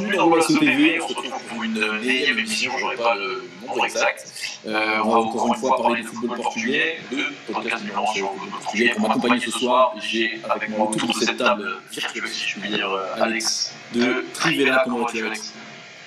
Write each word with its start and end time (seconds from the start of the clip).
bienvenue 0.00 0.16
dans 0.16 0.28
Golasso 0.28 0.58
TV. 0.58 1.00
On 1.00 1.08
se 1.08 1.14
retrouve 1.14 1.42
pour 1.48 1.62
une 1.62 1.76
énième 2.02 2.38
émission, 2.38 2.72
j'aurai 2.78 2.96
pas 2.96 3.14
le 3.14 3.50
nombre 3.66 3.84
exact. 3.84 4.26
Euh, 4.66 4.98
on 5.04 5.10
va 5.10 5.18
encore 5.18 5.46
une 5.48 5.60
fois 5.60 5.76
parler 5.76 6.02
du 6.02 6.08
football 6.08 6.36
portugais, 6.36 7.00
le 7.12 7.52
podcast 7.52 7.84
numéro 7.84 8.08
1 8.08 8.14
sur 8.14 8.32
le 8.32 8.38
football 8.38 8.60
portugais. 8.60 8.88
Pour 8.90 9.08
m'accompagner 9.08 9.40
ce 9.40 9.50
soir, 9.50 9.94
j'ai 10.00 10.40
avec 10.48 10.70
moi 10.70 10.88
autour 10.88 11.08
de 11.08 11.12
cette 11.14 11.36
table 11.36 11.68
virtuelle, 11.90 12.28
si 12.28 12.48
je 12.48 12.60
puis 12.60 12.70
dire, 12.70 12.90
Alex 13.20 13.74
de 13.94 14.24
Trivella. 14.32 14.82
Comment 14.84 15.04
vas-tu, 15.04 15.26
Alex 15.26 15.52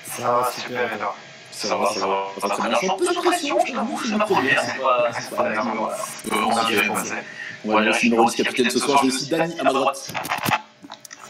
Ça 0.06 0.24
va 0.24 0.52
super, 0.52 0.98
toi 0.98 1.16
ça 1.52 1.78
va, 1.78 1.86
ça 1.86 2.00
va, 2.00 2.26
ça 2.42 2.48
va 2.48 2.76
suis 2.78 2.90
un 2.90 2.96
peu 2.96 3.06
de 3.06 3.14
pression, 3.14 3.58
je 3.64 3.74
t'avoue, 3.74 4.02
c'est 4.04 4.16
ma 4.18 4.26
première, 4.26 4.60
c'est 4.60 4.82
pas, 4.82 5.12
c'est 5.14 5.36
pas 5.36 5.54
énorme. 5.54 5.90
Euh, 6.32 6.36
on 6.36 6.68
dirait 6.68 6.84
français. 6.86 7.24
On 7.64 7.74
va 7.74 7.84
dire, 7.84 7.94
je 7.94 7.98
suis 8.00 8.10
numéro 8.10 8.28
10 8.28 8.36
capitaine 8.36 8.70
ce 8.72 8.80
soir, 8.80 9.00
j'ai 9.04 9.10
aussi 9.10 9.30
Dani 9.30 9.60
à 9.60 9.64
ma 9.64 9.72
droite. 9.72 10.12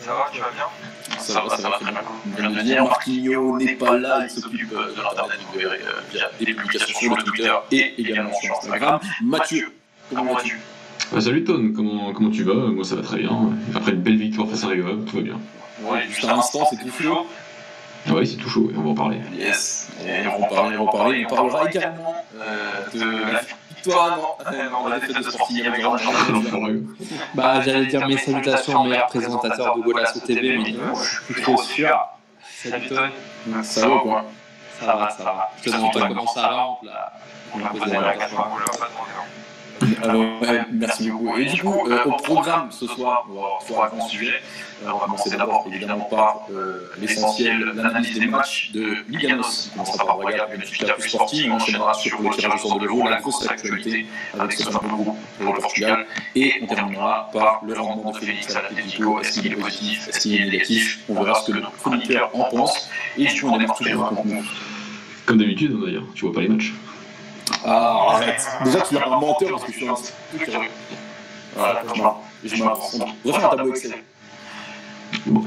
Ça 0.03 0.11
va, 0.13 0.29
tu 0.33 0.41
vas 0.41 0.51
bien 0.51 0.65
Ça 1.17 1.41
va, 1.41 1.55
ça 1.55 1.69
va 1.69 1.77
très 1.79 1.91
bien. 2.65 2.83
Marquinhos 2.83 3.57
n'est 3.57 3.75
pas 3.75 3.97
là, 3.97 4.19
il 4.23 4.29
s'occupe 4.29 4.69
de 4.69 5.01
l'internet, 5.01 5.39
vous 5.51 5.59
verrez 5.59 5.77
euh, 5.77 6.01
via 6.11 6.29
des 6.37 6.53
publications 6.53 6.99
sur 6.99 7.15
le 7.15 7.23
Twitter 7.23 7.53
et 7.71 8.01
également 8.01 8.33
sur 8.33 8.57
Instagram. 8.57 8.99
Mathieu, 9.23 9.71
comment 10.13 10.33
vas-tu 10.33 10.59
bah, 11.11 11.21
Salut 11.21 11.45
Ton, 11.45 11.71
comment, 11.73 12.11
comment 12.11 12.31
tu 12.31 12.43
vas? 12.43 12.53
Moi 12.53 12.83
ça 12.83 12.95
va 12.95 13.01
très 13.01 13.19
bien. 13.19 13.51
Après 13.73 13.91
une 13.91 14.01
belle 14.01 14.17
victoire 14.17 14.49
face 14.49 14.65
à 14.65 14.67
Rio, 14.67 14.93
tout 15.05 15.15
va 15.15 15.21
bien. 15.21 15.39
Ouais, 15.83 16.05
juste 16.09 16.25
un 16.25 16.37
instant, 16.37 16.67
c'est 16.69 16.77
tout 16.77 17.03
chaud. 17.03 17.25
Ah 18.05 18.11
oui, 18.15 18.27
c'est 18.27 18.35
tout 18.35 18.49
chaud, 18.49 18.69
on 18.75 18.81
va 18.81 18.89
en 18.89 18.95
parler. 18.95 19.19
Yes, 19.37 19.89
et 20.05 20.27
on 20.27 20.39
va 20.39 20.45
en 20.45 20.49
parler, 20.49 20.77
on 20.77 20.83
va 20.83 20.89
en 20.89 20.97
parler. 20.97 21.25
On 21.29 21.33
parlera 21.33 21.69
également 21.69 22.15
euh, 22.35 22.71
de 22.93 23.31
la 23.31 23.41
victoire, 23.83 24.17
non, 24.17 24.69
non, 24.71 24.87
la 24.87 24.99
défaite 24.99 25.17
de 25.17 25.29
Sporting 25.29 25.65
Bah, 27.33 27.61
j'allais 27.61 27.85
dire 27.85 28.07
mes 28.07 28.17
salutations, 28.17 28.83
meilleur 28.85 29.07
présentateur 29.07 29.77
de 29.77 29.81
Golasso 29.81 30.19
TV, 30.19 30.57
mais 30.57 30.71
non, 30.71 30.95
je 30.95 31.33
suis 31.33 31.41
trop 31.41 31.61
sûr. 31.61 32.07
Salut 32.41 32.87
toi. 32.87 33.09
Ça 33.63 33.87
va 33.87 33.99
quoi 33.99 34.25
Ça 34.79 34.95
va, 34.95 35.09
ça 35.09 35.23
va. 35.23 35.51
Je 35.57 35.69
te 35.69 35.75
demande 35.75 35.93
pas 35.93 36.07
comment 36.07 36.27
ça 36.27 36.41
va, 36.41 36.67
on 36.81 36.85
l'a 36.85 37.13
On 37.55 37.65
a 37.65 37.69
posé 37.69 37.91
la 37.91 38.13
question, 38.13 38.37
Alors, 40.01 40.41
ouais, 40.41 40.61
merci 40.71 41.09
beaucoup. 41.09 41.37
Et 41.37 41.45
du 41.45 41.61
coup, 41.61 41.87
euh, 41.89 42.03
au 42.05 42.11
programme 42.11 42.71
ce 42.71 42.87
soir, 42.87 43.25
on 43.29 43.33
va 43.33 43.39
avoir 43.39 43.59
trois 43.65 43.89
grands 43.89 44.07
sujets. 44.07 44.41
Euh, 44.83 44.89
on 44.93 44.97
va 44.97 45.05
commencer 45.05 45.29
d'abord 45.29 45.65
évidemment 45.71 46.07
par 46.09 46.41
euh, 46.51 46.89
l'essentiel, 46.99 47.59
l'analyse 47.75 48.19
des 48.19 48.25
matchs 48.27 48.71
de 48.71 48.95
Liganos. 49.09 49.69
On 49.71 49.83
commencera 49.83 50.05
par 50.05 50.17
Braga, 50.17 50.47
puis 50.51 50.61
ensuite 50.61 50.87
la 50.87 50.93
plus 50.93 51.09
sportive. 51.09 51.51
On 51.51 51.55
enchaînera 51.55 51.93
sur 51.93 52.21
le 52.21 52.29
tirage 52.31 52.55
au 52.55 52.67
sort 52.67 52.79
de 52.79 52.85
l'Euro, 52.85 53.07
la 53.07 53.21
grosse 53.21 53.47
actualité 53.47 54.05
avec 54.37 54.51
ce 54.53 54.69
fameux 54.69 54.89
groupe 54.89 55.17
pour 55.39 55.53
le 55.53 55.59
Portugal. 55.59 56.05
Et 56.35 56.53
on 56.61 56.67
terminera 56.67 57.29
par 57.33 57.61
le 57.65 57.73
rendement 57.73 58.11
de 58.11 58.17
Félix 58.17 58.55
Atletico. 58.55 59.19
Est-ce 59.21 59.39
qu'il 59.39 59.51
est 59.51 59.55
positif? 59.55 60.09
Est-ce 60.09 60.19
qu'il 60.19 60.41
est 60.41 60.45
négatif? 60.45 60.99
On 61.09 61.23
verra 61.23 61.39
ce 61.39 61.51
que 61.51 61.57
le 61.57 61.63
chroniqueur 61.79 62.29
en 62.33 62.43
pense. 62.45 62.89
Et 63.17 63.25
du 63.25 63.41
coup, 63.41 63.47
on 63.47 63.57
démarre 63.57 63.77
toujours. 63.77 64.13
Comme 65.25 65.37
d'habitude 65.37 65.79
d'ailleurs, 65.79 66.03
tu 66.15 66.25
vois 66.25 66.33
pas 66.33 66.41
les 66.41 66.49
matchs. 66.49 66.73
Ah, 67.65 68.07
arrête. 68.11 68.47
Déjà, 68.63 68.81
tu 68.81 68.95
es 68.95 69.03
un 69.03 69.09
menteur 69.09 69.51
parce 69.51 69.63
que 69.63 69.71
je 69.71 69.77
suis 69.77 69.87
un 69.87 69.93
truc. 69.93 70.13
Voilà, 71.55 71.83
je 72.43 72.63
m'avance. 72.63 72.97
On 73.25 73.31
va 73.31 73.39
faire 73.39 73.51
un 73.51 73.55
tableau 73.55 73.73
Excel. 73.73 73.93
Bon, 75.25 75.43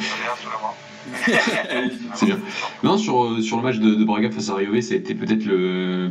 Non, 2.83 2.99
sur, 2.99 3.25
euh, 3.25 3.41
sur 3.41 3.57
le 3.57 3.63
match 3.63 3.79
de, 3.79 4.05
Braga 4.05 4.31
face 4.31 4.49
à 4.51 4.55
Rio, 4.55 4.81
ça 4.81 4.95
a 4.95 4.97
été 4.97 5.15
peut-être 5.15 5.45
le. 5.45 6.11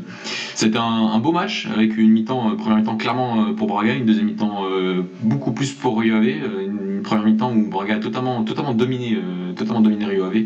C'était 0.54 0.78
un, 0.78 1.18
beau 1.20 1.32
match 1.32 1.68
avec 1.74 1.98
une 1.98 2.12
mi-temps, 2.12 2.52
euh, 2.52 2.56
première 2.56 2.78
mi-temps 2.78 2.98
clairement 2.98 3.42
euh, 3.42 3.54
pour 3.54 3.68
Braga, 3.68 3.94
une 3.94 4.06
deuxième 4.06 4.28
mi-temps 4.28 4.66
beaucoup 5.22 5.52
plus 5.52 5.74
pour 5.74 6.00
Rio 6.00 6.16
Ave, 6.16 6.26
euh, 6.26 6.66
une 6.66 7.02
première 7.02 7.26
mi-temps 7.26 7.54
où 7.54 7.70
Braga 7.70 7.96
a 7.96 8.00
totalement, 8.00 8.44
totalement 8.44 8.74
dominé, 8.74 9.16
euh, 9.16 9.54
totalement 9.54 9.82
dominé 9.82 10.06
Rio 10.06 10.26
Ave, 10.26 10.46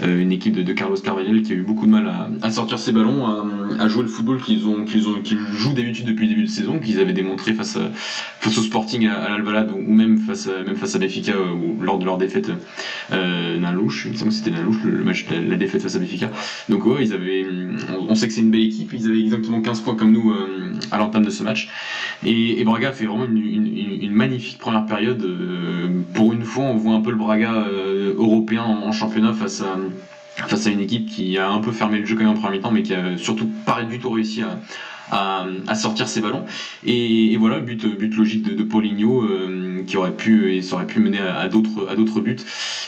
Euh, 0.00 0.22
une 0.22 0.30
équipe 0.30 0.54
de, 0.54 0.72
Carlos 0.72 0.96
Carvalhal 0.96 1.42
qui 1.42 1.52
a 1.52 1.56
eu 1.56 1.62
beaucoup 1.62 1.86
de 1.86 1.90
mal 1.90 2.08
à, 2.42 2.50
sortir 2.50 2.78
ses 2.78 2.92
ballons, 2.92 3.26
à, 3.80 3.88
jouer 3.88 4.02
le 4.02 4.08
football 4.08 4.40
qu'ils 4.40 4.68
ont, 4.68 4.84
qu'ils 4.84 5.08
ont, 5.08 5.16
jouent 5.52 5.72
d'habitude 5.72 6.06
depuis 6.06 6.26
le 6.26 6.34
début 6.34 6.44
de 6.44 6.50
saison, 6.50 6.78
qu'ils 6.78 7.00
avaient 7.00 7.12
démontré 7.12 7.52
face, 7.52 7.78
face 8.38 8.58
au 8.58 8.62
Sporting 8.62 9.08
à, 9.08 9.14
à 9.24 9.30
l'Alvalade 9.30 9.72
ou 9.72 9.92
même 9.92 10.18
face 10.18 10.46
à, 10.46 10.62
même 10.62 10.76
face 10.76 10.94
à 10.94 11.00
lors 11.80 11.98
de 11.98 12.04
leur 12.04 12.16
défaite 12.16 12.50
euh, 13.12 13.58
C'était 13.88 14.50
Nalouche 14.50 14.82
le, 14.84 14.90
le 14.90 15.04
match, 15.04 15.26
la, 15.30 15.40
la 15.40 15.56
défaite 15.56 15.82
face 15.82 15.96
à 15.96 15.98
Benfica. 15.98 16.30
Donc 16.68 16.82
ils 17.00 17.12
avaient, 17.12 17.46
on, 18.08 18.14
sait 18.14 18.28
que 18.28 18.32
c'est 18.32 18.40
une 18.40 18.50
belle 18.50 18.62
équipe, 18.62 18.92
ils 18.92 19.06
avaient 19.06 19.20
exactement 19.20 19.60
15 19.60 19.80
points 19.80 19.94
comme 19.94 20.12
nous 20.12 20.30
euh, 20.30 20.72
à 20.90 20.98
l'entame 20.98 21.24
de 21.24 21.30
ce 21.30 21.42
match. 21.42 21.68
Et, 22.24 22.62
Braga 22.64 22.92
fait 22.92 23.06
vraiment 23.06 23.24
une, 23.24 24.12
magnifique 24.12 24.58
première 24.58 24.86
période. 24.86 25.22
euh, 25.22 25.88
pour 26.14 26.32
une 26.32 26.44
fois, 26.44 26.64
on 26.64 26.76
voit 26.76 26.94
un 26.94 27.00
peu 27.00 27.10
le 27.10 27.16
Braga 27.16 27.52
euh, 27.52 28.14
européen 28.16 28.62
en, 28.62 28.86
en 28.86 28.92
championnat 28.92 29.32
face 29.32 29.62
à 29.62 29.78
face 30.46 30.68
à 30.68 30.70
une 30.70 30.80
équipe 30.80 31.08
qui 31.08 31.36
a 31.36 31.50
un 31.50 31.58
peu 31.58 31.72
fermé 31.72 31.98
le 31.98 32.06
jeu 32.06 32.14
quand 32.14 32.22
même 32.22 32.30
en 32.30 32.34
première 32.34 32.52
mi-temps, 32.52 32.70
mais 32.70 32.82
qui 32.82 32.94
a 32.94 33.16
surtout 33.16 33.50
pas 33.66 33.82
du 33.82 33.98
tout 33.98 34.10
réussi 34.10 34.42
à, 34.42 34.60
à, 35.10 35.46
à 35.66 35.74
sortir 35.74 36.08
ses 36.08 36.20
ballons. 36.20 36.44
Et, 36.84 37.36
voilà, 37.36 37.60
but, 37.60 37.86
but 37.96 38.14
logique 38.16 38.42
de, 38.42 38.54
de 38.54 38.62
Paulinho 38.62 39.22
euh, 39.22 39.82
qui 39.86 39.96
aurait 39.96 40.16
pu 40.16 40.54
et 40.54 40.62
ça 40.62 40.76
aurait 40.76 40.86
pu 40.86 41.00
mener 41.00 41.18
à, 41.20 41.38
à 41.38 41.48
d'autres 41.48 42.20
buts. 42.20 42.36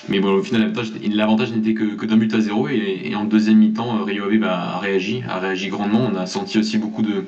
Mais 0.08 0.20
bon, 0.20 0.32
au 0.34 0.42
final, 0.42 0.72
l'avantage- 1.10 1.52
n'était 1.52 1.74
que, 1.74 1.94
que 1.94 2.06
d'un 2.06 2.16
but 2.16 2.32
à 2.34 2.40
zéro. 2.40 2.68
Et, 2.68 3.02
et 3.04 3.14
en 3.14 3.24
deuxième 3.24 3.58
mi-temps, 3.58 4.04
Rio 4.04 4.24
Ave 4.24 4.38
bah, 4.38 4.74
a 4.76 4.78
réagi, 4.78 5.22
a 5.28 5.38
réagi 5.38 5.68
grandement. 5.68 6.08
On 6.12 6.16
a 6.16 6.26
senti 6.26 6.58
aussi 6.58 6.78
beaucoup 6.78 7.02
de 7.02 7.24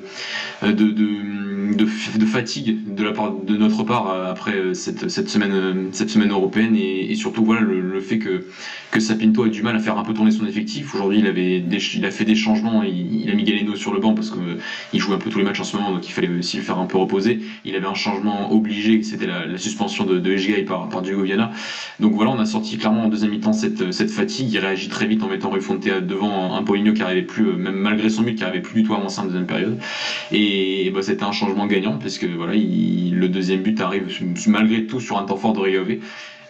de, 0.61 0.71
de, 0.71 1.73
de, 2.17 2.25
fatigue 2.25 2.95
de 2.95 3.03
la 3.03 3.11
part 3.11 3.31
de 3.31 3.57
notre 3.57 3.83
part 3.83 4.09
euh, 4.09 4.31
après 4.31 4.73
cette, 4.73 5.09
cette 5.09 5.29
semaine 5.29 5.89
cette 5.91 6.09
semaine 6.09 6.31
européenne 6.31 6.75
et, 6.75 7.11
et 7.11 7.15
surtout 7.15 7.43
voilà 7.43 7.61
le, 7.61 7.79
le 7.81 7.99
fait 7.99 8.17
que 8.17 8.45
que 8.91 8.99
Sapinto 8.99 9.43
a 9.43 9.49
du 9.49 9.61
mal 9.63 9.75
à 9.75 9.79
faire 9.79 9.97
un 9.97 10.03
peu 10.03 10.13
tourner 10.13 10.31
son 10.31 10.45
effectif. 10.45 10.93
Aujourd'hui, 10.95 11.19
il 11.19 11.27
avait 11.27 11.57
il 11.59 12.05
a 12.05 12.11
fait 12.11 12.25
des 12.25 12.35
changements. 12.35 12.83
Il, 12.83 13.21
il 13.23 13.29
a 13.31 13.33
mis 13.33 13.43
Galeno 13.43 13.75
sur 13.75 13.93
le 13.93 13.99
banc 13.99 14.13
parce 14.13 14.29
que 14.29 14.57
il 14.91 14.99
joue 14.99 15.13
un 15.13 15.17
peu 15.17 15.29
tous 15.29 15.37
les 15.37 15.43
matchs 15.43 15.59
en 15.59 15.63
ce 15.63 15.77
moment, 15.77 15.91
donc 15.91 16.07
il 16.07 16.11
fallait 16.11 16.27
aussi 16.29 16.57
le 16.57 16.63
faire 16.63 16.77
un 16.77 16.85
peu 16.85 16.97
reposer. 16.97 17.39
Il 17.65 17.75
avait 17.75 17.85
un 17.87 17.93
changement 17.93 18.51
obligé, 18.53 19.01
c'était 19.03 19.25
la, 19.25 19.45
la 19.45 19.57
suspension 19.57 20.03
de, 20.05 20.19
de 20.19 20.31
Ejgai 20.31 20.63
par, 20.63 20.89
par 20.89 21.01
Diego 21.01 21.21
Viana. 21.21 21.51
Donc 21.99 22.13
voilà, 22.13 22.31
on 22.31 22.39
a 22.39 22.45
sorti 22.45 22.77
clairement 22.77 23.05
en 23.05 23.09
deuxième 23.09 23.31
mi-temps 23.31 23.53
cette, 23.53 23.91
cette 23.91 24.11
fatigue. 24.11 24.51
Il 24.51 24.59
réagit 24.59 24.89
très 24.89 25.05
vite 25.05 25.23
en 25.23 25.27
mettant 25.27 25.49
Rufonte 25.49 25.83
devant 25.87 26.55
un 26.55 26.63
Paulinho 26.63 26.93
qui 26.93 27.01
arrivait 27.03 27.21
plus, 27.21 27.47
euh, 27.47 27.55
même 27.55 27.75
malgré 27.75 28.09
son 28.09 28.23
but, 28.23 28.35
qui 28.35 28.43
arrivait 28.43 28.61
plus 28.61 28.81
du 28.81 28.87
tout 28.87 28.93
à 28.93 28.97
avancer 28.97 29.19
en 29.21 29.25
deuxième 29.25 29.45
période. 29.45 29.79
Et, 30.31 30.91
bah, 30.93 31.01
c'était 31.01 31.23
un 31.23 31.31
changement 31.31 31.67
gagnant 31.67 31.97
parce 31.97 32.17
que 32.17 32.25
voilà, 32.25 32.55
il- 32.55 33.15
le 33.15 33.29
deuxième 33.29 33.61
but 33.61 33.79
arrive 33.81 34.07
malgré 34.47 34.85
tout 34.85 34.99
sur 34.99 35.17
un 35.17 35.23
temps 35.23 35.37
fort 35.37 35.53
de 35.53 35.59
Rio 35.61 35.81
Ave. 35.81 35.97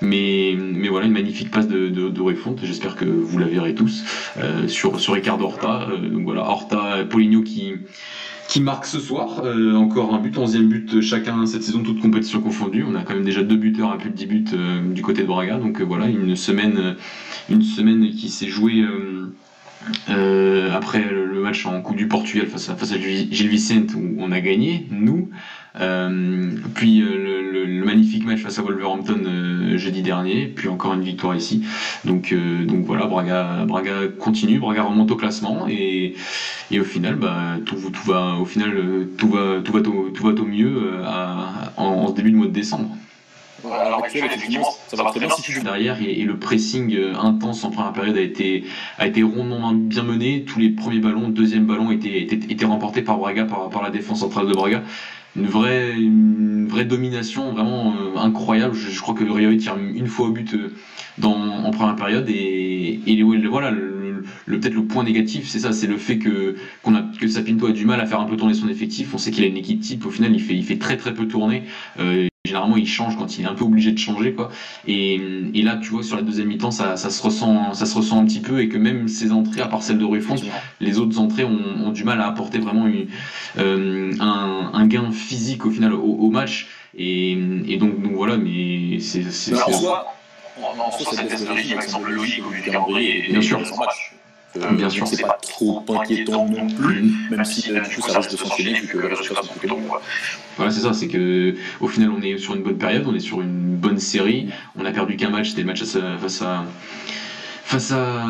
Mais, 0.02 0.56
mais 0.58 0.90
voilà, 0.90 1.06
une 1.06 1.14
magnifique 1.14 1.52
passe 1.52 1.68
de, 1.68 1.90
de, 1.90 2.10
de. 2.10 2.24
J'espère 2.64 2.96
que 2.96 3.06
vous 3.06 3.38
la 3.38 3.46
verrez 3.46 3.74
tous 3.74 4.04
euh, 4.38 4.68
sur, 4.68 5.00
sur 5.00 5.14
Ricardo 5.14 5.46
Horta. 5.46 5.88
Euh, 5.90 6.10
donc 6.10 6.24
voilà, 6.24 6.42
Horta, 6.42 7.06
Paulinho 7.10 7.42
qui, 7.42 7.74
qui 8.48 8.62
marque 8.62 8.86
ce 8.86 9.00
soir. 9.00 9.42
Euh, 9.44 9.76
encore 9.76 10.14
un 10.14 10.20
but, 10.20 10.36
11e 10.36 10.68
but 10.68 11.02
chacun 11.02 11.46
cette 11.46 11.64
saison, 11.64 11.84
toute 11.84 12.02
compétition 12.02 12.42
confondue. 12.42 12.86
On 12.88 12.96
a 12.96 13.04
quand 13.04 13.14
même 13.14 13.24
déjà 13.24 13.44
deux 13.44 13.56
buteurs 13.56 13.92
à 13.92 13.98
plus 13.98 14.10
de 14.10 14.16
10 14.16 14.26
buts 14.26 14.46
euh, 14.54 14.94
du 14.94 15.02
côté 15.02 15.22
de 15.22 15.28
Braga. 15.28 15.58
Donc 15.58 15.82
voilà, 15.82 16.08
une 16.08 16.36
semaine, 16.36 16.96
une 17.50 17.62
semaine 17.62 18.10
qui 18.12 18.30
s'est 18.30 18.48
jouée. 18.48 18.86
après 20.72 21.04
le 21.10 21.42
match 21.42 21.66
en 21.66 21.82
Coupe 21.82 21.98
du 21.98 22.08
Portugal 22.08 22.48
face 22.48 22.70
à, 22.70 22.76
face 22.76 22.94
à 22.94 22.98
Gil 22.98 23.28
Gil 23.32 23.48
Vicente 23.50 23.94
où 23.96 24.16
on 24.18 24.32
a 24.32 24.40
gagné, 24.40 24.88
nous. 24.92 25.30
Puis 26.76 27.00
le, 27.00 27.84
magnifique 27.84 28.26
match 28.26 28.40
face 28.40 28.60
à 28.60 28.62
Wolverhampton 28.62 29.22
jeudi 29.78 30.02
dernier, 30.02 30.48
puis 30.48 30.68
encore 30.68 30.94
une 30.94 31.04
victoire 31.04 31.36
ici. 31.36 31.64
Donc, 32.06 32.32
euh, 32.32 32.66
donc 32.66 32.86
voilà, 32.86 33.06
Braga, 33.06 33.66
Braga 33.66 34.08
continue, 34.20 34.60
Braga 34.60 34.84
remonte 34.84 35.12
au 35.12 35.16
classement 35.16 35.66
et, 35.70 36.16
et 36.72 36.80
au 36.80 36.84
final, 36.84 37.16
bah, 37.16 37.58
tout, 37.66 37.76
tout 37.76 38.04
va, 38.12 38.36
au 38.40 38.46
final, 38.46 38.74
euh, 38.76 39.10
tout 39.18 39.30
va, 39.30 39.60
tout 39.64 39.72
va, 39.74 39.80
au, 39.80 40.10
tout 40.10 40.24
va 40.24 40.32
au 40.32 40.46
mieux 40.46 40.94
euh, 40.94 41.04
à- 41.06 41.74
en, 41.78 41.86
en 41.86 42.08
ce 42.10 42.14
début 42.14 42.32
de 42.32 42.38
mois 42.38 42.48
de 42.48 42.52
décembre. 42.52 42.90
Actuelle, 43.98 44.26
effectivement, 44.26 44.68
ça 44.90 44.98
va 44.98 45.10
très 45.12 45.22
bien 45.22 45.30
si 45.30 45.42
tu 45.42 45.54
joues. 45.54 45.64
derrière 45.64 45.98
et, 46.02 46.20
et 46.20 46.26
le 46.26 46.36
pressing 46.36 46.94
euh, 46.96 47.14
intense 47.18 47.64
en 47.64 47.72
première 47.72 47.94
période 47.94 48.18
a 48.18 48.22
été, 48.22 48.66
a 49.00 49.08
été 49.08 49.24
rondement 49.24 49.72
bien 49.74 50.04
mené. 50.04 50.44
Tous 50.44 50.60
les 50.60 50.70
premiers 50.70 51.00
ballons, 51.00 51.30
deuxième 51.30 51.66
ballon 51.66 51.90
étaient, 51.90 52.22
étaient, 52.22 52.52
étaient 52.52 52.66
remportés 52.66 53.02
par 53.02 53.18
Braga, 53.18 53.46
par, 53.46 53.70
par 53.70 53.82
la 53.82 53.90
défense 53.90 54.20
centrale 54.20 54.48
de 54.48 54.54
Braga. 54.54 54.84
Une 55.36 55.48
vraie, 55.48 56.00
une 56.00 56.68
vraie 56.68 56.86
domination 56.86 57.52
vraiment 57.54 57.96
euh, 57.96 58.18
incroyable. 58.18 58.76
Je, 58.76 59.00
crois 59.02 59.16
que 59.16 59.24
Rio 59.24 59.56
tire 59.56 59.78
une 59.78 60.08
fois 60.08 60.28
au 60.28 60.32
but 60.32 60.54
euh, 60.54 60.72
dans, 61.18 61.32
en 61.36 61.72
première 61.72 61.96
période 61.96 62.30
et, 62.30 63.02
et 63.08 63.24
voilà 63.48 63.72
le, 63.72 64.24
le- 64.46 64.60
peut-être 64.60 64.76
le 64.76 64.86
point 64.86 65.04
négatif 65.04 65.48
c'est 65.48 65.60
ça 65.60 65.72
c'est 65.72 65.88
le 65.88 65.98
fait 65.98 66.18
que 66.20 66.56
qu'on 66.84 66.94
a 66.96 67.02
que 67.20 67.28
Sapinto 67.28 67.66
a 67.68 67.72
du 67.72 67.86
mal 67.86 68.00
à 68.00 68.06
faire 68.06 68.20
un 68.20 68.26
peu 68.26 68.38
tourner 68.38 68.54
son 68.54 68.68
effectif. 68.70 69.14
On 69.14 69.18
sait 69.18 69.32
qu'il 69.32 69.44
a 69.44 69.48
une 69.48 69.58
équipe 69.58 69.82
type. 69.82 70.06
Au 70.06 70.12
final 70.12 70.34
il 70.34 70.42
fait 70.42 70.56
il 70.56 70.64
fait 70.64 70.78
très 70.78 70.98
très 70.98 71.14
peu 71.16 71.28
tourner. 71.28 71.64
Euh, 72.00 72.28
généralement 72.54 72.78
il 72.78 72.88
change 72.88 73.18
quand 73.18 73.38
il 73.38 73.46
est 73.46 73.48
un 73.48 73.56
peu 73.56 73.64
obligé 73.66 73.92
de 73.92 73.98
changer 73.98 74.34
quoi. 74.34 74.52
Et, 74.88 75.16
et 75.56 75.62
là 75.64 75.78
tu 75.82 75.90
vois 75.90 76.04
sur 76.04 76.16
la 76.16 76.22
deuxième 76.22 76.48
mi-temps 76.48 76.70
ça, 76.72 76.98
ça 76.98 77.10
se 77.10 77.22
ressent 77.24 77.74
ça 77.74 77.86
se 77.88 77.96
ressent 77.98 78.20
un 78.22 78.26
petit 78.26 78.42
peu 78.42 78.62
et 78.62 78.70
que 78.70 78.78
même 78.78 79.08
ses 79.08 79.32
entrées 79.32 79.62
à 79.62 79.68
part 79.68 79.82
celle 79.82 79.98
de 79.98 80.06
Ruffon 80.06 80.36
les 80.80 81.00
autres 81.00 81.20
entrées 81.20 81.44
ont, 81.44 81.60
ont 81.86 81.92
du 81.92 82.04
mal 82.04 82.22
à 82.22 82.28
apporter 82.28 82.60
vraiment 82.60 82.86
une- 82.88 83.08
euh, 83.58 84.14
un, 84.20 84.70
un 84.74 84.86
gain 84.88 85.12
physique 85.12 85.66
au 85.66 85.72
final 85.72 85.94
au, 85.94 86.02
au 86.04 86.30
match. 86.30 86.68
Et, 86.96 87.32
et 87.68 87.78
donc, 87.78 88.00
donc 88.04 88.12
voilà 88.14 88.38
mais 88.38 89.00
c'est 89.00 89.24
Alors, 89.52 89.70
en 89.70 89.72
soi, 89.74 90.14
en, 90.62 90.92
soi, 90.92 91.14
cette 91.16 91.32
de 91.32 91.82
semble 91.90 92.12
logique 92.12 92.46
au 92.46 92.50
vu 92.50 92.62
du 92.62 92.70
calendrier 92.70 93.30
et 93.30 93.32
Bien 93.32 93.42
sûr. 93.42 93.60
Euh, 94.56 94.72
Bien 94.74 94.88
donc 94.88 94.92
sûr. 94.92 95.08
C'est 95.08 95.22
pas 95.22 95.38
trop 95.42 95.84
inquiétant 96.00 96.48
non 96.48 96.68
plus, 96.68 97.04
même 97.32 97.44
si 97.44 97.72
euh, 97.72 97.80
du 97.82 97.96
coup 97.96 98.08
ça 98.08 98.18
risque 98.20 98.32
de 98.32 98.38
s'enchaîner 98.38 98.74
vu 98.80 98.88
que 98.88 98.98
les 99.00 99.08
résultats 99.08 99.42
sont. 99.42 99.54
Voilà, 100.58 100.72
c'est 100.72 100.82
ça, 100.82 100.94
c'est 100.94 101.08
que 101.08 101.56
au 101.82 101.88
final, 101.88 102.12
on 102.16 102.22
est 102.22 102.38
sur 102.38 102.56
une 102.56 102.62
bonne 102.62 102.78
période, 102.78 103.04
on 103.08 103.16
est 103.16 103.20
sur 103.20 103.42
une 103.42 103.76
bonne 103.76 103.98
série. 104.00 104.50
On 104.78 104.86
a 104.86 104.92
perdu 104.92 105.16
qu'un 105.16 105.30
match, 105.30 105.50
c'était 105.50 105.62
le 105.62 105.68
match 105.68 105.84
face 105.84 106.42
à 106.44 106.66
face 107.66 107.92
à 107.92 108.28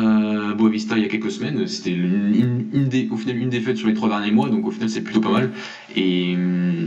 Boavista 0.56 0.96
il 0.96 1.02
y 1.02 1.06
a 1.06 1.08
quelques 1.08 1.30
semaines. 1.30 1.66
C'était 1.66 1.90
une, 1.90 2.34
une- 2.34 2.66
une 2.72 2.88
dé- 2.88 3.08
au 3.10 3.16
final 3.18 3.36
une 3.36 3.50
défaite 3.50 3.76
sur 3.76 3.88
les 3.88 3.94
trois 3.94 4.08
derniers 4.08 4.30
mois, 4.30 4.48
donc 4.48 4.66
au 4.66 4.70
final 4.70 4.88
c'est 4.88 5.02
plutôt 5.02 5.20
pas 5.20 5.30
mal. 5.30 5.50
Et, 5.94 6.32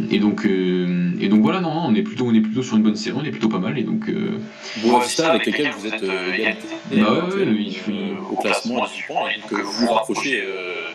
et 0.10 0.20
donc 0.20 0.46
euh, 0.46 1.07
et 1.20 1.30
donc 1.30 1.42
voilà, 1.42 1.60
non, 1.60 1.72
on 1.86 1.96
est 1.96 2.02
plutôt 2.02 2.26
on 2.28 2.34
est 2.34 2.42
plutôt 2.42 2.64
sur 2.64 2.78
une 2.78 2.84
bonne 2.84 2.96
série, 2.96 3.16
on 3.20 3.24
est 3.24 3.32
plutôt 3.32 3.50
pas 3.50 3.60
mal. 3.60 3.78
Et 3.78 3.84
donc 3.84 4.10
euh, 4.10 4.40
Boavista 4.84 5.32
avec 5.32 5.46
lesquels 5.46 5.72
vous 5.78 5.88
êtes 5.88 6.04
euh, 6.04 6.34
égalité 6.34 6.68
Bah 6.92 7.26
ouais, 7.36 7.46
il 7.46 7.76
euh, 7.90 8.16
au 8.32 8.36
classement 8.36 8.84
à 8.84 8.88
10 8.88 9.02
points 9.08 9.30
et 9.36 9.42
donc 9.42 9.54
euh, 9.54 9.64
vous 9.64 9.86
vous 9.86 9.94
rapprochez 9.94 10.42
euh, 10.42 10.87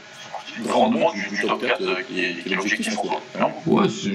grandement 0.66 1.12
du, 1.12 1.34
du 1.37 1.43
top 1.43 1.60
4 1.60 1.81
euh, 1.82 1.94
qui 2.08 2.20
est, 2.20 2.43
qui 2.43 2.52
est 2.52 2.56
l'objectif 2.56 2.99
en 2.99 3.02
soi. 3.04 3.20
Ouais, 3.66 3.88
je, 3.88 4.10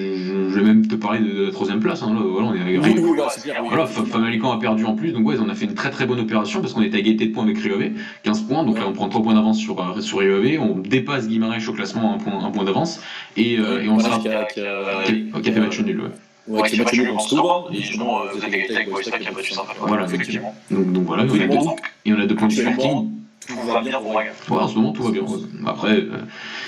je 0.50 0.60
vais 0.60 0.66
même 0.66 0.88
te 0.88 0.96
parler 0.96 1.20
de, 1.20 1.46
la 1.46 1.52
troisième 1.52 1.80
place. 1.80 2.04
hein, 2.04 2.14
là, 2.14 2.22
voilà, 2.24 2.48
on 2.48 2.54
est 2.56 2.78
Oui, 2.78 2.94
oui, 2.96 3.02
voilà, 3.02 3.28
clair. 3.42 4.52
a 4.54 4.60
perdu 4.60 4.86
en 4.86 4.96
plus, 4.96 5.12
donc 5.12 5.26
ouais, 5.28 5.36
on 5.40 5.50
a 5.50 5.56
fait 5.56 5.66
une 5.66 5.74
très 5.74 5.90
très 5.90 6.06
bonne 6.06 6.20
opération 6.20 6.62
parce 6.62 6.74
qu'on 6.74 6.82
était 6.82 6.98
à 6.98 7.00
égalité 7.00 7.28
de 7.28 7.34
points 7.34 7.44
avec 7.44 7.58
Rio 7.58 7.78
15 8.24 8.42
points, 8.44 8.64
donc 8.64 8.78
là 8.80 8.86
on 8.88 8.94
prend 8.94 9.10
3 9.10 9.22
points 9.24 9.34
d'avance 9.34 9.60
sur, 9.60 9.80
euh, 9.80 10.02
sur 10.02 10.20
Rio 10.20 10.62
on 10.62 10.76
dépasse 10.78 11.28
Guimarães 11.28 11.68
au 11.68 11.74
classement 11.74 12.12
à 12.12 12.16
un 12.16 12.18
point, 12.18 12.44
un 12.44 12.52
point 12.52 12.64
d'avance, 12.64 13.02
et, 13.36 13.58
euh, 13.60 13.84
et 13.84 13.90
on 13.90 13.98
Voilà, 13.98 14.10
sera 14.16 14.20
qui 14.20 14.28
a, 14.30 14.44
qui 14.46 14.60
a- 14.62 15.04
qui 15.06 15.30
a- 15.36 15.42
qui 15.42 15.50
a 15.50 15.52
fait 15.54 15.60
match 15.60 15.80
nul. 15.82 16.02
Ouais. 16.02 16.62
Ouais, 16.62 16.70
qui 16.70 16.80
a 16.80 16.84
match 16.84 16.94
nul 16.94 17.10
contre 17.10 17.24
Stour, 17.24 17.70
et 17.74 17.78
justement, 17.82 18.22
euh, 18.22 18.26
vous 18.34 18.40
êtes 18.40 18.48
égalité 18.48 18.76
avec 18.76 18.90
Boavista 18.90 19.18
qui 19.20 19.28
a 19.28 19.32
battu 19.32 19.52
Santa 19.54 19.74
Fe. 19.74 19.78
Voilà, 19.86 20.06
effectivement. 20.06 20.56
Donc, 20.72 20.94
donc 20.94 21.04
voilà, 21.04 21.24
et 21.24 21.26
on, 21.26 21.34
a 21.34 21.38
deux, 21.38 21.44
Actuellement, 21.44 21.76
et 22.06 22.14
on 22.14 22.20
a 22.20 22.26
deux 22.26 22.36
points 22.36 22.48
de 22.48 22.54
actuellement, 22.54 22.82
footing. 22.82 23.12
Tout 23.48 23.56
va 23.68 23.82
bien 23.82 24.00
pour 24.00 24.12
Braga. 24.14 24.32
Ouais, 24.50 24.58
en 24.58 24.68
ce 24.68 24.76
moment 24.76 24.92
tout 24.92 25.04
va 25.04 25.12
bien. 25.12 25.24
Après, 25.66 25.94
euh, 25.94 26.22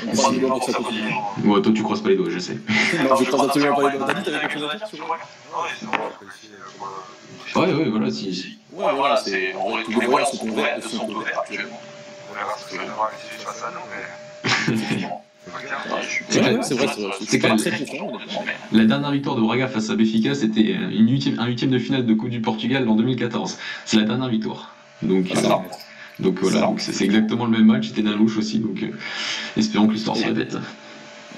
On 0.08 0.12
croise 0.16 0.34
les 0.34 0.40
doigts 0.40 0.50
pour 0.52 0.66
que 0.66 0.72
ça 0.72 0.78
continue. 0.78 1.14
ouais, 1.46 1.62
toi 1.62 1.72
tu 1.74 1.84
croises 1.84 2.02
pas 2.02 2.10
les 2.10 2.16
doigts, 2.18 2.30
je 2.30 2.40
sais. 2.40 2.58
Non, 3.10 3.16
je 3.18 3.26
croise 3.26 3.48
absolument 3.48 3.76
pas 3.76 3.92
les 3.92 3.98
doigts. 3.98 4.08
T'as 4.08 4.14
dit, 4.14 4.24
t'avais 4.24 4.40
quelque 4.40 4.54
chose 4.60 4.70
à 4.72 4.78
dire 4.78 4.88
sur 4.88 4.98
le- 4.98 5.04
Ouais, 7.56 7.74
ouais, 7.74 7.90
voilà, 7.90 8.12
si. 8.12 8.58
Ouais, 8.72 8.94
voilà, 8.96 9.18
c'est. 9.18 9.54
En 9.56 9.70
vrai, 9.72 9.84
tous 9.84 10.00
les 10.00 10.06
voyants 10.08 10.26
sont 10.28 10.48
ouverts 10.48 10.80
actuellement. 11.40 11.80
On 12.30 12.34
verra 12.36 12.56
ce 12.58 12.66
que 12.66 12.76
ça 12.76 12.82
les 12.82 13.30
sujets 13.30 13.44
face 13.44 13.64
à 13.64 13.72
nous, 13.72 13.80
mais 13.90 14.76
va 15.90 15.98
C'est 16.30 16.40
ouais, 16.42 16.54
vrai, 16.54 16.64
c'est 16.64 16.76
vrai. 16.76 16.88
C'est 17.20 17.26
C'est 17.26 17.40
pas 17.40 17.56
très 17.56 17.72
confiant. 17.72 18.12
La 18.72 18.86
dernière 18.86 19.12
victoire 19.12 19.36
de 19.36 19.42
Braga 19.42 19.68
face 19.68 19.90
à 19.90 19.96
Benfica, 19.96 20.36
c'était 20.36 20.62
une 20.74 21.10
huitième, 21.10 21.40
un 21.40 21.48
huitième 21.48 21.72
de 21.72 21.80
finale 21.80 22.06
de 22.06 22.14
Coupe 22.14 22.30
du 22.30 22.42
Portugal 22.42 22.88
en 22.88 22.96
2014. 22.96 23.58
C'est 23.86 23.98
la 23.98 24.04
dernière 24.04 24.30
victoire. 24.30 24.76
Donc, 25.02 25.26
Ah, 25.32 25.36
ça 25.36 25.46
euh, 25.46 25.50
va. 25.50 25.62
Donc 26.20 26.40
voilà, 26.42 26.62
donc 26.62 26.82
c'est 26.82 27.04
exactement 27.04 27.46
le 27.46 27.52
même 27.52 27.66
match, 27.66 27.88
c'était 27.88 28.02
d'un 28.02 28.16
louche 28.16 28.38
aussi, 28.38 28.60
donc 28.60 28.84
euh, 28.84 28.92
espérons 29.56 29.88
que 29.88 29.94
l'histoire 29.94 30.18
se 30.18 30.26
répète. 30.26 30.58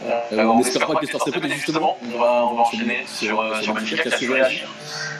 Euh, 0.04 0.44
on 0.46 0.60
espère 0.62 0.88
pas 0.88 0.96
que 0.96 1.02
l'histoire 1.02 1.24
se 1.24 1.30
répète, 1.30 1.52
justement, 1.54 1.98
on 2.04 2.18
va, 2.18 2.46
on 2.46 2.56
va 2.56 2.62
enchaîner 2.62 3.04
sur, 3.06 3.40
euh, 3.40 3.62
sur 3.62 3.76
Benfica 3.76 4.02
qui 4.02 4.08
a 4.14 4.18
su 4.18 4.32
réagir, 4.32 4.68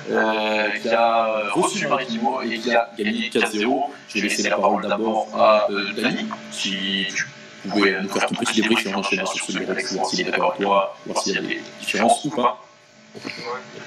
euh, 0.10 0.70
qui 0.82 0.90
a 0.90 1.50
reçu 1.52 1.88
Maritimo 1.88 2.42
et 2.42 2.58
qui 2.58 2.74
a 2.74 2.90
gagné 2.98 3.30
4-0. 3.30 3.84
Je 4.08 4.14
vais 4.16 4.28
laisser 4.28 4.50
la 4.50 4.58
parole 4.58 4.88
d'abord 4.88 5.28
à 5.36 5.68
euh, 5.70 5.94
Dani, 5.96 6.26
si 6.52 7.06
tu 7.14 7.28
pouvais 7.70 8.02
nous 8.02 8.10
faire 8.10 8.26
ton 8.26 8.36
petit 8.36 8.62
débrief 8.62 8.86
et 8.88 8.96
on 8.96 9.00
enchaînera 9.00 9.32
sur 9.32 9.46
celui 9.46 9.66
d'Alex, 9.68 9.94
voir 9.94 10.08
s'il 10.08 10.22
est 10.22 10.32
d'accord 10.32 10.52
avec 10.54 10.62
toi, 10.62 10.98
voir 11.06 11.22
s'il 11.22 11.36
y 11.36 11.38
a 11.38 11.42
des 11.42 11.62
différences 11.80 12.26
ou 12.26 12.32
pas. 12.32 12.66
Ouais, 13.14 13.22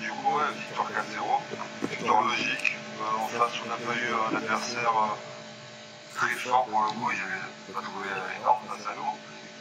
du 0.01 0.09
coup, 0.09 0.37
ouais, 0.37 0.45
victoire 0.57 0.89
4-0, 1.83 1.91
victoire 1.91 2.23
logique. 2.23 2.77
Euh, 3.01 3.25
en 3.25 3.27
face, 3.27 3.53
on 3.65 3.69
n'a 3.69 3.75
pas 3.75 3.99
eu 3.99 4.13
un 4.15 4.37
adversaire 4.37 4.93
euh, 4.97 5.34
très 6.15 6.35
fort 6.37 6.67
pour 6.67 6.83
le 6.83 6.89
coup, 6.89 7.11
il 7.13 7.73
pas 7.73 7.83
trouvé 7.83 8.09
énorme 8.41 8.63
face 8.69 8.87
à 8.87 8.95
nous. 8.95 9.19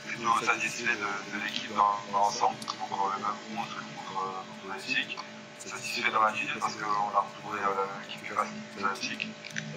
Plutôt 0.08 0.46
satisfait 0.46 0.94
de, 0.94 1.38
de 1.38 1.44
l'équipe 1.44 1.74
dans, 1.76 1.98
l'ensemble, 2.12 2.56
pour 2.90 3.12
le 3.16 3.24
même 3.24 3.58
11 3.58 3.68
que 3.68 3.82
contre, 3.96 4.14
contre 4.14 4.74
Leipzig. 4.74 5.18
Satisfait 5.58 6.12
dans 6.12 6.22
la 6.22 6.32
ville 6.32 6.54
parce 6.60 6.76
qu'on 6.76 7.18
a 7.18 7.24
retrouvé 7.24 7.60
euh, 7.64 7.86
l'équipe 8.02 8.28
de 8.30 8.84
Leipzig, 8.84 9.30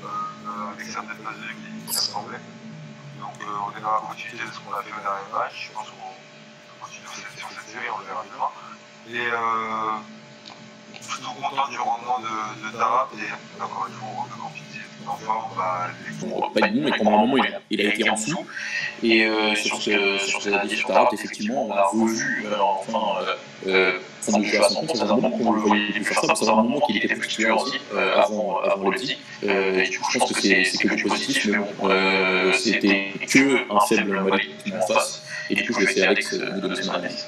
euh, 0.02 0.72
avec 0.72 0.86
certaines 0.86 1.22
mesures 1.22 1.54
qui, 1.54 1.86
qui 1.86 1.96
ressemblaient. 1.96 2.42
Donc 3.20 3.40
euh, 3.40 3.66
on 3.66 3.76
est 3.76 3.80
dans 3.80 3.92
la 3.92 4.00
continuité 4.00 4.44
de 4.44 4.52
ce 4.52 4.58
qu'on 4.60 4.74
a 4.74 4.82
fait 4.82 4.92
au 4.92 5.00
dernier 5.00 5.30
match. 5.32 5.68
Je 5.68 5.72
pense 5.72 5.88
qu'on 5.88 6.84
continue 6.84 7.06
sur 7.06 7.48
cette, 7.50 7.68
série, 7.70 7.88
on 7.94 7.98
le 7.98 8.04
verra 8.04 8.24
demain. 8.26 8.50
Et 9.08 9.30
euh, 9.32 9.96
plutôt 11.08 11.32
content 11.32 11.68
du 11.68 11.78
rendement 11.78 12.18
de, 12.18 12.26
de 12.26 13.22
et 13.22 13.62
encore 13.62 13.86
une 13.86 13.94
fois 13.94 14.08
on. 14.18 14.22
Enfin, 14.22 14.65
on 15.08 16.26
Bon, 16.26 16.50
pas 16.50 16.68
du 16.68 16.80
bon, 16.80 16.84
mais 16.84 16.96
pendant 16.98 17.18
un 17.18 17.20
moment, 17.26 17.36
il 17.36 17.54
a, 17.54 17.60
il 17.70 17.80
a 17.80 17.84
été 17.94 18.08
en 18.08 18.14
dessous. 18.14 18.46
Et 19.02 19.24
euh, 19.26 19.54
sur 19.54 19.80
ce, 19.80 20.18
sur 20.18 20.86
Tarap, 20.86 21.12
effectivement, 21.12 21.66
on 21.66 21.72
a 21.72 21.84
revu, 21.84 22.46
euh, 22.46 22.56
enfin, 22.60 23.20
euh, 23.22 23.34
euh, 23.66 23.98
prendre 24.22 24.38
le 24.38 24.44
jeu 24.44 24.64
à 24.64 24.68
son 24.68 24.80
compte. 24.80 24.96
Ça 24.96 25.02
faisait 25.02 25.12
un 25.12 25.16
moment 25.16 25.30
qu'on 25.30 25.52
le 25.52 25.60
voyait 25.60 25.92
plus 25.92 26.04
faire 26.04 26.20
ça, 26.20 26.28
ça 26.28 26.34
faisait 26.34 26.50
un 26.50 26.56
moment 26.56 26.80
qu'il 26.80 26.96
était 26.96 27.14
plus 27.14 27.28
titulaire 27.28 27.60
aussi, 27.60 27.78
euh, 27.94 28.16
avant, 28.16 28.58
avant 28.60 28.88
le 28.88 28.96
petit. 28.96 29.18
Euh, 29.44 29.82
et 29.82 29.88
du 29.88 29.98
coup, 29.98 30.10
je 30.10 30.18
pense 30.18 30.32
que 30.32 30.40
c'est 30.40 30.62
que 30.62 30.94
du 30.94 31.04
positif, 31.04 31.46
mais 31.46 31.58
bon, 31.58 31.88
euh, 31.90 32.52
c'était 32.52 33.12
que 33.28 33.72
un 33.72 33.80
faible 33.80 34.20
Malik 34.22 34.50
en 34.72 34.86
face. 34.86 35.22
Et 35.50 35.54
du 35.54 35.64
coup, 35.64 35.74
je 35.74 35.80
vais 35.80 35.86
laisser 35.86 36.02
Alex 36.02 36.32
euh, 36.32 36.50
nous 36.54 36.60
donner 36.60 36.82
son 36.82 36.92
analyse. 36.92 37.26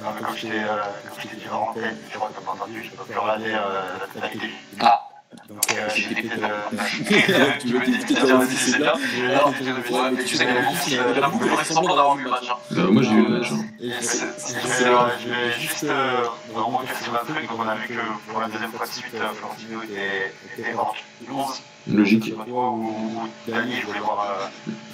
Comme 0.00 0.36
je 0.36 0.46
euh, 0.46 0.80
t'ai 1.20 1.36
dit 1.36 1.48
en 1.50 1.70
antenne, 1.70 1.96
je 2.08 2.16
crois 2.16 2.30
que 2.32 2.40
pas 2.40 2.52
entendu, 2.52 2.84
je 2.84 2.90
peux 2.96 3.04
plus 3.04 3.18
regarder 3.18 3.50
euh, 3.50 4.20
la 4.20 4.28
télé. 4.28 4.50
Ah. 4.78 5.07
Donc 5.48 5.58
euh, 5.72 5.88
j'ai 5.94 6.04
évité 6.10 6.28
de. 6.36 7.58
tu 7.60 7.68
veux 7.68 7.80
t'éviter 7.80 8.14
de 8.14 8.20
dire 8.26 8.42
si 8.48 8.56
c'est 8.56 8.78
bien 8.78 8.92
Ouais, 8.94 10.10
mais 10.12 10.24
tu 10.24 10.36
sais 10.36 10.46
que 10.46 10.68
Bouffe, 10.68 10.88
il 10.90 10.98
a 10.98 11.28
beaucoup 11.28 11.44
fait 11.56 11.72
semblant 11.74 11.96
d'avoir 11.96 12.16
vu 12.16 12.24
le 12.24 12.30
match. 12.30 12.48
hein. 12.50 12.56
Euh, 12.76 12.90
moi 12.90 13.02
j'ai 13.02 13.10
eu 13.12 13.22
le 13.24 13.28
match. 13.28 13.48
Et 13.80 13.90
je, 13.90 14.84
vais, 14.84 14.90
euh, 14.90 15.52
juste 15.60 15.84
euh, 15.84 16.22
vraiment 16.54 16.78
préciser. 16.78 17.10
Donc 17.10 17.58
on 17.58 17.68
a 17.68 17.74
vu 17.76 17.88
que 17.88 18.30
pour 18.30 18.40
la 18.40 18.48
deuxième 18.48 18.70
fois 18.72 18.86
de 18.86 18.90
suite, 18.90 19.06
Florentino 19.34 19.82
était, 19.82 20.74
hors 20.74 20.94
11. 21.30 21.62
Logique. 21.94 22.34
Ou, 22.48 22.52
ou 22.58 23.28
Dani, 23.46 23.72
je 23.80 23.86
voulais 23.86 24.00
voir 24.00 24.50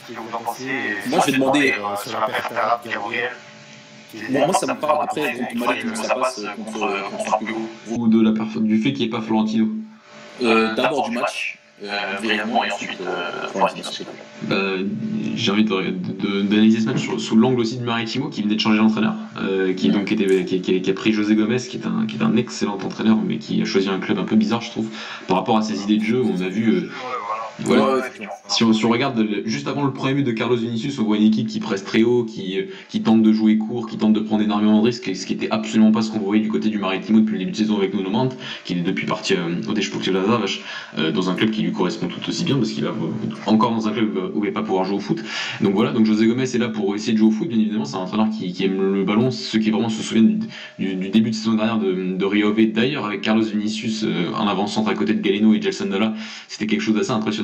ce 0.06 0.12
que 0.12 0.18
vous 0.18 0.34
en 0.34 0.38
pensez. 0.40 0.64
Et 0.66 1.08
Moi, 1.08 1.20
je 1.20 1.26
vais 1.32 1.38
demander- 1.38 1.74
sur 2.04 2.20
la 2.20 2.26
perte 2.26 2.52
arabe, 2.52 2.80
Gabriel. 2.88 3.30
Moi, 4.30 4.52
ça 4.52 4.66
me 4.66 4.74
parle 4.78 5.02
après 5.04 5.38
contre 5.58 5.96
ça 5.96 6.14
passe 6.14 6.40
contre. 6.56 6.96
Ou 7.90 8.06
de 8.08 8.20
la 8.22 8.30
perf- 8.30 8.62
du 8.62 8.80
fait 8.80 8.92
qu'il 8.92 9.00
n'y 9.00 9.04
ait 9.06 9.10
pas 9.18 9.20
Florentino. 9.24 9.66
Euh, 10.42 10.74
D'abord 10.74 11.08
du 11.08 11.14
match, 11.16 11.58
euh, 11.82 11.86
brièvement, 12.22 12.64
et 12.64 12.70
ensuite 12.72 12.98
euh. 13.00 13.30
Bah, 14.42 14.56
j'ai 15.36 15.50
envie 15.52 15.64
d'analyser 15.64 16.80
ce 16.80 16.86
match 16.86 17.00
sur- 17.02 17.20
sous 17.20 17.36
l'angle 17.36 17.60
aussi 17.60 17.78
de 17.78 17.84
Maritimo 17.84 18.28
qui 18.28 18.42
venait 18.42 18.54
de 18.56 18.60
changer 18.60 18.78
d'entraîneur, 18.78 19.14
euh, 19.40 19.72
qui 19.74 19.90
donc 19.90 20.10
était 20.12 20.44
qui, 20.44 20.60
qui- 20.60 20.82
qui 20.82 20.90
a 20.90 20.94
pris 20.94 21.12
José 21.12 21.34
Gomez 21.34 21.56
qui 21.58 21.76
est 21.76 21.86
un 21.86 22.06
qui 22.06 22.16
est 22.16 22.22
un 22.22 22.36
excellent 22.36 22.74
entraîneur 22.82 23.16
mais 23.26 23.38
qui 23.38 23.60
a 23.60 23.64
choisi 23.64 23.88
un 23.88 23.98
club 23.98 24.18
un 24.18 24.24
peu 24.24 24.36
bizarre 24.36 24.60
je 24.60 24.70
trouve 24.70 24.88
par 25.28 25.36
rapport 25.38 25.56
à 25.56 25.62
ses 25.62 25.82
idées 25.82 25.96
de 25.98 26.04
jeu 26.04 26.22
on 26.22 26.40
a 26.42 26.48
vu 26.48 26.70
euh, 26.74 26.90
Si 28.48 28.64
on, 28.64 28.90
regarde 28.90 29.26
juste 29.44 29.68
avant 29.68 29.84
le 29.84 29.92
premier 29.92 30.14
but 30.14 30.24
de 30.24 30.32
Carlos 30.32 30.56
Vinicius, 30.56 30.98
on 30.98 31.04
voit 31.04 31.16
une 31.16 31.24
équipe 31.24 31.46
qui 31.46 31.60
presse 31.60 31.84
très 31.84 32.02
haut, 32.02 32.24
qui, 32.24 32.58
euh, 32.58 32.98
tente 33.04 33.22
de 33.22 33.32
jouer 33.32 33.58
court, 33.58 33.86
qui 33.88 33.96
tente 33.96 34.12
de 34.12 34.20
prendre 34.20 34.42
énormément 34.42 34.80
de 34.80 34.86
risques, 34.86 35.14
ce 35.14 35.26
qui 35.26 35.32
était 35.34 35.50
absolument 35.50 35.92
pas 35.92 36.02
ce 36.02 36.10
qu'on 36.10 36.18
voyait 36.18 36.42
du 36.42 36.48
côté 36.48 36.68
du 36.68 36.78
Maritimo 36.78 37.20
depuis 37.20 37.34
le 37.34 37.38
début 37.40 37.50
de 37.52 37.56
saison 37.56 37.76
avec 37.76 37.94
Nuno 37.94 38.10
Mante, 38.10 38.36
qui 38.64 38.72
est 38.72 38.76
depuis 38.76 39.06
parti 39.06 39.34
euh, 39.34 39.60
au 39.68 39.72
Desportivo 39.72 40.18
de 40.18 40.24
Vache, 40.24 40.62
euh, 40.98 41.12
dans 41.12 41.30
un 41.30 41.34
club 41.34 41.50
qui 41.50 41.62
lui 41.62 41.72
correspond 41.72 42.08
tout 42.08 42.28
aussi 42.28 42.44
bien, 42.44 42.56
parce 42.56 42.70
qu'il 42.70 42.84
va 42.84 42.90
euh, 42.90 43.34
encore 43.46 43.72
dans 43.72 43.88
un 43.88 43.92
club 43.92 44.32
où 44.34 44.44
il 44.44 44.50
va 44.50 44.60
pas 44.60 44.66
pouvoir 44.66 44.84
jouer 44.84 44.96
au 44.96 45.00
foot. 45.00 45.22
Donc 45.60 45.74
voilà, 45.74 45.92
José 46.04 46.26
Gomez 46.26 46.42
est 46.42 46.58
là 46.58 46.68
pour 46.68 46.94
essayer 46.94 47.12
de 47.12 47.18
jouer 47.18 47.28
au 47.28 47.32
foot, 47.32 47.48
bien 47.48 47.58
évidemment, 47.58 47.84
c'est 47.84 47.96
un 47.96 48.00
entraîneur 48.00 48.28
qui, 48.30 48.64
aime 48.64 48.94
le 48.94 49.04
ballon, 49.04 49.30
ceux 49.30 49.58
qui 49.58 49.70
vraiment 49.70 49.88
se 49.88 50.02
souviennent 50.02 50.40
du, 50.78 50.94
début 51.08 51.30
de 51.30 51.34
saison 51.34 51.54
dernière 51.54 51.78
de, 51.78 52.16
de 52.16 52.24
Rio 52.24 52.54
d'ailleurs 52.72 53.06
avec 53.06 53.20
Carlos 53.20 53.42
Vinicius 53.42 54.04
euh, 54.04 54.32
en 54.34 54.46
avant-centre 54.46 54.88
à 54.88 54.94
côté 54.94 55.14
de 55.14 55.20
Galeno 55.20 55.54
et 55.54 55.60
Gelson 55.60 55.86
Dalla, 55.86 56.14
c'était 56.48 56.66
quelque 56.66 56.80
chose 56.80 56.94
d'assez 56.94 57.10
impressionnant 57.10 57.43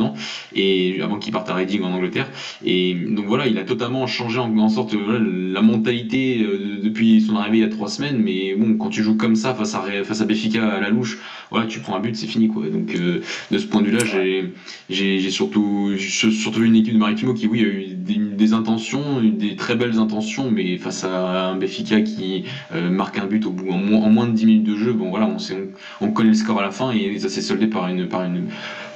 et 0.54 1.00
avant 1.02 1.18
qu'il 1.18 1.32
parte 1.32 1.48
à 1.48 1.54
Reading 1.54 1.82
en 1.82 1.92
Angleterre. 1.92 2.28
Et 2.64 2.94
donc 2.94 3.26
voilà 3.26 3.46
il 3.46 3.58
a 3.58 3.64
totalement 3.64 4.06
changé 4.06 4.38
en, 4.38 4.68
sorte 4.68 4.94
la 4.94 5.62
mentalité 5.62 6.42
euh, 6.42 6.80
depuis 6.82 7.20
son 7.22 7.36
arrivée 7.36 7.58
il 7.58 7.60
y 7.60 7.64
a 7.64 7.68
trois 7.68 7.88
semaines. 7.88 8.18
Mais 8.18 8.54
bon 8.54 8.76
quand 8.76 8.88
tu 8.88 9.02
joues 9.02 9.16
comme 9.16 9.36
ça 9.36 9.54
face 9.54 9.74
à 9.74 9.82
face 10.04 10.20
à 10.20 10.24
Béfica 10.24 10.66
à 10.66 10.80
la 10.80 10.90
louche 10.90 11.18
voilà 11.50 11.66
tu 11.66 11.80
prends 11.80 11.96
un 11.96 12.00
but 12.00 12.16
c'est 12.16 12.26
fini 12.26 12.48
quoi. 12.48 12.68
Donc 12.68 12.94
euh, 12.94 13.20
de 13.50 13.58
ce 13.58 13.66
point 13.66 13.82
de 13.82 13.86
vue 13.86 13.96
là 13.96 14.04
j'ai 14.04 14.52
j'ai 14.88 15.30
surtout 15.30 15.96
surtout 15.98 16.62
une 16.62 16.76
équipe 16.76 16.94
de 16.94 16.98
Maritimo 16.98 17.34
qui 17.34 17.46
oui 17.46 17.60
a 17.60 17.64
eu 17.64 17.86
des, 17.94 18.52
intentions 18.52 19.22
des 19.22 19.54
très 19.54 19.76
belles 19.76 19.98
intentions 19.98 20.50
mais 20.50 20.76
face 20.78 21.04
à 21.04 21.50
un 21.50 21.56
Béfica 21.56 22.00
qui 22.00 22.44
euh, 22.74 22.90
marque 22.90 23.18
un 23.18 23.26
but 23.26 23.46
au 23.46 23.50
bout 23.50 23.70
en 23.70 23.78
moins, 23.78 24.00
en 24.00 24.10
moins 24.10 24.26
de 24.26 24.32
10 24.32 24.46
minutes 24.46 24.64
de 24.64 24.76
jeu 24.76 24.92
bon 24.92 25.10
voilà 25.10 25.26
on 25.26 25.38
sait 25.38 25.56
on, 26.00 26.06
on 26.06 26.12
connaît 26.12 26.30
le 26.30 26.34
score 26.34 26.58
à 26.58 26.62
la 26.62 26.70
fin 26.70 26.90
et 26.92 27.18
ça 27.18 27.28
s'est 27.28 27.42
soldé 27.42 27.66
par 27.66 27.88
une 27.88 28.08
par 28.08 28.24
une 28.24 28.48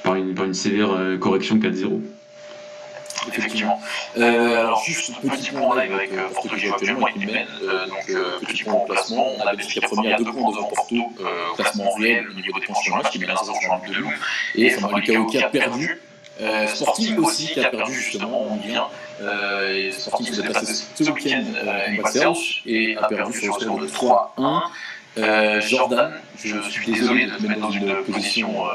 par 0.05 0.15
une, 0.15 0.35
par 0.35 0.45
une 0.45 0.55
sévère 0.55 0.93
euh, 0.93 1.17
correction 1.17 1.57
4-0. 1.57 2.01
effectivement. 3.29 3.81
Euh, 4.17 4.61
alors, 4.67 4.85
juste 4.85 5.11
un 5.25 5.29
petit 5.31 5.51
point 5.51 5.63
en 5.63 5.75
live 5.75 5.93
avec 5.93 6.13
euh, 6.13 6.29
Porto 6.33 6.49
qui 6.51 6.61
joue 6.61 6.75
actuellement 6.75 7.07
qui 7.07 7.27
mène. 7.27 7.47
Euh, 7.63 7.87
donc, 7.87 8.11
euh, 8.11 8.39
petit 8.47 8.63
point 8.63 8.75
au 8.75 8.85
classement. 8.85 9.27
On 9.39 9.47
a 9.47 9.55
Belgique 9.57 9.83
premier 9.83 10.13
à 10.13 10.19
deux 10.19 10.25
points 10.31 10.53
devant 10.53 10.69
Porto, 10.69 10.95
euh, 10.95 11.55
classement 11.57 11.91
réel 11.95 12.29
au 12.31 12.35
niveau 12.35 12.53
des 12.53 12.67
points 12.67 12.77
sur 12.77 12.97
le 12.97 13.03
match, 13.03 13.13
qui 13.13 13.19
met 13.19 13.27
l'instant 13.27 13.55
sur 13.61 13.73
un 13.73 13.89
de 13.89 13.95
loup. 13.95 14.11
Et 14.55 14.71
Famalicão 14.71 15.27
qui 15.27 15.39
a 15.39 15.49
perdu. 15.49 16.01
Euh, 16.41 16.67
Sporting 16.67 17.17
aussi 17.19 17.47
qui 17.47 17.61
a 17.61 17.71
perdu 17.71 17.93
justement 17.93 18.51
en 18.51 18.57
Ligue 18.57 18.75
1. 18.75 18.87
Euh, 19.23 19.93
Sporting 19.93 20.35
s'est 20.35 20.43
déplacé 20.43 20.85
ce 20.97 21.05
week-end 21.11 21.45
et 22.67 22.97
a 22.97 23.07
perdu 23.07 23.41
sur 23.41 23.55
le 23.55 23.61
score 23.61 23.79
de 23.79 23.87
3-1. 24.43 24.63
Euh, 25.17 25.61
Jordan, 25.61 26.13
je 26.43 26.61
suis 26.69 26.93
désolé 26.93 27.27
de 27.27 27.37
te 27.37 27.47
mettre 27.47 27.61
dans 27.61 27.71
une 27.71 27.95
position, 28.05 28.67
euh, 28.67 28.73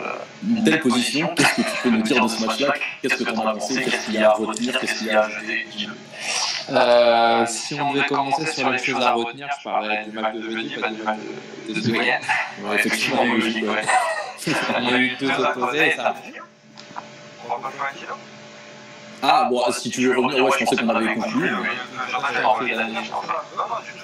une 0.47 0.63
telle 0.63 0.79
position. 0.79 1.33
Qu'est-ce 1.35 1.55
que 1.55 1.61
tu 1.61 1.77
peux 1.83 1.89
nous 1.89 2.01
dire 2.01 2.23
de 2.23 2.29
ce 2.29 2.45
match-là 2.45 2.73
Qu'est-ce 3.01 3.15
que 3.15 3.23
tu 3.23 3.29
en 3.37 3.47
as 3.47 3.53
pensé 3.53 3.81
Qu'est-ce 3.83 4.05
qu'il 4.05 4.15
y 4.15 4.17
a 4.19 4.29
à 4.29 4.33
retenir 4.33 4.79
Qu'est-ce 4.79 4.99
qu'il 4.99 5.07
y 5.07 5.11
a 5.11 5.21
à 5.21 5.25
ajouter 5.25 5.67
Dis-le. 5.75 5.93
Euh, 6.71 7.45
si 7.45 7.81
on 7.81 7.93
devait 7.93 8.05
commencer 8.05 8.45
sur 8.45 8.69
les 8.69 8.77
choses 8.77 9.01
à 9.01 9.11
retenir, 9.13 9.47
je 9.57 9.63
parlerais 9.63 10.05
du 10.05 10.11
match 10.11 10.35
de 10.35 10.49
jeudi, 10.49 10.75
pas 10.75 10.89
du 10.89 11.01
match 11.01 11.17
de, 11.67 11.73
de 11.73 11.81
ce 11.81 11.89
week-end. 11.89 12.67
Ouais, 12.67 12.75
effectivement, 12.75 13.23
logique. 13.25 13.63
Ouais. 13.63 13.81
On 14.79 14.93
a 14.93 14.97
eu 14.97 15.15
deux 15.19 15.31
opposés, 15.31 15.91
ça. 15.95 16.15
Ah, 19.21 19.47
bon, 19.49 19.61
si 19.71 19.89
tu 19.89 20.01
veux 20.07 20.17
revenir, 20.17 20.43
ouais, 20.45 20.51
je 20.59 20.63
pensais 20.65 20.75
qu'on 20.81 20.89
avait 20.89 21.13
conclu. 21.13 21.51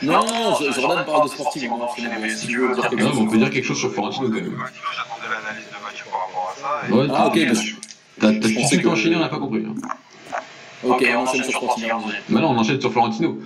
Non, 0.02 0.26
non, 0.26 0.58
Jordan 0.72 1.06
parle 1.06 1.24
de 1.24 1.30
Sporting, 1.30 1.70
on 1.72 1.82
enchaîner, 1.84 2.10
mais 2.22 2.30
si 2.36 2.48
tu 2.48 2.58
veux 2.60 2.74
dire 2.76 2.90
quelque 2.90 3.02
Non, 3.04 3.10
mais 3.10 3.16
on 3.16 3.22
chose. 3.24 3.32
peut 3.32 3.38
dire 3.38 3.50
quelque 3.50 3.66
chose 3.66 3.80
sur 3.80 3.94
Florentino 3.94 4.28
quand 4.28 4.34
même. 4.36 4.58
J'attendais 4.58 5.34
l'analyse 5.34 5.68
de 5.68 5.84
match 5.84 6.04
par 6.12 6.20
rapport 6.22 6.54
à 6.56 6.88
ça. 6.88 6.94
Ouais, 6.96 7.08
Ah, 7.16 7.28
ok, 7.28 7.34
t'as- 7.40 7.46
parce 7.46 7.60
que- 7.60 7.76
T'as 8.20 8.28
t'as 8.28 8.34
je 8.34 8.40
tout 8.40 8.48
de 8.48 8.54
pensais 8.56 8.68
suite 8.68 8.82
que- 8.84 8.88
enchaîné, 8.88 9.16
on 9.16 9.20
n'a 9.20 9.28
pas 9.30 9.40
compris. 9.40 9.66
hein. 9.68 9.76
Ok, 10.84 11.06
on 11.16 11.20
enchaîne 11.20 11.44
sur. 11.44 11.62
Bah 11.62 12.40
non, 12.42 12.50
on 12.52 12.58
enchaîne 12.58 12.80
sur 12.82 12.92
Florentino. 12.92 13.40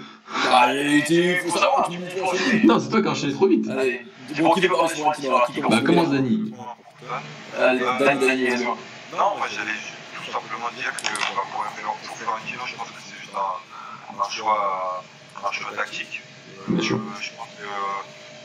Allez, 0.52 1.04
tu 1.08 1.36
faut 1.48 1.58
savoir, 1.58 1.90
tu. 1.90 2.68
Non, 2.68 2.80
c'est 2.80 2.90
toi 2.90 3.02
qui 3.02 3.08
as 3.08 3.12
enchaîné 3.12 3.34
trop 3.34 3.48
vite. 3.48 3.68
Allez, 3.70 4.02
bon, 4.42 4.52
qui 4.52 4.68
parler 4.68 4.88
sur 4.96 5.14
Florentino 5.14 5.70
Bah 5.70 5.82
commence 5.86 6.10
Dani. 6.10 6.52
Allez, 7.60 7.80
Dan, 7.80 8.20
Dani, 8.20 8.48
vas-y. 8.48 8.64
Non, 8.64 8.76
moi 9.38 9.48
j'allais 9.50 9.72
ju- 9.72 9.94
tout 10.30 10.34
simplement 10.34 10.70
dire 10.72 10.94
que 10.96 11.10
bah, 11.36 11.42
pour, 11.52 11.66
pour 12.06 12.18
Florentino, 12.18 12.62
je 12.66 12.76
pense 12.76 12.88
que 12.90 13.02
c'est 13.02 13.20
juste 13.20 13.34
un, 13.36 14.22
un 14.22 14.30
choix, 14.30 15.04
un 15.44 15.52
choix 15.52 15.72
tactique. 15.74 16.22
Euh. 16.70 16.82
Je 16.82 16.94
pense 16.94 17.50
que 17.58 17.64
euh, 17.64 18.02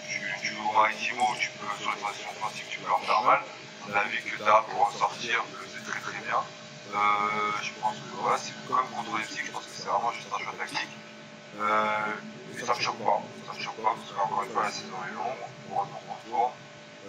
tu, 0.08 0.20
tu 0.40 0.54
joues 0.54 0.72
Maritimo, 0.72 1.24
tu 1.38 1.50
peux, 1.50 1.66
sur 1.82 1.92
les 1.92 2.00
transitions 2.00 2.30
offensives, 2.30 2.66
tu 2.70 2.78
peux 2.78 2.88
leur 2.88 3.00
faire 3.00 3.22
mal. 3.22 3.40
On 3.86 3.94
a 3.94 4.04
vu 4.04 4.16
que 4.22 4.42
Tara 4.42 4.64
pour 4.64 4.88
ressortir 4.88 5.44
le 5.52 5.66
faisait 5.66 5.84
très 5.90 6.00
très 6.00 6.20
bien. 6.24 6.40
Euh, 6.94 6.96
je 7.62 7.70
pense 7.80 7.96
que 7.96 8.16
voilà, 8.16 8.38
c'est 8.38 8.54
comme 8.66 8.88
contre 8.88 9.18
Leipzig, 9.18 9.42
je 9.44 9.50
pense 9.52 9.64
que 9.64 9.70
c'est 9.74 9.88
vraiment 9.88 10.12
juste 10.12 10.28
un 10.34 10.38
choix 10.42 10.54
tactique. 10.58 10.88
Euh, 11.60 12.56
et 12.56 12.64
ça 12.64 12.74
me 12.74 12.80
choque 12.80 12.98
pas, 12.98 13.20
ça 13.46 13.52
me 13.58 13.62
choque 13.62 13.76
pas 13.76 13.94
parce 13.94 14.12
qu'encore 14.12 14.42
une 14.44 14.50
fois 14.52 14.62
la 14.62 14.70
saison 14.70 14.96
est 15.06 15.14
longue, 15.14 15.36
on 15.70 15.74
retourne 15.74 15.98
en 16.08 16.30
tour. 16.30 16.52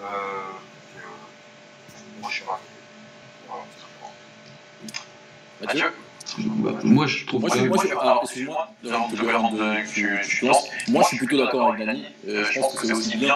Euh, 0.02 0.52
moi 2.20 2.30
je 2.30 2.36
suis 2.36 2.44
pas. 2.44 2.60
Voilà. 3.48 3.64
Mathieu 5.62 5.86
Bah, 6.38 6.72
moi, 6.84 7.06
je 7.08 7.26
trouve 7.26 7.42
Moi, 7.42 7.56
même. 7.56 7.68
moi, 7.68 7.78
je, 7.88 7.92
alors, 7.92 8.22
excuse-moi, 8.24 8.68
de 8.84 8.90
de- 8.90 9.82
que 9.84 9.94
tu, 9.94 10.10
tu 10.28 10.46
lances, 10.48 10.68
moi, 10.88 11.02
je 11.04 11.08
suis 11.10 11.18
plutôt 11.18 11.38
d'accord 11.44 11.72
avec 11.74 11.86
Dani. 11.86 12.04
Euh, 12.28 12.44
je 12.52 12.60
pense 12.60 12.74
que 12.76 12.88
c'est 12.88 12.94
aussi 12.94 13.18
bien 13.18 13.36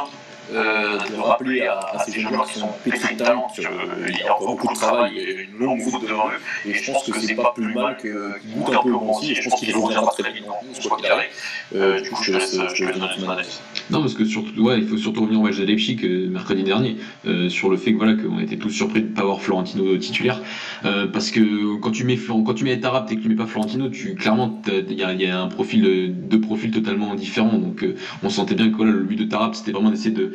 euh, 0.53 0.97
de 0.97 1.15
rappeler 1.21 1.61
à, 1.67 1.79
à 1.79 1.99
ces 1.99 2.19
jeunes 2.19 2.33
joueurs 2.33 2.47
qui 2.47 2.59
sont 2.59 2.69
pétris 2.83 3.15
de 3.15 3.19
talent 3.23 3.47
qu'il 3.53 3.63
y 3.63 4.27
a 4.27 4.33
encore 4.35 4.55
beaucoup 4.55 4.73
de 4.73 4.79
travail 4.79 5.17
et 5.17 5.43
une 5.43 5.59
longue 5.65 5.81
route 5.81 6.01
devant 6.01 6.27
eux. 6.29 6.69
Et 6.69 6.73
je 6.73 6.91
pense 6.91 7.03
que 7.03 7.19
c'est 7.19 7.35
pas 7.35 7.51
plus 7.55 7.73
mal 7.73 7.97
que- 7.97 8.39
qu'ils 8.41 8.53
goûtent 8.55 8.75
un 8.75 8.83
peu 8.83 8.91
au 8.91 9.05
Nancy. 9.05 9.31
Et 9.31 9.35
je 9.35 9.49
pense 9.49 9.59
qu'il 9.59 9.75
reviendra 9.75 10.11
très 10.17 10.31
vite 10.31 10.45
dans 10.45 10.55
le 10.61 10.87
quoi 10.89 10.97
qu'il 10.97 11.07
arrive. 11.07 11.29
Euh, 11.75 12.01
du 12.01 12.09
coup, 12.09 12.23
je 12.23 12.31
te 12.31 12.37
laisse, 12.37 12.55
donner 12.57 12.91
ton 13.17 13.29
analyse. 13.29 13.61
Non, 13.91 14.01
parce 14.01 14.13
que 14.13 14.25
surtout, 14.25 14.61
ouais, 14.61 14.79
il 14.79 14.87
faut 14.87 14.97
surtout 14.97 15.21
revenir 15.21 15.39
au 15.39 15.43
match 15.43 15.57
de 15.57 15.65
Leipzig 15.65 15.99
euh, 16.03 16.29
mercredi 16.29 16.63
dernier 16.63 16.97
euh, 17.27 17.49
sur 17.49 17.69
le 17.69 17.77
fait 17.77 17.93
que 17.93 17.97
voilà 17.97 18.13
qu'on 18.13 18.39
était 18.39 18.57
tous 18.57 18.69
surpris 18.69 19.01
de 19.01 19.09
ne 19.09 19.13
pas 19.13 19.21
avoir 19.21 19.41
Florentino 19.41 19.95
titulaire, 19.97 20.41
Euh, 20.85 21.07
parce 21.07 21.29
que 21.31 21.75
quand 21.81 21.91
tu 21.91 22.03
mets 22.05 22.17
quand 22.17 22.53
tu 22.53 22.63
mets 22.63 22.79
Tarap 22.79 23.11
et 23.11 23.15
que 23.17 23.21
tu 23.21 23.29
mets 23.29 23.35
pas 23.35 23.45
Florentino, 23.47 23.89
tu 23.89 24.15
clairement 24.15 24.61
il 24.67 24.93
y 24.93 25.03
a, 25.03 25.11
il 25.13 25.21
y 25.21 25.25
a 25.25 25.41
un 25.41 25.47
profil 25.47 25.85
euh, 25.85 26.07
deux 26.09 26.39
profils 26.39 26.71
totalement 26.71 27.13
différents. 27.15 27.57
Donc 27.57 27.83
euh, 27.83 27.95
on 28.23 28.29
sentait 28.29 28.55
bien 28.55 28.69
que 28.71 28.75
voilà, 28.77 28.91
le 28.91 29.03
but 29.03 29.17
de 29.17 29.25
Tarap 29.25 29.55
c'était 29.55 29.71
vraiment 29.71 29.89
d'essayer 29.89 30.11
de 30.11 30.33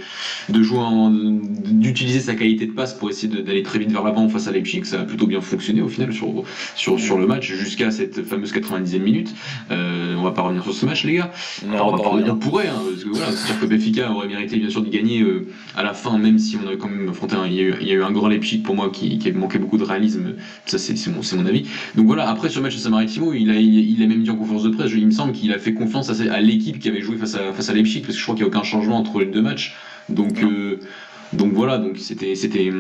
de 0.49 0.63
jouer 0.63 0.79
en- 0.79 1.11
d'utiliser 1.11 2.21
sa 2.21 2.35
qualité 2.35 2.67
de 2.67 2.73
passe 2.73 2.95
pour 2.95 3.11
essayer 3.11 3.29
de- 3.29 3.41
d'aller 3.41 3.63
très 3.63 3.79
vite 3.79 3.91
vers 3.91 4.03
l'avant 4.03 4.29
face 4.29 4.47
à 4.49 4.53
Leipzig. 4.53 4.85
Ça 4.85 5.01
a 5.01 5.05
plutôt 5.05 5.27
bien 5.27 5.41
fonctionné 5.41 5.81
au 5.83 5.89
final 5.89 6.13
sur 6.13 6.45
sur 6.75 6.99
sur 7.01 7.19
le 7.19 7.27
match 7.27 7.53
jusqu'à 7.53 7.91
cette 7.91 8.23
fameuse 8.25 8.53
90e 8.53 9.03
minute. 9.03 9.35
Euh, 9.71 10.15
on 10.17 10.23
va 10.23 10.31
pas 10.33 10.43
revenir 10.43 10.63
sur 10.63 10.75
ce 10.75 10.87
match 10.87 11.05
les 11.05 11.15
gars. 11.15 11.33
Non, 11.67 11.89
on 11.89 11.97
va 11.97 12.03
pas 12.03 12.09
revenir. 12.11 12.35
on 12.35 12.39
pourrait, 12.39 12.69
hein, 12.69 12.81
parce 12.91 13.05
que 13.05 13.09
voilà, 13.11 13.33
c'est-à-dire 13.33 13.61
que 13.61 13.67
Benfica 13.67 14.11
aurait 14.13 14.29
mérité 14.29 14.57
bien 14.57 14.71
sûr 14.71 14.83
d'y 14.83 14.91
gagner 14.91 15.23
euh, 15.23 15.47
à 15.77 15.83
la 15.83 15.95
fin, 15.95 16.19
même 16.19 16.39
si 16.39 16.57
on 16.63 16.67
avait 16.67 16.77
quand 16.79 16.89
même 16.89 17.09
affronté 17.09 17.37
un, 17.37 17.47
il, 17.47 17.55
y 17.55 17.61
a 17.61 17.63
eu, 17.63 17.75
il 17.81 17.87
y 17.89 17.91
a 17.91 17.95
eu 17.95 18.03
un 18.03 18.11
grand 18.13 18.29
Leipzig 18.29 18.59
pour 18.63 18.75
moi 18.75 18.91
qui, 18.93 19.19
qui 19.19 19.31
manquait 19.33 19.59
beaucoup 19.59 19.79
de 19.79 19.85
réalisme, 19.85 20.35
ça 20.67 20.79
c'est 20.79 20.97
c'est 20.97 21.11
mon, 21.11 21.23
c'est 21.23 21.37
mon 21.37 21.47
avis. 21.47 21.65
Donc 21.97 22.07
voilà, 22.07 22.29
après 22.29 22.49
sur 22.49 22.61
le 22.61 22.65
match 22.65 22.75
de 22.75 22.81
Samaritimo, 22.81 23.33
il 23.33 23.51
a, 23.51 23.55
il, 23.55 23.91
il 23.99 24.03
a 24.03 24.07
même 24.07 24.23
dit 24.23 24.31
en 24.31 24.37
conférence 24.37 24.63
de 24.65 24.71
presse, 24.71 24.91
il 24.95 25.07
me 25.07 25.11
semble 25.11 25.33
qu'il 25.33 25.53
a 25.53 25.59
fait 25.59 25.75
confiance 25.75 26.11
à 26.11 26.41
l'équipe 26.41 26.79
qui 26.79 26.89
avait 26.89 27.01
joué 27.03 27.17
face 27.17 27.35
à, 27.35 27.53
face 27.53 27.69
à 27.69 27.75
Leipzig, 27.75 28.01
parce 28.01 28.15
que 28.15 28.19
je 28.19 28.23
crois 28.23 28.35
qu'il 28.35 28.45
n'y 28.45 28.51
a 28.51 28.55
aucun 28.55 28.65
changement 28.65 28.99
entre 28.99 29.19
les 29.21 29.27
deux 29.27 29.43
matchs. 29.43 29.75
Donc, 30.09 30.43
euh, 30.43 30.79
donc 31.33 31.53
voilà, 31.53 31.79
donc 31.79 31.99
c'était 31.99 32.35
c'était 32.37 32.71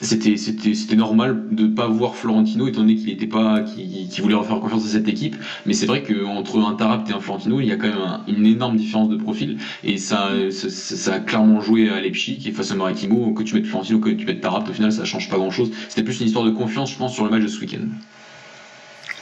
c'était 0.00 0.36
c'était 0.36 0.74
c'était 0.74 0.96
normal 0.96 1.44
de 1.52 1.66
pas 1.68 1.86
voir 1.86 2.16
Florentino 2.16 2.66
étant 2.66 2.80
donné 2.80 2.96
qu'il 2.96 3.10
était 3.10 3.26
pas 3.28 3.60
qu'il 3.60 4.08
qu'il 4.08 4.22
voulait 4.22 4.34
refaire 4.34 4.58
confiance 4.58 4.84
à 4.86 4.88
cette 4.88 5.06
équipe. 5.06 5.36
Mais 5.66 5.74
c'est 5.74 5.86
vrai 5.86 6.02
qu'entre 6.02 6.58
un 6.58 6.74
Tarap 6.74 7.08
et 7.08 7.12
un 7.12 7.20
Florentino 7.20 7.60
il 7.60 7.66
y 7.68 7.72
a 7.72 7.76
quand 7.76 7.86
même 7.88 7.98
un- 7.98 8.24
une 8.26 8.46
énorme 8.46 8.76
différence 8.76 9.10
de 9.10 9.16
profil. 9.16 9.58
Et 9.84 9.96
ça, 9.98 10.30
ça, 10.50 11.14
a 11.14 11.18
clairement 11.20 11.60
joué 11.60 11.88
à 11.90 12.00
Leipzig 12.00 12.42
et 12.46 12.52
face 12.52 12.72
à 12.72 12.74
Maritimo 12.74 13.32
que 13.32 13.42
tu 13.44 13.54
mettes 13.54 13.66
Florentino 13.66 14.00
que 14.00 14.10
tu 14.10 14.24
mettes 14.26 14.40
Tarap 14.40 14.68
au 14.68 14.72
final 14.72 14.90
ça 14.90 15.04
change 15.04 15.28
pas 15.28 15.36
grand 15.36 15.50
chose 15.52 15.70
c'était 15.88 16.02
plus 16.02 16.18
une 16.20 16.26
histoire 16.26 16.44
de 16.44 16.50
confiance 16.50 16.90
je 16.90 16.96
pense 16.96 17.14
sur 17.14 17.24
le 17.24 17.30
match 17.30 17.42
de 17.42 17.48
ce 17.48 17.60
week-end. 17.60 17.86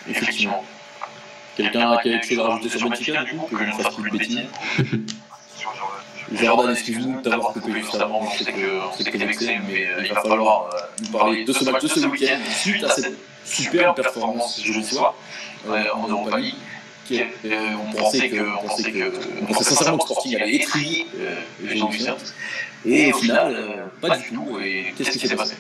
Effectivement. 0.09 0.65
Quelqu'un 1.57 1.91
a 1.91 2.01
quelque 2.03 2.25
chose 2.27 2.39
à 2.39 2.45
rajouter 2.49 2.69
sur 2.79 2.89
Benfica, 2.89 3.25
du 3.25 3.33
coup, 3.33 3.47
que 3.51 3.59
je 3.59 3.65
ne 3.65 3.73
fasse 3.73 3.95
plus 3.97 4.11
de 4.11 4.17
bêtises 4.17 4.39
Sur 4.77 5.28
Jordan. 6.33 6.71
Excuse-nous 6.73 7.19
de 7.21 7.23
t'avoir 7.29 7.53
coupé 7.53 7.73
juste 7.73 7.95
avant, 7.95 8.29
je 8.31 8.45
sais 8.45 8.53
que, 8.53 8.59
on 8.93 8.97
sait 8.97 9.05
que 9.05 9.17
t'es 9.17 9.25
vexé, 9.25 9.59
mais 9.69 9.87
euh, 9.87 10.03
il 10.07 10.13
va 10.13 10.21
falloir 10.23 10.71
euh, 10.75 10.79
nous 11.03 11.09
parler 11.19 11.45
de 11.45 11.53
ce 11.53 11.65
match 11.65 11.83
de 11.83 11.89
ce 11.89 12.01
week-end, 12.07 12.39
suite 12.61 12.85
à 12.85 12.91
cette 12.91 13.15
superbe 13.45 13.97
performance 13.97 14.61
jeudi 14.63 14.85
soir 14.87 15.15
euh, 15.69 15.85
en 15.95 16.09
Europa 16.09 16.39
League. 16.39 16.55
est- 17.11 17.27
euh, 17.47 17.71
on 17.89 17.93
pensait 17.97 18.29
que, 18.29 18.41
on 18.63 18.67
pensait 18.69 18.93
que, 18.93 19.13
on 19.41 19.47
pensait 19.47 19.65
sincèrement 19.65 19.99
que 19.99 20.05
Sporting 20.05 20.37
allait 20.37 20.55
étrier 20.57 21.07
euh, 21.19 21.35
et 22.85 23.13
au 23.13 23.17
final, 23.19 23.55
euh, 23.55 23.87
pas 24.01 24.17
du 24.19 24.29
tout. 24.31 24.59
Et 24.63 24.93
qu'est-ce 24.97 25.11
qui 25.19 25.27
s'est 25.27 25.37
passé? 25.37 25.55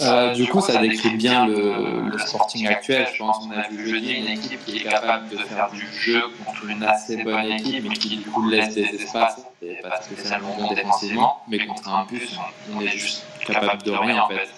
Euh, 0.00 0.34
du 0.34 0.46
coup, 0.46 0.60
ça 0.60 0.78
décrit 0.78 1.10
bien 1.16 1.46
le, 1.46 2.10
le 2.10 2.18
Sporting 2.18 2.66
actuel. 2.66 3.06
Je 3.12 3.18
pense 3.18 3.38
qu'on 3.38 3.50
a 3.52 3.68
vu 3.68 3.88
jeudi 3.88 4.12
une 4.12 4.28
équipe 4.28 4.64
qui 4.64 4.78
est 4.78 4.84
capable 4.84 5.28
de 5.28 5.36
faire 5.38 5.70
du 5.70 5.86
jeu 5.92 6.22
contre 6.44 6.68
une 6.68 6.82
assez 6.82 7.22
bonne 7.22 7.46
équipe, 7.46 7.84
mais 7.88 7.94
qui 7.94 8.16
du 8.16 8.30
coup 8.30 8.48
laisse 8.48 8.74
des 8.74 8.84
espaces, 8.84 9.40
et 9.62 9.76
pas 9.82 10.00
spécialement 10.02 10.54
bon 10.56 10.72
défensivement, 10.74 11.42
mais 11.48 11.66
contre 11.66 11.88
un 11.88 12.04
bus, 12.04 12.38
on 12.74 12.80
est 12.80 12.88
juste 12.88 13.24
capable 13.46 13.82
de 13.82 13.92
rien 13.92 14.22
en 14.22 14.28
fait. 14.28 14.48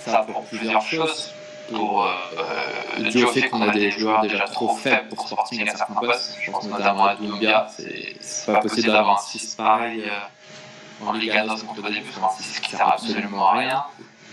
Ça 0.00 0.24
pour 0.26 0.44
plusieurs 0.44 0.82
choses. 0.82 1.32
Pour 1.70 2.04
euh, 2.04 2.10
euh, 2.98 3.10
dû 3.10 3.22
au 3.22 3.28
fait 3.28 3.48
qu'on 3.48 3.62
a 3.62 3.70
des 3.70 3.92
joueurs 3.92 4.22
déjà 4.22 4.40
trop 4.40 4.74
faibles 4.74 5.08
pour 5.08 5.24
Sporting 5.28 5.68
à 5.68 5.76
certains 5.76 5.94
postes. 5.94 6.36
Je 6.42 6.50
pense 6.50 6.64
notamment 6.66 7.04
à 7.04 7.14
Doumbia. 7.14 7.68
C'est 7.70 8.16
pas 8.46 8.58
possible 8.58 8.88
d'avoir 8.88 9.20
un 9.20 9.22
6 9.22 9.54
pareil 9.54 10.02
euh, 10.04 11.06
en 11.06 11.12
Liga 11.12 11.44
NOS 11.44 11.62
contre 11.62 11.88
des 11.88 12.00
bus, 12.00 12.12
un 12.20 12.42
6 12.42 12.60
qui 12.60 12.70
sert 12.70 12.88
absolument 12.88 13.50
à 13.50 13.58
rien. 13.58 13.84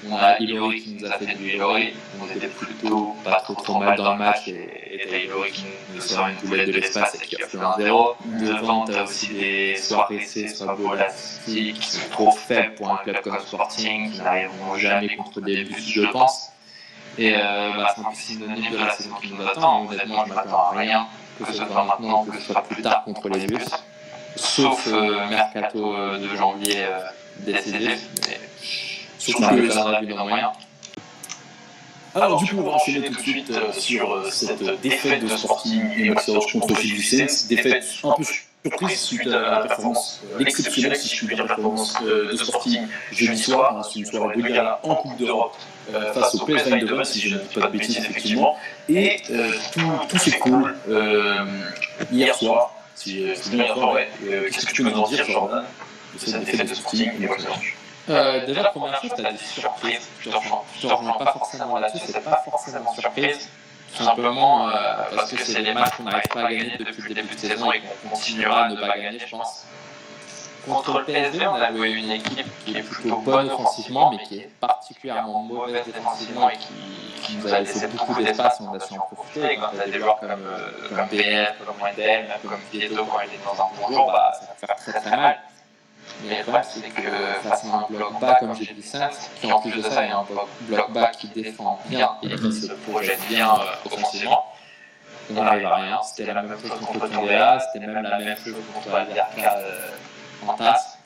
On 0.05 0.15
a 0.15 0.37
Ilori 0.39 0.81
qui 0.81 0.97
nous 0.99 1.07
a 1.07 1.13
fait 1.13 1.35
du 1.35 1.53
Ilori. 1.53 1.93
On 2.21 2.35
était 2.35 2.47
plutôt 2.47 3.15
pas 3.23 3.39
trop 3.41 3.55
trop 3.55 3.79
mal 3.79 3.97
dans 3.97 4.13
le 4.13 4.19
match 4.19 4.47
et, 4.47 5.07
t'as 5.09 5.17
Ilori 5.17 5.51
qui 5.51 5.65
nous 5.93 6.01
sort 6.01 6.27
une 6.27 6.47
boulette 6.47 6.67
de 6.67 6.73
l'espace 6.73 7.15
et 7.15 7.25
qui 7.25 7.41
a 7.41 7.47
fait 7.47 7.57
un 7.57 7.73
0. 7.77 8.15
Devant, 8.25 8.85
t'as 8.85 9.03
aussi 9.03 9.33
des 9.33 9.75
soit 9.75 10.05
Ressé, 10.05 10.47
soit 10.47 10.75
Bolassi 10.75 11.73
qui 11.73 11.87
sont 11.87 12.09
trop 12.11 12.31
faibles 12.31 12.75
pour 12.75 12.91
un 12.91 12.97
club 12.97 13.21
comme 13.21 13.39
Sporting, 13.39 14.11
qui 14.11 14.21
n'arriveront 14.21 14.75
jamais 14.77 15.15
contre 15.15 15.41
des 15.41 15.63
bus, 15.63 15.89
je 15.89 16.05
pense. 16.07 16.49
Et 17.17 17.33
euh, 17.35 17.71
bah, 17.75 17.93
c'est 17.95 18.05
un 18.05 18.13
synonyme 18.13 18.71
de 18.71 18.77
la 18.77 18.91
saison 18.91 19.15
qui 19.21 19.33
nous 19.33 19.47
attend. 19.47 19.87
Honnêtement, 19.87 20.25
je 20.27 20.33
m'attends 20.33 20.71
à 20.71 20.77
rien, 20.77 21.07
que 21.39 21.51
ce 21.51 21.53
soit 21.53 21.83
maintenant, 21.83 22.25
que 22.25 22.37
ce 22.37 22.53
soit 22.53 22.61
plus 22.61 22.83
tard 22.83 23.03
contre 23.03 23.29
les 23.29 23.47
bus. 23.47 23.65
Sauf 24.37 24.87
euh, 24.87 25.27
mercato 25.29 25.95
euh, 25.95 26.19
de 26.19 26.35
janvier 26.35 26.77
euh, 26.77 26.99
décisif. 27.39 28.07
Surtout 29.31 29.43
on 29.43 29.49
que- 29.49 29.53
a 29.95 30.01
vu 30.01 30.07
dans 30.13 30.25
moyen. 30.27 30.51
Alors 32.15 32.41
du 32.41 32.45
coup, 32.49 32.55
on 32.59 32.63
va 32.63 32.71
enchaîner 32.71 33.07
tout 33.09 33.15
de 33.15 33.19
suite 33.21 33.51
euh, 33.51 33.71
sur 33.73 34.11
euh, 34.11 34.29
cette 34.31 34.63
défaite 34.81 35.23
de 35.23 35.27
Sporting 35.27 35.81
et 35.99 36.09
Roche 36.11 36.51
contre 36.53 36.75
Gilles 36.79 36.95
Vicens. 36.95 37.47
Défaite 37.47 37.83
un 38.03 38.11
peu 38.13 38.23
surprise 38.63 38.99
suite 38.99 39.27
à 39.27 39.39
la 39.51 39.57
performance, 39.59 40.21
euh, 40.33 40.39
l'exceptionnelle, 40.39 40.95
si 40.97 41.15
je 41.15 41.25
puis 41.25 41.35
dire, 41.35 41.45
performance 41.45 41.93
euh, 42.03 42.31
de 42.31 42.37
Sporting 42.37 42.81
jeudi 43.11 43.37
soir, 43.41 43.77
hein, 43.77 43.81
c'est 43.83 43.99
une 43.99 44.05
soirée 44.07 44.35
de 44.35 44.41
gala 44.41 44.79
en 44.83 44.95
Coupe 44.95 45.17
d'Europe 45.17 45.55
euh, 45.93 46.11
face 46.13 46.33
au 46.35 46.45
PSV 46.45 46.73
Eindhoven, 46.73 47.05
si 47.05 47.19
je 47.21 47.35
ne 47.35 47.39
dis 47.39 47.53
pas 47.53 47.67
de 47.67 47.71
bêtises, 47.77 47.97
effectivement. 47.97 48.57
Et 48.89 49.21
euh, 49.29 49.51
tout, 49.73 49.81
tout 50.09 50.17
s'écoule 50.17 50.75
euh, 50.89 51.45
hier 52.11 52.33
soir, 52.35 52.73
si 52.95 53.25
c'est 53.35 53.51
bien 53.51 53.65
hier 53.65 53.75
soir, 53.75 53.93
ouais. 53.93 54.09
Euh, 54.27 54.49
Qu'est-ce 54.51 54.65
que 54.65 54.73
tu 54.73 54.83
peux 54.83 54.89
nous 54.89 54.97
en 54.97 55.07
dire, 55.07 55.23
Jordan, 55.29 55.63
de 56.15 56.19
cette 56.19 56.43
défaite 56.43 56.67
de 56.69 56.73
Sporting 56.73 57.11
et 57.21 57.27
de 57.27 57.31
Euh, 58.09 58.45
déjà, 58.45 58.63
première 58.65 59.01
chose, 59.01 59.11
tu 59.15 59.25
as 59.25 59.31
des 59.31 59.37
surprises. 59.37 60.07
Je 60.21 60.29
te 60.29 60.87
rejoins 60.87 61.13
pas 61.13 61.33
forcément 61.33 61.77
là-dessus, 61.77 62.05
c'est 62.07 62.23
pas 62.23 62.41
forcément 62.49 62.93
surprise. 62.93 63.49
Tout 63.95 64.03
simplement 64.03 64.69
euh, 64.69 64.73
parce 65.15 65.31
que 65.31 65.43
c'est 65.43 65.63
des 65.63 65.73
matchs 65.73 65.95
qu'on 65.95 66.03
n'arrive 66.03 66.27
pas 66.31 66.41
à 66.41 66.53
gagner 66.53 66.77
depuis 66.77 67.09
le 67.09 67.15
début 67.15 67.35
de 67.35 67.39
saison 67.39 67.71
et 67.71 67.81
qu'on 67.81 68.09
continuera 68.09 68.65
à 68.65 68.69
ne 68.69 68.75
pas 68.75 68.97
gagner, 68.97 69.19
je 69.19 69.29
pense. 69.29 69.65
Contre 70.67 70.99
le 70.99 71.05
PSV, 71.05 71.47
on 71.47 71.55
a 71.55 71.71
joué 71.71 71.91
une 71.91 72.11
équipe 72.11 72.65
qui 72.65 72.77
est 72.77 72.81
plutôt 72.83 73.17
bonne 73.19 73.49
offensivement, 73.49 74.11
mais 74.11 74.23
qui 74.23 74.39
est 74.39 74.49
particulièrement 74.59 75.41
mauvaise 75.41 75.85
défensivement 75.85 76.49
et 76.49 76.57
qui, 76.57 77.21
qui 77.23 77.37
nous 77.37 77.53
a 77.53 77.59
laissé 77.59 77.87
beaucoup 77.87 78.21
d'espace 78.21 78.59
et 78.59 78.63
on 78.63 78.73
a 78.73 78.79
su 78.79 78.93
en 78.95 79.07
profiter. 79.15 79.53
Et 79.53 79.55
quand 79.57 79.69
tu 79.73 79.79
as 79.79 79.85
des 79.85 79.99
joueurs 79.99 80.19
comme, 80.19 80.31
euh, 80.31 80.89
comme 80.89 81.07
BF, 81.07 81.65
comme 81.65 81.75
Wendel, 81.81 82.27
comme 82.43 82.59
Vieto, 82.71 83.05
quand 83.05 83.19
il 83.21 83.33
est 83.33 83.43
dans 83.45 83.63
un 83.63 83.67
bon 83.79 83.95
jour, 83.95 84.11
bah, 84.11 84.33
ça 84.33 84.47
va 84.67 84.75
faire 84.75 84.75
très 84.75 84.99
très 84.99 85.17
mal. 85.17 85.39
Mais 86.23 86.37
le 86.37 86.43
problème, 86.43 86.63
c'est 86.67 86.89
que 86.89 87.09
face 87.47 87.65
à 87.65 87.67
un 87.67 87.85
bloc 87.89 88.19
bas 88.19 88.35
comme 88.39 88.55
j'ai 88.55 88.73
dit 88.73 88.81
ça, 88.81 89.09
qui 89.39 89.51
en 89.51 89.59
plus 89.59 89.71
de 89.71 89.81
ça 89.81 90.03
est 90.03 90.09
un 90.09 90.23
bloc- 90.23 90.91
bas 90.91 91.07
qui 91.07 91.27
défend 91.27 91.79
bien 91.85 92.11
et 92.23 92.35
qui 92.35 92.51
se 92.53 92.71
projette 92.73 93.19
bien 93.27 93.53
euh, 93.53 93.85
offensivement, 93.85 94.45
on 95.29 95.43
n'arrive 95.43 95.65
à 95.65 95.75
rien. 95.75 95.99
C'était 96.03 96.33
la 96.33 96.41
même 96.41 96.59
chose 96.59 96.71
contre 96.79 97.07
Tondela, 97.07 97.59
c'était 97.59 97.85
même 97.85 98.01
la 98.01 98.17
même 98.17 98.37
chose 98.37 98.55
contre 98.73 98.95
Alverca 98.95 99.55
euh, 99.57 99.89
en 100.47 100.53
tasse. 100.53 100.97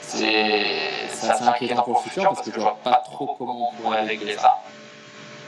C'est 0.00 0.90
assez 1.28 1.44
inquiétant 1.44 1.82
pour 1.82 1.98
le 1.98 2.08
futur 2.08 2.28
parce 2.30 2.42
que 2.42 2.52
je 2.54 2.60
vois 2.60 2.78
pas 2.82 3.02
trop 3.04 3.34
comment 3.36 3.70
on 3.70 3.82
pourrait 3.82 4.02
régler 4.02 4.36
ça. 4.36 4.58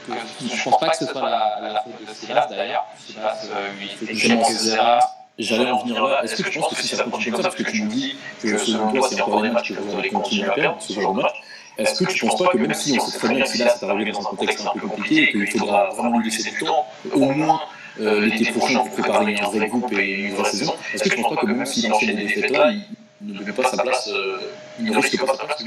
Je 0.07 0.63
pense 0.63 0.79
pas 0.79 0.89
que 0.89 0.97
ce 0.97 1.05
soit 1.05 1.29
la, 1.29 1.83
faute 1.83 2.05
de 2.07 2.13
Silas 2.13 2.47
d'ailleurs. 2.47 2.85
Silas, 2.97 3.47
euh, 3.51 3.69
il. 3.79 5.20
J'allais 5.41 5.71
en 5.71 5.83
venir 5.83 6.05
là. 6.05 6.23
Est-ce 6.23 6.41
que 6.41 6.49
tu 6.49 6.59
penses 6.59 6.73
que 6.73 6.81
si 6.81 6.95
ça 6.95 7.03
continue 7.03 7.31
comme 7.31 7.41
ça, 7.41 7.49
parce 7.49 7.55
que 7.61 7.69
tu 7.69 7.83
me 7.83 7.89
dis 7.89 8.15
que 8.41 8.57
selon 8.57 8.91
toi, 8.91 9.07
c'est 9.09 9.21
encore 9.21 9.41
des 9.41 9.49
matchs 9.49 9.73
que 9.73 9.79
vous 9.79 9.97
allez 9.97 10.09
continuer 10.09 10.47
à 10.47 10.51
perdre, 10.51 10.81
ce 10.81 10.93
genre 10.99 11.15
de 11.15 11.21
match, 11.21 11.41
est-ce 11.77 12.03
que 12.03 12.11
tu 12.11 12.25
penses 12.25 12.37
pas 12.37 12.49
que 12.49 12.57
même 12.57 12.73
si 12.73 12.97
on 12.99 13.05
sait 13.05 13.17
très 13.17 13.33
bien 13.33 13.43
que 13.43 13.57
là, 13.57 13.75
c'est 13.75 13.89
arrivé 13.89 14.11
dans 14.11 14.21
un 14.21 14.35
contexte 14.35 14.65
un 14.67 14.79
peu 14.79 14.87
compliqué 14.87 15.23
et 15.23 15.31
qu'il 15.31 15.59
faudra 15.59 15.89
vraiment 15.89 16.19
lui 16.19 16.29
laisser 16.29 16.49
du 16.49 16.59
temps, 16.59 16.85
au 17.11 17.31
moins 17.31 17.61
euh, 17.99 18.21
l'été 18.21 18.51
prochain 18.51 18.79
pour 18.79 18.91
préparer 18.91 19.39
un 19.39 19.49
vrai 19.49 19.67
groupe 19.67 19.91
et 19.93 20.11
une 20.11 20.35
vraie 20.35 20.49
saison, 20.51 20.75
est-ce 20.93 21.03
que 21.03 21.09
tu 21.09 21.21
penses 21.21 21.35
pas 21.35 21.41
que 21.41 21.47
même 21.47 21.65
s'il 21.65 21.91
enchaîne 21.91 22.15
des 22.15 22.23
défaites 22.23 22.51
là, 22.51 22.71
il 22.71 23.33
ne 23.33 23.43
met 23.43 23.51
pas 23.51 23.63
sa 23.63 23.77
place, 23.77 24.09
euh, 24.13 24.37
il 24.79 24.85
ne 24.91 24.95
risque 24.95 25.25
pas 25.25 25.33
sa 25.33 25.45
place 25.45 25.63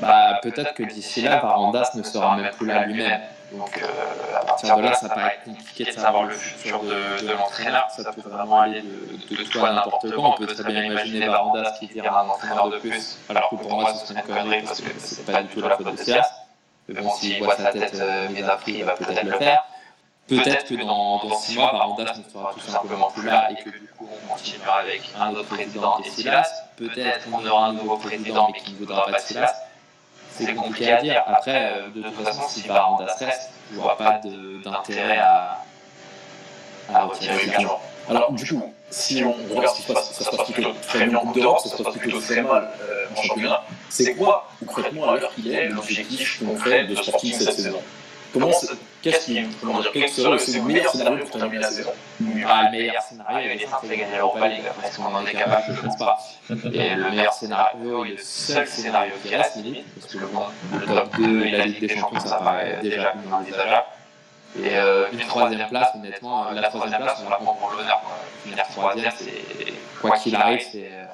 Bah, 0.00 0.38
peut-être 0.42 0.74
que 0.74 0.82
d'ici 0.82 1.22
là, 1.22 1.40
Varandas 1.40 1.92
ne 1.94 2.02
sera 2.02 2.36
même 2.36 2.50
plus 2.56 2.66
là 2.66 2.84
lui-même. 2.84 3.20
Donc, 3.52 3.80
euh, 3.80 4.36
à 4.36 4.44
partir 4.44 4.76
de 4.76 4.82
là, 4.82 4.94
ça 4.94 5.08
paraît 5.08 5.38
compliqué 5.44 5.84
de 5.84 5.90
savoir 5.92 6.24
le 6.24 6.34
futur 6.34 6.82
de, 6.82 7.26
de 7.26 7.32
l'entraîneur. 7.32 7.86
Ça 7.90 8.12
peut 8.12 8.28
vraiment 8.28 8.60
aller 8.60 8.82
de, 8.82 9.36
de 9.36 9.42
tout 9.44 9.64
à 9.64 9.72
n'importe 9.72 10.12
quoi. 10.14 10.30
On 10.30 10.32
peut 10.32 10.46
très 10.46 10.64
bien 10.64 10.82
imaginer 10.82 11.28
Varandas 11.28 11.72
qui 11.78 11.86
dira 11.86 12.22
un 12.22 12.28
entraîneur 12.28 12.68
de 12.70 12.78
plus, 12.78 13.18
alors 13.28 13.48
que 13.50 13.56
pour 13.56 13.70
moi, 13.72 13.94
ce 13.94 14.06
serait 14.06 14.20
une 14.20 14.34
connerie 14.34 14.62
parce 14.62 14.80
que 14.80 14.90
c'est 14.98 15.24
pas 15.24 15.42
du 15.42 15.48
tout 15.48 15.60
la 15.60 15.76
faute 15.76 15.92
de 15.92 15.96
Silas. 15.96 16.28
Mais 16.88 17.00
bon, 17.00 17.10
s'il 17.10 17.42
voit 17.42 17.56
sa 17.56 17.72
tête 17.72 17.94
mise 18.30 18.48
à 18.48 18.56
prix, 18.56 18.72
il 18.78 18.84
va 18.84 18.92
peut-être 18.94 19.22
le 19.24 19.38
faire. 19.38 19.64
Peut-être 20.28 20.66
que 20.68 20.74
dans, 20.74 21.18
dans 21.24 21.38
six 21.38 21.56
mois, 21.56 21.70
Varandas 21.70 22.14
ne 22.16 22.28
sera 22.32 22.52
tout 22.52 22.60
simplement 22.60 23.10
plus 23.12 23.26
là 23.26 23.48
et 23.52 23.62
que 23.62 23.70
du 23.70 23.88
coup, 23.96 24.08
on 24.12 24.32
continuera 24.32 24.80
avec 24.80 25.02
un 25.20 25.30
autre 25.34 25.48
président 25.48 26.00
et 26.04 26.10
Silas. 26.10 26.50
Peut-être 26.76 27.30
qu'on 27.30 27.46
aura 27.46 27.66
un 27.66 27.72
nouveau 27.74 27.96
président 27.96 28.50
mais 28.52 28.58
qui 28.60 28.72
ne 28.72 28.78
voudra 28.78 29.06
pas 29.06 29.12
de 29.12 29.18
Silas. 29.18 29.54
C'est 30.38 30.54
compliqué 30.54 30.92
à 30.92 31.02
dire. 31.02 31.22
Après, 31.26 31.72
euh, 31.72 31.88
de 31.94 32.02
toute 32.02 32.24
façon, 32.24 32.42
si 32.48 32.62
Varandas 32.62 33.16
reste, 33.18 33.50
je 33.72 33.78
vois 33.78 33.96
pas 33.96 34.20
d'intérêt 34.64 35.18
à, 35.18 35.64
à 36.92 37.04
retirer. 37.04 37.34
Effectivement. 37.34 37.80
Alors, 38.08 38.32
du 38.32 38.46
coup, 38.46 38.72
si 38.90 39.24
on 39.24 39.32
regarde 39.54 39.74
ce 39.74 39.82
qui 39.82 39.88
se 39.88 39.92
passe, 39.92 40.12
ça 40.12 40.30
se 40.30 40.36
passe 40.36 40.50
plutôt 40.50 40.72
très 40.86 41.06
bien 41.06 41.18
en 41.18 41.20
Coupe 41.22 41.40
d'Europe, 41.40 41.58
ça 41.60 41.76
se 41.76 41.82
passe 41.82 41.96
plutôt 41.96 42.20
très 42.20 42.42
mal 42.42 42.70
euh, 42.80 43.06
en 43.16 43.22
championnat, 43.22 43.64
c'est 43.88 44.14
quoi, 44.14 44.48
concrètement, 44.60 45.10
à 45.10 45.16
l'heure 45.16 45.34
qu'il 45.34 45.50
est, 45.50 45.68
l'objectif 45.68 46.44
concret 46.44 46.84
de 46.84 46.94
Sporting 46.94 47.32
cette 47.32 47.54
saison 47.54 47.82
Comment, 48.32 48.52
qu'est-ce 49.10 49.26
qui, 49.26 49.42
comment 49.60 49.80
dire, 49.80 49.90
quel 49.92 50.08
serait 50.08 50.30
le 50.58 50.62
meilleur 50.64 50.90
scénario 50.92 51.24
pour 51.24 51.38
terminer 51.38 51.62
la 51.62 51.70
saison 51.70 51.90
Ah, 52.48 52.62
le 52.64 52.70
meilleur 52.70 53.02
scénario, 53.02 53.50
il 53.54 53.60
est 53.62 53.66
simple, 53.66 53.86
c'est 53.88 53.96
gagner 53.96 54.16
l'Europa 54.16 54.48
League. 54.48 54.62
Est-ce 54.84 54.96
qu'on 54.96 55.14
en 55.14 55.26
est 55.26 55.32
capable 55.32 55.64
Je 55.68 55.72
ne 55.72 55.76
pense 55.86 55.96
pas. 55.96 56.18
Et 56.72 56.94
le 56.94 57.10
meilleur 57.10 57.32
scénario, 57.32 58.04
et 58.04 58.08
le 58.10 58.18
seul 58.18 58.66
scénario 58.66 59.12
qui 59.22 59.34
reste, 59.34 59.56
limite, 59.56 59.86
parce 60.00 60.12
que 60.12 60.18
bon, 60.18 60.42
le 60.78 60.86
top 60.86 61.16
2 61.18 61.44
et 61.46 61.50
la 61.52 61.66
Ligue 61.66 61.80
des 61.80 61.96
Champions, 61.96 62.20
ça 62.20 62.36
paraît 62.36 62.78
déjà 62.82 63.12
inenvisageable. 63.26 63.84
Et 64.62 64.76
euh, 64.76 65.06
une 65.12 65.20
troisième 65.20 65.68
place, 65.68 65.88
honnêtement, 65.94 66.50
la 66.50 66.62
troisième 66.68 67.02
place, 67.02 67.22
on 67.26 67.30
la 67.30 67.36
prend 67.36 67.54
pour 67.54 67.70
l'honneur. 67.72 68.00
quoi. 68.02 68.16
Finir 68.44 68.64
troisième, 68.68 69.12
c'est 69.16 69.72
quoi 70.00 70.16
qu'il 70.16 70.34
arrive, 70.34 70.60
c'est. 70.72 70.88
euh, 70.92 71.04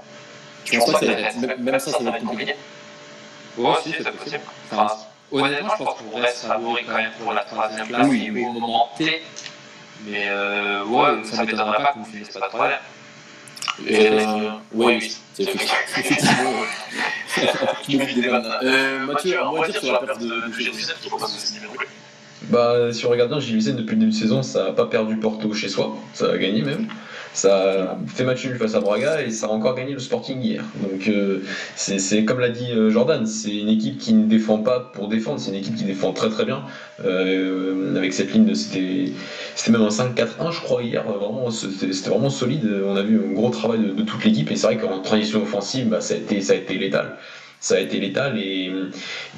Tu 0.64 0.78
penses 0.78 0.92
pas 0.92 1.00
que 1.00 1.56
même 1.60 1.78
ça, 1.80 1.90
ça 1.90 1.98
va 2.04 2.16
être 2.18 2.24
compliqué 2.24 2.54
Ouais, 3.58 3.74
si, 3.82 3.92
c'est 3.92 4.10
possible. 4.12 4.40
Honnêtement, 5.32 5.70
je 5.78 5.84
pense 5.84 5.98
qu'on 5.98 6.20
reste 6.20 6.44
favori 6.46 6.82
quand 6.86 6.94
même 6.96 7.10
pour 7.22 7.32
la 7.32 7.42
troisième 7.44 7.86
place 7.86 8.06
Oui, 8.08 8.30
oui. 8.32 8.44
au 8.48 8.52
moment 8.52 8.88
T. 8.98 9.22
Mais 10.06 10.26
euh, 10.28 10.84
ouais, 10.84 11.24
ça 11.24 11.44
m'étonnerait 11.44 11.76
pas 11.82 11.92
qu'on 11.92 12.04
finisse 12.04 12.28
pas 12.28 12.48
troisième. 12.48 12.78
euh, 13.90 14.50
Oui, 14.72 15.12
c'est 15.34 15.42
effectivement. 15.44 16.50
Je 17.88 17.96
me 17.96 18.04
dis 18.06 18.20
des 18.20 18.28
vannes. 18.28 18.52
Euh, 18.62 19.06
Mathieu, 19.06 19.40
un 19.40 19.44
mot 19.50 19.62
à 19.62 19.68
dire 19.68 19.80
sur 19.80 19.92
la 19.92 19.98
perte 20.00 20.20
de 20.20 20.26
de 20.48 20.52
Gilles 20.58 20.72
qui 21.00 21.08
propose 21.08 21.52
de. 21.54 21.58
Bah, 22.48 22.92
si 22.92 23.06
on 23.06 23.10
regarde 23.10 23.30
bien, 23.30 23.38
Gilles 23.40 23.56
Vicente, 23.56 23.76
depuis 23.76 23.94
le 23.94 24.00
début 24.00 24.12
de 24.12 24.16
saison, 24.16 24.42
ça 24.42 24.64
n'a 24.64 24.72
pas 24.72 24.86
perdu 24.86 25.16
Porto 25.16 25.54
chez 25.54 25.68
soi, 25.68 25.96
ça 26.12 26.26
a 26.32 26.36
gagné 26.36 26.62
même. 26.62 26.88
Ça 27.34 27.82
a 27.92 27.98
fait 28.06 28.24
match 28.24 28.44
nul 28.44 28.58
face 28.58 28.74
à 28.74 28.80
Braga 28.80 29.22
et 29.22 29.30
ça 29.30 29.46
a 29.46 29.48
encore 29.48 29.74
gagné 29.74 29.92
le 29.92 29.98
Sporting 29.98 30.40
hier. 30.42 30.64
Donc, 30.82 31.08
euh, 31.08 31.42
c'est 31.76 32.24
comme 32.24 32.40
l'a 32.40 32.50
dit 32.50 32.72
euh, 32.72 32.90
Jordan, 32.90 33.26
c'est 33.26 33.56
une 33.56 33.70
équipe 33.70 33.98
qui 33.98 34.12
ne 34.12 34.26
défend 34.26 34.58
pas 34.58 34.80
pour 34.80 35.08
défendre, 35.08 35.40
c'est 35.40 35.50
une 35.50 35.56
équipe 35.56 35.74
qui 35.74 35.84
défend 35.84 36.12
très 36.12 36.28
très 36.28 36.44
bien. 36.44 36.64
Euh, 37.04 37.96
avec 37.96 38.12
cette 38.12 38.32
ligne, 38.34 38.54
c'était 38.54 39.14
même 39.70 39.82
un 39.82 39.88
5-4-1, 39.88 40.52
je 40.52 40.60
crois, 40.60 40.82
hier. 40.82 41.04
Vraiment, 41.04 41.50
c'était 41.50 42.10
vraiment 42.10 42.30
solide. 42.30 42.68
On 42.86 42.96
a 42.96 43.02
vu 43.02 43.18
un 43.18 43.32
gros 43.32 43.48
travail 43.48 43.80
de, 43.80 43.92
de 43.92 44.02
toute 44.02 44.22
l'équipe 44.24 44.50
et 44.50 44.56
c'est 44.56 44.66
vrai 44.66 44.76
qu'en 44.76 45.00
transition 45.00 45.42
offensive, 45.42 45.88
bah, 45.88 46.02
ça, 46.02 46.14
a 46.14 46.18
été, 46.18 46.42
ça 46.42 46.52
a 46.52 46.56
été 46.56 46.74
létal 46.74 47.16
ça 47.62 47.76
a 47.76 47.78
été 47.78 48.00
létal 48.00 48.38
et, 48.38 48.72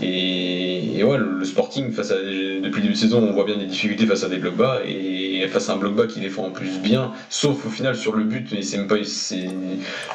et, 0.02 0.98
et 0.98 1.04
ouais, 1.04 1.18
le, 1.18 1.44
Sporting 1.44 1.92
face 1.92 2.10
à, 2.10 2.16
depuis 2.16 2.80
le 2.80 2.82
début 2.82 2.94
de 2.94 2.98
saison 2.98 3.22
on 3.22 3.32
voit 3.32 3.44
bien 3.44 3.56
des 3.56 3.66
difficultés 3.66 4.06
face 4.06 4.24
à 4.24 4.28
des 4.28 4.38
blocs 4.38 4.56
bas 4.56 4.80
et 4.86 5.46
face 5.48 5.68
à 5.68 5.74
un 5.74 5.76
bloc 5.76 5.94
bas 5.94 6.06
qui 6.06 6.20
défend 6.20 6.46
en 6.46 6.50
plus 6.50 6.78
bien 6.78 7.12
sauf 7.28 7.66
au 7.66 7.68
final 7.68 7.94
sur 7.94 8.16
le 8.16 8.24
but 8.24 8.50
et 8.54 8.62
c'est 8.62 8.78
même 8.78 8.86
pas 8.86 8.96
c'est 9.04 9.48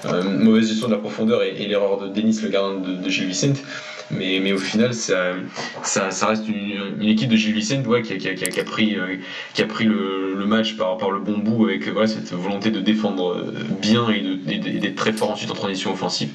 euh, 0.05 0.23
mauvaise 0.23 0.67
gestion 0.67 0.87
de 0.87 0.93
la 0.93 0.99
profondeur 0.99 1.43
et, 1.43 1.55
et 1.61 1.67
l'erreur 1.67 1.99
de 1.99 2.07
Denis 2.07 2.39
le 2.41 2.49
gardien 2.49 2.79
de, 2.79 2.95
de 2.95 3.09
Gilles 3.09 3.27
Vicente 3.27 3.61
mais, 4.11 4.39
mais 4.41 4.53
au 4.53 4.57
final 4.57 4.93
ça, 4.93 5.33
ça, 5.83 6.11
ça 6.11 6.27
reste 6.27 6.47
une, 6.47 6.95
une 7.01 7.09
équipe 7.09 7.29
de 7.29 7.35
Gilles 7.35 7.53
Vicente 7.53 7.85
ouais, 7.87 8.01
qui, 8.01 8.13
a, 8.13 8.17
qui, 8.17 8.27
a, 8.29 8.33
qui, 8.35 8.59
a, 8.59 8.63
pris, 8.63 8.95
euh, 8.95 9.17
qui 9.53 9.61
a 9.61 9.65
pris 9.65 9.85
le, 9.85 10.33
le 10.35 10.45
match 10.45 10.75
par, 10.77 10.97
par 10.97 11.11
le 11.11 11.19
bon 11.19 11.37
bout 11.37 11.65
avec 11.65 11.87
voilà, 11.89 12.07
cette 12.07 12.31
volonté 12.33 12.71
de 12.71 12.79
défendre 12.79 13.33
euh, 13.33 13.53
bien 13.81 14.09
et 14.09 14.21
de- 14.21 14.39
et 14.51 14.79
d'être 14.79 14.95
très 14.95 15.11
fort 15.13 15.31
ensuite 15.31 15.51
en 15.51 15.53
transition 15.53 15.91
offensive 15.93 16.29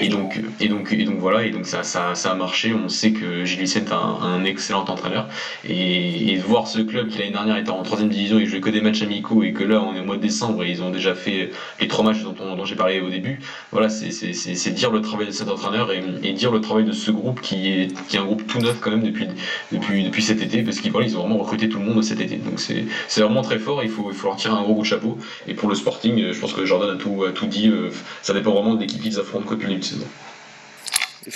et 0.00 0.08
donc, 0.08 0.40
et 0.60 0.68
donc, 0.68 0.92
et 0.92 1.04
donc 1.04 1.18
voilà, 1.18 1.44
et 1.44 1.50
donc 1.50 1.66
ça, 1.66 1.82
ça, 1.82 2.14
ça 2.14 2.32
a 2.32 2.34
marché. 2.34 2.72
On 2.74 2.88
sait 2.88 3.12
que 3.12 3.44
Gilles 3.44 3.60
Vicente 3.60 3.90
a 3.92 3.96
un, 3.96 4.22
un 4.40 4.44
excellent 4.44 4.84
entraîneur. 4.88 5.28
Et, 5.64 6.32
et 6.32 6.36
de 6.36 6.42
voir 6.42 6.66
ce 6.68 6.78
club 6.80 7.08
qui 7.08 7.18
l'année 7.18 7.32
dernière 7.32 7.56
était 7.56 7.70
en 7.70 7.82
troisième 7.82 8.08
division 8.10 8.38
et 8.38 8.46
jouait 8.46 8.60
que 8.60 8.70
des 8.70 8.80
matchs 8.80 9.02
amicaux 9.02 9.42
et 9.42 9.52
que 9.52 9.64
là 9.64 9.82
on 9.82 9.94
est 9.94 10.00
au 10.00 10.04
mois 10.04 10.16
de 10.16 10.22
décembre 10.22 10.62
et 10.64 10.70
ils 10.70 10.82
ont 10.82 10.90
déjà 10.90 11.14
fait 11.14 11.50
les 11.80 11.88
trois 11.88 12.04
matchs 12.04 12.22
dont, 12.22 12.34
on- 12.40 12.56
dont 12.56 12.64
j'ai 12.64 12.76
parlé 12.76 13.00
au 13.00 13.10
début. 13.10 13.40
Voilà, 13.72 13.88
c'est 13.88 14.10
c'est- 14.10 14.32
c'est- 14.32 14.54
c'est 14.54 14.70
dire 14.70 14.90
le 14.90 15.00
travail 15.02 15.26
de 15.26 15.32
cet 15.32 15.48
entraîneur 15.48 15.92
et, 15.92 16.02
et 16.22 16.32
dire 16.32 16.50
le 16.52 16.60
travail 16.60 16.84
de 16.84 16.92
ce 16.92 17.10
groupe 17.18 17.40
qui 17.40 17.72
est, 17.72 18.06
qui 18.08 18.16
est 18.16 18.18
un 18.20 18.24
groupe 18.24 18.46
tout 18.46 18.58
neuf 18.60 18.78
quand 18.80 18.90
même 18.90 19.02
depuis, 19.02 19.28
depuis, 19.72 20.04
depuis 20.04 20.22
cet 20.22 20.40
été 20.42 20.62
parce 20.62 20.78
qu'ils 20.80 20.92
voilà, 20.92 21.06
ils 21.06 21.16
ont 21.16 21.20
vraiment 21.20 21.38
recruté 21.38 21.68
tout 21.68 21.78
le 21.78 21.84
monde 21.84 22.02
cet 22.02 22.20
été. 22.20 22.36
Donc 22.36 22.60
c'est 22.60 22.84
c'est 23.08 23.20
vraiment 23.20 23.42
très 23.42 23.58
fort. 23.58 23.82
Il 23.82 23.90
faut, 23.90 24.08
il 24.10 24.16
faut 24.16 24.28
leur 24.28 24.36
tirer 24.36 24.54
un 24.54 24.62
gros 24.62 24.74
coup 24.74 24.82
de 24.82 24.86
chapeau. 24.86 25.18
Et 25.46 25.54
pour 25.54 25.68
le 25.68 25.74
Sporting, 25.74 26.20
euh, 26.20 26.32
je 26.32 26.40
pense 26.40 26.52
que 26.52 26.64
Jordan 26.64 26.96
a 26.96 26.98
tout, 26.98 27.24
a 27.24 27.32
tout 27.32 27.46
dit. 27.46 27.68
euh, 27.68 27.90
Ça 28.22 28.32
dépend 28.32 28.52
vraiment 28.52 28.74
de 28.74 28.80
l'équipe 28.80 29.02
qu'ils 29.02 29.18
affrontent 29.18 29.44
quoi 29.44 29.56
depuis 29.56 29.66
le 29.68 29.74
début 29.74 29.80
de 29.80 29.86
saison. 29.86 30.06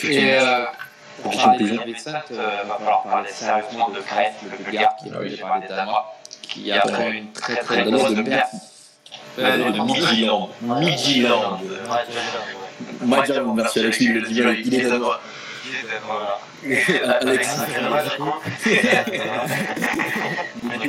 Et 0.09 0.35
euh, 0.35 0.65
pour 1.23 1.37
parler 1.37 1.59
de 1.59 1.65
Vicente, 1.85 2.15
il 2.31 2.37
va 2.37 2.77
falloir 2.79 3.03
parler 3.03 3.29
sérieusement 3.31 3.91
de 3.91 4.01
Kraef, 4.01 4.35
le 4.43 4.65
Bulgare 4.65 4.93
qui 5.03 5.09
est 5.09 5.41
Ah 5.43 5.47
par 5.49 5.77
Danois, 5.77 6.15
qui 6.43 6.73
après 6.73 7.11
une 7.19 7.31
très 7.33 7.57
très 7.57 7.85
grosse 7.85 8.15
De 8.15 8.23
perte. 8.23 8.53
De 9.39 9.83
Midtjylland. 9.85 10.49
Midtjylland. 10.63 11.59
Madjan, 13.03 13.55
merci 13.55 13.81
Alex, 13.81 14.01
il 14.01 14.15
le 14.15 14.23
dit 14.23 14.35
bien, 14.35 14.53
il 14.53 14.75
est 14.75 14.89
danois. 14.89 15.21
Il 16.65 16.73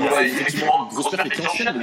y 0.04 0.08
a 0.08 0.24
effectivement 0.24 0.90
perte 1.10 1.30
qui 1.30 1.48
enchaîne, 1.48 1.82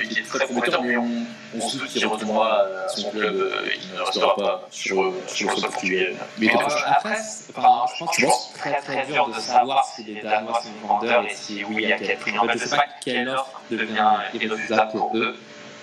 et 0.00 0.08
qui 0.08 0.18
est 0.18 0.22
très 0.22 0.46
prometteur, 0.46 0.82
mais 0.82 0.96
on, 0.96 1.26
on 1.56 1.60
se 1.60 1.78
doute 1.78 1.88
qu'il 1.88 2.06
retournera 2.06 2.62
à 2.84 2.88
son 2.88 3.10
club 3.10 3.34
euh, 3.34 3.68
qu'il 3.70 3.92
ne 3.92 4.00
restera 4.00 4.34
pas 4.36 4.68
sur, 4.70 5.02
le 5.02 5.12
sol 5.26 5.60
portugais. 5.60 6.14
Mais 6.38 6.46
il 6.46 6.52
après, 6.52 7.16
je 7.16 7.52
pense 7.52 8.16
que 8.16 8.22
c'est 8.22 8.58
très 8.58 8.80
très 8.80 9.06
dur 9.06 9.28
de 9.28 9.40
savoir 9.40 9.84
si 9.84 10.04
les 10.04 10.20
Danois 10.20 10.62
sont 10.62 10.86
vendeurs 10.86 11.24
et 11.24 11.34
si 11.34 11.64
oui, 11.64 11.92
à 11.92 11.98
quel 11.98 12.18
prix. 12.18 12.38
En 12.38 12.46
fait, 12.46 12.58
je 12.58 12.64
sais 12.64 12.76
pas 12.76 12.86
quelle 13.04 13.28
offre 13.28 13.60
devient 13.70 14.16
irréfusable 14.34 14.92
pour 14.92 15.16
eux. 15.16 15.36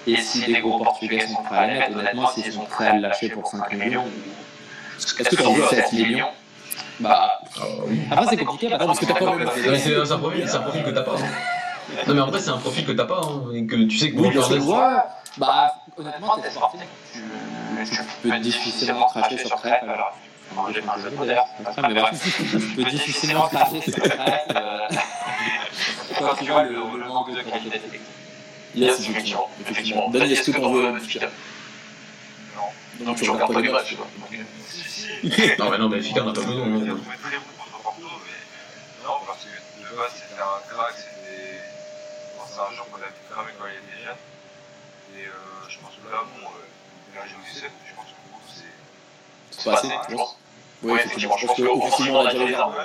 Et 0.08 0.16
si 0.18 0.46
les 0.46 0.62
gros 0.62 0.84
Portugais 0.84 1.28
sont 1.28 1.44
prêts 1.44 1.58
à 1.58 1.68
mettre, 1.68 1.98
honnêtement, 1.98 2.32
s'ils 2.32 2.52
sont 2.52 2.66
prêts 2.66 2.88
à 2.88 2.96
le 2.96 3.02
lâcher 3.02 3.30
pour 3.30 3.48
5 3.48 3.72
millions, 3.74 4.06
Est-ce 4.98 5.30
que 5.30 5.36
tu 5.36 5.44
en 5.44 5.54
veux 5.54 5.68
7 5.68 5.94
millions, 5.94 6.32
bah. 7.00 7.40
Après, 8.12 8.26
c'est 8.30 8.38
compliqué 8.46 8.76
parce, 8.78 9.00
que 9.00 9.06
t'as 9.06 9.14
pas 9.14 9.36
C'est 9.78 10.12
un 10.12 10.18
profil, 10.18 10.48
c'est 10.48 10.56
un 10.56 10.60
profil 10.62 10.84
que 10.84 10.90
t'as 10.92 11.02
pas. 11.04 11.16
hein. 11.16 12.04
Non 12.08 12.14
mais 12.14 12.22
en 12.22 12.28
vrai 12.28 12.40
c'est 12.40 12.52
un 12.52 12.58
profil 12.58 12.86
que 12.86 12.92
t'as 12.92 13.06
pas 13.06 13.22
hein, 13.24 13.52
et 13.54 13.66
que 13.66 13.76
tu 13.86 13.98
sais 13.98 14.12
que 14.12 14.18
Oui, 14.18 14.30
bien 14.30 14.44
sûr. 14.44 14.68
Ouais, 14.70 14.78
bah, 15.38 15.74
honnêtement, 15.98 16.38
t'es 16.38 16.52
sportif, 16.52 16.82
tu, 17.12 17.20
tu 17.84 18.30
peux 18.30 18.38
difficilement 18.40 19.08
cracher 19.08 19.38
sur 19.40 19.56
Crêpe. 19.58 19.84
Alors, 19.84 20.14
j'ai 20.74 20.82
fait 20.82 20.90
un 20.90 21.02
jeu 21.02 21.10
de 21.10 21.16
mots, 21.16 21.26
d'ailleurs, 21.26 21.48
c'est 21.58 21.64
pas 21.64 21.74
ça, 21.74 21.82
mais 21.88 21.94
bref, 22.00 22.12
tu 22.52 22.60
peux 22.60 22.84
difficilement 22.84 23.48
cracher 23.48 23.82
sur 23.82 23.94
Crêpe 24.04 24.54
euh, 24.56 24.88
quand 26.20 26.36
tu 26.44 26.52
vois 26.52 26.64
le, 26.64 26.74
le 26.74 27.08
manque 27.08 27.32
de 27.36 27.42
qualité 27.42 27.70
technique. 27.80 28.02
Yes, 28.76 29.00
effectivement. 29.00 29.50
effectivement. 29.62 30.10
Dani, 30.10 30.34
est-ce 30.34 30.52
que 30.52 30.58
tu 30.58 30.62
veux 30.62 30.92
Benfica 30.92 31.28
Non. 32.56 33.06
Non, 33.06 33.14
tu 33.16 33.30
regardes 33.30 33.54
pas 33.54 33.62
les 33.62 33.70
matchs. 33.72 33.96
quoi. 33.96 34.06
Non 35.60 35.70
mais 35.70 35.78
non 35.78 35.90
mais 35.90 36.02
Fika 36.02 36.24
on 36.24 36.30
a 36.30 36.34
pas 36.34 36.42
besoin. 36.42 36.68
Il 36.68 36.90
a 36.90 36.96
trouvé 36.96 37.18
très 37.18 37.38
bon 37.38 37.52
contre 37.58 37.82
Porto, 37.84 38.08
mais 38.24 38.40
non, 39.06 39.16
parce 39.28 39.44
que 39.44 39.50
de 39.82 39.96
base 39.98 40.14
c'était 40.16 40.42
un 40.42 40.60
crack, 40.70 40.96
c'était. 40.96 41.60
Bon, 42.38 42.44
c'est 42.48 42.62
un 42.62 42.72
joueur 42.76 42.88
qu'on 42.90 43.02
a 43.04 43.12
pu 43.12 43.22
cramer 43.30 43.52
quand 43.60 43.68
il 43.68 43.78
était 43.84 44.00
jeune. 44.06 44.22
Et 45.20 45.26
euh, 45.28 45.68
je 45.68 45.78
pense 45.80 45.92
que 46.00 46.08
là, 46.12 46.24
bon, 46.24 46.48
euh, 46.48 47.12
il 47.12 47.18
a 47.20 47.26
joué 47.28 47.44
7, 47.44 47.68
je 47.68 47.94
pense 47.96 48.06
que 48.06 48.22
bon, 48.32 48.40
c'est. 48.48 48.72
C'est 49.52 49.64
pas 49.66 49.78
assez, 49.78 49.92
tu 50.08 50.16
penses 50.16 50.38
Oui, 50.84 51.00
effectivement. 51.04 51.38
Je 51.38 51.48
pense 51.48 51.58
qu'offensivement, 51.58 52.20
on 52.22 52.26
a 52.26 52.32
déjà 52.32 52.46
les 52.46 52.54
armes. 52.56 52.76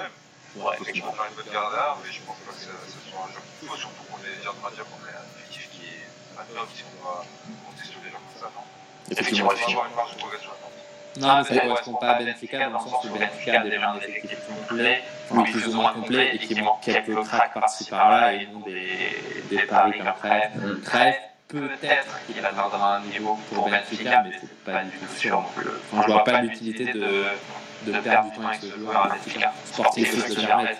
Ouais, 0.56 0.74
effectivement, 0.80 1.14
on 1.14 1.22
a 1.22 1.28
une 1.28 1.34
bonne 1.34 1.52
garde 1.52 1.72
d'art, 1.74 1.98
mais 2.02 2.10
je 2.10 2.20
pense 2.22 2.38
pas 2.46 2.52
que 2.54 2.62
ça, 2.62 2.70
soit 2.70 3.26
un 3.26 3.30
joueur 3.30 3.42
qu'il 3.58 3.68
faut, 3.68 3.76
surtout 3.76 4.02
qu'on 4.10 4.22
est 4.22 4.38
déjà 4.38 4.50
en 4.50 4.58
train 4.58 4.70
de 4.70 4.76
dire 4.78 4.86
qu'on 4.86 5.02
a 5.02 5.10
un 5.18 5.26
effectif 5.38 5.66
qui 5.70 5.82
est 5.86 6.06
pas 6.34 6.46
top 6.46 6.66
si 6.74 6.82
on 6.86 6.94
doit 7.02 7.26
compter 7.66 7.84
sur 7.86 7.98
des 8.02 8.10
gens 8.10 8.22
comme 8.22 8.38
ça. 8.38 8.50
Non 8.54 8.62
Effectivement, 9.10 9.50
On 9.50 9.54
va 9.54 9.54
effectivement. 9.54 9.86
Non, 11.20 11.36
mais 11.38 11.44
ça 11.44 11.54
ne 11.54 11.60
correspond 11.68 11.94
pas 11.94 12.10
à 12.10 12.22
Benfica 12.22 12.68
dans 12.68 12.78
le 12.78 12.90
sens 12.90 13.04
où 13.04 13.08
Benfica 13.16 13.60
a 13.60 13.64
déjà 13.64 13.90
un 13.90 13.96
effectif 13.98 14.38
complet, 14.48 15.02
enfin, 15.30 15.42
plus 15.44 15.68
ou 15.68 15.74
moins 15.74 15.92
complet, 15.92 16.34
et 16.34 16.38
qui 16.38 16.60
manque 16.60 16.80
quelques 16.82 17.22
cracks 17.24 17.54
par-ci 17.54 17.84
par-là, 17.84 18.32
et 18.32 18.48
non 18.52 18.60
des, 18.60 19.22
des 19.50 19.62
paris 19.62 19.92
comme 19.98 20.12
Crève. 20.20 20.80
Crève, 20.84 21.14
peut-être 21.48 22.26
qu'il 22.26 22.44
atteindra 22.44 22.96
un 22.96 23.00
niveau 23.00 23.38
pour 23.52 23.68
Benfica, 23.68 24.22
mais 24.24 24.32
c'est 24.40 24.64
pas 24.64 24.82
du 24.82 24.90
tout 24.90 25.14
sûr 25.16 25.40
non 25.40 25.46
plus. 25.54 25.70
Enfin, 25.92 26.02
je 26.06 26.12
vois 26.12 26.24
pas 26.24 26.40
l'utilité 26.42 26.92
de, 26.92 27.24
de 27.86 27.98
perdre 28.00 28.30
du 28.30 28.36
temps 28.36 28.48
avec 28.48 28.60
ce 28.60 28.78
joueur 28.78 29.06
à 29.06 29.08
Benfica. 29.10 29.52
Sporting 29.66 30.06
plus 30.06 30.34
de 30.34 30.40
jamais. 30.40 30.76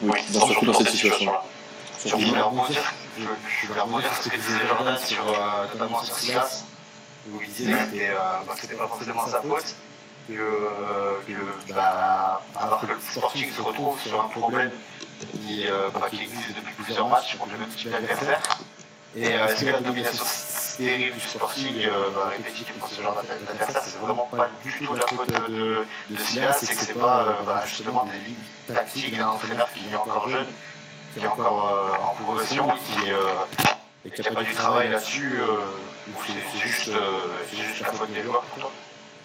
Oui, 0.00 0.18
dans, 0.32 0.46
surtout 0.46 0.64
dans 0.66 0.72
cette 0.72 0.88
situation-là. 0.88 1.42
Je 2.04 2.16
voulais 2.16 2.40
rebondir, 2.40 2.82
sur 3.14 4.24
ce 4.24 4.28
que 4.30 4.36
disait 4.36 4.66
Jordan, 4.66 4.96
sur, 4.96 5.28
euh, 5.28 5.66
notamment 5.74 6.02
sur 6.02 6.16
Silas, 6.16 6.64
où 7.30 7.40
il 7.40 7.52
disait 7.52 7.72
que 7.72 7.78
c'était 7.90 8.10
euh, 8.10 8.14
bah, 8.46 8.54
pas 8.78 8.88
forcément 8.88 9.26
sa 9.26 9.42
faute, 9.42 9.74
que, 10.28 10.32
euh, 10.34 11.18
bah, 11.74 12.42
alors 12.56 12.80
que 12.80 12.86
le 12.86 12.96
Sporting 13.00 13.50
se 13.52 13.60
retrouve 13.60 14.00
sur 14.00 14.20
un 14.20 14.28
problème 14.28 14.70
qui, 15.32 15.66
euh, 15.66 15.88
bah, 15.92 16.08
existe 16.12 16.56
depuis 16.56 16.74
plusieurs 16.74 17.08
matchs 17.08 17.36
contre 17.36 17.52
le 17.52 17.58
même 17.58 17.68
type 17.68 17.90
d'adversaire. 17.90 18.40
Et 19.14 19.26
euh, 19.26 19.46
est-ce 19.46 19.64
que 19.64 19.70
la 19.70 19.80
domination 19.80 20.24
stérile 20.24 21.12
du 21.12 21.20
Sporting 21.20 21.86
bah, 22.14 22.30
répétitive 22.30 22.72
contre 22.78 22.94
ce 22.94 23.02
genre 23.02 23.14
d'adversaire, 23.14 23.82
c'est 23.84 23.98
vraiment 23.98 24.28
pas 24.30 24.48
du 24.64 24.72
tout 24.72 24.94
la 24.94 25.06
faute 25.06 25.50
de, 25.50 25.84
de, 26.10 26.22
Silas, 26.22 26.58
c'est 26.60 26.74
que 26.74 26.80
c'est 26.80 26.98
pas 26.98 27.38
bah, 27.46 27.62
justement 27.66 28.04
des 28.04 28.18
lignes 28.18 28.74
tactiques 28.74 29.16
d'un 29.16 29.28
entraîneur 29.28 29.68
qui 29.72 29.92
est 29.92 29.96
encore 29.96 30.28
jeune 30.28 30.46
qui 31.14 31.22
est 31.22 31.26
encore 31.26 31.98
en 32.02 32.24
progression 32.24 32.74
et 32.74 32.78
qui, 32.78 33.10
et 34.06 34.10
qui 34.10 34.26
a 34.26 34.32
pas 34.32 34.42
du 34.42 34.54
travail 34.54 34.88
là-dessus, 34.88 35.42
c'est 36.26 36.58
juste, 36.58 36.88
euh, 36.88 37.00
c'est 37.50 37.56
juste 37.56 37.80
la 37.80 37.92
faute 37.92 38.12
des 38.12 38.22
joueurs 38.22 38.42
pour 38.42 38.58
toi 38.58 38.72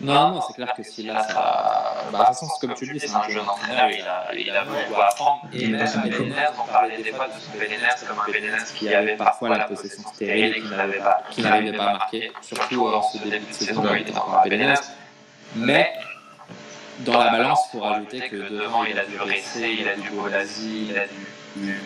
Non, 0.01 0.29
non, 0.29 0.41
c'est 0.41 0.53
clair 0.53 0.73
que 0.75 0.83
si 0.83 1.03
là, 1.03 1.23
ça. 1.23 2.07
Bah, 2.11 2.19
de 2.19 2.25
toute 2.25 2.27
façon, 2.27 2.47
comme 2.61 2.73
tu 2.73 2.85
le 2.85 2.93
dis, 2.93 2.99
c'est 2.99 3.15
un 3.15 3.27
jeune 3.29 3.47
entraîneur, 3.47 3.89
il 3.89 4.01
a, 4.01 4.35
il 4.35 4.49
a 4.49 4.63
beaucoup 4.63 5.01
à 5.01 5.05
apprendre. 5.05 5.41
Et 5.53 5.67
même 5.67 5.87
Belenès, 6.03 6.49
on 6.59 6.71
parlait 6.71 7.01
des 7.01 7.11
fois 7.11 7.27
de 7.27 7.33
ce 7.39 7.57
Belenès 7.57 8.03
comme 8.07 8.19
un 8.19 8.31
Belenès 8.31 8.71
qui 8.73 8.93
avait 8.93 9.15
parfois 9.15 9.49
la 9.49 9.65
possession 9.65 10.03
stérile 10.13 10.55
et 10.57 10.61
qui 10.61 11.41
n'arrivait 11.41 11.73
pas 11.77 11.83
à 11.85 11.93
marquer, 11.93 12.31
surtout 12.41 12.87
en 12.87 13.01
ce 13.01 13.17
début 13.17 13.45
de 13.45 13.53
saison 13.53 13.81
quand 13.81 13.93
il 13.95 14.01
était 14.01 14.17
encore 14.17 14.39
à 14.39 14.43
Belenès. 14.43 14.79
Mais 15.55 15.91
dans 16.99 17.19
la 17.19 17.29
balance, 17.29 17.61
il 17.67 17.77
faut 17.77 17.83
rajouter 17.83 18.27
que 18.29 18.35
devant, 18.35 18.83
il 18.83 18.97
a 18.97 19.05
du 19.05 19.19
Ressé, 19.19 19.77
il 19.79 19.87
a 19.87 19.95
du 19.95 20.09
Bolasi, 20.09 20.87
il 20.89 20.97
a 20.97 21.05
du. 21.07 21.27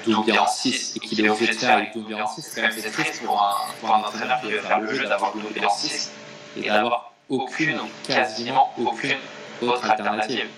Doumbia 0.06 0.44
en 0.44 0.48
6 0.48 0.96
et 0.96 1.00
qu'il 1.00 1.24
est 1.26 1.30
obligé 1.30 1.54
de 1.54 1.58
faire 1.60 1.78
avec 1.78 1.94
Doumbia 1.94 2.24
en 2.24 2.28
6, 2.28 2.52
quand 2.56 2.62
même 2.62 2.72
c'est 2.72 2.92
triste 2.92 3.24
pour 3.24 3.42
un, 3.42 3.56
pour 3.80 3.94
un 3.96 4.00
entraîneur 4.00 4.40
qui 4.42 4.52
veut 4.52 4.60
faire 4.60 4.80
le 4.80 4.94
jeu 4.94 5.06
d'avoir 5.08 5.34
Doumbia 5.34 5.68
en 5.68 5.74
6 5.74 6.12
et 6.58 6.70
d'avoir 6.70 7.12
aucune, 7.30 7.80
quasiment 8.08 8.74
aucune 8.78 9.18
autre 9.62 9.90
alternative. 9.90 10.50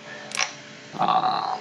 Ah, 1.00 1.56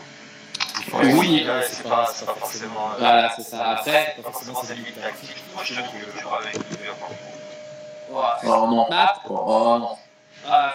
Oui, 0.92 1.44
là, 1.44 1.62
c'est 1.62 1.82
pas, 1.88 2.06
c'est 2.12 2.26
pas 2.26 2.34
forcément. 2.34 2.90
euh, 2.92 2.98
voilà, 2.98 3.32
c'est 3.36 3.42
ça. 3.42 3.70
Après, 3.70 4.14
c'est 4.16 4.22
pas 4.22 4.30
forcément 4.30 4.62
ses 4.62 4.74
limites 4.74 5.00
tactiques. 5.00 5.42
Moi 5.54 5.62
je 5.64 5.74
trouve 5.74 5.90
que 6.00 6.06
je 6.16 6.20
joue 6.20 6.34
avec 6.34 6.54
le 6.54 8.14
ouais, 8.14 8.22
Oh 8.44 8.66
non. 8.70 8.86
Ah, 8.90 9.14
Oh 9.28 9.76
non. 9.78 9.96
euh, 10.50 10.68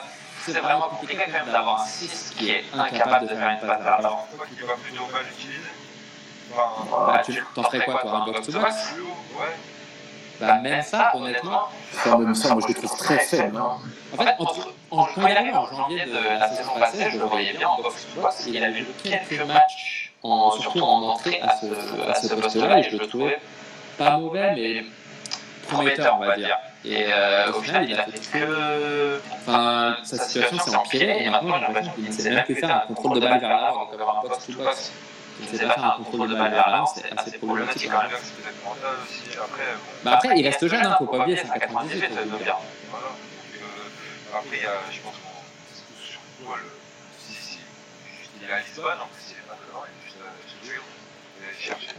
c'est 0.45 0.53
vraiment 0.59 0.87
compliqué 0.89 1.23
quand 1.25 1.31
même 1.31 1.51
d'avoir 1.51 1.81
un 1.81 1.85
6 1.85 2.33
qui 2.37 2.51
est 2.51 2.63
incapable 2.73 3.27
de 3.27 3.35
faire 3.35 3.49
une 3.49 3.67
passe 3.67 3.81
l'avant. 3.85 4.25
Pourquoi 4.29 4.47
qu'il 4.47 4.65
va 4.65 4.73
plutôt 4.75 5.05
mal 5.11 5.23
utiliser 5.37 5.59
Enfin, 5.59 5.86
Bah, 6.55 7.21
tu 7.25 7.43
t'en 7.55 7.63
ferais 7.63 7.83
quoi 7.85 7.99
pour 7.99 8.13
un 8.13 8.25
box-to-box 8.25 8.75
ouais. 9.39 9.45
Bah, 10.39 10.59
même 10.59 10.81
ça, 10.83 11.11
honnêtement, 11.15 11.63
Enfin, 11.95 12.17
même 12.19 12.35
ça, 12.35 12.53
moi 12.53 12.61
je 12.67 12.67
le 12.73 12.73
trouve 12.79 12.97
très 12.97 13.17
faible. 13.19 13.57
hein. 13.57 13.77
En 14.13 14.23
fait, 14.23 14.35
entre, 14.37 14.67
en, 14.91 15.05
quand 15.05 15.27
il 15.27 15.35
arrive 15.37 15.55
en 15.55 15.65
janvier 15.67 16.05
de 16.05 16.39
la 16.39 16.47
saison 16.49 16.71
passée, 16.79 17.07
je 17.11 17.17
le 17.17 17.25
voyais 17.25 17.53
bien 17.53 17.67
en 17.67 17.81
box-to-box. 17.81 18.45
Il 18.47 18.63
a 18.63 18.69
eu 18.69 18.85
quelques 19.03 19.41
matchs, 19.47 20.13
en, 20.23 20.51
surtout 20.51 20.81
en 20.81 21.01
entrée 21.09 21.41
à 21.41 21.55
ce, 21.57 21.65
à 22.09 22.13
ce 22.13 22.33
poste-là, 22.35 22.79
et 22.79 22.83
je 22.83 22.97
le 22.97 23.07
trouvais 23.07 23.39
pas 23.97 24.17
mauvais, 24.17 24.53
mais 24.55 24.85
prometteur, 25.67 26.17
on 26.21 26.25
va 26.25 26.35
dire. 26.37 26.55
Et 26.85 27.05
euh, 27.11 27.51
au 27.51 27.61
final, 27.61 27.89
il 27.89 27.99
a 27.99 28.03
fait 28.03 28.19
que. 28.39 29.19
Enfin, 29.33 29.97
sa 30.03 30.17
situation 30.19 30.59
s'est 30.59 30.75
empirée, 30.75 31.23
et 31.25 31.29
maintenant, 31.31 31.55
j'ai 31.57 31.65
l'impression 31.65 31.91
qu'il 31.93 32.05
ne 32.05 32.11
sait 32.11 32.29
même 32.29 32.43
plus 32.45 32.55
faire 32.55 32.75
un 32.75 32.79
contrôle 32.87 33.15
de 33.15 33.19
balle 33.21 33.39
vers 33.39 33.49
l'avant, 33.49 33.85
donc 33.85 33.93
avoir 33.93 34.19
un 34.23 34.27
box-to-box. 34.29 34.91
Il 35.39 35.45
ne 35.45 35.57
sait 35.57 35.65
pas 35.65 35.73
faire 35.73 35.85
un 35.85 35.97
contrôle 36.03 36.29
de 36.29 36.35
balle 36.35 36.51
vers 36.51 36.69
l'avant, 36.69 36.85
c'est 36.87 37.17
assez 37.17 37.37
problématique 37.37 37.91
quand 37.91 38.01
même. 38.01 38.11
Bon, 38.63 38.71
Bah 40.03 40.11
après, 40.13 40.39
il 40.39 40.43
reste 40.47 40.67
jeune, 40.67 40.85
hein, 40.85 40.95
faut 40.97 41.05
pas 41.05 41.19
oublier, 41.19 41.37
c'est 41.37 41.49
un 41.49 41.59
98, 41.59 42.03
euh. 42.03 42.07
Voilà. 42.09 42.25
Donc, 42.25 43.61
euh, 43.61 44.37
après, 44.37 44.57
il 44.57 44.63
y 44.63 44.65
a, 44.65 44.73
je 44.91 44.99
pense 45.01 45.13
qu'on. 45.15 46.53
Si, 47.19 47.33
si, 47.33 47.59
il 48.41 48.49
est 48.49 48.51
à 48.51 48.59
Lisbonne, 48.59 48.97
en 49.01 49.07
plus, 49.07 49.23
il 49.29 49.37
est 49.37 49.47
pas 49.47 49.57
dedans, 49.67 49.83
il 49.85 49.91
est 49.93 50.05
juste 50.05 50.17
à 50.21 50.31
Chelsea. 50.47 50.81
Il 51.39 51.49
est 51.49 51.61
chercher. 51.61 51.95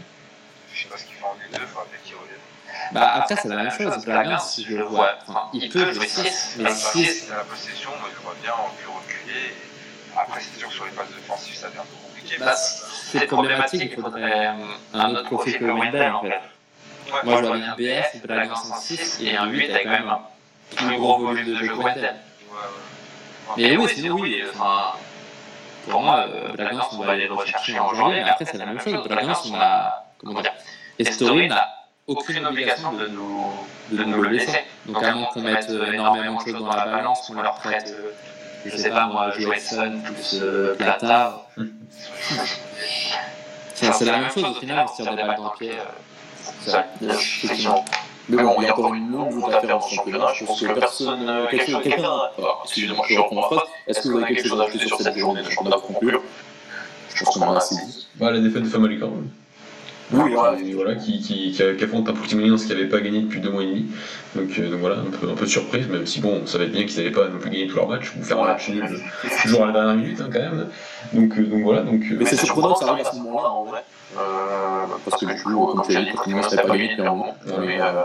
Je 0.73 0.83
sais 0.83 0.89
pas 0.89 0.97
ce 0.97 1.05
qu'il 1.05 1.15
fait 1.15 1.25
en 1.25 1.35
Ligue 1.35 1.53
2, 1.53 1.59
il 1.63 1.67
faudra 1.69 1.85
peut-être 1.85 2.03
qu'il 2.05 2.17
revienne. 2.17 2.39
Bah 2.93 3.13
après, 3.15 3.37
c'est 3.37 3.49
la 3.49 3.57
même 3.57 3.71
chose. 3.71 4.05
Blaguin, 4.05 4.39
si 4.39 4.65
je 4.65 4.77
le 4.77 4.85
vois, 4.85 5.19
il 5.53 5.69
peut 5.71 5.93
jouer 5.93 6.09
6, 6.09 6.57
mais 6.59 6.75
6. 6.75 7.25
Il 7.27 7.33
a 7.33 7.37
la 7.39 7.45
possession, 7.45 7.91
moi, 8.01 8.09
je 8.15 8.23
vois 8.23 8.35
bien 8.43 8.53
en 8.53 8.71
plus 8.77 8.87
reculer. 8.89 9.55
Après, 10.17 10.41
c'est 10.41 10.59
sûr 10.59 10.69
que 10.69 10.75
sur 10.75 10.85
les 10.87 10.91
passes 10.93 11.09
défensives, 11.09 11.55
ça 11.55 11.69
devient 11.69 11.79
compliqué. 11.79 12.08
Bah, 12.39 12.55
c'est 12.55 13.27
problématique, 13.27 13.93
il 13.97 14.03
faudrait 14.03 14.49
euh, 14.49 14.53
un 14.95 15.11
autre 15.11 15.25
profil 15.25 15.59
que 15.59 15.65
Wendell 15.65 16.13
en 16.13 16.23
fait. 16.23 16.29
Ouais. 16.29 17.21
Moi, 17.25 17.43
je 17.43 17.77
BF, 17.77 18.27
Blaguin 18.27 18.53
en 18.53 18.77
6 18.77 19.21
et 19.23 19.37
un 19.37 19.47
8 19.47 19.71
avec 19.71 19.85
quand 19.85 19.91
même 19.91 20.09
un 20.09 20.21
plus 20.77 20.99
gros 20.99 21.19
volume 21.19 21.47
de 21.47 21.55
jeu 21.57 21.69
que 21.69 21.75
Wendell. 21.75 22.15
Mais 23.57 23.77
oui, 23.77 23.89
sinon, 23.89 24.17
oui, 24.17 24.43
enfin, 24.53 24.93
pour 25.89 26.03
moi, 26.03 26.27
euh, 26.29 26.53
Blaguin, 26.53 26.81
on 26.93 26.99
va 26.99 27.13
aller 27.13 27.27
le 27.27 27.35
rechercher 27.35 27.79
en 27.79 27.95
janvier, 27.95 28.23
mais 28.23 28.31
après, 28.31 28.45
c'est 28.45 28.59
la 28.59 28.67
même 28.67 28.81
chose. 28.81 29.07
Blaguin, 29.09 29.33
on 29.51 29.55
a, 29.55 30.05
comment 30.19 30.43
dire, 30.43 30.53
Estoril 30.99 31.49
n'a 31.49 31.67
aucune 32.07 32.45
obligation 32.47 32.93
de 32.93 33.07
nous, 33.07 33.53
de 33.93 34.05
nous 34.05 34.23
le 34.23 34.31
laisser. 34.31 34.65
Donc, 34.87 35.03
à 35.03 35.15
moins 35.15 35.27
qu'on 35.27 35.43
mette 35.43 35.69
euh, 35.71 35.93
énormément 35.93 36.37
de 36.37 36.51
choses 36.51 36.61
dans 36.61 36.75
la 36.75 36.87
balance, 36.87 37.27
qu'on 37.27 37.41
leur 37.41 37.55
prête, 37.55 37.95
euh, 37.97 38.11
je 38.71 38.77
sais 38.77 38.91
pas 38.91 39.07
moi, 39.07 39.31
Joelson 39.39 39.99
plus 40.05 40.41
euh, 40.43 40.75
Plata. 40.77 41.47
C'est 43.75 43.93
c'est 43.93 44.05
la 44.05 44.19
même 44.19 44.31
chose 44.31 44.45
au 44.45 44.55
final, 44.55 44.85
on 44.85 44.89
se 44.97 45.03
tire 45.03 45.11
des 45.17 45.23
balles 45.23 45.37
dans 45.37 45.53
le 45.53 45.59
pied. 45.59 45.73
euh. 45.73 47.13
Effectivement. 47.45 47.85
Mais 48.31 48.43
bon, 48.43 48.57
il 48.59 48.65
y 48.65 48.69
a 48.69 48.73
encore 48.73 48.93
une 48.95 49.11
longue 49.11 49.33
route 49.43 49.55
à 49.55 49.61
faire 49.61 49.71
dans 49.71 49.81
ce 49.81 49.95
championnat. 49.95 50.27
Je 50.35 50.45
pense 50.45 50.61
que 50.61 50.67
personne. 50.73 51.47
quelque 51.51 51.71
chose- 51.71 51.83
Quelqu'un. 51.83 52.13
Excusez-moi, 52.65 53.05
je 53.09 53.19
reprends 53.19 53.35
ma 53.37 53.43
phrase. 53.43 53.61
Est-ce 53.87 54.01
que 54.03 54.09
vous 54.09 54.19
avez 54.19 54.35
quelque 54.35 54.49
chose 54.49 54.61
à 54.61 54.65
ajouter 54.65 54.87
sur 54.87 54.99
cette 55.01 55.17
journée 55.17 55.43
de 55.43 55.49
championnat 55.51 55.77
pour 55.79 55.87
conclure? 55.95 56.23
Je 57.15 57.25
pense 57.25 57.35
qu'on 57.35 57.47
en 57.47 57.55
a 57.55 57.59
assez 57.59 57.75
dit. 57.77 58.07
Bah 58.17 58.31
la 58.31 58.41
défaite 58.41 58.65
de 58.65 58.69
Famalicão. 58.69 59.25
Oui, 60.13 60.33
voilà. 60.33 60.59
Et 60.59 60.73
voilà, 60.73 60.95
qui, 60.95 61.21
qui, 61.21 61.53
qui, 61.53 61.77
qui 61.77 61.85
affronte 61.85 62.09
un 62.09 62.13
Portimonense 62.15 62.65
qui 62.65 62.71
n'avait 62.71 62.89
pas 62.89 63.01
gagné 63.01 63.21
depuis 63.21 63.41
deux 63.41 63.51
mois 63.51 63.63
et 63.63 63.67
demi. 63.67 63.87
Donc, 64.35 64.59
euh, 64.59 64.71
donc 64.71 64.81
voilà, 64.81 64.97
un 64.97 65.11
peu, 65.11 65.29
un 65.29 65.35
peu 65.35 65.45
de 65.45 65.51
surprise, 65.51 65.87
même 65.89 66.07
si 66.07 66.21
bon, 66.21 66.41
on 66.43 66.47
savait 66.47 66.67
bien 66.67 66.85
qu'ils 66.85 66.97
n'avaient 66.99 67.15
pas 67.15 67.29
non 67.29 67.39
plus 67.39 67.51
gagné 67.51 67.67
tous 67.67 67.77
leurs 67.77 67.89
matchs, 67.89 68.13
ou 68.19 68.23
faire 68.23 68.41
un 68.41 68.47
match 68.47 68.69
nul 68.71 68.85
toujours 69.43 69.65
à 69.65 69.67
la 69.67 69.73
dernière 69.73 69.97
minute 69.97 70.21
hein, 70.21 70.31
quand 70.33 70.41
même. 70.41 70.67
Donc, 71.13 71.39
euh, 71.39 71.43
donc 71.45 71.63
voilà. 71.63 71.83
Donc, 71.83 72.03
euh, 72.11 72.17
Mais 72.19 72.25
c'est 72.25 72.37
surprenant 72.37 72.75
que 72.75 72.85
ça 72.85 72.91
arrive 72.91 73.07
à 73.07 73.13
ce 73.13 73.17
moment-là, 73.17 73.51
en 73.51 73.65
vrai. 73.65 73.85
Parce 75.05 75.21
que 75.21 75.27
du 75.27 75.43
coup, 75.43 75.67
comme 75.67 75.83
tu 75.87 75.97
as 75.97 76.03
dit, 76.03 76.11
n'avait 76.27 76.57
pas 76.57 76.77
gagné. 76.77 76.97
Mais 77.61 77.81
euh, 77.81 78.05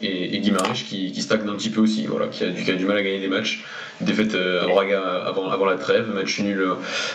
et, 0.00 0.36
et 0.36 0.40
qui, 0.40 1.12
qui 1.12 1.22
stagne 1.22 1.48
un 1.48 1.54
petit 1.54 1.70
peu 1.70 1.80
aussi, 1.80 2.06
voilà, 2.06 2.26
qui 2.28 2.44
a, 2.44 2.48
du, 2.48 2.64
qui 2.64 2.70
a 2.70 2.74
du 2.74 2.84
mal 2.84 2.96
à 2.96 3.02
gagner 3.02 3.20
des 3.20 3.28
matchs. 3.28 3.64
Défaite 4.00 4.34
euh, 4.34 4.64
à 4.64 4.66
Braga 4.66 5.00
avant, 5.26 5.48
avant 5.50 5.64
la 5.64 5.76
trêve, 5.76 6.12
match 6.12 6.40
nul 6.40 6.60
euh, 6.60 6.74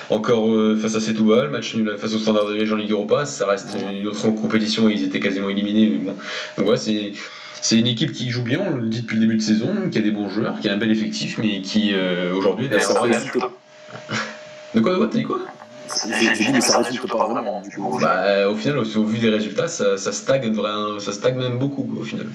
encore 0.09 0.47
face 0.79 0.95
à 0.95 1.01
Setúbal, 1.01 1.49
match 1.49 1.75
nul 1.75 1.95
face 1.97 2.13
au 2.13 2.19
Standard 2.19 2.45
de 2.45 2.53
Liège 2.53 2.71
en 2.71 2.77
Ligue 2.77 2.91
Europa. 2.91 3.25
Ça 3.25 3.45
reste 3.45 3.75
une 3.91 4.07
autre 4.07 4.29
compétition 4.29 4.85
où 4.85 4.89
ils 4.89 5.03
étaient 5.03 5.19
quasiment 5.19 5.49
éliminés. 5.49 5.89
Mais 5.89 5.97
bon. 5.97 6.15
Donc 6.57 6.65
voilà, 6.65 6.77
c'est. 6.77 7.11
C'est 7.61 7.77
une 7.77 7.87
équipe 7.87 8.11
qui 8.11 8.29
joue 8.29 8.43
bien, 8.43 8.61
on 8.65 8.75
le 8.77 8.87
dit 8.87 9.01
depuis 9.01 9.15
le 9.15 9.21
début 9.21 9.37
de 9.37 9.41
saison, 9.41 9.89
qui 9.91 9.97
a 9.97 10.01
des 10.01 10.11
bons 10.11 10.29
joueurs, 10.29 10.59
qui 10.59 10.69
a 10.69 10.73
un 10.73 10.77
bel 10.77 10.91
effectif, 10.91 11.37
mais 11.37 11.61
qui 11.61 11.91
euh, 11.93 12.33
aujourd'hui 12.33 12.67
est 12.67 12.75
résulte 12.75 13.37
De 14.75 14.79
quoi, 14.79 14.93
de 14.93 14.97
quoi 14.97 15.07
T'as 15.07 15.17
dit 15.17 15.23
quoi? 15.23 15.39
J'ai 16.19 16.35
j'ai 16.35 16.45
dit, 16.45 16.51
mais 16.53 16.61
ça 16.61 16.79
résulte 16.79 17.07
pas 17.07 17.27
vraiment, 17.27 17.61
du 17.61 17.69
coup. 17.69 17.99
Bah, 17.99 18.49
au 18.49 18.55
final, 18.55 18.79
au, 18.79 19.03
vu 19.03 19.19
des 19.19 19.29
résultats, 19.29 19.67
ça, 19.67 19.97
ça 19.97 20.11
stagne 20.11 20.53
ça 20.99 21.11
stagne 21.11 21.37
même 21.37 21.57
beaucoup 21.57 21.89
au 21.99 22.03
final. 22.03 22.27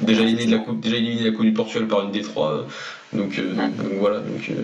Déjà 0.00 0.22
éliminé 0.22 0.46
de 0.46 0.52
la 0.52 0.58
coupe, 0.58 0.80
déjà 0.80 0.96
éliminé 0.96 1.24
de 1.24 1.30
la 1.30 1.36
coupe 1.36 1.44
du 1.44 1.52
Portugal 1.52 1.86
par 1.86 2.02
une 2.02 2.10
Détroit, 2.10 2.52
euh, 2.52 2.62
donc, 3.12 3.38
euh, 3.38 3.52
voilà. 3.98 4.20
Donc, 4.20 4.48
euh... 4.50 4.54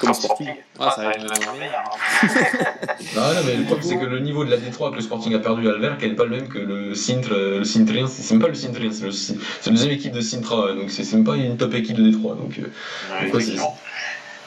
Comme 0.00 0.14
Sporting. 0.14 0.48
Ah, 0.80 0.92
ça 0.96 1.02
non, 1.04 1.10
non, 3.14 3.22
mais 3.46 3.56
le 3.56 3.64
problème 3.64 3.86
c'est 3.88 3.98
que 3.98 4.06
le 4.06 4.18
niveau 4.18 4.44
de 4.44 4.50
la 4.50 4.56
Détroit 4.56 4.90
que 4.90 4.96
le 4.96 5.02
Sporting 5.02 5.34
a 5.34 5.38
perdu 5.38 5.68
à 5.68 5.72
Alver, 5.72 5.92
n'est 6.00 6.08
pas 6.14 6.24
le 6.24 6.30
même 6.30 6.48
que 6.48 6.58
le 6.58 6.94
Sintre, 6.94 7.32
euh, 7.32 7.58
le 7.58 7.64
Sintrien, 7.64 8.06
c'est 8.08 8.34
même 8.34 8.42
pas 8.42 8.48
le 8.48 8.54
Sintrien, 8.54 8.90
c'est 8.90 9.04
le- 9.04 9.38
la 9.66 9.72
deuxième 9.72 9.92
équipe 9.92 10.12
de 10.12 10.20
Sintra, 10.20 10.72
donc 10.72 10.90
c'est 10.90 11.10
même 11.12 11.24
pas 11.24 11.36
une 11.36 11.56
top 11.56 11.74
équipe 11.74 11.96
de 11.96 12.10
Détroit. 12.10 12.34
Donc, 12.34 12.58
euh, 12.58 13.30
donc 13.30 13.42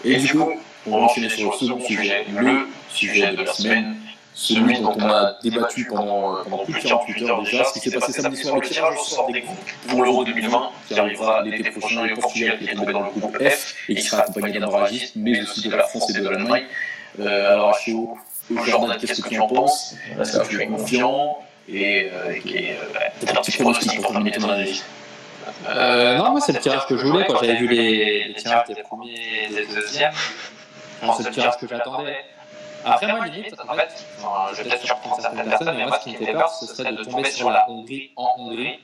Et 0.04 0.18
du 0.18 0.28
coup, 0.28 0.52
on 0.88 0.92
va 0.92 0.98
enchaîner 1.06 1.30
sur 1.30 1.52
le 1.52 1.58
second 1.58 1.80
sujet, 1.80 2.26
le 2.30 2.68
sujet 2.96 3.32
de 3.32 3.44
la 3.44 3.54
semaine, 3.54 3.96
celui 4.34 4.80
dont 4.80 4.94
on 4.98 5.10
a 5.10 5.38
débattu 5.44 5.86
pendant, 5.86 6.44
pendant 6.44 6.66
plus 6.66 6.74
de 6.74 6.88
48 6.88 7.24
heures 7.24 7.42
déjà, 7.44 7.64
ce 7.64 7.74
qui 7.74 7.90
s'est 7.90 7.98
passé 7.98 8.12
samedi 8.12 8.38
soir, 8.38 8.56
le 8.56 8.68
tirage 8.68 8.96
au 9.00 9.04
sort 9.04 9.32
des 9.32 9.42
groupes 9.42 9.58
pour 9.88 10.04
l'Euro 10.04 10.26
2020, 10.26 10.70
qui 10.88 11.00
arrivera 11.00 11.42
l'été 11.44 11.72
prochain, 11.72 12.06
le 12.06 12.16
Portugal 12.16 12.58
qui 12.60 12.66
est 12.66 12.76
tombé 12.76 12.92
dans 12.92 13.04
le 13.04 13.12
groupe 13.12 13.38
F 13.42 13.76
et 13.88 13.96
qui 13.96 14.02
sera 14.02 14.24
accompagné 14.24 14.60
d'un 14.60 14.68
barragiste, 14.68 15.14
mais 15.16 15.42
aussi 15.42 15.70
de 15.70 15.76
la 15.76 15.84
France 15.84 16.10
et 16.10 16.20
de 16.20 16.28
l'Allemagne. 16.28 16.66
Euh, 17.20 17.54
alors, 17.54 17.78
chaud, 17.80 18.18
Jordan, 18.66 18.98
qu'est-ce 19.00 19.22
que 19.22 19.30
tu 19.30 19.40
en 19.40 19.48
penses 19.48 19.96
Est-ce 20.20 20.40
que 20.40 20.48
tu 20.48 20.62
es 20.62 20.68
confiant 20.68 21.38
Et 21.70 22.10
euh, 22.12 22.34
et, 22.46 22.72
euh, 22.72 22.76
peut-être 23.20 23.40
un 23.40 23.42
petit 23.42 23.58
pronostic 23.58 23.96
pour 24.02 24.12
terminer 24.12 24.32
ton 24.32 24.50
analyse. 24.50 24.84
Euh, 25.70 26.18
non, 26.18 26.32
moi 26.32 26.42
c'est 26.42 26.54
le 26.54 26.60
tirage 26.60 26.86
que 26.88 26.98
je 26.98 27.06
voulais 27.06 27.26
quand 27.26 27.40
j'avais 27.40 27.56
vu 27.56 27.68
les, 27.68 28.26
les 28.28 28.34
tirages 28.34 28.68
des 28.68 28.82
premiers 28.84 29.48
et 29.50 29.54
des 29.54 29.66
deuxièmes. 29.66 30.12
C'est 31.18 31.24
le 31.24 31.32
tirage 31.32 31.58
que 31.58 31.68
j'attendais. 31.68 32.18
Après, 32.86 33.08
moi, 33.08 33.26
limite, 33.26 33.56
en 33.68 33.74
fait, 33.74 34.06
enfin, 34.20 34.48
je 34.54 34.58
vais 34.62 34.70
peut-être 34.70 34.86
surprendre 34.86 35.20
certaines 35.22 35.50
personnes, 35.50 35.76
mais 35.78 35.86
moi, 35.86 35.98
ce 36.00 36.04
qui 36.04 36.14
me 36.18 36.26
fait 36.26 36.32
peur, 36.34 36.50
ce 36.50 36.66
serait 36.68 36.92
de 36.94 37.04
tomber 37.04 37.32
sur 37.32 37.50
la 37.50 37.70
Hongrie 37.70 38.12
en 38.16 38.36
Hongrie 38.38 38.80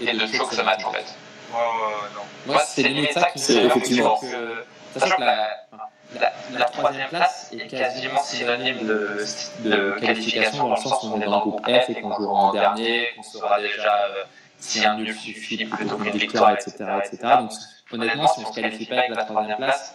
et 0.00 0.12
de 0.12 0.26
choquer 0.26 0.56
ce 0.56 0.62
match, 0.62 0.84
en 0.84 0.92
fait. 0.92 1.04
Ouais, 1.52 1.58
ouais, 1.58 2.08
non. 2.14 2.22
Moi, 2.46 2.62
c'est 2.64 2.82
limite 2.82 3.12
ça 3.12 3.24
qui 3.30 3.38
me 3.38 3.44
C'est 3.44 3.54
fait 3.54 3.60
peur. 3.68 3.76
effectivement. 3.76 4.16
que- 4.18 4.64
Sachant 4.98 5.16
que 5.16 5.22
la, 5.22 6.64
troisième 6.64 7.08
place 7.08 7.50
est 7.52 7.66
quasiment 7.68 8.20
synonyme 8.22 8.84
de, 8.86 9.24
de 9.60 9.96
qualification 10.00 10.64
dans 10.68 10.74
le 10.74 10.80
sens 10.80 11.04
où 11.04 11.12
on 11.14 11.20
est 11.20 11.24
dans 11.26 11.44
le 11.44 11.50
groupe 11.50 11.64
F 11.66 11.90
et 11.90 12.00
qu'on 12.00 12.14
jouera 12.16 12.40
en 12.40 12.52
dernier, 12.52 13.08
qu'on 13.16 13.22
saura 13.22 13.60
déjà 13.60 13.94
euh, 14.06 14.24
si 14.58 14.84
un 14.84 14.94
nul 14.96 15.14
suffit 15.14 15.64
plutôt 15.64 15.96
qu'une 15.96 16.10
victoire, 16.16 16.50
etc., 16.52 16.74
etc. 17.04 17.18
Donc, 17.38 17.52
honnêtement, 17.92 18.26
si 18.26 18.40
on 18.44 18.52
se 18.52 18.60
qualifie 18.60 18.86
pas 18.86 18.98
avec 18.98 19.10
la 19.14 19.24
troisième 19.24 19.56
place, 19.58 19.94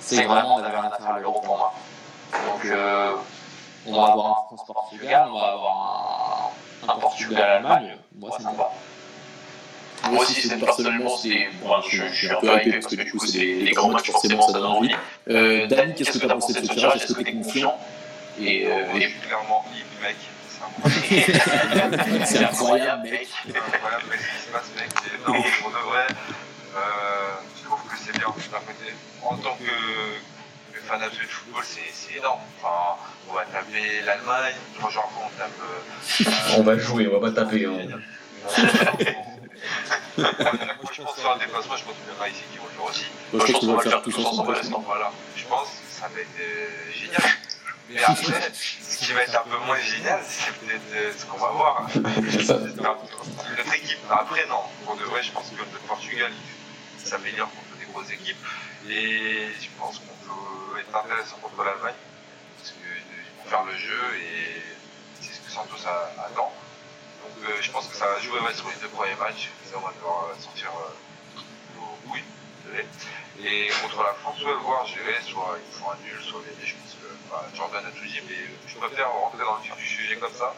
c'est 0.00 0.24
vraiment 0.24 0.60
d'avoir 0.60 0.84
un 0.86 0.88
affaire 0.88 1.14
à 1.14 1.18
l'euro 1.20 1.40
pour 1.40 1.58
moi. 1.58 1.74
Donc, 2.32 2.64
euh, 2.64 3.12
on 3.86 3.92
va 3.94 4.12
avoir 4.12 4.26
un 4.30 4.56
France-Portugal, 4.56 5.28
on 5.30 5.38
va 5.40 5.46
avoir 5.46 6.52
un, 6.88 6.92
un 6.92 6.98
Portugal-Allemagne. 6.98 7.96
Moi, 8.18 8.30
ça 8.38 8.50
me 8.50 8.56
va. 8.56 8.70
Moi 10.10 10.22
aussi, 10.22 10.40
c'est 10.48 10.58
personnellement, 10.58 11.16
c'est, 11.16 11.48
bon, 11.62 11.80
je, 11.88 12.02
je 12.08 12.12
suis 12.12 12.30
un 12.30 12.40
peu 12.40 12.48
hypé 12.60 12.72
parce 12.72 12.86
que 12.86 12.96
du 13.02 13.10
coup, 13.10 13.24
c'est 13.24 13.38
des, 13.38 13.64
des 13.64 13.70
grands 13.70 13.90
matchs, 13.90 14.10
forcément, 14.10 14.42
ça 14.42 14.52
donne 14.52 14.64
envie. 14.66 14.94
Euh, 15.28 15.66
Dani, 15.68 15.94
qu'est-ce 15.94 16.12
que 16.12 16.18
tu 16.18 16.24
as 16.24 16.34
pensé 16.34 16.52
de 16.60 16.66
ce 16.66 16.72
tirage 16.72 16.96
Est-ce 16.96 17.12
que 17.12 17.22
tu 17.22 17.28
es 17.28 17.32
confiant 17.34 17.78
Et, 18.40 18.66
euh, 18.66 18.86
Moi, 18.90 19.00
je 19.00 19.08
suis 19.08 19.20
clairement 19.20 19.64
mec. 20.02 20.16
C'est 21.04 22.26
c'est 22.26 22.44
incroyable, 22.44 23.02
mec. 23.02 23.28
incroyable, 23.48 24.04
mais 24.10 24.16
ce 24.16 24.22
qui 24.22 24.46
se 24.46 24.52
passe, 24.52 24.70
mec. 24.76 24.90
Non, 25.26 25.34
pour 25.34 25.70
de 25.70 25.76
vrai, 25.90 26.06
euh, 26.76 27.34
je 27.56 27.64
trouve 27.64 27.80
que 27.82 27.96
c'est 27.98 28.12
bien. 28.12 28.28
D'un 28.28 28.58
côté, 28.58 28.94
en 29.22 29.36
tant 29.36 29.56
que 29.56 29.64
fan 30.92 31.02
absolu 31.02 31.26
de 31.26 31.30
football, 31.32 31.62
c'est 31.64 32.16
énorme. 32.18 32.40
Enfin, 32.60 32.96
on 33.30 33.32
va 33.32 33.44
taper 33.46 34.02
l'Allemagne, 34.04 34.54
trois 34.78 34.90
jours 34.90 35.04
après, 35.08 35.24
on 35.24 35.30
tape. 35.38 35.50
euh, 35.62 36.56
on 36.58 36.62
va 36.62 36.78
jouer, 36.78 37.08
on 37.08 37.18
va 37.18 37.30
pas 37.30 37.34
taper. 37.34 37.64
hein. 37.64 37.78
Moi, 40.18 40.90
je 40.92 41.02
pense 41.02 41.14
faire 41.14 41.30
un 41.32 41.38
déplacement, 41.38 41.76
je 41.76 41.84
pense 41.84 41.94
qu'il 41.94 42.12
y 42.14 42.18
en 42.18 42.22
a 42.22 42.28
ici 42.28 42.42
qui 42.52 42.58
vont 42.58 42.64
le 42.64 42.70
faire 42.72 42.84
aussi. 42.84 43.06
Moi, 43.32 43.46
je 43.46 43.52
pense 43.52 43.60
qu'on 43.60 43.74
va 43.74 43.84
le 43.84 43.90
faire 43.90 44.02
tous 44.02 44.18
ensemble. 44.18 44.60
Voilà, 44.84 45.12
je 45.36 45.44
pense 45.44 45.68
que 45.68 45.92
ça 46.00 46.08
va 46.12 46.20
être 46.20 46.40
euh, 46.40 46.92
génial. 46.92 47.22
Mais 47.88 48.02
après, 48.02 48.52
ce 48.54 48.98
qui 48.98 49.12
va 49.12 49.22
être 49.22 49.38
un 49.38 49.48
peu 49.48 49.56
moins 49.64 49.78
génial, 49.80 50.20
c'est 50.28 50.52
peut-être 50.60 50.92
euh, 50.94 51.12
ce 51.16 51.24
qu'on 51.24 51.38
va 51.38 51.50
voir. 51.52 51.86
Notre 51.94 53.74
équipe, 53.76 53.98
après 54.10 54.46
non, 54.46 54.60
pour 54.84 54.96
de 54.96 55.04
vrai, 55.04 55.22
je 55.22 55.32
pense 55.32 55.48
que 55.50 55.56
le 55.56 55.78
Portugal 55.88 56.32
s'améliore 57.02 57.48
contre 57.48 57.71
grosses 57.92 58.10
équipes. 58.10 58.44
Et 58.88 59.48
je 59.60 59.68
pense 59.78 59.98
qu'on 59.98 60.16
peut 60.26 60.80
être 60.80 60.96
intéressant 60.96 61.36
contre 61.40 61.62
l'Allemagne. 61.64 61.94
Parce 62.58 62.72
qu'ils 62.72 63.44
vont 63.44 63.50
faire 63.50 63.64
le 63.64 63.76
jeu 63.76 64.02
et 64.16 64.62
c'est 65.20 65.34
ce 65.34 65.40
que 65.40 65.50
Santos 65.50 65.86
attend. 65.86 66.52
Donc 67.22 67.48
euh, 67.48 67.56
je 67.60 67.70
pense 67.70 67.86
que 67.86 67.96
ça 67.96 68.06
va 68.06 68.18
jouer 68.20 68.40
sur 68.54 68.68
les 68.68 68.76
deux 68.80 68.88
premiers 68.88 69.14
matchs. 69.16 69.50
Ça, 69.70 69.76
on 69.76 69.86
va 69.86 69.92
devoir 69.92 70.30
euh, 70.30 70.42
sortir 70.42 70.70
euh, 70.70 71.40
nos 71.76 72.10
couilles. 72.10 72.24
Et 73.44 73.68
contre 73.82 74.02
la 74.02 74.14
France, 74.14 74.42
ouais, 74.44 74.54
voir 74.62 74.86
gérer, 74.86 75.20
soit 75.22 75.58
il 75.58 75.78
faut 75.78 75.90
un 75.90 75.96
nul, 76.04 76.20
soit 76.22 76.40
gagner. 76.40 76.64
Je 76.64 76.74
pense 76.74 76.94
que 76.94 77.08
bah, 77.30 77.44
Jordan 77.54 77.84
a 77.84 77.90
tout 77.90 78.04
dit, 78.04 78.20
mais 78.28 78.34
euh, 78.34 78.56
je 78.66 78.76
préfère 78.76 79.10
rentrer 79.10 79.44
dans 79.44 79.56
le 79.56 79.62
vif 79.62 79.76
du 79.76 79.86
sujet 79.86 80.16
comme 80.16 80.32
ça. 80.32 80.54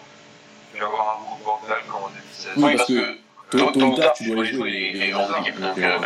Puis 0.73 0.83
avoir 0.83 1.19
un 1.19 1.23
groupe 1.25 1.47
mental 1.47 1.83
comme 1.87 2.05
en 2.05 2.09
2016. 2.09 2.53
Oui, 2.57 2.77
parce 2.77 2.89
que 2.89 3.19
tôt 3.51 3.71
tôt 3.73 3.87
ou 3.87 3.97
tard, 3.97 4.13
tu 4.15 4.31
dois 4.31 4.45
les 4.45 4.53
jouer 4.53 4.71
les, 4.71 4.93
les 4.95 5.09
grandes 5.11 5.35
équipes. 5.41 5.61
Donc, 5.61 5.79
euh, 5.79 5.99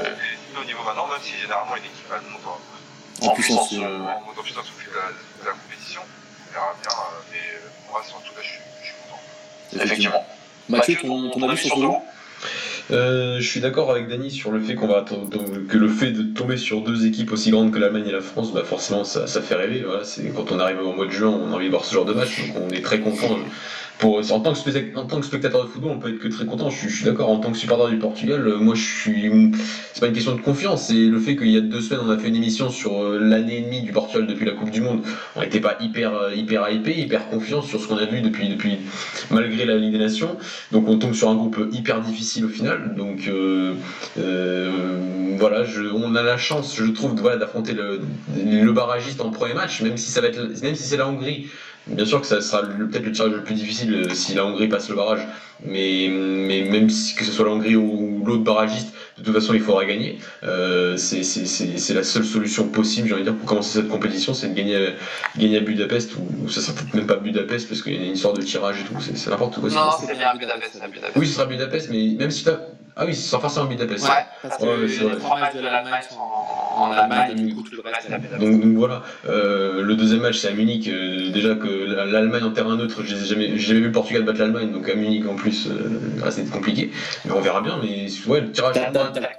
au 0.61 0.65
niveau 0.65 0.83
maintenant, 0.85 1.07
même 1.07 1.19
si 1.23 1.33
généralement 1.41 1.77
une 1.77 1.85
équipe 1.85 2.07
elle 2.11 2.31
monte 2.33 2.43
en, 2.47 3.27
en 3.27 3.35
puissance, 3.35 3.73
euh, 3.75 3.79
en 3.79 4.21
monte 4.27 4.39
en 4.39 4.43
puissance 4.43 4.67
au 4.67 4.81
fil 4.81 4.91
de 4.91 4.97
la, 4.97 5.09
de 5.09 5.47
la 5.47 5.53
compétition, 5.53 6.01
on 6.03 6.53
verra 6.53 6.75
bien. 6.83 6.91
euh, 6.91 7.21
Mais 7.33 7.39
euh, 7.39 7.91
moi, 7.91 8.01
en 8.01 8.21
tout 8.21 8.35
cas, 8.35 8.41
je 8.43 8.49
suis, 8.49 8.59
je 8.83 8.87
suis 8.87 8.95
content. 9.03 9.85
effectivement. 9.85 10.27
Mathieu, 10.69 10.97
ton, 11.01 11.31
ton 11.31 11.49
avis 11.49 11.65
sur 11.67 11.77
ce 11.77 11.81
lot 11.83 12.03
Euh, 12.91 13.39
je 13.39 13.47
suis 13.47 13.61
d'accord 13.61 13.91
avec 13.91 14.09
Dany 14.09 14.31
sur 14.31 14.51
le 14.51 14.61
fait 14.63 14.75
qu'on 14.75 14.87
va 14.87 15.05
que 15.05 15.77
le 15.77 15.89
fait 15.91 16.11
de 16.11 16.23
tomber 16.23 16.57
sur 16.57 16.81
deux 16.81 17.07
équipes 17.07 17.33
aussi 17.33 17.51
grandes 17.51 17.71
que 17.71 17.79
l'Allemagne 17.79 18.07
et 18.09 18.13
la 18.13 18.23
France, 18.23 18.51
bah 18.53 18.65
forcément 18.65 19.05
ça, 19.05 19.27
ça 19.27 19.43
fait 19.43 19.55
rêver. 19.57 19.83
Voilà, 19.87 20.05
c'est 20.05 20.31
quand 20.35 20.51
on 20.53 20.59
arrive 20.59 20.81
au 20.81 20.93
mois 20.95 21.05
de 21.07 21.11
juin, 21.11 21.29
on 21.29 21.53
a 21.53 21.55
envie 21.57 21.67
de 21.67 21.71
voir 21.71 21.85
ce 21.85 21.93
genre 21.95 22.07
de 22.07 22.15
match, 22.15 22.41
donc 22.49 22.57
on 22.67 22.71
est 22.71 22.81
très 22.81 23.01
content. 23.01 23.39
Pour, 23.99 24.19
en, 24.31 24.41
tant 24.41 24.53
que 24.53 24.59
spectateur 25.27 25.65
de 25.65 25.69
football, 25.69 25.93
on 25.97 25.99
peut 25.99 26.11
être 26.11 26.21
que 26.21 26.29
très 26.29 26.47
content. 26.47 26.71
Je 26.71 26.89
je 26.89 26.95
suis 26.95 27.05
d'accord. 27.05 27.31
En 27.31 27.39
tant 27.39 27.51
que 27.51 27.59
supporter 27.59 27.91
du 27.91 27.99
Portugal, 27.99 28.47
euh, 28.47 28.59
moi 28.59 28.75
je 28.75 28.83
suis. 28.83 29.31
C'est 29.93 30.01
pas 30.01 30.07
une 30.07 30.13
question 30.13 30.37
de 30.37 30.41
confiance, 30.41 30.87
c'est 30.87 30.95
le 30.95 31.19
fait 31.19 31.37
qu'il 31.37 31.51
y 31.51 31.57
a 31.57 31.61
deux 31.61 31.81
semaines, 31.81 32.05
on 32.07 32.11
a 32.11 32.19
fait 32.19 32.29
une 32.29 32.37
émission 32.37 32.71
sur 32.71 33.03
euh, 33.03 33.19
l'année 33.19 33.59
et 33.59 33.61
demie 33.63 33.83
du 33.83 33.91
Portugal 33.91 34.29
depuis 34.29 34.47
la 34.47 34.53
Coupe 34.53 34.71
du 34.71 34.81
Monde. 34.81 35.03
On 35.35 35.41
n'était 35.41 35.59
pas 35.61 35.77
hyper 35.81 36.15
euh, 36.15 36.35
hyper 36.35 36.71
hypé, 36.71 36.97
hyper 36.97 37.29
confiant 37.29 37.63
sur 37.63 37.81
ce 37.81 37.89
qu'on 37.89 37.97
a 37.97 38.05
vu 38.05 38.21
depuis 38.21 38.49
depuis 38.49 38.79
malgré 39.33 39.65
la 39.65 39.77
Ligue 39.77 39.93
des 39.93 39.99
Nations. 39.99 40.37
Donc 40.71 40.89
on 40.89 40.99
tombe 40.99 41.15
sur 41.15 41.29
un 41.31 41.35
groupe 41.35 41.59
hyper 41.73 42.01
difficile 42.01 42.45
au 42.45 42.49
final. 42.49 42.95
Donc 42.97 43.27
euh, 43.27 43.75
euh, 44.19 44.71
voilà, 45.37 45.65
je, 45.65 45.83
on 45.83 46.15
a 46.15 46.23
la 46.23 46.37
chance, 46.37 46.77
je 46.77 46.85
trouve, 46.85 47.15
voilà, 47.21 47.37
d'affronter 47.37 47.73
le, 47.73 48.01
le 48.37 48.73
barragiste 48.73 49.21
en 49.21 49.31
premier 49.31 49.55
match, 49.55 49.83
même 49.83 49.97
si 49.97 50.11
ça 50.11 50.21
va 50.21 50.29
être, 50.29 50.63
même 50.63 50.75
si 50.75 50.83
c'est 50.83 50.97
la 50.97 51.09
Hongrie. 51.09 51.49
Bien 51.89 52.05
sûr 52.05 52.21
que 52.21 52.27
ça 52.27 52.41
sera 52.41 52.63
peut-être 52.63 53.05
le 53.05 53.13
tirage 53.13 53.33
le 53.33 53.43
plus 53.43 53.55
difficile 53.55 53.95
euh, 53.95 54.15
si 54.15 54.35
la 54.35 54.45
Hongrie 54.45 54.69
passe 54.69 54.89
le 54.91 54.95
barrage, 54.97 55.27
mais, 55.65 56.09
mais 56.11 56.63
même 56.63 56.91
si 56.91 57.15
que 57.15 57.25
ce 57.25 57.33
soit 57.33 57.47
la 57.47 57.53
Hongrie 57.53 57.77
ou, 57.77 58.23
l'autre 58.27 58.43
barragiste, 58.45 58.93
de 59.17 59.23
toute 59.25 59.33
façon 59.35 59.55
il 59.55 59.61
faudra 59.61 59.85
gagner. 59.87 60.19
Euh, 60.45 60.97
c'est 60.99 61.23
c'est- 61.23 61.47
c'est- 61.47 61.79
c'est 61.79 61.95
la 61.95 62.03
seule 62.03 62.25
solution 62.25 62.69
possible, 62.69 63.09
j'ai 63.09 63.15
envie 63.15 63.23
de 63.25 63.31
dire, 63.31 63.39
pour 63.39 63.49
commencer 63.49 63.79
cette 63.81 63.89
compétition, 63.89 64.35
c'est 64.35 64.49
de 64.49 64.55
gagner, 64.55 64.77
à- 64.77 64.91
gagner 65.39 65.57
à 65.57 65.61
Budapest, 65.61 66.15
ou, 66.17 66.45
ou 66.45 66.49
ça 66.51 66.61
sera 66.61 66.75
peut-être 66.75 66.93
même 66.95 67.07
pas 67.07 67.17
Budapest 67.17 67.69
parce 67.69 67.81
qu'il 67.83 67.95
y 67.95 67.99
a 67.99 68.05
une 68.07 68.13
histoire 68.13 68.35
de 68.35 68.43
tirage 68.43 68.81
et 68.81 68.85
tout, 68.85 68.95
c'est 69.01 69.31
n'importe 69.31 69.59
quoi. 69.59 69.71
Non, 69.71 69.91
c'est- 69.99 70.15
bien 70.15 70.29
à 70.29 70.37
Budapest, 70.37 70.73
c'est 70.75 70.83
à 70.85 70.89
Budapest. 70.89 71.17
oui, 71.17 71.27
ce 71.27 71.35
sera 71.35 71.47
Budapest, 71.47 71.89
mais 71.91 72.15
même 72.19 72.31
si 72.31 72.45
t'as. 72.45 72.59
Ah 73.01 73.05
oui, 73.07 73.15
ce 73.15 73.23
sera 73.31 73.41
forcément 73.41 73.67
Budapest. 73.67 74.05
Ouais, 74.05 74.11
parce 74.43 74.57
que 74.59 74.65
Ouais, 74.65 74.89
c'est 74.89 75.01
les 75.05 75.07
vrai. 75.11 75.17
trois 75.19 75.39
matchs 75.41 75.55
de 75.55 75.61
l'Allemagne 75.61 76.03
sont 76.11 76.17
en 76.79 76.91
Allemagne, 76.93 77.47
du 77.47 77.55
coup 77.55 77.63
tout 77.63 77.75
le 77.77 77.83
reste 77.83 78.09
est 78.11 78.39
Donc, 78.39 78.61
donc 78.63 78.75
voilà, 78.77 79.03
Euh, 79.29 79.83
le 79.83 79.95
deuxième 79.97 80.21
match 80.21 80.37
c'est 80.39 80.49
à 80.49 80.53
Munich. 80.53 80.89
Euh, 80.89 81.31
déjà 81.31 81.55
que 81.55 81.69
la- 81.69 82.07
l'Allemagne 82.07 82.45
en 82.45 82.51
terrain 82.51 82.77
neutre, 82.77 83.03
j'ai 83.05 83.17
jamais, 83.17 83.51
j'ai 83.59 83.59
jamais 83.69 83.81
vu 83.81 83.87
le 83.87 83.93
Portugal 83.93 84.23
battre 84.25 84.39
l'Allemagne, 84.41 84.73
donc 84.73 84.89
à 84.89 84.95
Munich 84.95 85.25
en 85.29 85.35
plus, 85.35 85.67
euh, 85.69 86.01
ah, 86.25 86.31
c'était 86.31 86.51
compliqué. 86.51 86.91
Mais 87.25 87.33
on 87.33 87.41
verra 87.41 87.61
bien. 87.61 87.79
Mais 87.83 88.07
ouais, 88.27 88.41
le 88.43 88.51
tirage. 88.53 88.75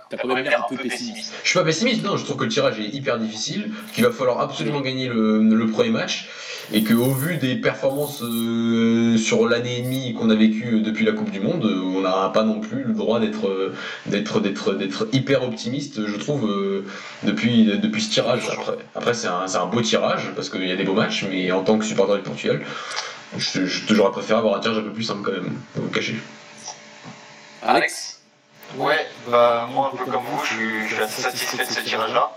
T'as 0.10 0.18
quand 0.18 0.28
même 0.36 0.44
l'air 0.44 0.66
un 0.70 0.76
peu 0.76 0.82
pessimiste. 0.82 1.34
Je 1.44 1.50
suis 1.50 1.60
pas 1.60 1.66
pessimiste, 1.66 2.04
non, 2.04 2.18
je 2.18 2.26
trouve 2.26 2.38
que 2.38 2.44
le 2.46 2.50
tirage 2.50 2.80
est 2.80 2.88
hyper 2.96 3.20
difficile, 3.20 3.70
qu'il 3.94 4.04
va 4.04 4.12
falloir 4.12 4.40
absolument 4.42 4.82
gagner 4.82 5.08
le, 5.08 5.40
le 5.44 5.68
premier 5.68 5.92
match, 5.92 6.28
et 6.72 6.84
qu'au 6.84 7.12
vu 7.14 7.38
des 7.38 7.56
performances 7.56 8.22
euh, 8.22 9.18
sur 9.18 9.48
l'année 9.48 9.80
et 9.80 9.82
demie 9.82 10.14
qu'on 10.14 10.30
a 10.30 10.36
vécu 10.36 10.82
depuis 10.82 11.04
la 11.06 11.14
Coupe 11.14 11.32
du 11.32 11.40
Monde, 11.40 11.66
euh, 11.66 11.82
on 11.98 12.02
n'a 12.02 12.30
pas 12.30 12.44
non 12.44 12.60
plus 12.60 12.84
le 12.84 12.94
droit 12.94 13.20
d'être 13.20 13.48
euh, 13.48 13.74
d'être 14.06 14.40
d'être 14.40 14.74
d'être 14.76 15.08
hyper 15.12 15.44
optimiste, 15.44 16.06
je 16.06 16.16
trouve, 16.18 16.46
euh, 16.50 16.86
depuis, 17.24 17.66
depuis 17.66 18.02
ce 18.04 18.12
tirage. 18.12 18.48
Après, 18.52 18.78
après 18.96 19.14
c'est 19.16 19.28
un, 19.28 19.48
c'est 19.48 19.58
un 19.58 19.66
beau 19.66 19.82
tirage, 19.82 20.32
parce 20.36 20.50
qu'il 20.50 20.68
y 20.68 20.72
a 20.72 20.76
des 20.76 20.84
beaux 20.84 20.94
matchs, 20.94 21.26
mais 21.30 21.52
en 21.52 21.64
tant 21.64 21.78
que 21.80 21.86
supporter 21.86 22.18
du 22.18 22.24
Portugal, 22.24 22.62
je, 23.38 23.66
je- 23.66 23.94
j'aurais 23.94 24.12
préféré 24.12 24.40
avoir 24.40 24.56
un 24.58 24.60
tirage 24.60 24.78
un 24.78 24.82
peu 24.84 24.92
plus 24.94 25.04
simple 25.04 25.22
quand 25.24 25.32
même, 25.32 25.54
pour 25.74 25.84
vous 25.86 25.90
cacher. 25.90 26.18
Alex? 27.64 28.22
Ouais, 28.78 29.08
bah 29.30 29.68
moi 29.74 29.92
un 29.92 29.98
peu 29.98 30.06
comme 30.06 30.22
vous, 30.24 30.44
je 30.46 30.54
suis, 30.54 30.88
je 30.88 30.94
suis 30.94 31.04
assez 31.04 31.22
satisfait 31.24 31.66
de 31.66 31.72
ce 31.72 31.80
tirage-là. 31.82 32.30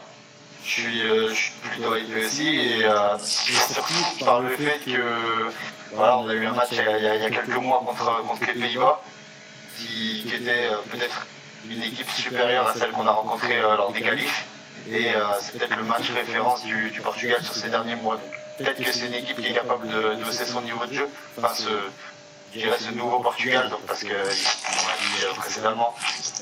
Je 0.64 0.70
suis, 0.70 1.02
euh, 1.02 1.28
je 1.30 1.34
suis 1.34 1.52
plutôt 1.62 1.96
hypé 1.96 2.24
aussi 2.24 2.48
et 2.56 2.84
euh, 2.84 3.18
surpris 3.18 3.94
par 4.24 4.40
le 4.40 4.56
fait 4.56 4.78
que 4.84 5.50
voilà, 5.92 6.18
on 6.18 6.28
a 6.28 6.34
eu 6.34 6.46
un 6.46 6.52
match 6.52 6.68
il 6.70 6.78
y 6.78 6.80
a, 6.80 7.30
quelques 7.30 7.48
mois 7.56 7.82
contre, 7.84 8.22
contre 8.26 8.46
les 8.46 8.60
Pays-Bas 8.60 9.00
qui, 9.78 10.24
était 10.32 10.68
euh, 10.70 10.76
peut-être 10.90 11.26
une 11.68 11.82
équipe 11.82 12.08
supérieure 12.10 12.68
à 12.68 12.74
celle 12.74 12.90
qu'on 12.92 13.06
a 13.06 13.10
rencontrée 13.10 13.60
lors 13.60 13.92
des 13.92 14.02
qualifs. 14.02 14.46
Et 14.90 15.12
c'est 15.40 15.58
peut-être 15.58 15.76
le 15.76 15.84
match 15.84 16.10
référence 16.10 16.64
du, 16.64 16.90
Portugal 17.04 17.40
sur 17.44 17.54
ces 17.54 17.68
derniers 17.68 17.94
mois. 17.94 18.18
Peut-être 18.58 18.82
que 18.82 18.92
c'est 18.92 19.06
une 19.06 19.14
équipe 19.14 19.40
qui 19.40 19.46
est 19.46 19.52
capable 19.52 19.86
de, 19.86 20.14
de 20.16 20.24
hausser 20.28 20.44
son 20.44 20.60
niveau 20.62 20.84
de 20.86 20.92
jeu. 20.92 21.08
Enfin, 21.38 21.54
ce, 21.54 21.68
je 22.52 22.58
dirais 22.58 22.76
ce 22.80 22.90
nouveau 22.90 23.20
Portugal, 23.20 23.70
donc, 23.70 23.80
parce 23.86 24.00
que, 24.02 24.08
comme 24.08 24.74
on 24.82 24.88
l'a 24.88 25.30
dit 25.30 25.38
précédemment, 25.38 25.94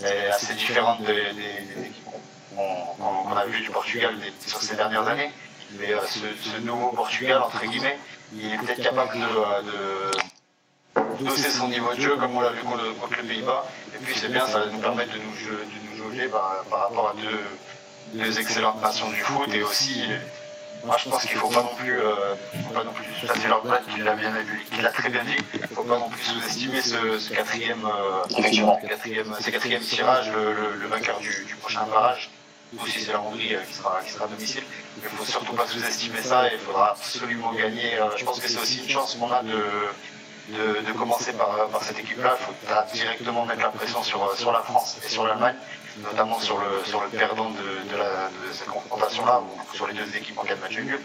est 0.02 0.30
assez 0.30 0.54
différente 0.54 1.02
des- 1.02 1.32
des 1.34 1.86
équipes 1.86 2.09
qu'on 2.98 3.36
a 3.36 3.44
vues 3.46 3.60
du 3.60 3.70
Portugal 3.70 4.14
sur 4.46 4.62
ces 4.62 4.76
dernières 4.76 5.06
années. 5.08 5.30
Mais 5.78 5.92
euh, 5.92 5.98
ce, 6.06 6.18
ce 6.50 6.56
nouveau 6.58 6.88
Portugal, 6.90 7.40
entre 7.42 7.64
guillemets, 7.64 7.98
il 8.34 8.52
est 8.52 8.58
peut-être 8.58 8.82
capable 8.82 9.16
de, 9.18 9.24
euh, 9.24 11.02
d'hausser 11.20 11.50
son 11.50 11.68
niveau 11.68 11.94
de 11.94 12.00
jeu 12.00 12.16
comme 12.16 12.36
on 12.36 12.40
l'a 12.40 12.50
vu 12.50 12.60
contre, 12.62 12.92
contre 13.00 13.16
le 13.18 13.28
Pays-Bas. 13.28 13.64
Et 13.94 13.98
puis 14.04 14.14
c'est 14.18 14.28
bien, 14.32 14.46
ça 14.46 14.60
va 14.60 14.66
nous 14.66 14.78
permettre 14.78 15.12
de 15.12 15.18
nous, 15.18 15.32
de 15.32 15.90
nous 15.90 15.96
jauger 16.04 16.28
par 16.28 16.64
rapport 16.70 17.10
à 17.10 17.14
deux, 17.20 17.40
deux 18.24 18.40
excellentes 18.40 18.80
nations 18.82 19.08
du 19.10 19.20
foot 19.20 19.52
et 19.54 19.62
aussi. 19.62 20.04
Moi, 20.82 20.96
je 20.98 21.10
pense 21.10 21.22
qu'il 21.26 21.34
ne 21.36 21.40
faut 21.40 21.48
pas 21.48 21.62
non 21.62 21.74
plus, 21.78 22.00
euh, 22.00 22.34
faut 22.66 22.72
pas 22.74 22.84
non 22.84 22.92
plus 22.92 23.04
chasser 23.20 23.48
leur 23.48 23.62
tête, 23.62 23.82
qu'il 23.94 24.02
l'a 24.02 24.14
vu, 24.14 24.24
très 24.94 25.10
bien 25.10 25.22
dit. 25.24 25.36
Il 25.54 25.60
ne 25.60 25.66
faut 25.66 25.84
pas 25.84 25.98
non 25.98 26.08
plus 26.08 26.22
sous-estimer 26.22 26.80
ce, 26.80 27.18
ce 27.18 27.32
quatrième, 27.34 27.84
euh, 27.84 28.22
quatrième, 28.88 29.34
ce 29.38 29.50
quatrième 29.50 29.82
tirage, 29.82 30.30
le, 30.32 30.54
le- 30.54 30.76
le 30.76 30.86
vainqueur 30.86 31.18
du, 31.20 31.44
du 31.44 31.54
prochain 31.56 31.82
barrage. 31.84 32.30
Ou 32.76 32.86
si 32.86 33.00
c'est 33.00 33.12
la 33.12 33.20
Hongrie 33.20 33.54
euh, 33.54 33.60
qui 33.62 33.74
sera, 33.74 34.00
qui 34.04 34.12
sera 34.12 34.26
à 34.26 34.28
domicile. 34.28 34.62
Il 34.96 35.04
ne 35.04 35.08
faut 35.08 35.24
surtout 35.24 35.54
pas 35.54 35.66
sous-estimer 35.66 36.22
ça 36.22 36.48
et 36.48 36.54
il 36.54 36.60
faudra 36.60 36.90
absolument 36.90 37.52
gagner. 37.52 37.98
Euh, 37.98 38.16
je 38.16 38.24
pense 38.24 38.38
que 38.38 38.48
c'est 38.48 38.60
aussi 38.60 38.78
une 38.78 38.88
chance 38.88 39.16
qu'on 39.16 39.30
a 39.32 39.42
de, 39.42 40.82
de, 40.86 40.92
commencer 40.92 41.32
par, 41.32 41.68
par 41.68 41.82
cette 41.82 41.98
équipe-là. 41.98 42.36
Il 42.38 42.66
faudra 42.66 42.82
directement 42.92 43.44
mettre 43.44 43.62
la 43.62 43.70
pression 43.70 44.02
sur, 44.02 44.36
sur 44.36 44.52
la 44.52 44.60
France 44.60 44.98
et 45.04 45.08
sur 45.08 45.26
l'Allemagne, 45.26 45.56
notamment 45.98 46.38
sur 46.38 46.58
le, 46.58 46.84
sur 46.84 47.00
le 47.02 47.08
perdant 47.08 47.50
de, 47.50 47.56
de, 47.56 48.52
cette 48.52 48.68
confrontation-là, 48.68 49.40
ou 49.40 49.76
sur 49.76 49.86
les 49.88 49.94
deux 49.94 50.16
équipes 50.16 50.38
en 50.38 50.44
cas 50.44 50.54
de 50.54 50.60
match 50.60 50.76
nul. 50.78 51.00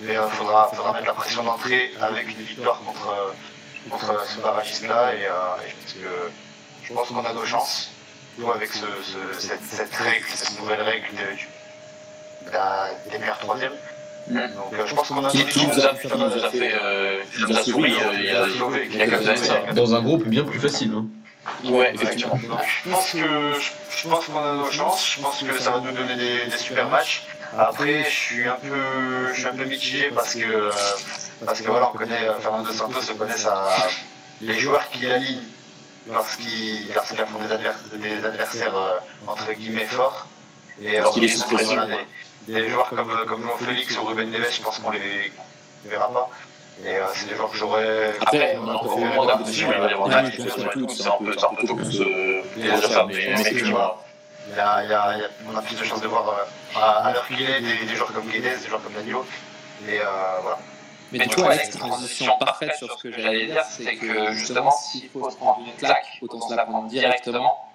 Mais 0.00 0.14
il 0.14 0.30
faudra, 0.36 0.70
faudra 0.74 0.92
mettre 0.92 1.06
la 1.06 1.14
pression 1.14 1.44
d'entrée 1.44 1.92
avec 2.00 2.28
une 2.28 2.44
victoire 2.44 2.80
contre, 2.80 3.08
euh, 3.08 3.90
contre 3.90 4.26
ce 4.28 4.40
barragiste-là. 4.40 5.14
Et, 5.14 5.26
euh, 5.26 5.66
et 5.66 6.02
je 6.82 6.92
pense 6.92 7.08
qu'on 7.08 7.24
a 7.24 7.32
nos 7.32 7.44
chances, 7.44 7.90
nous, 8.38 8.50
avec 8.50 8.70
ce, 8.72 8.80
ce- 8.80 9.40
cette, 9.40 9.62
cette 9.62 9.94
règle, 9.94 10.24
cette 10.34 10.58
nouvelle 10.60 10.82
règle 10.82 11.06
de- 11.12 11.36
du- 11.36 11.48
de 12.46 12.52
la- 12.52 12.90
des 13.10 13.18
meilleurs 13.18 13.38
troisièmes. 13.38 13.72
Mm. 14.28 14.34
Donc 14.54 14.72
euh, 14.74 14.86
je 14.86 14.94
pense 14.94 15.08
qu'on 15.08 15.24
a 15.24 15.30
Qui, 15.30 15.44
qui 15.46 15.66
nous 15.66 15.80
a, 15.80 15.88
qui 15.94 16.06
nous 16.08 16.44
a 16.44 16.50
fait, 16.50 16.74
euh, 16.82 17.20
nous 17.46 17.56
a 17.58 17.62
souri 17.62 17.92
euh, 17.92 17.96
il 18.14 18.24
y 18.24 18.30
a, 18.30 18.46
il 18.46 18.96
y 18.96 19.02
a 19.02 19.06
quelques 19.06 19.28
années. 19.28 19.36
ça. 19.36 19.72
Dans 19.74 19.94
un 19.94 20.00
groupe 20.02 20.24
bien 20.24 20.44
plus 20.44 20.58
facile. 20.60 20.92
Hein. 20.96 21.04
Ouais, 21.64 21.92
effectivement. 21.94 22.38
Je 22.84 22.90
pense 22.90 23.10
que 23.12 23.18
je, 23.18 24.08
pense 24.08 24.24
qu'on 24.24 24.38
a 24.38 24.52
nos 24.54 24.70
chances. 24.70 25.16
Je 25.16 25.20
pense 25.20 25.42
que 25.42 25.58
ça 25.60 25.72
va 25.72 25.80
nous 25.80 25.92
donner 25.92 26.16
des, 26.16 26.46
des 26.50 26.56
super 26.56 26.88
matchs. 26.88 27.24
Après, 27.56 28.04
je 28.04 28.10
suis 28.16 28.48
un 28.48 28.56
peu, 28.56 29.28
je 29.34 29.38
suis 29.40 29.46
un 29.48 29.52
peu 29.54 29.64
mitigé 29.66 30.10
parce 30.14 30.34
que 30.34 30.40
euh, 30.42 30.70
parce 31.44 31.60
que 31.60 31.68
voilà, 31.70 31.90
on 31.94 31.96
connaît 31.98 32.26
euh, 32.28 32.38
Fernando 32.40 32.72
Santos, 32.72 33.00
on 33.12 33.16
connaît 33.16 33.36
sa, 33.36 33.68
les 34.40 34.58
joueurs 34.58 34.88
qui 34.90 35.06
alignent 35.06 35.42
lorsqu'ils 36.12 36.92
lorsqu'ils 36.94 37.20
affrontent 37.20 37.44
des, 37.44 37.52
advers- 37.54 37.74
des 37.94 38.24
adversaires 38.24 38.76
euh, 38.76 38.98
entre 39.26 39.52
guillemets 39.52 39.86
forts. 39.86 40.26
Et 40.82 40.98
Lorsqu'il 40.98 41.24
est 41.24 41.32
euh, 41.34 41.38
sous 41.38 41.54
pression. 41.54 41.74
voilà, 41.76 41.96
des, 42.46 42.52
des 42.62 42.68
joueurs 42.68 42.88
comme 42.88 43.14
comme 43.26 43.42
Jean 43.42 43.56
Félix 43.64 43.96
ou 43.98 44.04
Ruben 44.04 44.30
Neves, 44.30 44.52
je 44.52 44.60
pense 44.62 44.78
qu'on 44.78 44.90
les 44.90 45.32
verra 45.86 46.12
pas. 46.12 46.28
Et 46.84 46.96
euh, 46.96 47.04
c'est 47.14 47.28
des 47.28 47.36
joueurs 47.36 47.50
que 47.50 47.56
j'aurais. 47.56 48.14
Après, 48.20 48.58
on 48.60 48.68
a 48.68 48.72
encore 48.74 48.96
au 48.96 49.04
moment 49.04 49.26
d'aboutir, 49.26 49.68
il 49.72 49.80
va 49.80 49.88
y 49.88 49.92
avoir 49.92 50.08
des 50.08 50.14
matchs, 50.16 50.36
bien 50.36 50.48
sûr, 50.48 50.66
et 50.66 50.72
tout, 50.72 50.88
c'est 50.88 51.06
un 51.06 51.12
peu 51.24 51.32
c'est 51.38 51.44
un 51.46 51.54
peu 51.54 51.66
tôt 51.66 51.76
pour 51.76 51.86
se 51.86 52.42
pour 52.52 52.62
dire 52.62 52.88
ça, 52.90 53.04
mais 53.06 53.14
mais 53.14 53.40
effectivement. 53.40 53.94
Il 54.50 54.56
y 54.56 54.60
a, 54.60 54.84
il 54.84 54.90
y 54.90 54.92
a- 54.92 55.14
il 55.16 55.20
y 55.20 55.24
a- 55.24 55.28
on 55.50 55.56
a 55.56 55.62
plus 55.62 55.78
de 55.78 55.84
chances 55.84 56.02
de 56.02 56.06
voir 56.08 56.28
euh, 56.28 56.78
à, 56.78 57.06
à 57.06 57.12
l'heure 57.12 57.26
qu'il 57.28 57.40
est 57.40 57.60
des, 57.62 57.86
des 57.86 57.94
joueurs 57.96 58.12
comme 58.12 58.26
Guedes, 58.28 58.42
des 58.60 58.68
joueurs 58.68 58.82
comme 58.82 58.92
Danilo. 58.92 59.24
Et 59.88 60.00
euh, 60.00 60.04
voilà. 60.42 60.58
Mais 61.18 61.26
du 61.26 61.34
coup, 61.36 61.44
Alex, 61.44 61.70
transition 61.70 62.36
parfaite 62.38 62.74
sur 62.74 62.98
ce 62.98 63.02
que 63.02 63.12
j'allais 63.12 63.46
dire, 63.46 63.62
c'est 63.64 63.94
que 63.96 64.32
justement, 64.32 64.70
s'il 64.72 65.08
faut 65.10 65.30
se 65.30 65.36
prendre 65.36 65.60
une 65.64 65.72
claque, 65.74 66.06
autant 66.22 66.40
se 66.48 66.54
la 66.54 66.64
prendre 66.64 66.88
directement 66.88 67.72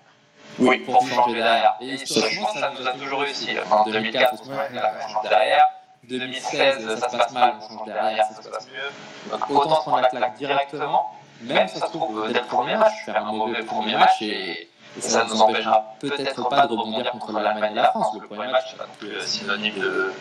Oui, 0.59 0.79
pour 0.79 1.07
changer 1.07 1.35
derrière. 1.35 1.75
Et 1.79 1.93
historiquement, 1.93 2.53
ça 2.53 2.71
nous 2.77 2.85
a 2.85 2.91
toujours 2.91 3.21
réussi. 3.21 3.51
En 3.71 3.85
2004, 3.85 4.33
on 4.33 4.37
se 4.37 4.43
prend 4.43 4.61
une 4.69 4.77
claque, 4.77 4.95
on 5.05 5.13
change 5.13 5.29
derrière. 5.29 5.67
2016, 6.03 6.99
ça 6.99 7.09
se 7.09 7.17
passe 7.17 7.31
mal, 7.31 7.53
on 7.61 7.77
change 7.77 7.85
derrière, 7.87 8.25
ça 8.25 8.41
se 8.41 8.49
passe 8.49 8.67
mieux. 8.67 9.31
Donc 9.31 9.49
autant 9.49 9.75
se 9.75 9.81
prendre 9.81 10.01
la 10.01 10.09
claque 10.09 10.37
directement, 10.37 11.11
même 11.41 11.67
ça 11.67 11.87
se 11.87 11.91
trouve 11.91 12.27
dès 12.27 12.39
le 12.39 12.45
premier 12.45 12.75
match, 12.75 13.05
faire 13.05 13.25
un 13.25 13.31
mauvais 13.31 13.63
premier 13.63 13.95
match 13.95 14.21
et, 14.21 14.69
et 14.97 15.01
ça 15.01 15.23
ne 15.23 15.29
nous 15.29 15.41
empêchera 15.41 15.93
peut-être 15.99 16.49
pas 16.49 16.67
de 16.67 16.73
rebondir 16.73 17.11
contre 17.11 17.31
l'Allemagne 17.33 17.73
et 17.73 17.75
la 17.75 17.91
France. 17.91 18.15
Le 18.19 18.27
premier 18.27 18.51
match, 18.51 18.65
c'est 18.71 18.77
pas 18.77 18.85
non 18.87 18.93
plus 18.97 19.21
synonyme 19.21 19.79
de. 19.79 20.13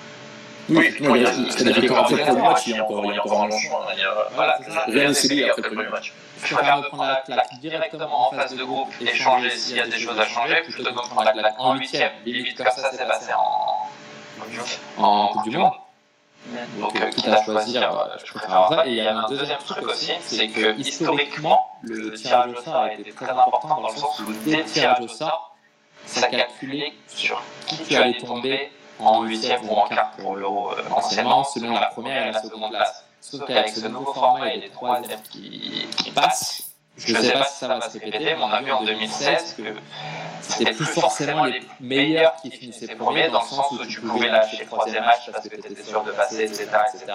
Oui, 0.70 0.94
il 1.00 1.04
y 1.04 1.26
a- 1.26 1.32
le 1.32 2.42
match, 2.42 2.66
il 2.66 2.76
y 2.76 2.78
a 2.78 2.84
encore 2.84 3.42
un 3.42 3.48
long 3.48 3.56
Voilà. 4.34 4.58
Rien 4.86 5.14
scellé 5.14 5.48
après 5.48 5.62
le 5.62 5.68
premier 5.74 5.88
match. 5.88 6.12
Je 6.44 6.54
préfère 6.54 6.76
me 6.78 6.82
prendre 6.88 7.04
la 7.06 7.16
claque 7.16 7.58
directement 7.60 8.28
en 8.28 8.32
face 8.32 8.54
de 8.54 8.62
groupe 8.64 8.88
et 9.00 9.14
changer 9.14 9.50
s'il 9.50 9.76
y 9.76 9.80
a 9.80 9.86
des 9.86 9.98
choses 9.98 10.18
à 10.20 10.26
changer 10.26 10.60
plutôt 10.62 10.84
que 10.84 10.88
de 10.90 10.94
prendre 10.94 11.24
la 11.24 11.32
claque 11.32 11.54
en 11.58 11.74
huitième. 11.74 12.12
Limite 12.26 12.56
comme 12.56 12.66
ça, 12.70 12.90
c'est 12.92 13.06
passé 13.06 13.32
en, 13.32 15.02
en 15.02 15.28
Coupe 15.28 15.48
du 15.50 15.56
Monde. 15.56 15.72
Donc, 16.78 16.98
euh, 17.00 17.10
quitte 17.10 17.28
à 17.28 17.42
choisir, 17.44 17.82
euh, 17.82 18.04
je 18.24 18.32
préfère 18.32 18.68
ça. 18.70 18.86
Et 18.86 18.90
il 18.90 18.94
y 18.96 19.00
a 19.06 19.16
un 19.18 19.28
deuxième 19.28 19.58
truc 19.58 19.84
aussi, 19.86 20.12
c'est 20.20 20.48
que 20.48 20.78
historiquement, 20.78 21.66
le 21.82 22.12
tirage 22.14 22.50
au 22.56 22.62
sort 22.62 22.76
a 22.76 22.92
été 22.94 23.10
très 23.12 23.28
important 23.28 23.80
dans 23.82 23.88
le 23.88 23.96
sens 23.96 24.20
où 24.20 24.32
dès 24.46 24.56
le 24.58 24.64
tirage 24.64 25.00
au 25.00 25.08
sort, 25.08 25.56
ça 26.06 26.26
calculait 26.28 26.92
sur 27.08 27.42
qui 27.66 27.76
tu 27.84 27.96
allais 27.96 28.16
tomber 28.18 28.70
en 28.98 29.22
huitième 29.22 29.68
ou 29.68 29.72
en 29.72 29.86
quart 29.88 30.10
pour 30.12 30.36
l'euro 30.36 30.72
euh, 30.72 30.82
anciennement, 30.90 31.44
selon 31.44 31.72
la 31.72 31.86
première 31.86 32.26
et 32.26 32.32
la 32.32 32.42
seconde 32.42 32.70
place. 32.70 33.04
Sauf 33.20 33.46
qu'avec 33.46 33.68
ce 33.68 33.86
nouveau 33.86 34.12
format 34.12 34.54
et 34.54 34.60
les 34.60 34.70
troisièmes 34.70 35.20
qui, 35.30 35.86
qui 35.96 36.10
passent, 36.10 36.68
je 36.96 37.14
ne 37.14 37.20
sais 37.20 37.32
pas 37.32 37.44
si 37.44 37.58
ça 37.58 37.68
va 37.68 37.80
se 37.80 37.92
répéter, 37.92 38.34
mais 38.34 38.42
on 38.42 38.50
a 38.50 38.60
vu 38.60 38.72
en 38.72 38.82
2016 38.82 39.54
que 39.56 39.62
c'était 40.40 40.72
plus 40.72 40.86
forcément 40.86 41.44
les 41.44 41.62
meilleurs 41.80 42.34
qui 42.36 42.50
finissaient 42.50 42.94
premiers, 42.96 43.28
dans 43.28 43.40
le 43.40 43.46
sens 43.46 43.70
où 43.70 43.84
tu 43.86 44.00
pouvais 44.00 44.28
lâcher 44.28 44.58
le 44.58 44.66
troisième 44.66 45.04
match 45.04 45.30
parce 45.30 45.48
que 45.48 45.56
tu 45.56 45.72
étais 45.72 45.82
sûr 45.82 46.02
de 46.02 46.10
passer, 46.12 46.42
etc. 46.42 46.66
etc. 46.92 47.12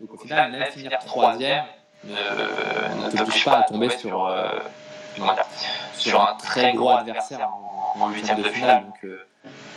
Donc 0.00 0.14
au 0.14 0.18
final, 0.18 0.50
même 0.50 0.70
finir 0.70 0.98
troisième 1.06 1.64
ne, 2.04 2.12
ne 2.12 3.10
t'oblige 3.16 3.44
pas 3.44 3.58
à 3.58 3.62
tomber 3.62 3.88
sur, 3.90 4.26
euh, 4.26 4.58
sur 5.94 6.20
un 6.20 6.34
très 6.34 6.72
gros 6.74 6.90
adversaire 6.90 7.48
en, 7.48 8.00
en 8.00 8.08
huitième 8.10 8.42
de 8.42 8.48
finale. 8.48 8.84
Donc 8.84 9.04
euh, 9.04 9.26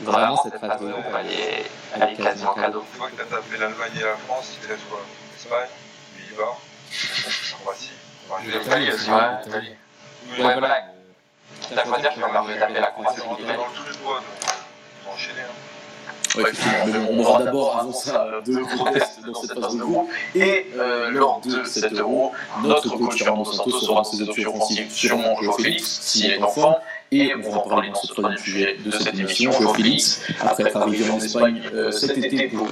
vraiment, 0.01 0.37
cette 0.43 0.59
phase 0.59 0.79
de 0.81 0.87
groupe, 0.87 1.05
elle 1.19 1.31
est, 1.31 1.65
elle 1.95 2.09
est 2.09 2.15
quasiment 2.15 2.53
cadeau. 2.53 2.83
Une 2.93 2.97
fois 2.99 3.09
que 3.09 3.15
tu 3.15 3.21
as 3.21 3.25
tapé 3.25 3.57
l'Allemagne 3.59 3.91
et 3.99 4.03
la 4.03 4.15
France, 4.17 4.53
il 4.61 4.65
te 4.67 4.71
reste 4.73 4.87
quoi 4.89 4.99
L'Espagne, 5.33 5.67
Pays-Bas, 6.17 6.57
Croatie. 7.61 7.89
Enfin, 8.29 8.41
je 8.41 8.45
veux 8.45 8.51
dire, 8.51 8.61
L'Italie 8.63 8.91
aussi, 8.91 9.09
Ouais. 9.09 9.15
ouais, 9.15 9.21
l'Italie. 9.45 9.75
Oui, 10.37 10.43
Ouais, 10.43 10.53
voilà. 10.53 10.77
Quitte 11.61 11.77
à 11.77 11.83
choisir, 11.85 12.11
je 12.15 12.19
préfère 12.21 12.43
me 12.43 12.59
taper 12.59 12.73
la 12.79 12.87
Croatie 12.87 13.21
On 13.27 13.37
est 13.37 13.41
dans 13.43 13.47
le 13.53 13.55
tout 13.55 13.83
le 13.87 13.93
doigt, 14.03 14.15
donc 14.17 14.25
on 15.05 15.09
va 15.09 15.13
enchaîner. 15.15 15.41
hein. 15.41 15.53
Ouais, 16.35 16.41
effectivement. 16.41 16.85
Mais 16.87 16.99
bon, 16.99 17.07
on 17.11 17.23
aura 17.23 17.43
d'abord 17.43 17.79
avant 17.79 17.93
ça 17.93 18.27
deux 18.45 18.65
gros 18.65 18.89
tests 18.89 19.21
dans 19.25 19.33
cette 19.41 19.57
phase 19.59 19.75
de 19.77 19.83
groupe. 19.83 20.09
Et 20.35 20.67
euh, 20.75 21.09
lors 21.11 21.39
de 21.41 21.63
cet 21.63 21.93
euro, 21.93 22.33
notre 22.61 22.89
coach 22.97 23.23
Fernando 23.23 23.49
Santos 23.51 23.79
sera 23.79 23.93
dans 23.95 24.03
ses 24.03 24.21
options 24.27 24.53
offensives, 24.55 24.91
sûrement 24.91 25.41
Joao 25.41 25.57
Félix, 25.57 25.85
s'il 26.01 26.31
est 26.31 26.41
en 26.41 26.49
forme, 26.49 26.75
Et 27.17 27.33
on 27.33 27.49
va 27.49 27.59
en 27.59 27.69
parler 27.69 27.87
dans 27.87 28.01
ce 28.01 28.07
troisième 28.07 28.37
sujet 28.37 28.77
de 28.83 28.91
cette 28.91 29.17
émission. 29.17 29.49
Joao 29.53 29.73
Félix, 29.73 30.21
après 30.41 30.65
être 30.65 30.75
arrivé 30.75 31.09
en 31.09 31.17
Espagne 31.17 31.61
euh, 31.73 31.89
cet 31.89 32.17
été 32.17 32.49
pour 32.49 32.67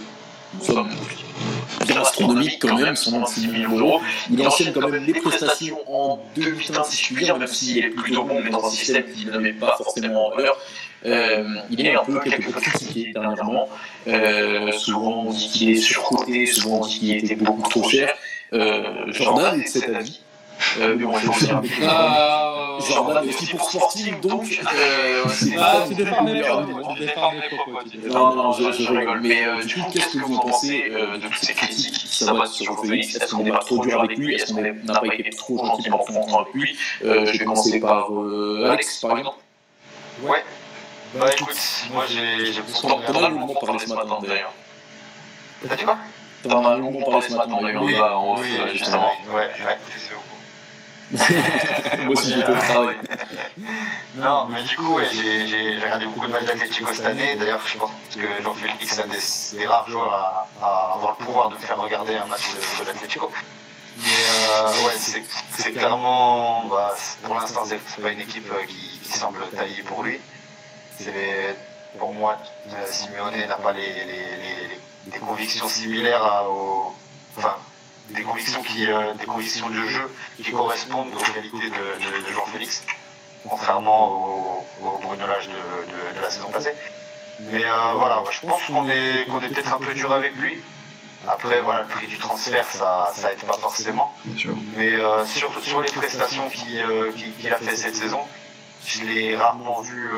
une 0.53 0.61
somme 0.61 0.89
bien 1.87 2.01
astronomique 2.01 2.57
quand 2.59 2.75
même, 2.75 2.93
126 2.93 3.47
millions 3.47 3.77
d'euros, 3.77 4.01
il 4.29 4.45
enchaîne 4.45 4.73
quand 4.73 4.89
même 4.89 5.05
les 5.05 5.13
prestations 5.13 5.79
en 5.87 6.19
demi-teinte, 6.35 6.85
si 6.87 7.01
je 7.01 7.13
puis 7.13 7.23
dire, 7.23 7.37
même 7.37 7.47
s'il 7.47 7.85
est 7.85 7.89
plutôt 7.89 8.23
bon, 8.25 8.41
mais 8.43 8.49
dans 8.49 8.65
un 8.65 8.69
système 8.69 9.05
qui 9.05 9.27
n'avait 9.27 9.53
pas 9.53 9.75
forcément 9.77 10.27
en 10.27 10.35
valeur. 10.35 10.57
Euh, 11.05 11.45
il 11.69 11.85
est 11.85 11.95
un 11.95 12.03
peu 12.03 12.19
quelque 12.19 12.51
peu 12.51 12.59
critiqué 12.59 13.11
dernièrement. 13.13 13.69
Euh, 14.07 14.73
souvent 14.73 15.23
on 15.27 15.31
dit 15.31 15.47
qu'il 15.47 15.69
est 15.69 15.81
surcoté, 15.81 16.47
souvent 16.47 16.81
on 16.81 16.85
dit 16.85 16.99
qu'il 16.99 17.15
était 17.15 17.35
beaucoup 17.35 17.69
trop 17.69 17.87
cher. 17.89 18.13
Euh, 18.51 19.05
Jordan 19.07 19.57
est 19.57 19.63
de 19.63 19.69
cet 19.69 19.87
avis. 19.87 20.19
Euh, 20.79 20.95
mais 20.97 21.05
bon, 21.05 21.13
je 21.17 21.27
vais 21.27 21.53
Jordan 22.79 23.23
est 23.23 23.29
aussi 23.29 23.45
pour 23.47 23.69
Sporting, 23.69 24.19
donc 24.21 24.43
euh, 24.75 25.23
Ah, 25.59 25.71
pas 25.71 25.87
tu 25.87 25.95
non 25.95 25.95
déformes 25.95 26.25
mes 26.25 26.33
le 26.33 27.55
propos, 27.55 27.71
non, 28.07 28.35
non, 28.35 28.51
je, 28.53 28.91
rigole. 28.91 29.21
Mais 29.21 29.45
euh, 29.45 29.63
du 29.63 29.75
coup, 29.75 29.89
qu'est-ce 29.91 30.13
que 30.13 30.19
vous 30.19 30.35
en 30.35 30.39
pensez 30.39 30.89
de 30.89 31.27
toutes 31.27 31.35
ces 31.43 31.53
critiques 31.53 31.93
qui 31.93 32.07
s'abattent 32.07 32.47
sur 32.47 32.79
Félix? 32.81 33.15
Est-ce 33.15 33.33
qu'on 33.35 33.43
n'est 33.43 33.51
pas 33.51 33.59
trop 33.59 33.85
dur 33.85 34.01
avec 34.01 34.17
lui? 34.17 34.35
Est-ce 34.35 34.53
qu'on 34.53 34.63
est- 34.63 34.83
n'a 34.83 34.99
pas 34.99 35.13
été 35.13 35.29
trop 35.31 35.57
son 35.65 35.77
temps 36.25 36.41
avec 36.41 36.53
lui? 36.53 36.77
Je 37.01 37.37
vais 37.37 37.45
commencer 37.45 37.79
par 37.79 38.09
Alex, 38.69 38.99
par 38.99 39.17
exemple. 39.17 39.37
Ouais. 40.21 40.43
Bah 41.15 41.27
écoute, 41.31 41.55
moi 41.93 42.05
j'ai 42.09 42.51
j'ai 42.51 42.61
beaucoup 42.61 42.87
T'en 42.87 42.99
t'en 43.13 43.23
as 43.23 43.29
longuement 43.29 43.53
parlé 43.53 43.79
ce 43.85 43.93
matin, 43.93 44.17
d'ailleurs. 44.27 44.53
T'as 45.67 45.75
dit 45.75 45.83
quoi 45.83 45.97
T'en 46.41 46.65
as 46.65 46.77
longuement 46.77 47.11
parlé 47.11 47.27
ce 47.29 47.35
matin, 47.35 47.51
on 47.59 47.65
a 47.65 47.71
eu 47.71 47.77
un 47.77 47.81
Oui, 47.83 47.93
débat 47.93 48.17
en 48.17 48.33
off, 48.33 48.45
justement. 48.73 49.11
Ouais, 49.29 49.35
ouais. 49.35 49.77
C'est 49.95 50.09
coup. 50.15 50.22
Moi 51.13 52.09
aussi, 52.13 52.33
j'étais 52.33 52.51
au 52.51 52.55
travail. 52.55 52.95
Non, 54.15 54.47
mais 54.49 54.63
du 54.63 54.75
coup, 54.75 54.95
ouais, 54.95 55.07
j'ai 55.11 55.79
regardé 55.79 56.05
beaucoup 56.07 56.27
de 56.27 56.31
matchs 56.31 56.45
d'Atletico 56.45 56.93
cette 56.93 57.05
année. 57.05 57.35
D'ailleurs, 57.35 57.61
je 57.65 57.77
pense 57.77 57.91
que 58.15 58.43
Jean 58.43 58.53
Félix 58.53 58.97
est 58.97 59.01
un 59.01 59.07
des, 59.07 59.57
des 59.59 59.65
rares 59.67 59.89
joueurs 59.89 60.13
à, 60.13 60.47
à 60.61 60.93
avoir 60.95 61.15
le 61.19 61.25
pouvoir 61.25 61.49
de 61.49 61.55
me 61.55 61.59
faire 61.59 61.77
regarder 61.77 62.15
un 62.15 62.25
match 62.25 62.49
de, 62.51 62.83
de 62.83 62.87
l'Atletico. 62.87 63.31
Mais 63.97 64.03
euh, 64.49 64.67
ouais, 64.87 64.93
c'est 64.97 65.23
c'est 65.55 65.71
clairement, 65.71 66.65
bah, 66.65 66.95
pour 67.23 67.35
l'instant, 67.35 67.63
c'est 67.65 67.77
pas 68.01 68.09
une 68.09 68.21
équipe 68.21 68.51
euh, 68.51 68.65
qui, 68.65 68.99
qui 69.03 69.17
semble 69.17 69.39
taillée 69.55 69.83
pour 69.83 70.01
lui. 70.03 70.19
C'est 70.99 71.55
pour 71.99 72.11
moi, 72.13 72.37
euh, 72.69 72.85
Simeone 72.89 73.35
n'a 73.47 73.55
pas 73.55 73.71
les, 73.71 73.85
les, 73.85 74.05
les- 74.05 74.67
les- 74.67 74.79
des 75.11 75.19
convictions 75.19 75.67
similaires 75.67 76.23
à- 76.23 76.49
aux, 76.49 76.95
enfin, 77.37 77.55
des 78.09 78.21
convictions 78.23 78.61
qui, 78.63 78.89
euh, 78.89 79.13
des 79.13 79.25
convictions 79.25 79.69
de 79.69 79.87
jeu 79.87 80.11
qui 80.41 80.51
correspondent 80.51 81.13
aux 81.13 81.31
qualités 81.33 81.69
de, 81.69 82.27
de, 82.27 82.33
Jean 82.33 82.45
Félix 82.45 82.83
contrairement 83.47 84.09
au, 84.09 84.65
au 84.85 84.97
brunelage 84.99 85.47
de, 85.47 86.15
de, 86.17 86.21
la 86.21 86.29
saison 86.29 86.49
passée. 86.49 86.73
Mais 87.51 87.65
euh, 87.65 87.93
voilà, 87.95 88.23
je 88.31 88.47
pense 88.47 88.61
qu'on 88.63 88.87
est, 88.87 89.25
qu'on 89.29 89.41
est 89.41 89.49
peut-être 89.49 89.73
un 89.73 89.79
peu 89.79 89.93
dur 89.93 90.11
avec 90.13 90.35
lui. 90.37 90.61
Après, 91.27 91.61
voilà, 91.61 91.81
le 91.81 91.87
prix 91.87 92.07
du 92.07 92.17
transfert, 92.17 92.65
ça, 92.69 93.11
ça 93.13 93.29
pas 93.47 93.53
forcément. 93.53 94.13
Mais 94.77 94.93
euh, 94.93 95.25
sur, 95.25 95.51
sur 95.61 95.81
les 95.81 95.91
prestations 95.91 96.49
qu'il 96.49 97.53
a 97.53 97.57
fait 97.57 97.75
cette 97.75 97.95
saison, 97.95 98.19
je 98.85 99.03
l'ai 99.03 99.35
rarement 99.35 99.81
vu, 99.81 100.09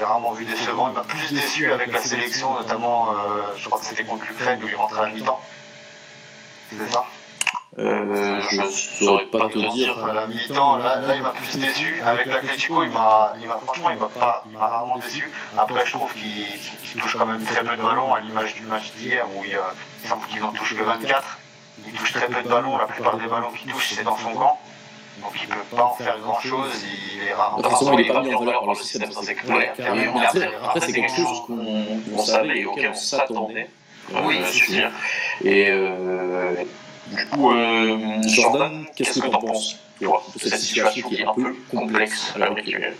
rarement 0.00 0.32
vu 0.32 0.44
décevant. 0.44 0.88
Il 0.88 0.94
m'a 0.94 1.04
plus 1.04 1.32
déçu 1.32 1.72
avec 1.72 1.92
la 1.92 2.00
sélection, 2.00 2.54
notamment, 2.54 3.14
je 3.56 3.64
crois 3.66 3.78
que 3.78 3.86
c'était 3.86 4.04
contre 4.04 4.24
l'Ukraine 4.26 4.60
où 4.62 4.68
il 4.68 4.74
rentrait 4.74 5.02
à 5.02 5.06
mi-temps. 5.06 5.40
C'est 6.78 6.92
ça 6.92 7.04
Euh, 7.78 8.40
je 8.50 8.62
saurais 8.70 9.24
pas 9.26 9.48
te 9.48 9.58
dire. 9.72 10.04
à 10.04 10.12
la 10.12 10.26
mi-temps, 10.26 10.76
là, 10.76 11.00
là, 11.00 11.16
il 11.16 11.22
m'a 11.22 11.30
plus 11.30 11.58
déçu. 11.58 12.02
Avec 12.04 12.26
l'Atletico, 12.26 12.82
il 12.82 12.90
m'a, 12.90 13.32
il 13.40 13.48
m'a, 13.48 13.56
franchement, 13.64 13.90
il 13.90 13.98
m'a 13.98 14.08
pas, 14.08 14.44
il 14.46 14.52
m'a 14.52 14.66
rarement 14.66 14.98
déçu. 14.98 15.30
Après, 15.56 15.86
je 15.86 15.92
trouve 15.92 16.12
qu'il, 16.12 17.00
touche 17.00 17.16
quand 17.16 17.24
même 17.24 17.42
très 17.44 17.64
peu 17.64 17.74
de 17.74 17.82
ballons, 17.82 18.12
à 18.12 18.20
l'image 18.20 18.54
du 18.56 18.62
match 18.66 18.92
d'hier 18.92 19.26
où 19.34 19.44
il, 19.44 19.58
il 20.02 20.08
semble 20.08 20.26
qu'il 20.26 20.40
n'en 20.40 20.52
touche 20.52 20.76
que 20.76 20.82
24. 20.82 21.38
Il 21.86 21.92
touche 21.94 22.12
très 22.12 22.26
peu 22.26 22.42
de 22.42 22.48
ballons, 22.48 22.76
la 22.76 22.84
plupart 22.84 23.16
des 23.16 23.26
ballons 23.26 23.50
qu'il 23.52 23.72
touche, 23.72 23.94
c'est 23.94 24.04
dans 24.04 24.18
son 24.18 24.34
camp. 24.34 24.58
Donc 25.20 25.32
il 25.42 25.48
peut 25.48 25.76
pas 25.76 25.84
en 25.84 25.94
faire 25.94 26.18
grand 26.20 26.40
chose, 26.40 26.70
il 27.16 27.28
est 27.28 27.34
rarement. 27.34 27.62
Forcément, 27.62 27.92
il 27.98 28.06
n'est 28.06 28.12
pas 28.12 28.22
mis 28.22 28.34
en 28.34 28.44
valeur 28.44 28.60
par 28.60 28.74
le 28.74 28.74
système, 28.74 29.12
ça 29.12 29.20
c'est 29.22 29.34
clair. 29.34 29.74
Mais 29.78 30.08
après, 30.26 30.80
c'est 30.80 30.92
quelque 30.92 31.16
chose 31.16 31.42
qu'on 31.46 32.18
savait 32.18 32.60
et 32.60 32.66
auquel 32.66 32.90
on 32.90 32.94
s'attendait. 32.94 33.70
Oui, 34.24 34.38
euh, 34.40 34.46
je 34.52 34.64
veux 34.64 34.72
dire. 34.72 34.90
Et 35.44 35.70
euh, 35.70 36.54
du 37.08 37.26
coup, 37.26 37.52
euh, 37.52 38.22
Jordan, 38.22 38.84
qu'est-ce 38.96 39.20
que 39.20 39.28
tu 39.28 39.34
en 39.34 39.38
penses 39.40 39.76
toi, 40.00 40.22
de 40.34 40.40
cette 40.48 40.58
situation 40.58 41.08
qui 41.08 41.16
est 41.16 41.26
un 41.26 41.34
peu 41.34 41.54
complexe 41.70 42.32
à 42.34 42.38
l'heure 42.38 42.52
actuelle 42.52 42.94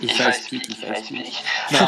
Il 0.00 0.10
fait 0.10 0.28
explique, 0.28 0.64
il 0.68 0.76
fait 0.76 0.88
explique. 0.90 1.44
Non, 1.72 1.78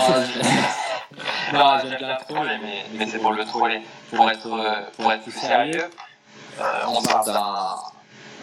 je- 1.51 1.57
non, 1.57 1.79
j'aime 1.83 1.97
bien 1.99 2.17
le 2.19 2.35
troller, 2.35 2.59
mais, 2.63 2.85
mais 2.99 3.07
c'est 3.11 3.19
pour 3.19 3.33
le 3.33 3.45
troller. 3.45 3.81
Pour 4.15 4.31
être, 4.31 4.47
euh, 4.47 4.83
pour 4.97 5.13
être 5.13 5.23
plus 5.23 5.33
sérieux, 5.33 5.85
on 6.87 7.03
parle 7.03 7.27
d'un 7.27 7.75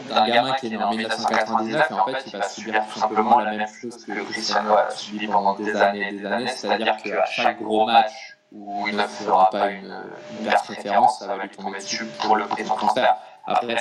d'un 0.09 0.28
gamin 0.28 0.53
qui 0.55 0.65
est 0.67 0.69
né 0.71 0.78
en 0.78 0.89
1999 0.89 1.88
et 1.89 1.93
en 1.93 2.05
fait 2.05 2.24
il 2.26 2.32
va 2.38 2.49
subir 2.49 2.84
tout 2.91 2.99
simplement 2.99 3.39
la 3.39 3.51
même 3.51 3.67
chose 3.80 4.03
que 4.05 4.11
Cristiano 4.32 4.74
a 4.74 4.89
subi 4.89 5.28
pendant 5.28 5.53
des 5.55 5.76
années 5.76 6.09
et 6.09 6.11
des 6.13 6.26
années, 6.26 6.47
c'est-à-dire 6.47 6.97
qu'à 7.03 7.26
chaque 7.28 7.61
gros 7.61 7.86
match 7.86 8.11
où 8.54 8.88
il 8.88 8.95
ne 8.95 9.04
fera 9.08 9.49
pas 9.49 9.70
une, 9.70 10.04
une 10.39 10.49
référence, 10.49 11.20
ça 11.20 11.28
va 11.28 11.38
lui 11.43 11.49
tomber 11.49 11.80
dessus 11.80 12.06
pour 12.22 12.36
le 12.36 12.45
prix 12.45 12.64
de 12.64 12.68
son 12.68 12.76
transfert. 12.76 13.16
Après, 13.45 13.78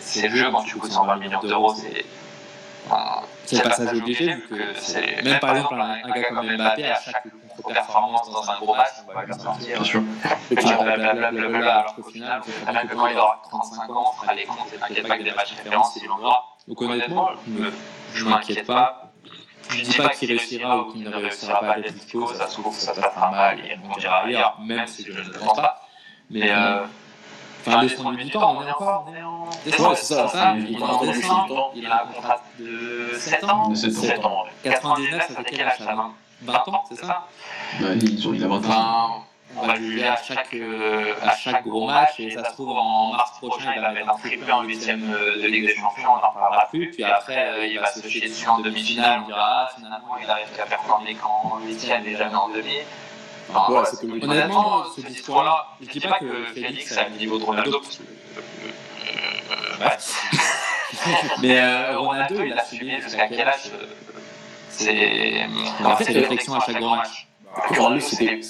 c'est 0.00 0.28
le 0.28 0.36
jeu, 0.36 0.50
quand 0.50 0.62
tu 0.62 0.76
coûtes 0.78 0.92
120 0.92 1.16
millions 1.16 1.40
d'euros, 1.40 1.74
c'est 1.74 2.04
c'est 3.44 3.56
le 3.56 3.62
passage 3.62 3.98
obligé, 3.98 4.34
vu 4.34 4.48
que. 4.48 5.24
Même 5.24 5.40
par 5.40 5.56
exemple, 5.56 5.74
un, 5.80 6.08
gars 6.10 6.22
comme 6.28 6.56
Mbappé, 6.56 6.84
à 6.86 7.00
chaque 7.00 7.24
contre-performance 7.56 8.30
dans 8.30 8.48
un 8.50 8.58
gros 8.58 8.74
match, 8.74 8.88
on 9.08 9.12
va 9.12 9.24
lui 9.24 9.34
sortir. 9.34 9.76
Bien 9.76 9.84
sûr. 9.84 10.02
Blablabla, 10.50 11.78
alors 11.78 11.94
qu'au 11.96 12.02
final, 12.04 12.40
que 12.42 12.94
quand 12.94 13.06
il 13.08 13.18
aura 13.18 13.42
35 13.50 13.90
ans, 13.90 14.12
on 14.12 14.22
fera 14.22 14.34
les 14.34 14.44
comptes 14.44 14.72
et 14.72 14.78
t'inquiète 14.78 15.08
pas 15.08 15.18
que 15.18 15.22
des 15.24 15.32
matchs 15.32 15.54
références, 15.56 15.98
il 16.00 16.10
en 16.10 16.18
aura. 16.20 16.44
Donc 16.68 16.80
honnêtement, 16.82 17.30
me- 17.46 17.72
je 18.14 18.24
m'inquiète 18.24 18.66
pas. 18.66 19.05
Je 19.70 19.82
dis 19.82 19.96
pas 19.96 20.08
qu'il 20.10 20.28
réussira 20.28 20.78
ou 20.78 20.92
qu'il 20.92 21.02
ne 21.04 21.14
réussira 21.14 21.60
pas 21.60 21.72
à 21.72 21.76
l'Atletico, 21.78 22.32
ça 22.34 22.46
se 22.48 22.60
trouve, 22.60 22.74
ça 22.76 22.94
se 22.94 23.00
passera 23.00 23.30
mal 23.30 23.58
et 23.60 23.76
on 23.92 23.96
dira 23.98 24.18
ailleurs, 24.24 24.56
même 24.60 24.86
si 24.86 25.04
je 25.04 25.12
ne 25.12 25.18
le 25.24 25.30
pense 25.32 25.54
pas. 25.56 25.80
Mais 26.30 26.50
euh, 26.50 26.84
fin 27.64 27.80
décembre 27.82 28.12
du 28.16 28.30
temps, 28.30 28.56
on 28.58 28.66
est 28.66 28.70
encore, 28.70 29.06
en 29.08 29.10
décembre, 29.64 29.90
Ouais, 29.90 29.96
c'est 29.96 30.14
ça, 30.14 30.28
c'est 30.28 30.36
ça, 30.38 30.54
il 30.56 30.76
est 30.78 30.82
en 30.82 31.04
décembre, 31.04 31.72
il 31.74 31.86
a 31.86 32.04
un 32.04 32.06
contrat 32.12 32.40
de 32.58 33.10
7 33.18 33.44
ans, 33.44 33.68
De 33.68 33.74
7 33.74 34.24
ans. 34.24 34.40
ans. 34.40 34.44
99, 34.62 35.26
ça 35.28 35.34
fait 35.42 35.44
quel 35.44 35.66
âge 35.66 35.78
ça 35.78 35.94
20 35.94 36.12
20 36.42 36.68
ans, 36.68 36.84
c'est 36.88 37.04
ça 37.04 37.26
Ouais, 37.80 37.96
ils 37.96 38.28
ont- 38.28 38.34
il 38.34 38.44
a 38.44 38.48
20 38.48 38.70
ans. 38.70 39.24
On 39.58 39.66
va 39.66 39.74
le 39.76 39.80
juger 39.80 40.06
à 40.06 40.16
chaque, 40.16 40.52
euh, 40.54 41.14
à 41.22 41.34
chaque 41.36 41.66
gros 41.66 41.86
match 41.86 42.18
et 42.20 42.30
ça 42.30 42.44
se 42.44 42.52
trouve 42.52 42.70
en 42.70 43.12
mars 43.12 43.38
prochain 43.38 43.72
il 43.74 43.80
va 43.80 43.90
mettre 43.92 44.10
un 44.10 44.18
triplé 44.18 44.52
en 44.52 44.62
huitième 44.62 45.12
euh, 45.14 45.36
de 45.42 45.46
Ligue 45.46 45.66
des 45.66 45.74
Champions, 45.76 46.10
on 46.12 46.16
n'en 46.26 46.32
parlera 46.32 46.66
plus. 46.68 46.90
Puis 46.90 47.04
après 47.04 47.48
euh, 47.48 47.66
il 47.66 47.78
va 47.78 47.86
se 47.90 48.06
chier 48.06 48.28
dessus 48.28 48.46
en 48.48 48.58
demi-finale, 48.60 49.20
on 49.22 49.26
dira 49.26 49.66
ah 49.68 49.70
finalement 49.74 50.16
il 50.22 50.28
arrive 50.30 50.48
qu'à 50.56 50.66
performer 50.66 51.14
qu'en 51.14 51.58
huitième 51.64 52.06
et 52.06 52.16
jamais 52.16 52.34
en 52.34 52.48
demi. 52.48 52.76
Enfin, 53.48 53.72
Ouais, 53.72 53.84
c'est 53.88 54.00
que- 54.06 54.24
Honnêtement, 54.24 54.84
ce 54.94 55.00
discours-là, 55.02 55.66
je 55.80 55.86
dis 55.88 56.00
pas 56.00 56.18
que 56.18 56.44
Félix 56.52 56.96
a 56.98 57.04
le 57.08 57.16
niveau 57.16 57.38
de 57.38 57.44
Ronaldo, 57.44 57.80
parce 57.80 57.96
que. 57.98 58.02
euh, 58.02 59.76
bref. 59.78 60.22
Mais 61.40 61.60
euh, 61.60 61.98
Ronaldo, 61.98 62.42
il 62.42 62.52
a 62.52 62.64
subi 62.64 63.00
jusqu'à 63.00 63.28
quel 63.28 63.46
âge 63.48 63.70
euh, 63.72 63.86
C'est. 64.70 65.46
A 65.84 65.96
fait 65.96 66.12
des 66.12 66.20
réflexions 66.20 66.54
à 66.54 66.60
chaque 66.60 66.78
grand 66.80 66.96
match. 66.96 67.26
Ronaldo, 67.54 68.00
c'était. 68.00 68.40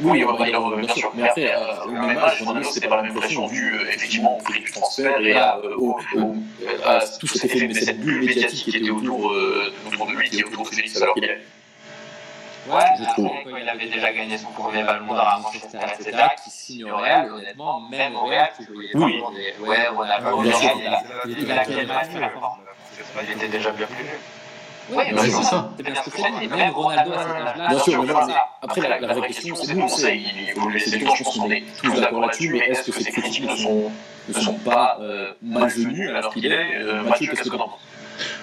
Oui, 0.00 0.24
on 0.24 0.34
va 0.34 0.48
y 0.48 0.54
revenir, 0.54 0.86
bien 0.86 0.94
sûr. 0.94 1.10
Mais 1.14 1.28
après, 1.28 1.54
euh, 1.54 1.84
au 1.86 1.90
même 1.90 2.18
âge, 2.18 2.42
Ronaldo, 2.42 2.68
c'était 2.70 2.88
pas 2.88 2.96
la 2.96 3.02
même 3.04 3.14
pression 3.14 3.46
vu 3.46 3.74
euh, 3.76 3.88
effectivement 3.88 4.36
au 4.38 4.42
prix 4.42 4.60
du 4.60 4.70
transfert 4.70 5.18
et 5.20 5.32
à, 5.34 5.56
euh, 5.56 5.74
au, 5.76 5.98
au- 6.16 6.34
à 6.84 7.00
tout 7.18 7.26
cet 7.26 7.44
effet, 7.46 7.72
cette 7.74 8.00
bulle 8.00 8.24
médiatique 8.26 8.64
qui 8.64 8.76
était 8.76 8.90
autour, 8.90 9.30
euh, 9.30 9.72
autour 9.86 10.06
de 10.06 10.12
lui, 10.12 10.28
qui 10.28 10.40
est 10.40 10.44
autour 10.44 10.64
de 10.64 10.68
Félix 10.74 11.00
alors 11.00 11.14
qu'il 11.14 11.24
est. 11.24 11.40
Ouais, 12.68 12.80
Je 12.98 13.04
trouve. 13.12 13.30
quand 13.44 13.56
il 13.56 13.68
avait 13.68 13.86
déjà 13.86 14.12
gagné 14.12 14.36
son 14.36 14.48
premier 14.50 14.82
ballon 14.82 15.06
d'or 15.06 15.20
à 15.20 15.38
Manchester, 15.38 15.78
etc., 16.00 16.18
qui 16.42 16.50
signe 16.50 16.90
au 16.90 16.96
Real, 16.96 17.30
honnêtement, 17.32 17.80
même 17.88 18.16
au 18.16 18.26
Real, 18.26 18.50
tu 18.58 18.64
voyais 18.72 18.90
Oui. 18.94 19.12
toujours 19.14 19.30
des. 19.32 19.54
Ouais, 19.64 19.86
Ronaldo, 19.88 20.42
il 20.44 20.50
a- 20.52 21.64
quel 21.64 21.86
match 21.86 22.08
il 23.24 23.30
était 23.32 23.48
déjà 23.48 23.70
bien 23.70 23.86
plus. 23.86 24.04
Oui, 24.90 24.96
Ouais, 24.96 25.12
c'est 25.16 25.30
c'est 25.30 25.42
ça. 25.42 25.70
C'est 25.76 25.82
bien 25.82 25.94
ce 26.02 26.10
que 26.10 26.40
dis. 26.40 26.48
Même 26.48 26.70
Ronaldo 26.70 27.12
à 27.12 27.18
cet 27.22 27.32
âge-là. 27.32 27.68
Bien 27.68 27.78
sûr, 27.80 28.02
mais 28.04 28.12
après, 28.62 28.80
la, 28.88 29.00
la 29.00 29.14
vraie 29.14 29.26
question, 29.28 29.54
c'est 29.56 29.74
nous, 29.74 29.82
on 29.82 29.88
sait, 29.88 30.16
il 30.16 30.52
faut 30.54 30.68
le 30.68 30.74
laisser 30.74 30.96
du 30.98 31.04
temps, 31.04 31.14
je 31.14 31.24
pense 31.24 31.38
qu'on 31.38 31.50
est 31.50 31.64
tous 31.82 32.00
d'accord 32.00 32.20
là-dessus, 32.20 32.50
mais 32.52 32.58
est-ce 32.60 32.90
que 32.90 33.00
ces 33.02 33.10
critiques 33.10 33.50
ne 33.50 33.56
sont, 33.56 33.90
ne 34.28 34.32
sont 34.34 34.54
pas 34.58 34.98
euh, 35.00 35.32
malvenues 35.42 36.10
alors 36.10 36.32
qu'il 36.32 36.46
est 36.46 36.76
euh, 36.76 37.02
Mathieu, 37.02 37.32
qu'est-ce 37.34 37.50
que 37.50 37.56
t'en 37.56 37.68
penses? 37.68 37.80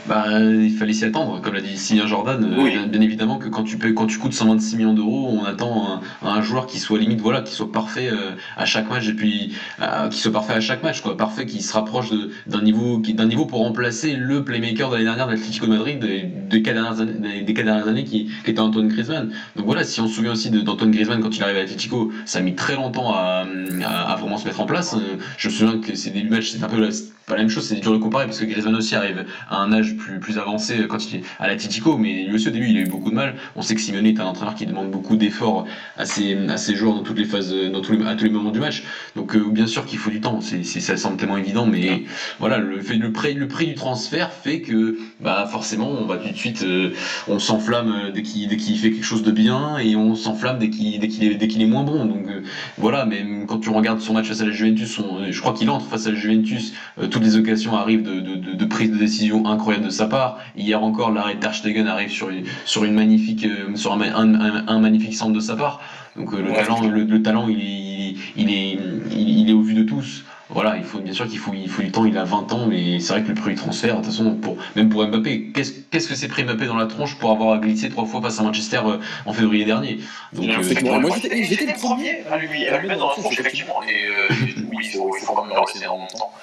Bah, 0.05 0.25
il 0.41 0.71
fallait 0.75 0.91
s'y 0.91 1.05
attendre, 1.05 1.39
comme 1.41 1.53
l'a 1.53 1.61
dit 1.61 1.77
Sylvain 1.77 2.07
Jordan. 2.07 2.43
euh, 2.43 2.61
Oui. 2.61 2.71
bien, 2.89 3.01
évidemment 3.01 3.37
que 3.37 3.47
quand 3.47 3.63
tu, 3.63 3.77
payes, 3.77 3.93
quand 3.93 4.05
tu 4.05 4.17
coûtes 4.17 4.33
126 4.33 4.75
millions 4.75 4.93
d'euros, 4.93 5.29
on 5.31 5.45
attend 5.45 6.01
un, 6.21 6.27
un 6.27 6.41
joueur 6.41 6.67
qui 6.67 6.79
soit 6.79 6.99
limite, 6.99 7.21
voilà, 7.21 7.39
qui 7.41 7.53
soit 7.53 7.71
parfait 7.71 8.09
euh, 8.11 8.31
à 8.57 8.65
chaque 8.65 8.89
match 8.89 9.07
et 9.07 9.13
puis 9.13 9.53
euh, 9.81 10.09
qui 10.09 10.19
soit 10.19 10.31
parfait 10.33 10.53
à 10.53 10.59
chaque 10.59 10.83
match, 10.83 10.99
quoi, 11.01 11.15
parfait, 11.15 11.45
qui 11.45 11.61
se 11.61 11.71
rapproche 11.73 12.09
d'un 12.47 12.61
niveau, 12.61 13.01
d'un 13.13 13.25
niveau 13.25 13.45
pour 13.45 13.59
remplacer 13.59 14.13
le 14.15 14.43
playmaker 14.43 14.89
de 14.89 14.95
l'année 14.95 15.05
dernière 15.05 15.27
de 15.27 15.31
l'Atlético 15.31 15.67
de 15.67 15.71
Madrid 15.71 15.99
des, 15.99 16.23
des 16.23 16.61
quatre 16.61 16.75
dernières 16.75 16.99
années, 16.99 17.13
des, 17.13 17.41
des 17.41 17.53
quatre 17.53 17.65
dernières 17.65 17.87
années 17.87 18.03
qui, 18.03 18.29
qui 18.43 18.49
était 18.51 18.59
Antoine 18.59 18.89
Griezmann. 18.89 19.31
Donc 19.55 19.65
voilà, 19.65 19.85
si 19.85 20.01
on 20.01 20.07
se 20.07 20.15
souvient 20.15 20.33
aussi 20.33 20.49
d'Antoine 20.49 20.91
Griezmann 20.91 21.21
quand 21.21 21.37
il 21.37 21.41
arrive 21.43 21.55
à 21.55 21.59
l'Atlético, 21.61 22.11
ça 22.25 22.39
a 22.39 22.41
mis 22.41 22.55
très 22.55 22.75
longtemps 22.75 23.13
à, 23.13 23.45
à, 23.85 24.11
à 24.11 24.15
vraiment 24.17 24.37
se 24.37 24.45
mettre 24.45 24.59
en 24.59 24.65
place. 24.65 24.95
Euh, 24.95 25.15
Je 25.37 25.47
me 25.47 25.53
souviens 25.53 25.77
que 25.79 25.95
ces 25.95 26.09
débuts 26.09 26.27
de 26.27 26.35
match, 26.35 26.49
c'est 26.49 26.61
un 26.63 26.67
peu 26.67 26.79
la- 26.81 26.89
pas 27.25 27.35
la 27.35 27.39
même 27.43 27.49
chose, 27.49 27.65
c'est 27.65 27.75
dur 27.79 27.93
de 27.93 27.97
comparer 27.99 28.25
parce 28.25 28.37
que 28.39 28.43
Griezmann 28.43 28.75
aussi 28.75 28.95
arrive 28.95 29.23
à 29.49 29.55
un 29.61 29.71
âge 29.71 29.92
plus, 29.93 30.19
plus 30.19 30.37
avancé 30.37 30.75
quand 30.89 31.11
il 31.11 31.17
est 31.19 31.23
à 31.39 31.47
l'Atlético, 31.47 31.97
mais 31.97 32.23
lui 32.25 32.35
aussi 32.35 32.47
au 32.47 32.51
début 32.51 32.67
il 32.69 32.77
a 32.77 32.81
eu 32.81 32.87
beaucoup 32.87 33.09
de 33.09 33.15
mal. 33.15 33.35
On 33.55 33.61
sait 33.61 33.75
que 33.75 33.81
Simeone 33.81 34.05
est 34.05 34.19
un 34.19 34.25
entraîneur 34.25 34.55
qui 34.55 34.65
demande 34.65 34.91
beaucoup 34.91 35.15
d'efforts 35.15 35.65
à 35.97 36.05
ses, 36.05 36.35
à 36.49 36.57
ses 36.57 36.75
joueurs 36.75 36.95
dans 36.95 37.03
toutes 37.03 37.17
les 37.19 37.25
phases, 37.25 37.53
dans 37.71 37.81
tous 37.81 37.93
les, 37.93 38.05
à 38.05 38.15
tous 38.15 38.23
les 38.25 38.29
moments 38.29 38.51
du 38.51 38.59
match. 38.59 38.83
Donc 39.15 39.35
euh, 39.35 39.43
bien 39.49 39.67
sûr 39.67 39.85
qu'il 39.85 39.99
faut 39.99 40.09
du 40.09 40.21
temps, 40.21 40.41
c'est, 40.41 40.63
c'est- 40.63 40.79
ça 40.79 40.97
semble 40.97 41.17
tellement 41.17 41.37
évident, 41.37 41.65
mais 41.65 42.03
voilà, 42.39 42.57
le, 42.57 42.79
fait, 42.81 42.95
le, 42.95 43.11
prix, 43.11 43.33
le 43.33 43.47
prix 43.47 43.67
du 43.67 43.75
transfert 43.75 44.31
fait 44.31 44.61
que 44.61 44.97
bah, 45.19 45.47
forcément 45.51 45.89
on 45.89 46.05
va 46.05 46.17
tout 46.17 46.29
de 46.29 46.35
suite, 46.35 46.63
euh, 46.63 46.91
on 47.27 47.39
s'enflamme 47.39 47.91
euh, 48.07 48.11
dès 48.11 48.21
qu'il, 48.21 48.47
dès 48.49 48.57
fait 48.57 48.91
quelque 48.91 49.03
chose 49.05 49.23
de 49.23 49.31
bien 49.31 49.77
et 49.77 49.95
on 49.95 50.15
s'enflamme 50.15 50.59
dès 50.59 50.69
qu'il, 50.69 50.99
dès 50.99 51.07
est, 51.07 51.35
dès 51.35 51.61
est 51.61 51.65
moins 51.65 51.83
bon. 51.83 52.05
Donc 52.05 52.27
euh, 52.27 52.41
voilà, 52.77 53.05
mais 53.05 53.23
quand 53.47 53.59
tu 53.59 53.69
regardes 53.69 53.99
son 54.01 54.13
match 54.13 54.27
face 54.27 54.41
à 54.41 54.45
la 54.45 54.51
Juventus, 54.51 54.99
je 55.29 55.39
crois 55.41 55.53
qu'il 55.53 55.69
entre 55.69 55.85
face 55.87 56.07
à 56.07 56.11
la 56.11 56.15
Juventus, 56.17 56.73
toutes 57.11 57.23
les 57.23 57.35
occasions 57.35 57.75
arrivent 57.75 58.03
de, 58.03 58.19
de, 58.19 58.53
de 58.55 58.65
prise 58.65 58.91
de 58.91 58.97
décision 58.97 59.45
incroyable 59.47 59.82
de 59.83 59.89
sa 59.89 60.07
part. 60.07 60.39
Hier 60.57 60.81
encore, 60.81 61.11
l'arrêt 61.11 61.35
de 61.35 61.39
arrive 61.87 62.09
sur 62.09 62.29
une, 62.29 62.43
sur 62.65 62.83
une 62.83 62.93
magnifique, 62.93 63.45
euh, 63.45 63.75
sur 63.75 63.93
un, 63.93 64.01
un, 64.01 64.33
un- 64.33 64.67
un 64.67 64.79
magnifique 64.79 65.13
centre 65.15 65.33
de 65.33 65.39
sa 65.39 65.55
part. 65.55 65.81
Donc 66.15 66.33
euh, 66.33 66.41
le, 66.41 66.49
Ouais, 66.51 66.55
talent, 66.55 66.81
le, 66.81 67.03
le 67.03 67.21
talent, 67.21 67.47
il 67.49 67.59
est, 67.59 68.15
il, 68.35 68.49
est, 68.51 68.77
il, 69.11 69.39
il 69.41 69.49
est 69.49 69.53
au 69.53 69.61
vu 69.61 69.73
de 69.73 69.83
tous. 69.83 70.23
Voilà, 70.53 70.77
il 70.77 70.83
faut 70.83 70.99
bien 70.99 71.13
sûr 71.13 71.27
qu'il 71.27 71.39
faut, 71.39 71.51
il 71.53 71.69
faut 71.69 71.81
du 71.81 71.91
temps. 71.91 72.05
Il 72.05 72.17
a 72.17 72.23
20 72.23 72.53
ans, 72.53 72.67
mais 72.67 72.99
c'est 72.99 73.13
vrai 73.13 73.23
que 73.23 73.29
le 73.29 73.33
prix 73.33 73.51
du 73.51 73.55
transfert, 73.55 73.95
de 73.95 74.01
toute 74.01 74.11
façon, 74.11 74.35
pour, 74.35 74.57
même 74.75 74.89
pour 74.89 75.05
Mbappé, 75.07 75.51
qu'est-ce 75.53 75.71
qu'est-ce 75.91 76.07
que 76.07 76.15
c'est 76.15 76.27
pris 76.27 76.43
Mbappé 76.43 76.65
dans 76.65 76.75
la 76.77 76.85
tronche 76.85 77.15
pour 77.15 77.31
avoir 77.31 77.59
glissé 77.59 77.89
trois 77.89 78.05
fois 78.05 78.21
face 78.21 78.39
à 78.39 78.43
Manchester 78.43 78.81
euh, 78.85 78.97
en 79.25 79.33
février 79.33 79.65
dernier? 79.65 79.99
Donc, 80.33 80.49
euh, 80.49 80.99
moi 80.99 81.09
j'étais 81.15 81.43
j'étais 81.43 81.65
le 81.65 81.73
premier 81.73 82.23
à 82.31 82.37
lui, 82.37 82.67
à 82.67 82.79
lui 82.79 82.87
mettre 82.87 82.99
dans 82.99 83.09
la 83.09 83.15
tronche, 83.15 83.39
effectivement. 83.39 83.81
Et 83.83 84.05
euh, 84.05 84.35
oui, 84.69 84.77
il 84.83 84.91
faut, 84.91 85.15
il 85.19 85.25
faut 85.25 85.33
quand 85.33 85.45
même 85.45 85.57
laisser 85.57 85.79
de 85.79 86.17
temps. 86.17 86.33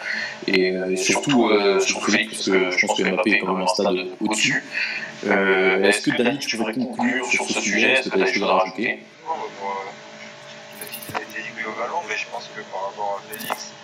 Et 0.46 0.72
euh, 0.72 0.96
surtout, 0.96 1.48
euh, 1.48 1.74
parce 1.74 1.86
que 1.86 2.70
je 2.70 2.86
pense 2.86 2.98
que 2.98 3.02
Mbappé 3.04 3.30
est 3.32 3.38
quand 3.38 3.52
même 3.52 3.62
un 3.62 3.66
stade 3.66 3.94
au-dessus. 4.20 4.64
Euh, 5.26 5.82
Est-ce 5.84 6.10
que 6.10 6.16
Dani, 6.16 6.38
tu 6.38 6.56
pourrais 6.56 6.72
conclure 6.72 7.26
sur 7.26 7.44
ce 7.44 7.60
sujet? 7.60 7.92
Est-ce 7.92 8.08
que 8.08 8.16
tu 8.16 8.22
as 8.22 8.26
des 8.26 8.32
choses 8.32 8.42
à 8.48 8.54
rajouter 8.54 8.98
Non, 9.26 9.34
moi, 9.36 9.76
peut-être 10.78 10.90
qu'il 11.06 11.14
a 11.14 11.18
été 11.20 11.42
dit 11.42 11.62
globalement, 11.62 12.02
mais 12.08 12.16
je 12.16 12.26
pense 12.32 12.48
que 12.54 12.62
par 12.72 12.86
rapport 12.88 13.20
à 13.20 13.32
Félix, 13.32 13.50
euh, 13.52 13.79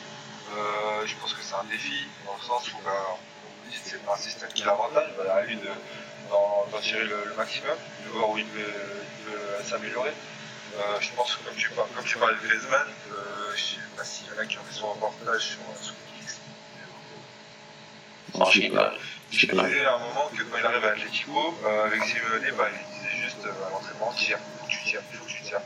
je 1.06 1.14
pense 1.16 1.32
que 1.34 1.42
c'est 1.42 1.54
un 1.54 1.64
défi, 1.64 2.06
dans 2.26 2.34
le 2.36 2.42
sens 2.42 2.68
où 2.72 2.76
bah, 2.84 3.16
c'est 3.84 4.02
pas 4.04 4.14
un 4.14 4.18
système 4.18 4.48
qui 4.52 4.64
l'avantage, 4.64 5.08
à 5.32 5.42
lui 5.42 5.56
de, 5.56 5.68
d'en, 6.30 6.66
tirer 6.80 7.04
le, 7.04 7.24
le 7.26 7.34
maximum, 7.34 7.76
de 8.04 8.10
voir 8.10 8.30
où 8.30 8.38
il 8.38 8.44
peut, 8.46 8.60
il 8.60 9.24
peut 9.32 9.64
s'améliorer. 9.64 10.12
Euh, 10.78 11.00
je 11.00 11.10
pense 11.12 11.34
que 11.36 11.44
comme 11.44 11.56
tu, 11.56 11.70
par- 11.70 11.86
comme 11.94 12.04
tu 12.04 12.18
parlais 12.18 12.34
de 12.36 12.46
Griezmann, 12.48 12.86
euh, 13.10 13.52
je 13.56 13.62
sais 13.62 13.76
pas 13.96 14.04
s'il 14.04 14.26
y 14.26 14.30
en 14.30 14.38
a 14.42 14.46
qui 14.46 14.58
ont 14.58 14.62
fait 14.64 14.74
son 14.78 14.88
reportage 14.92 15.42
sur, 15.42 15.58
sur. 15.82 15.94
Non, 18.38 18.50
je 18.50 18.60
sais 18.60 18.68
pas. 18.68 18.92
Je 19.30 19.40
sais 19.40 19.46
Je 19.50 19.56
pas. 19.56 19.64
disais 19.64 19.84
à 19.84 19.94
un 19.94 19.98
moment 19.98 20.28
que 20.36 20.42
quand 20.42 20.58
il 20.58 20.66
arrive 20.66 20.84
à 20.84 20.88
Atletico, 20.90 21.54
euh, 21.64 21.84
avec 21.86 22.02
Simeone, 22.04 22.50
bah, 22.58 22.68
il 22.72 22.94
disait 23.08 23.22
juste 23.24 23.44
euh, 23.46 23.66
à 23.66 23.70
l'entraînement 23.70 24.12
tire, 24.12 24.38
faut 24.60 24.66
que 24.66 24.70
tu 24.70 24.84
tires, 24.84 25.00
faut 25.12 25.24
que 25.24 25.30
tu 25.30 25.42
tires. 25.42 25.60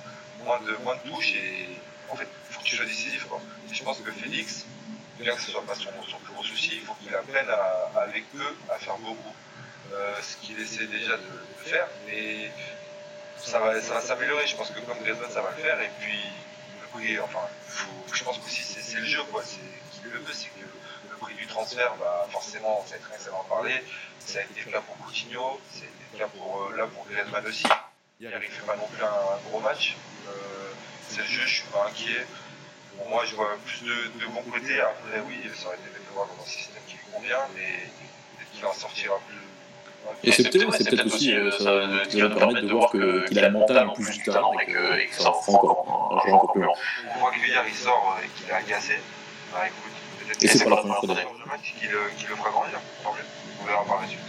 Moins 0.44 0.60
de, 0.60 0.76
moins 0.84 0.96
de 0.96 1.10
touches 1.10 1.32
et 1.34 1.68
en 2.08 2.16
fait, 2.16 2.28
faut 2.50 2.60
que 2.60 2.64
tu 2.64 2.76
sois 2.76 2.86
décisif. 2.86 3.24
Quoi. 3.26 3.40
Et 3.70 3.74
je 3.74 3.82
pense 3.82 3.98
que 4.00 4.10
Félix, 4.12 4.64
bien 5.20 5.34
que 5.34 5.40
ce 5.42 5.50
soit 5.50 5.64
pas 5.64 5.74
son, 5.74 5.90
son 6.08 6.18
plus 6.18 6.32
gros 6.32 6.42
souci, 6.44 6.70
il 6.74 6.80
faut 6.86 6.94
qu'il 6.94 7.14
apprenne 7.14 7.48
à, 7.48 8.00
avec 8.00 8.24
eux 8.36 8.56
à 8.70 8.78
faire 8.78 8.96
beaucoup. 8.98 9.34
Euh, 9.92 10.14
ce 10.22 10.36
qu'il 10.36 10.60
essaie 10.60 10.86
déjà 10.86 11.16
de, 11.16 11.22
de 11.22 11.68
faire, 11.68 11.88
mais 12.06 12.50
ça 13.36 13.58
va, 13.58 13.80
ça 13.80 13.94
va 13.94 14.00
s'améliorer. 14.00 14.46
Je 14.46 14.54
pense 14.56 14.70
que 14.70 14.78
comme 14.80 14.98
Griezmann, 15.00 15.30
ça 15.30 15.42
va 15.42 15.50
le 15.56 15.62
faire. 15.62 15.80
Et 15.80 15.90
puis, 16.00 16.18
le 16.82 16.86
prix, 16.98 17.18
enfin, 17.20 17.40
faut- 17.66 18.14
je 18.14 18.22
pense 18.22 18.38
qu'aussi 18.38 18.62
c'est 18.62 18.80
c'est 18.82 18.98
le 18.98 19.04
jeu, 19.04 19.22
quoi. 19.32 19.42
C'est 19.44 20.04
le 20.08 20.18
veut, 20.18 20.32
c'est 20.32 20.48
que 20.48 20.60
le 21.10 21.16
prix 21.16 21.34
du 21.34 21.46
transfert, 21.48 21.94
bah, 21.96 22.28
forcément, 22.30 22.84
ça 22.88 22.96
être 22.96 23.10
ça 23.20 23.30
va 23.30 23.38
en 23.38 23.44
parler. 23.44 23.82
Ça 24.20 24.38
a 24.38 24.42
été 24.42 24.60
le 24.64 24.70
cas 24.70 24.80
pour 24.80 24.96
Coutinho, 24.98 25.60
ça 25.72 25.80
a 25.80 25.84
été 25.86 26.04
le 26.12 26.18
cas 26.18 26.28
pour, 26.28 26.62
euh, 26.70 26.76
là 26.76 26.86
pour 26.86 27.04
Griezmann 27.06 27.44
aussi. 27.46 27.64
Hier, 28.20 28.30
il 28.40 28.48
fait 28.48 28.66
pas 28.66 28.76
non 28.76 28.86
plus 28.86 29.02
un 29.02 29.48
gros 29.48 29.60
match. 29.60 29.96
Euh, 30.28 30.30
c'est 31.08 31.22
le 31.22 31.26
jeu, 31.26 31.46
je 31.46 31.54
suis 31.56 31.68
pas 31.72 31.86
inquiet. 31.88 32.26
Pour 33.00 33.08
moi, 33.10 33.24
je 33.26 33.34
vois 33.34 33.56
plus 33.66 33.82
de, 33.84 33.94
de 34.20 34.26
bons 34.30 34.42
côtés. 34.50 34.80
Après, 34.80 35.20
oui, 35.26 35.40
ça 35.56 35.66
aurait 35.68 35.76
été 35.76 35.88
de 35.90 36.14
voir 36.14 36.26
dans 36.28 36.42
un 36.42 36.46
système 36.46 36.82
qui 36.86 36.94
lui 36.94 37.04
convient, 37.12 37.44
mais 37.56 37.90
peut-être 38.36 38.50
qu'il 38.52 38.64
en 38.66 38.72
sortira 38.72 39.16
plus. 39.26 39.36
Et 40.24 40.32
c'est 40.32 40.48
peut-être 40.50 41.06
aussi, 41.06 41.34
euh, 41.34 41.50
ça 41.50 42.06
qui 42.08 42.20
va 42.20 42.28
nous 42.28 42.36
permettre 42.36 42.66
de 42.66 42.72
voir 42.72 42.90
que- 42.90 43.26
qu'il 43.28 43.38
a 43.38 43.48
le 43.48 43.52
mental 43.52 43.88
en 43.88 43.92
plus 43.92 44.10
du 44.10 44.22
talent 44.24 44.52
et 44.58 44.66
que, 44.66 44.98
et 44.98 45.06
que 45.08 45.14
ça 45.14 45.30
en 45.30 45.40
fera 45.42 45.58
encore, 45.58 46.12
un 46.16 46.20
joueur 46.26 46.34
encore 46.36 46.52
plus 46.52 46.62
loin. 46.62 46.74
On 47.16 47.18
voit 47.20 47.30
que 47.32 47.46
hier 47.46 47.62
il 47.68 47.74
sort 47.74 48.16
euh, 48.18 48.24
et 48.24 48.28
qu'il 48.36 48.48
est 48.50 48.52
agacé. 48.54 48.98
Bah 49.52 49.66
écoute, 49.66 49.92
peut-être 50.20 50.38
que 50.40 50.48
c'est 50.48 50.64
pas 50.64 50.70
la 50.70 50.76
première 50.76 50.98
fois 50.98 51.08
le 51.08 51.14
d'ailleurs. 51.14 51.32
match 51.46 51.74
qui 51.78 51.86
le, 51.86 52.00
qui 52.16 52.26
le 52.26 52.36
fera 52.36 52.50
grandir. 52.50 52.80
Tant 53.04 53.12
mieux. 53.12 53.24
On 53.62 53.64
verra 53.66 53.84
par 53.84 54.00
la 54.02 54.08
suite. 54.08 54.20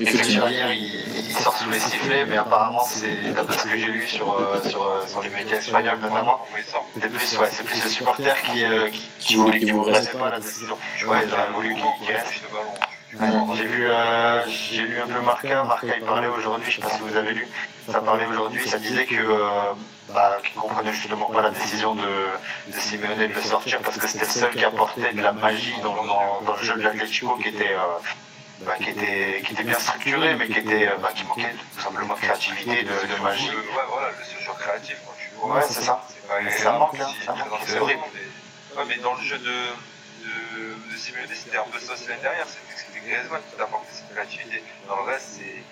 Effectivement. 0.00 0.46
Il, 0.48 1.26
il 1.28 1.36
sort 1.36 1.56
sous 1.56 1.70
les 1.70 1.78
sifflets, 1.78 2.24
mais 2.26 2.36
apparemment, 2.36 2.84
c'est 2.84 3.32
d'après 3.32 3.58
ce 3.58 3.64
que 3.64 3.76
j'ai 3.78 3.86
lu 3.86 4.06
sur, 4.08 4.32
euh, 4.34 4.60
sur, 4.68 4.82
euh, 4.82 5.06
sur 5.06 5.22
les 5.22 5.28
médias 5.30 5.56
espagnols 5.58 5.98
notamment, 6.00 6.44
c'est 7.00 7.08
plus, 7.08 7.38
ouais, 7.38 7.48
c'est 7.50 7.64
plus 7.64 7.82
le 7.84 7.90
supporter 7.90 8.34
qui, 8.42 8.64
euh, 8.64 8.88
qui, 8.90 9.08
Qui 9.20 9.36
voulait 9.36 9.58
qu'il 9.60 9.78
reste. 9.78 10.16
pas 10.18 10.30
la 10.30 10.40
décision. 10.40 10.76
Ouais, 11.06 11.18
ils 11.26 11.32
auraient 11.32 11.50
voulu 11.54 11.74
qu'il 11.74 11.84
qu'il 12.06 12.14
reste. 12.16 12.26
touche 12.26 12.42
le 12.42 12.48
ballon. 13.18 13.46
Ouais, 13.50 13.56
J'ai 13.56 13.64
vu, 13.66 13.86
euh, 13.88 14.40
j'ai 14.48 14.82
lu 14.82 15.00
un 15.00 15.06
peu 15.06 15.20
Marca, 15.20 15.62
Marca 15.62 15.86
il 15.96 16.04
parlait 16.04 16.26
aujourd'hui, 16.26 16.68
je 16.68 16.76
sais 16.76 16.82
pas 16.82 16.90
si 16.90 17.00
vous 17.00 17.16
avez 17.16 17.32
lu, 17.32 17.46
ça 17.88 18.00
parlait 18.00 18.26
aujourd'hui, 18.26 18.68
ça 18.68 18.78
disait 18.78 19.04
que 19.06 19.14
euh, 19.14 19.48
bah, 20.12 20.38
qu'il 20.42 20.60
comprenait 20.60 20.92
justement 20.92 21.26
pas 21.26 21.42
la 21.42 21.50
décision 21.50 21.94
de, 21.94 22.02
de 22.02 22.80
Simeone 22.80 23.16
de 23.16 23.26
le 23.32 23.40
sortir 23.40 23.78
parce 23.84 23.98
que 23.98 24.08
c'était 24.08 24.24
le 24.24 24.30
seul 24.32 24.50
qui 24.50 24.64
apportait 24.64 25.12
de 25.12 25.22
la 25.22 25.30
magie 25.30 25.74
dans, 25.84 25.94
dans, 25.94 26.40
dans 26.44 26.56
le 26.56 26.62
jeu 26.64 26.74
de 26.74 26.82
l'Atlético 26.82 27.36
qui 27.40 27.50
était, 27.50 27.74
euh, 27.74 27.98
bah, 28.60 28.74
qui 28.78 28.90
était 28.90 29.42
qui 29.44 29.52
était 29.52 29.64
bien 29.64 29.78
structuré 29.78 30.34
mais 30.36 30.48
qui 30.48 30.58
était 30.58 30.88
euh, 30.88 30.96
bah, 30.98 31.10
qui 31.14 31.24
manquait 31.24 31.54
tout 31.74 31.80
simplement 31.80 32.14
de 32.14 32.20
créativité, 32.20 32.82
de, 32.82 32.88
de 32.88 33.22
magie. 33.22 33.48
Ouais, 33.50 33.54
voilà, 33.88 34.08
le 34.10 34.44
joueur 34.44 34.58
créatif 34.58 34.96
quand 35.06 35.14
tu 35.18 35.30
le 35.30 35.36
vois. 35.40 35.56
Ouais, 35.56 35.62
c'est 35.68 35.82
ça. 35.82 36.06
Ça 36.58 36.72
manque, 36.72 36.98
hein, 37.00 37.08
ça 37.24 37.34
c'est 37.66 37.78
horrible. 37.78 38.02
Ouais, 38.76 38.84
mais 38.88 38.96
dans 38.96 39.14
le 39.14 39.22
jeu 39.22 39.38
de, 39.38 39.44
de, 39.44 40.92
de 40.92 40.96
Simeone, 40.96 41.28
c'était 41.32 41.58
un 41.58 41.64
peu 41.64 41.78
ça 41.78 41.92
aussi 41.92 42.08
l'année 42.08 42.22
dernière. 42.22 42.46
C'était 42.48 43.00
Griezmann 43.00 43.40
qui 43.50 43.56
t'apportait 43.56 43.92
cette 43.92 44.10
créativité. 44.12 44.64
Dans 44.88 44.96
le 44.96 45.02
reste, 45.02 45.38
c'est 45.38 45.62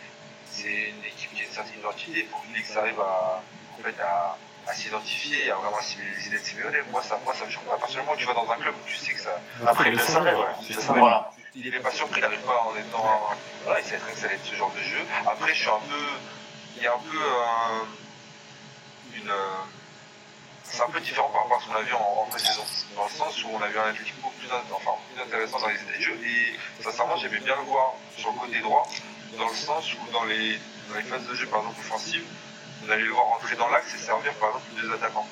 c'est 0.51 0.91
une 0.91 1.05
équipe 1.05 1.33
qui 1.35 1.43
a 1.43 1.47
une 1.47 1.51
certaine 1.53 1.79
identité. 1.79 2.13
Il 2.21 2.27
faut 2.29 2.37
que 2.39 2.47
Félix 2.53 2.77
arrive 2.77 3.01
à, 3.01 3.43
en 3.79 3.83
fait, 3.83 3.99
à, 4.03 4.37
à 4.69 4.75
s'identifier 4.75 5.47
et 5.47 5.51
à 5.51 5.55
vraiment 5.55 5.79
assimiler 5.79 6.11
les 6.17 6.27
idées 6.27 6.39
de 6.39 6.45
Simeone. 6.45 6.75
Moi, 6.91 7.03
ça, 7.03 7.19
moi, 7.25 7.35
ça 7.35 7.47
me 7.47 7.51
choque 7.51 7.65
pas. 7.65 7.75
À 7.75 7.79
partir 7.79 7.97
du 7.97 8.03
moment 8.03 8.13
où 8.13 8.19
tu 8.19 8.27
vas 8.27 8.35
dans 8.35 8.51
un 8.51 8.57
club 8.57 8.75
où 8.75 8.87
tu 8.87 8.97
sais 8.97 9.13
que 9.15 9.21
ça. 9.21 9.41
Après 9.67 9.91
ouais. 9.91 9.97
C'est 9.99 10.75
ça, 10.75 10.81
ça. 10.83 10.93
voilà. 10.93 11.31
Il 11.55 11.71
n'est 11.71 11.81
pas 11.81 11.91
sûr 11.91 12.09
qu'il 12.11 12.21
n'arrive 12.21 12.41
pas 12.41 12.63
en 12.63 12.75
étant. 12.77 13.05
Voilà, 13.65 13.81
il 13.81 13.87
sait 13.87 13.99
très 13.99 14.13
que 14.13 14.19
ça 14.19 14.27
être 14.33 14.45
ce 14.45 14.55
genre 14.55 14.73
de 14.73 14.83
jeu. 14.83 14.99
Après, 15.27 15.53
je 15.55 15.61
suis 15.61 15.69
un 15.71 15.81
peu. 15.89 16.05
Il 16.77 16.83
y 16.83 16.87
a 16.87 16.95
un 16.95 16.99
peu 16.99 17.19
euh, 17.23 17.85
une. 19.17 19.31
euh, 19.31 19.63
c'est 20.65 20.83
un 20.83 20.89
peu 20.89 21.01
différent 21.01 21.29
par 21.29 21.43
rapport 21.43 21.59
à 21.59 21.61
ce 21.61 21.67
qu'on 21.67 21.75
a 21.75 21.83
vu 21.83 21.93
en, 21.93 21.99
en 22.23 22.27
pré-saison. 22.31 22.65
Dans 22.97 23.05
le 23.05 23.11
sens 23.11 23.45
où 23.45 23.49
on 23.53 23.61
a 23.61 23.69
vu 23.69 23.79
un 23.79 23.91
Atlético 23.91 24.33
plus, 24.39 24.49
int- 24.49 24.73
enfin, 24.75 24.93
plus 25.13 25.23
intéressant 25.23 25.61
dans 25.61 25.69
les 25.69 25.81
idées 25.83 25.99
de 25.99 26.03
jeu. 26.03 26.19
Et 26.25 26.83
sincèrement, 26.83 27.17
j'aimais 27.19 27.41
bien 27.41 27.57
le 27.57 27.63
voir 27.63 27.93
sur 28.17 28.33
le 28.33 28.39
côté 28.39 28.59
droit, 28.61 28.89
dans 29.37 29.49
le 29.49 29.55
sens 29.55 29.93
où 29.93 30.11
dans 30.13 30.25
les, 30.25 30.59
dans 30.89 30.95
les 30.97 31.03
phases 31.03 31.27
de 31.27 31.35
jeu, 31.35 31.47
par 31.49 31.61
exemple, 31.61 31.81
offensives, 31.81 32.25
on 32.87 32.91
allait 32.91 33.03
le 33.05 33.13
voir 33.13 33.27
rentrer 33.27 33.57
dans 33.57 33.69
l'axe 33.69 33.95
et 33.95 33.99
servir 33.99 34.33
par 34.35 34.49
exemple 34.49 34.65
les 34.77 34.81
deux 34.83 34.95
attaquants. 34.95 35.29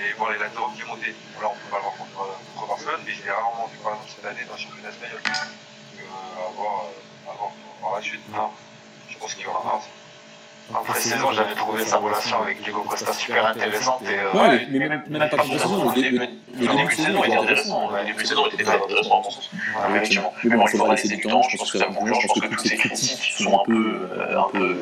Et 0.00 0.12
voir 0.14 0.32
les 0.32 0.38
latéraux 0.38 0.70
qui 0.76 0.82
montaient. 0.84 1.14
Là, 1.40 1.50
on 1.50 1.54
peut 1.54 1.70
pas 1.70 1.76
le 1.76 1.82
voir 1.82 1.96
contre, 1.96 2.38
contre 2.54 2.68
Barcelone, 2.68 3.00
mais 3.04 3.12
je 3.12 3.22
l'ai 3.22 3.30
rarement 3.30 3.66
vu 3.66 3.78
par 3.78 3.92
exemple 3.92 4.10
cette 4.16 4.24
année 4.24 4.44
dans 4.46 4.54
le 4.54 4.58
championnat 4.58 4.88
espagnol. 4.88 5.20
Euh, 5.28 6.00
euh, 6.00 6.52
voir 6.56 7.52
par 7.82 7.94
la 7.96 8.02
suite. 8.02 8.26
Non. 8.32 8.50
Je 9.10 9.18
pense 9.18 9.34
qu'il 9.34 9.44
y 9.44 9.46
aura 9.46 9.76
un. 9.76 9.99
En 10.72 10.82
pré-saison, 10.84 11.32
j'avais 11.32 11.54
trouvé 11.54 11.84
sa 11.84 11.96
relation 11.96 12.42
avec 12.42 12.62
Diego 12.62 12.82
Costa 12.88 13.12
super 13.12 13.46
intéressante 13.46 14.02
et 14.02 14.18
euh, 14.18 14.40
Ouais, 14.40 14.66
mais 14.70 14.78
même, 14.78 15.02
même 15.08 15.28
pas 15.28 15.36
toute 15.36 15.52
la 15.52 15.58
saison, 15.58 15.90
le, 15.90 16.00
dé- 16.00 16.10
le, 16.10 16.18
le 16.18 16.76
début 16.76 16.96
de 16.96 17.02
saison 17.02 17.24
était 17.24 17.36
intéressant. 17.36 17.90
Le 17.90 18.06
début 18.06 18.22
de 18.22 18.28
saison 18.28 18.46
était 18.46 18.62
très 18.64 18.76
intéressant, 18.76 19.08
dans 19.10 19.16
mon 19.22 19.30
sens. 19.30 19.50
Mais 20.44 20.56
bon, 20.56 20.64
il 20.66 20.70
faudra 20.70 20.94
laisser 20.94 21.08
du 21.08 21.20
temps. 21.20 21.42
Je 21.42 21.56
pense 21.56 21.72
que 21.72 21.78
ça 21.78 21.86
va. 21.86 21.92
Je 21.92 22.26
pense 22.26 22.40
que 22.40 22.46
toutes 22.46 22.60
ces 22.60 22.76
critiques 22.76 23.32
sont 23.36 23.60
un 23.60 23.64
peu, 23.66 24.08
euh, 24.12 24.38
un 24.40 24.48
peu 24.52 24.76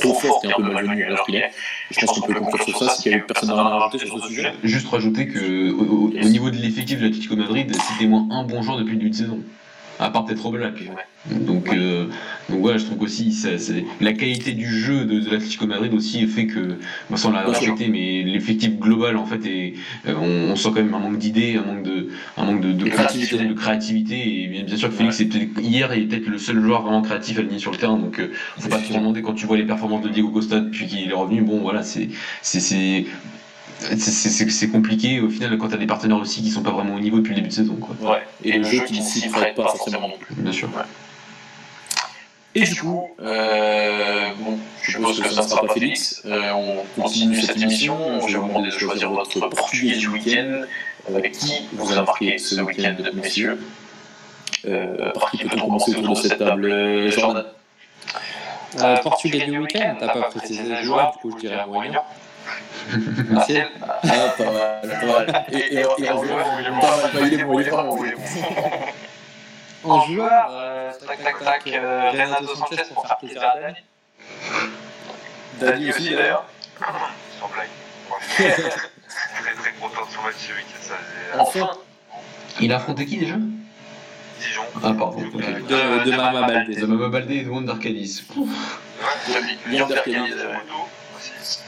trop 0.00 0.14
fortes 0.14 0.44
et 0.44 0.52
un 0.52 0.56
peu 0.56 0.62
malvenues 0.72 1.04
à 1.04 1.08
l'heure 1.08 1.24
qu'il 1.24 1.36
est. 1.36 1.50
Je 1.90 2.06
pense 2.06 2.18
qu'on 2.20 2.26
peut 2.26 2.34
conclure 2.34 2.64
sur 2.64 2.78
ça. 2.78 2.90
S'il 2.94 3.12
y 3.12 3.14
a 3.14 3.18
eu 3.18 3.22
personne 3.26 3.50
à 3.50 3.54
rajouter 3.62 4.06
sur 4.06 4.22
ce 4.22 4.28
sujet. 4.28 4.52
Juste 4.62 4.88
rajouter 4.88 5.26
que 5.28 5.72
au, 5.72 5.82
au- 5.82 6.06
au 6.08 6.28
niveau 6.28 6.50
de 6.50 6.56
l'effectif 6.56 6.98
de 7.00 7.04
l'Atlético 7.06 7.36
Madrid, 7.36 7.74
c'était 7.90 8.06
moins 8.06 8.26
un 8.30 8.44
bon 8.44 8.62
joueur 8.62 8.78
depuis 8.78 8.92
le 8.92 8.98
début 8.98 9.10
de 9.10 9.16
saison. 9.16 9.38
À 10.02 10.10
part 10.10 10.24
peut-être 10.24 10.44
Oblak. 10.46 10.74
Donc, 11.30 11.68
euh, 11.72 12.06
donc 12.48 12.60
voilà, 12.60 12.78
je 12.78 12.84
trouve 12.84 12.98
qu'aussi 12.98 13.30
ça- 13.32 13.56
c'est- 13.56 13.84
la 14.00 14.12
qualité 14.12 14.52
du 14.52 14.66
jeu 14.66 15.04
de, 15.04 15.20
de 15.20 15.30
l'Atlético 15.30 15.66
Madrid 15.68 15.94
aussi 15.94 16.26
fait 16.26 16.46
que, 16.46 16.78
bon, 17.08 17.16
sans 17.16 17.30
la 17.30 17.42
respecter, 17.42 17.86
mais 17.88 18.24
l'effectif 18.24 18.76
global 18.78 19.16
en 19.16 19.24
fait, 19.24 19.46
est, 19.46 19.74
euh, 20.08 20.14
on, 20.20 20.50
on 20.52 20.56
sent 20.56 20.70
quand 20.74 20.82
même 20.82 20.94
un 20.94 20.98
manque 20.98 21.18
d'idées, 21.18 21.56
un 21.56 21.62
manque 21.64 21.84
de, 21.84 22.08
un 22.36 22.44
manque 22.44 22.60
de, 22.60 22.72
de 22.72 22.84
créativité, 22.86 23.36
créativité. 23.36 23.48
de 23.48 23.54
créativité. 23.54 24.42
Et 24.44 24.46
bien, 24.48 24.62
bien 24.64 24.76
sûr 24.76 24.88
que 24.88 24.94
Félix, 24.96 25.20
hier, 25.60 25.94
il 25.94 26.02
est 26.02 26.06
peut-être 26.06 26.26
le 26.26 26.38
seul 26.38 26.60
joueur 26.60 26.82
vraiment 26.82 27.02
créatif 27.02 27.38
aligné 27.38 27.60
sur 27.60 27.70
le 27.70 27.76
terrain. 27.78 27.96
Donc, 27.98 28.18
euh, 28.18 28.32
faut 28.58 28.68
pas 28.68 28.82
se 28.82 28.92
demander 28.92 29.22
quand 29.22 29.34
tu 29.34 29.46
vois 29.46 29.56
les 29.56 29.64
performances 29.66 30.02
de 30.02 30.08
Diego 30.08 30.30
Costa 30.30 30.58
depuis 30.58 30.86
qu'il 30.86 31.08
est 31.08 31.14
revenu. 31.14 31.42
Bon, 31.42 31.60
voilà, 31.60 31.84
c'est, 31.84 32.08
c'est, 33.98 34.68
compliqué 34.70 35.20
au 35.20 35.28
final 35.28 35.56
quand 35.58 35.68
t'as 35.68 35.76
des 35.76 35.86
partenaires 35.86 36.18
aussi 36.18 36.42
qui 36.42 36.50
sont 36.50 36.62
pas 36.62 36.70
vraiment 36.70 36.94
au 36.94 37.00
niveau 37.00 37.18
depuis 37.18 37.30
le 37.30 37.36
début 37.36 37.48
de 37.48 37.52
saison, 37.54 37.76
quoi. 37.76 37.96
Ouais. 38.12 38.22
Et 38.44 38.58
le 38.58 38.64
jeu 38.64 38.80
qui 38.84 39.00
ne 39.00 39.04
s'y 39.04 39.28
prête 39.28 39.54
pas 39.54 39.68
forcément 39.68 40.08
non 40.08 40.18
plus. 40.18 40.34
Bien 40.34 40.52
sûr. 40.52 40.68
Et 42.54 42.64
du 42.64 42.74
coup, 42.74 43.08
euh, 43.22 44.28
bon, 44.38 44.58
je 44.82 44.90
suppose 44.90 45.20
que 45.20 45.28
ça 45.30 45.42
ne 45.42 45.48
sera 45.48 45.62
pas 45.62 45.72
Félix. 45.72 46.22
Euh, 46.26 46.52
on 46.52 47.00
continue 47.00 47.40
cette 47.40 47.56
émission. 47.56 47.96
Je 48.26 48.34
vais 48.34 48.38
vous 48.38 48.48
demander 48.48 48.68
de 48.68 48.78
choisir 48.78 49.10
votre 49.10 49.48
portugais 49.48 49.96
du 49.96 50.08
week-end. 50.08 50.62
Euh, 51.10 51.20
qui 51.20 51.66
vous 51.72 51.92
a 51.92 52.02
marqué 52.02 52.38
ce 52.38 52.60
week-end, 52.60 52.94
messieurs 53.14 53.58
euh, 54.66 55.10
Par 55.12 55.32
qui 55.32 55.38
peut-on 55.38 55.64
commencer 55.64 55.96
autour 55.96 56.14
de 56.14 56.20
cette 56.20 56.38
table 56.38 56.66
Euh, 56.66 57.10
Jordan 57.10 57.44
Euh, 58.80 58.96
Portugais 58.98 59.46
du 59.46 59.58
week-end, 59.58 59.96
t'as 59.98 60.08
pas 60.08 60.22
précisé 60.22 60.62
le 60.62 60.82
joueur, 60.82 61.12
du 61.12 61.18
coup 61.18 61.36
je 61.36 61.48
dirais 61.48 61.66
Mourinho. 61.66 61.98
Merci. 63.30 63.58
Ah, 63.82 64.34
pas 64.36 64.44
mal, 64.44 64.80
pas 65.00 65.06
mal. 65.06 65.44
Et, 65.52 65.56
et, 65.56 65.80
et 65.80 66.10
en 66.10 66.22
joueur, 66.24 66.46
il 66.60 67.34
est 67.34 67.44
bon, 67.44 67.60
il 67.60 67.68
est 67.68 67.70
bon. 67.70 67.98
En 69.84 70.00
joueur, 70.06 70.48
euh, 70.52 70.92
tac 71.06 71.22
tac 71.22 71.38
tac, 71.40 71.66
euh, 71.68 72.10
Renato 72.10 72.54
Sanchez 72.54 72.82
pour 72.94 73.06
faire 73.06 73.16
plaisir 73.18 73.42
à 73.42 73.58
Dani. 73.60 73.76
Dani 75.60 75.90
aussi 75.90 76.10
d'ailleurs. 76.10 76.44
Sans 77.40 77.48
blague. 77.48 77.68
Très 79.42 79.52
très 79.54 79.72
content 79.80 80.06
de 80.06 80.10
son 80.12 80.22
match 80.22 80.34
ce 80.38 80.52
week-end. 80.52 80.94
Euh, 81.34 81.38
Enfin, 81.40 81.70
Il 82.60 82.72
a 82.72 82.76
affronté 82.76 83.06
qui 83.06 83.18
déjà? 83.18 83.34
Dijon. 84.38 84.62
Ah, 84.76 84.92
pardon. 84.98 85.18
ok. 85.34 85.66
De, 85.66 86.04
de 86.10 86.16
Mama 86.16 86.42
Baldé. 86.46 86.74
Zamama 86.80 87.08
Baldé 87.08 87.36
et 87.36 87.46
Wonder 87.46 87.74
Cadiz. 87.80 88.24
Lyon 89.66 89.86
d'Arcadie. 89.88 90.18
aussi. 91.16 91.61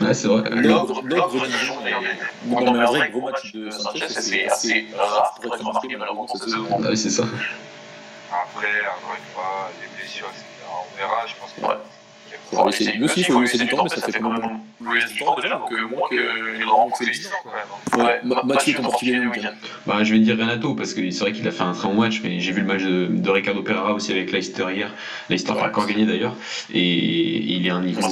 Ouais, 0.00 0.14
c'est 0.14 0.28
vrai. 0.28 0.42
Dijon. 0.50 0.86
mais- 1.84 1.90
Non, 2.46 2.72
mais 2.72 2.84
en 2.84 2.84
vrai, 2.86 3.10
gros 3.10 3.30
match 3.30 3.52
de 3.52 3.70
Sanchez, 3.70 4.08
c'est 4.08 4.46
assez 4.46 4.86
rare 4.96 5.34
pour 5.42 5.54
être 5.54 5.64
remarqué 5.64 5.96
malheureusement 5.96 6.26
cette 6.28 6.42
saison. 6.44 6.66
Ah 6.72 6.76
oui, 6.90 6.96
c'est 6.96 7.10
ça. 7.10 7.24
Après, 8.32 8.68
encore 8.68 9.16
une 9.16 9.34
fois, 9.34 9.70
les 9.80 9.88
blessures, 9.98 10.26
etc. 10.28 10.44
On 10.70 10.96
verra, 10.96 11.26
je 11.26 11.34
pense 11.40 11.52
que. 11.52 11.60
Ouais. 11.62 11.78
Faut 12.52 12.66
laisser, 12.66 12.84
lui 12.92 13.04
aussi, 13.04 13.20
il 13.20 13.24
faut 13.26 13.40
laisser 13.40 13.58
du 13.58 13.68
temps, 13.68 13.84
mais 13.84 13.88
ça 13.90 14.00
fait 14.00 14.18
quand 14.18 14.28
même 14.30 14.40
du 14.80 15.18
temps 15.20 15.36
déjà, 15.40 15.54
donc 15.56 15.70
euh, 15.72 15.86
moins 15.88 16.08
que 16.08 16.16
les 16.58 16.64
grands 16.64 16.90
Félix. 16.98 17.28
quand 17.44 17.50
même. 17.50 17.60
hein. 18.02 18.04
Ouais, 18.06 18.20
Ma- 18.24 18.42
Mathieu, 18.42 18.74
ton 18.74 18.82
portugais 18.82 19.20
du. 19.20 19.30
Bah, 19.86 20.02
je 20.02 20.12
vais 20.12 20.18
dire 20.20 20.36
Renato 20.36 20.74
parce 20.74 20.94
que 20.94 21.08
c'est 21.10 21.20
vrai 21.20 21.32
qu'il 21.32 21.46
a 21.46 21.52
fait 21.52 21.62
un 21.62 21.72
très 21.72 21.86
bon 21.88 21.94
match, 21.94 22.20
mais 22.24 22.40
j'ai 22.40 22.50
vu 22.50 22.60
le 22.62 22.66
match 22.66 22.82
de, 22.82 23.06
de 23.08 23.30
Ricardo 23.30 23.62
Pereira 23.62 23.92
aussi 23.92 24.10
avec 24.10 24.32
Leicester 24.32 24.66
hier. 24.74 24.90
Leicester 25.28 25.52
qui 25.52 25.60
a 25.60 25.66
encore 25.68 25.86
gagné 25.86 26.06
d'ailleurs. 26.06 26.34
Et 26.72 26.82
il 26.82 27.64
est 27.66 27.70
un 27.70 27.82
niveau. 27.82 28.00
Pour 28.00 28.10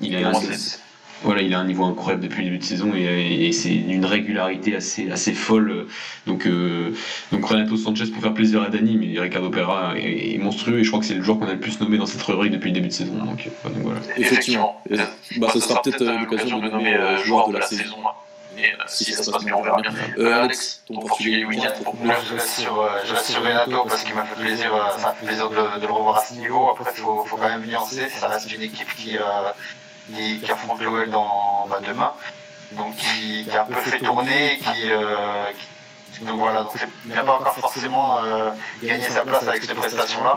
il 0.00 0.12
pour 0.22 0.30
moi, 0.30 0.40
c'est- 0.52 0.78
voilà, 1.22 1.42
il 1.42 1.52
a 1.54 1.58
un 1.58 1.64
niveau 1.64 1.84
incroyable 1.84 2.22
depuis 2.22 2.38
le 2.38 2.44
début 2.44 2.58
de 2.58 2.64
saison 2.64 2.92
et, 2.94 3.46
et 3.46 3.52
c'est 3.52 3.70
d'une 3.70 4.04
régularité 4.04 4.76
assez, 4.76 5.10
assez 5.10 5.32
folle. 5.32 5.86
Donc, 6.26 6.46
euh, 6.46 6.94
donc 7.32 7.44
Renato 7.44 7.76
Sanchez 7.76 8.06
pour 8.12 8.22
faire 8.22 8.34
plaisir 8.34 8.62
à 8.62 8.68
Dani, 8.68 8.96
mais 8.96 9.20
Ricardo 9.20 9.50
Pereira 9.50 9.94
est, 9.98 10.34
est 10.34 10.38
monstrueux 10.38 10.78
et 10.78 10.84
je 10.84 10.88
crois 10.90 11.00
que 11.00 11.06
c'est 11.06 11.14
le 11.14 11.22
joueur 11.22 11.38
qu'on 11.38 11.48
a 11.48 11.52
le 11.54 11.60
plus 11.60 11.80
nommé 11.80 11.98
dans 11.98 12.06
cette 12.06 12.22
rubrique 12.22 12.52
depuis 12.52 12.68
le 12.68 12.74
début 12.74 12.88
de 12.88 12.92
saison. 12.92 13.14
Donc, 13.14 13.46
euh, 13.46 13.68
donc 13.68 13.82
voilà. 13.82 14.00
Effectivement. 14.16 14.80
Et, 14.90 14.96
Bah, 15.38 15.48
ce 15.52 15.60
sera 15.60 15.82
peut-être 15.82 16.02
euh, 16.02 16.18
l'occasion 16.20 16.58
de 16.60 16.68
nommer 16.68 16.94
euh, 16.94 17.16
joueur 17.24 17.48
de 17.48 17.58
la 17.58 17.66
saison. 17.66 17.96
Et 18.56 18.62
euh, 18.72 18.76
si 18.88 19.12
ça 19.12 19.22
se 19.22 19.30
passe 19.30 19.44
bien, 19.44 19.54
on 19.56 19.62
verra 19.62 19.80
bien. 19.80 19.92
Euh, 20.18 20.42
Alex, 20.42 20.82
ton 20.88 20.94
portugais 21.00 21.36
du 21.36 21.44
week-end 21.44 21.70
pour 21.84 21.94
Moi, 21.96 22.14
je 22.28 22.34
reste 22.34 22.58
sur, 22.60 22.80
euh, 22.80 22.88
je 23.06 23.12
reste 23.14 23.26
sur 23.26 23.40
Renato 23.40 23.84
parce 23.88 24.02
qu'il 24.02 24.16
m'a 24.16 24.24
fait 24.24 24.40
plaisir, 24.42 24.74
euh, 24.74 24.98
ça 24.98 25.08
m'a 25.08 25.12
fait 25.14 25.26
plaisir 25.26 25.48
de, 25.50 25.54
le- 25.54 25.80
de 25.80 25.86
le 25.86 25.92
revoir 25.92 26.16
à 26.18 26.24
ce 26.24 26.34
niveau. 26.34 26.68
Après, 26.70 26.90
il 26.96 27.00
faut, 27.00 27.24
faut 27.24 27.36
quand 27.36 27.48
même 27.48 27.64
nuancer. 27.64 28.08
Ça 28.08 28.26
reste 28.26 28.52
une 28.52 28.62
équipe 28.62 28.92
qui, 28.96 29.16
euh, 29.16 29.20
qui, 30.14 30.40
qui 30.40 30.50
affronte 30.52 30.80
l'OL 30.80 31.08
dans, 31.10 31.66
bah, 31.68 31.80
demain. 31.86 32.12
Donc, 32.72 32.96
qui, 32.96 33.44
qui 33.44 33.56
a 33.56 33.62
un 33.62 33.64
peu 33.66 33.74
fait 33.80 33.98
tourner, 33.98 34.58
qui, 34.58 34.90
euh, 34.90 35.44
qui- 35.58 36.24
donc 36.24 36.38
voilà, 36.40 36.62
donc 36.64 36.72
il 37.06 37.14
n'a 37.14 37.22
pas 37.22 37.34
encore 37.34 37.54
forcément 37.54 38.18
euh, 38.24 38.50
gagné 38.82 39.04
sa 39.04 39.22
place 39.22 39.46
avec 39.46 39.62
cette 39.62 39.76
prestation-là. 39.76 40.34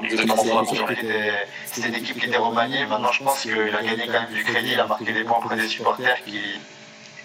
C'était 1.65 1.87
une 1.89 1.95
équipe 1.95 2.19
qui 2.19 2.27
était- 2.27 2.37
remaniée. 2.37 2.85
Maintenant, 2.85 3.11
je 3.11 3.23
pense 3.23 3.41
qu'il 3.41 3.53
a 3.75 3.81
gagné 3.81 4.05
quand 4.05 4.13
même 4.13 4.29
du 4.31 4.43
crédit. 4.43 4.73
Il 4.73 4.79
a 4.79 4.85
marqué 4.85 5.11
des 5.11 5.23
points 5.23 5.37
auprès 5.39 5.55
des 5.55 5.67
supporters 5.67 6.23
qui, 6.23 6.41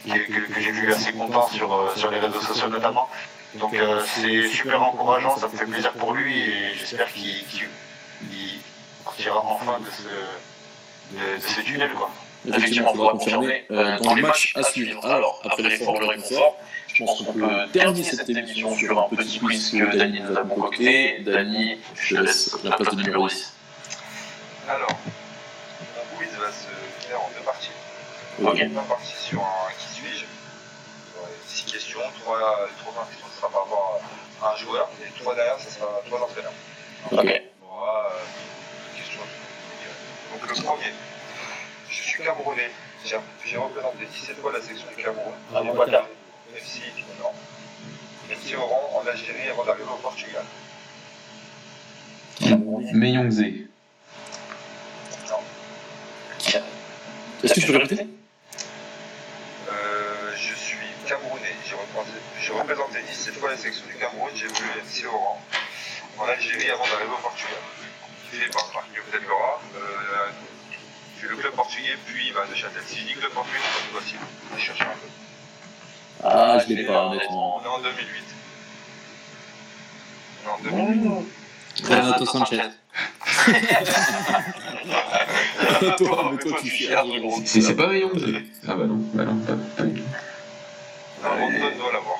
que, 0.06 0.52
que 0.52 0.60
j'ai 0.60 0.70
vu 0.70 0.90
assez 0.92 1.12
content 1.12 1.48
sur, 1.48 1.72
euh, 1.74 1.92
sur 1.96 2.10
les 2.10 2.18
réseaux 2.20 2.40
sociaux 2.40 2.68
notamment. 2.68 3.08
Donc 3.56 3.74
euh, 3.74 4.02
c'est 4.06 4.48
super 4.48 4.82
encourageant, 4.82 5.36
ça 5.36 5.48
me 5.48 5.56
fait 5.56 5.66
plaisir 5.66 5.92
pour 5.92 6.12
lui 6.14 6.40
et 6.42 6.74
j'espère 6.78 7.12
qu'il 7.12 7.44
il 8.30 8.60
sortira 9.04 9.42
enfin 9.44 9.78
de 9.80 9.90
ce, 9.90 11.16
de, 11.16 11.36
de 11.36 11.40
ce 11.46 11.60
tunnel. 11.60 11.90
Quoi. 11.92 12.10
Effectivement, 12.48 12.92
faudra 12.94 13.12
confirmer 13.12 13.64
euh, 13.70 13.98
dans 13.98 14.14
les 14.14 14.22
matchs 14.22 14.52
à 14.56 14.62
suivre. 14.62 15.04
Alors, 15.04 15.40
après 15.44 15.62
l'effort, 15.62 15.98
le 16.00 16.06
réconfort, 16.06 16.56
je 16.92 17.04
pense 17.04 17.22
qu'on 17.22 17.32
peut 17.32 17.48
terminer 17.72 18.04
cette 18.04 18.28
émission 18.28 18.74
sur 18.76 18.98
un 18.98 19.08
petit 19.14 19.38
quiz 19.38 19.70
que 19.70 19.96
Dany 19.96 20.20
nous 20.20 20.36
a 20.36 20.42
concocté. 20.42 21.20
Dany, 21.20 21.78
je 21.94 22.16
te 22.16 22.20
laisse 22.22 22.56
la 22.64 22.76
place 22.76 22.94
de 22.94 23.02
numéro 23.02 23.28
10. 23.28 23.52
Alors, 24.68 24.88
mon 24.90 26.18
quiz 26.18 26.28
va 26.38 26.50
se 26.50 27.06
faire 27.06 27.20
en 27.20 27.30
deux 27.36 27.44
parties. 27.44 27.70
Ok. 28.42 28.58
Une 28.58 28.74
partie 28.74 29.14
sur 29.28 29.40
un 29.40 29.72
qui 29.78 29.94
suis-je? 30.00 30.24
J'aurai 31.14 31.30
six 31.46 31.64
questions. 31.64 32.00
Trois, 32.22 32.38
les 32.38 32.82
trois 32.82 32.92
premières 32.92 33.08
questions, 33.10 33.26
ce 33.32 33.36
sera 33.40 33.50
par 33.50 33.62
rapport 33.62 34.00
à 34.42 34.52
un 34.52 34.56
joueur. 34.56 34.88
Et 35.00 35.04
les 35.04 35.22
trois 35.22 35.34
derrière, 35.34 35.58
ce 35.58 35.70
sera 35.70 35.86
trois 36.06 36.20
entraîneurs. 36.22 36.52
Ok. 37.12 37.42
On 37.62 37.76
aura 37.76 38.10
euh, 38.10 38.92
une 38.92 39.00
question. 39.02 39.20
Donc 40.32 40.48
le 40.48 40.62
premier. 40.62 40.92
Je 41.88 41.94
suis 41.94 42.22
camerounais. 42.22 42.70
J'ai 43.04 43.56
représenté 43.56 44.06
17 44.12 44.40
fois 44.40 44.52
la 44.52 44.60
section 44.60 44.86
du 44.96 45.02
Cameroun. 45.02 45.32
Ah, 45.54 45.62
bon. 45.62 45.74
FC, 46.56 46.80
non. 47.20 47.30
FC 48.30 48.56
Oran 48.56 49.00
en 49.00 49.06
Algérie 49.06 49.48
avant 49.50 49.64
d'arriver 49.64 49.88
au 49.92 49.96
Portugal. 49.96 50.44
Meyongze. 52.92 53.40
Est-ce 57.44 57.54
que 57.54 57.60
tu 57.60 57.66
peux 57.66 57.76
répéter? 57.76 58.06
Euh, 59.68 60.32
je 60.36 60.54
suis 60.54 60.76
camerounais. 61.06 61.54
J'ai 61.68 61.74
représenté, 61.74 62.18
j'ai 62.40 62.52
représenté 62.52 63.02
17 63.06 63.34
fois 63.34 63.50
la 63.50 63.56
section 63.56 63.86
du 63.86 63.94
Cameroun. 63.94 64.30
J'ai 64.34 64.46
voulu 64.48 64.68
FC 64.84 65.06
Oran 65.06 65.40
en 66.18 66.24
Algérie 66.24 66.70
avant 66.70 66.84
d'arriver 66.84 67.12
au 67.12 67.22
Portugal. 67.22 67.60
Fait 68.30 68.50
par 68.50 68.70
Marc 68.74 68.88
Delgora. 69.12 69.60
Euh, 69.76 70.30
j'ai 71.20 71.28
le 71.28 71.36
club 71.36 71.52
portugais, 71.54 71.96
puis 72.06 72.32
bah, 72.32 72.44
Neuchâtel. 72.48 72.82
Si 72.86 73.00
je 73.00 73.06
dis 73.06 73.14
club 73.14 73.32
portugais, 73.32 73.58
c'est 73.62 73.92
pas 73.92 73.98
possible. 73.98 74.20
Je 74.56 74.60
cherche 74.60 74.80
un 74.80 74.84
peu. 74.84 75.08
Ah, 76.24 76.58
je 76.66 76.74
l'ai 76.74 76.84
pas, 76.84 77.06
honnêtement. 77.06 77.58
On 77.58 77.64
est 77.64 77.68
en 77.68 77.78
2008. 77.80 78.24
On 80.44 80.48
est 80.48 80.52
en 80.52 80.58
2008. 80.84 81.26
Renato 81.88 82.26
Sanchez. 82.26 82.62
toi, 85.98 86.30
mais 86.32 86.38
toi, 86.38 86.58
tu 86.62 86.68
cherches. 86.70 87.08
C'est 87.44 87.76
pas 87.76 87.88
Ah 88.66 88.74
bah 88.74 88.84
non, 88.86 88.98
bah 89.14 89.24
non, 89.24 89.36
pas, 89.36 89.82
du 89.84 90.00
tout. 90.00 90.06
Rondon 91.22 91.76
doit 91.78 91.92
l'avoir. 91.92 92.18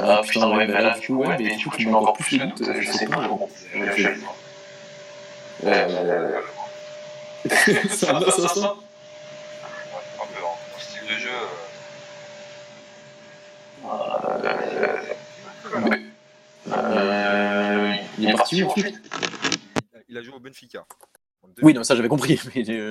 Ah 0.00 0.20
putain, 0.26 0.48
ouais, 0.56 0.66
mais 0.66 0.80
là, 0.80 0.98
du 0.98 1.06
coup, 1.06 1.16
ouais, 1.16 1.36
mais 1.38 1.56
coup, 1.68 1.76
tu 1.76 1.86
mets 1.86 1.94
encore 1.94 2.12
plus 2.14 2.38
de 2.38 2.44
doute. 2.44 2.68
euh, 2.68 2.80
Je 2.80 2.92
sais 2.92 3.06
pas, 3.06 3.28
un 5.64 5.70
peu 8.20 8.30
en 10.44 10.78
style 10.78 11.06
de 11.08 11.14
jeu. 11.14 11.30
Euh, 16.70 17.94
il 18.18 18.28
est 18.28 18.32
parti 18.34 18.62
où 18.62 18.68
ensuite 18.68 19.00
Il 20.08 20.16
a 20.16 20.22
joué 20.22 20.34
au 20.34 20.40
Benfica. 20.40 20.86
En 21.42 21.48
Oui, 21.62 21.74
non, 21.74 21.82
ça 21.82 21.96
j'avais 21.96 22.08
compris. 22.08 22.40
Mais, 22.54 22.64
euh, 22.68 22.88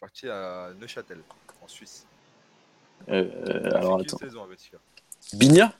parti 0.00 0.28
à 0.28 0.70
Neuchâtel, 0.80 1.18
en 1.62 1.68
Suisse. 1.68 2.06
euh, 3.08 3.70
alors 3.74 4.00
Il 4.00 4.06
a 4.06 4.08
fait 4.08 4.08
attends. 4.08 4.18
15 4.18 4.28
saisons 4.28 4.44
à 4.44 4.46
Benfica. 4.46 4.78
Bigna 5.34 5.72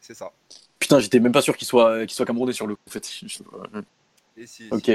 C'est 0.00 0.14
ça. 0.14 0.32
Putain, 0.78 1.00
j'étais 1.00 1.20
même 1.20 1.32
pas 1.32 1.42
sûr 1.42 1.56
qu'il 1.56 1.66
soit, 1.66 2.06
qu'il 2.06 2.14
soit 2.14 2.26
camerounais 2.26 2.52
sur 2.52 2.66
le 2.66 2.76
coup. 2.76 2.82
En 2.88 2.90
fait. 2.90 3.08
Je- 4.36 4.42
Et 4.42 4.46
si, 4.46 4.68
Ok, 4.70 4.90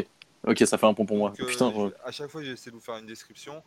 ok, 0.46 0.58
ça 0.66 0.78
fait 0.78 0.86
un 0.86 0.94
point 0.94 1.06
pour 1.06 1.18
moi. 1.18 1.30
Donc, 1.32 1.42
euh, 1.42 1.46
Putain, 1.46 1.72
je- 1.72 1.94
à 2.08 2.12
chaque 2.12 2.30
fois, 2.30 2.44
j'essaie 2.44 2.70
de 2.70 2.76
vous 2.76 2.82
faire 2.82 2.98
une 2.98 3.06
description. 3.06 3.64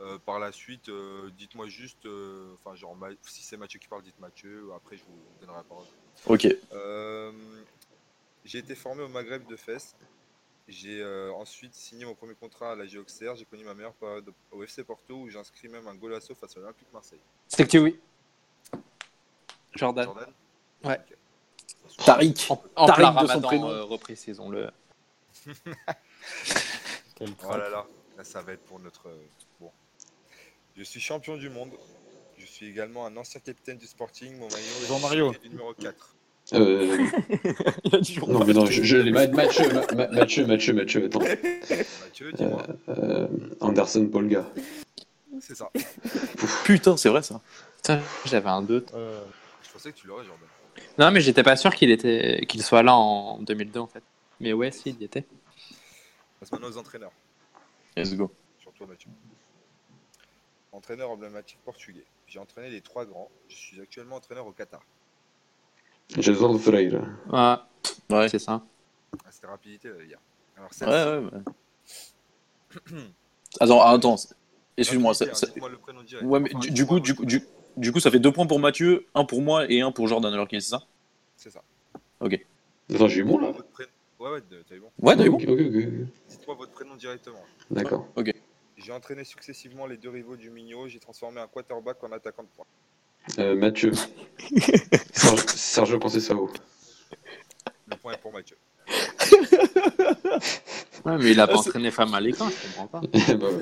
Euh, 0.00 0.18
par 0.18 0.40
la 0.40 0.50
suite, 0.50 0.88
euh, 0.88 1.30
dites-moi 1.38 1.68
juste, 1.68 2.04
euh, 2.04 2.52
enfin, 2.58 2.74
genre, 2.74 2.96
Ma- 2.96 3.10
si 3.22 3.42
c'est 3.44 3.56
Mathieu 3.56 3.78
qui 3.78 3.86
parle, 3.86 4.02
dites 4.02 4.18
Mathieu, 4.18 4.68
après 4.74 4.96
je 4.96 5.04
vous 5.04 5.20
donnerai 5.40 5.58
la 5.58 5.62
parole. 5.62 5.86
Ok. 6.26 6.48
Euh, 6.72 7.30
j'ai 8.44 8.58
été 8.58 8.74
formé 8.74 9.04
au 9.04 9.08
Maghreb 9.08 9.46
de 9.46 9.54
Fès. 9.54 9.94
J'ai 10.66 11.00
euh, 11.00 11.30
ensuite 11.34 11.74
signé 11.74 12.06
mon 12.06 12.14
premier 12.16 12.34
contrat 12.34 12.72
à 12.72 12.74
la 12.74 12.84
Auxerre. 12.98 13.36
J'ai 13.36 13.44
connu 13.44 13.62
ma 13.64 13.74
meilleure 13.74 13.92
période 13.94 14.32
au 14.50 14.64
FC 14.64 14.82
Porto 14.82 15.14
où 15.14 15.28
j'ai 15.28 15.38
inscrit 15.38 15.68
même 15.68 15.86
un 15.86 15.94
golasso 15.94 16.34
face 16.34 16.56
à 16.56 16.60
l'Olympique 16.60 16.88
Marseille. 16.92 17.20
C'est 17.46 17.68
que 17.70 17.78
oui? 17.78 18.00
Jordan. 19.74 20.06
Jordan? 20.06 20.32
Ouais. 20.84 20.98
Ok. 20.98 22.04
Tariq. 22.04 22.46
En, 22.50 22.62
en 22.76 22.86
Tariq 22.86 22.96
plein 22.96 23.12
de 23.12 23.18
son 23.18 23.26
ramadan, 23.28 23.48
prénom. 23.48 23.68
euh, 23.68 23.84
reprécisons-le. 23.84 24.62
Quel 24.64 24.72
Oh 27.20 27.26
là 27.56 27.68
là, 27.70 27.86
là 28.16 28.24
ça 28.24 28.42
va 28.42 28.52
être 28.52 28.64
pour 28.64 28.80
notre. 28.80 29.08
euh, 29.08 29.16
Bon. 29.60 29.70
Je 30.76 30.82
suis 30.82 31.00
champion 31.00 31.36
du 31.36 31.48
monde. 31.48 31.70
Je 32.38 32.44
suis 32.46 32.66
également 32.68 33.06
un 33.06 33.16
ancien 33.16 33.40
capitaine 33.40 33.78
du 33.78 33.86
Sporting. 33.86 34.32
Mon 34.38 34.48
maillot 34.48 34.58
est 34.82 34.88
Jean-Mario. 34.88 35.34
numéro 35.48 35.72
4. 35.74 36.14
Euh, 36.54 37.06
Il 37.84 37.94
a 37.94 37.98
dit 38.00 38.18
non, 38.26 38.44
mais 38.44 38.52
non, 38.52 38.66
je, 38.66 38.82
je 38.82 38.96
l'ai. 38.96 39.12
Ma- 39.12 39.28
Mathieu, 39.28 39.72
Ma- 39.72 39.86
Ma- 39.94 40.08
Mathieu, 40.08 40.44
Mathieu, 40.46 40.74
Mathieu, 40.74 41.04
attends. 41.06 41.20
Mathieu, 41.20 42.32
dis-moi. 42.32 42.66
Euh, 42.88 43.28
Anderson 43.60 44.06
Polga. 44.08 44.44
C'est 45.40 45.54
ça. 45.56 45.70
Putain, 46.64 46.96
c'est 46.96 47.08
vrai 47.08 47.22
ça. 47.22 47.40
Putain, 47.76 48.00
j'avais 48.26 48.48
un 48.50 48.62
doute. 48.62 48.90
Euh, 48.94 49.22
Je 49.62 49.72
pensais 49.72 49.92
que 49.92 49.96
tu 49.96 50.06
l'aurais, 50.06 50.24
Jordan. 50.24 50.48
Non, 50.98 51.10
mais 51.12 51.20
j'étais 51.20 51.42
pas 51.42 51.56
sûr 51.56 51.72
qu'il 51.74 51.90
était, 51.90 52.44
qu'il 52.48 52.62
soit 52.62 52.82
là 52.82 52.94
en 52.94 53.38
2002 53.38 53.80
en 53.80 53.86
fait. 53.86 54.02
Mais 54.44 54.52
ouais, 54.52 54.70
si, 54.70 54.90
il 54.90 55.00
y 55.00 55.04
était. 55.04 55.24
Passe 56.38 56.52
maintenant 56.52 56.68
aux 56.68 56.76
entraîneurs. 56.76 57.12
Let's 57.96 58.14
go. 58.14 58.30
Sur 58.58 58.74
toi, 58.74 58.86
Mathieu. 58.86 59.08
Entraîneur 60.70 61.08
emblématique 61.10 61.58
portugais. 61.64 62.04
J'ai 62.26 62.38
entraîné 62.38 62.68
les 62.68 62.82
trois 62.82 63.06
grands. 63.06 63.30
Je 63.48 63.54
suis 63.56 63.80
actuellement 63.80 64.16
entraîneur 64.16 64.46
au 64.46 64.52
Qatar. 64.52 64.82
Jason 66.18 66.58
Freire. 66.58 67.08
Ouais, 67.32 67.56
Ouais. 68.14 68.28
c'est 68.28 68.38
ça. 68.38 68.62
Ah, 69.24 69.30
C'était 69.30 69.46
rapidité, 69.46 69.88
là, 69.88 69.94
les 69.98 70.08
gars. 70.08 70.20
Alors, 70.58 70.70
Ouais, 70.82 71.24
ouais. 71.24 71.40
ouais. 72.92 73.02
Attends, 73.60 73.80
attends. 73.80 74.16
Excuse-moi. 74.76 75.14
Ça- 75.14 75.32
ça- 75.32 75.46
dites-moi 75.46 75.70
le 75.70 75.78
prénom 75.78 76.02
direct. 76.02 76.26
Ouais, 76.26 76.40
mais 76.40 76.54
Enfin, 76.54 76.68
du, 76.70 76.84
coup, 76.84 77.00
du, 77.00 77.14
coup- 77.14 77.24
du, 77.24 77.42
du 77.78 77.92
coup, 77.92 78.00
ça 78.00 78.10
fait 78.10 78.18
deux 78.20 78.32
points 78.32 78.46
pour 78.46 78.58
Mathieu, 78.58 79.06
un 79.14 79.24
pour 79.24 79.40
moi 79.40 79.70
et 79.70 79.80
un 79.80 79.90
pour 79.90 80.06
Jordan 80.06 80.34
alors 80.34 80.48
qu'il 80.48 80.60
c'est 80.60 80.68
ça? 80.68 80.82
C'est 81.34 81.50
ça. 81.50 81.62
Attends, 82.20 83.08
j'ai 83.08 83.20
eu 83.20 83.24
bon 83.24 83.38
là 83.38 83.52
Ouais, 84.24 84.30
ouais, 84.30 84.40
t'as 84.66 84.74
eu 84.74 84.80
bon. 84.80 84.90
Ouais, 85.02 85.14
t'as 85.16 85.26
eu 85.26 85.30
bon. 85.30 85.36
Ok, 85.36 85.44
ok, 85.48 85.60
ok. 85.60 85.76
Dites-moi 86.30 86.56
votre 86.56 86.72
prénom 86.72 86.96
directement? 86.96 87.42
D'accord. 87.70 88.06
J'ai 88.78 88.92
entraîné 88.92 89.22
successivement 89.24 89.86
les 89.86 89.98
deux 89.98 90.08
rivaux 90.08 90.36
du 90.36 90.48
Migno. 90.50 90.88
J'ai 90.88 90.98
transformé 90.98 91.40
un 91.42 91.46
quarterback 91.46 92.02
en 92.02 92.10
attaquant 92.12 92.42
de 92.42 92.48
pointe. 92.48 92.66
Euh, 93.38 93.54
Mathieu. 93.54 93.92
Serge- 95.12 95.46
Sergio 95.46 95.98
Conceição. 95.98 96.48
Le 97.86 97.96
point 97.96 98.14
est 98.14 98.18
pour 98.18 98.32
Mathieu. 98.32 98.56
Ouais, 101.04 101.18
mais 101.18 101.32
il 101.32 101.40
a 101.40 101.46
pas 101.46 101.58
c'est- 101.58 101.68
entraîné 101.68 101.90
femme 101.90 102.14
à 102.14 102.20
l'écran, 102.20 102.48
je 102.48 102.54
comprends 102.78 102.86
pas. 102.86 103.00
Bah 103.36 103.48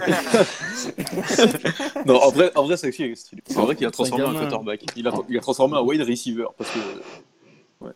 ouais. 1.97 2.05
Non, 2.07 2.23
en 2.23 2.31
vrai, 2.31 2.53
en 2.57 2.63
vrai 2.65 2.77
c'est 2.77 2.93
stylé. 2.93 3.15
C'est 3.17 3.55
vrai 3.57 3.75
qu'il 3.75 3.85
a 3.85 3.91
transformé 3.91 4.25
un 4.25 4.33
quarterback. 4.33 4.85
Il 4.95 5.09
a, 5.09 5.13
il 5.29 5.37
a 5.39 5.41
transformé 5.41 5.77
un 5.77 5.81
wide 5.83 6.03
receiver 6.03 6.47
parce 6.57 6.71
que. 6.71 6.79
Ouais. 7.85 7.91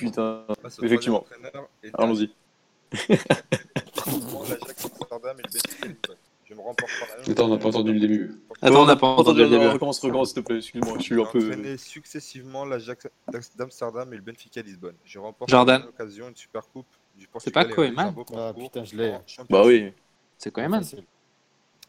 Putain. 0.00 0.44
Effectivement. 0.82 1.24
Allons-y. 1.94 2.32
Je 6.50 6.54
me 6.56 6.62
remporte 6.62 6.90
par 6.98 7.08
la 7.10 7.16
même. 7.16 7.30
Attends, 7.30 7.44
on 7.44 7.48
n'a 7.48 7.58
pas 7.58 7.68
entendu 7.68 7.92
le 7.92 8.00
début. 8.00 8.40
Attends, 8.60 8.82
on 8.82 8.86
n'a 8.86 8.96
pas 8.96 9.06
entendu 9.06 9.42
le 9.42 9.48
début. 9.48 9.66
Recommence, 9.68 10.00
recommence, 10.00 10.32
s'il 10.32 10.42
te 10.42 10.48
plaît. 10.48 10.58
Excuse-moi, 10.58 10.96
je 10.98 11.02
suis 11.02 11.14
un 11.20 11.24
peu. 11.24 11.38
entraîné 11.38 11.76
successivement 11.76 12.64
l'Ajax 12.64 13.06
d'Amsterdam 13.56 14.12
et 14.12 14.16
le 14.16 14.22
Benfica 14.22 14.60
Lisbonne. 14.60 14.96
Je 15.04 15.18
remporte 15.20 15.48
Jordan. 15.48 15.82
à 15.82 15.86
l'occasion 15.86 16.28
une 16.28 16.34
super 16.34 16.66
coupe 16.68 16.86
du 17.16 17.28
Portugal. 17.28 17.62
C'est 17.62 17.68
pas 17.68 17.74
Koeman 17.74 18.14
Ah, 18.36 18.52
putain, 18.52 18.82
je 18.84 18.96
l'ai. 18.96 19.16
Bah 19.48 19.62
oui. 19.64 19.92
C'est 20.38 20.52
facile. 20.52 21.04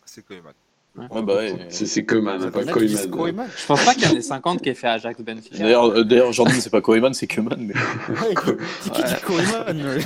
C'est 0.05 0.25
Koeman. 0.25 0.53
Ouais, 0.93 1.21
bah 1.21 1.35
ouais. 1.35 1.67
C'est 1.69 2.05
Koeman, 2.05 2.51
pas 2.51 2.65
mec, 2.65 2.75
il 2.81 2.87
dit 2.87 2.95
Koeman. 3.09 3.11
Koeman. 3.11 3.49
Je 3.57 3.65
pense 3.65 3.85
pas 3.85 3.93
qu'il 3.93 4.03
y 4.03 4.07
en 4.07 4.15
ait 4.17 4.21
50 4.21 4.61
qui 4.61 4.69
aient 4.69 4.73
fait 4.73 4.87
Ajax 4.87 5.21
Benfica. 5.21 5.57
D'ailleurs, 5.57 5.85
euh, 5.85 6.03
d'ailleurs, 6.03 6.33
Jordan, 6.33 6.59
c'est 6.59 6.69
pas 6.69 6.81
Koeman, 6.81 7.13
c'est 7.13 7.27
Koeman. 7.27 7.55
Mais... 7.59 7.73
Ouais, 7.73 8.35
qui 8.83 8.89
qui 8.89 9.03
dit 9.03 9.21
Koeman 9.25 10.01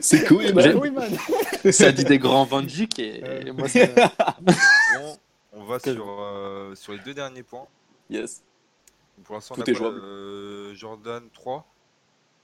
c'est 0.00 0.24
Koeman. 0.26 1.10
Ça 1.72 1.92
dit 1.92 2.04
des 2.04 2.18
grands 2.18 2.44
Van 2.44 2.62
Dijk 2.62 2.98
et, 2.98 3.22
Euh, 3.24 3.42
et 3.46 3.52
moi 3.52 3.68
c'est. 3.68 3.94
Bon, 3.94 5.16
on 5.52 5.64
va 5.64 5.78
sur, 5.78 6.04
euh, 6.20 6.74
sur 6.74 6.92
les 6.92 6.98
deux 7.00 7.14
derniers 7.14 7.42
points. 7.44 7.66
Yes. 8.10 8.42
Pour 9.24 9.36
l'instant, 9.36 9.54
Tout 9.54 9.62
on 9.62 9.64
a 9.64 9.70
est 9.70 9.80
euh, 9.82 10.74
Jordan 10.74 11.22
3 11.32 11.64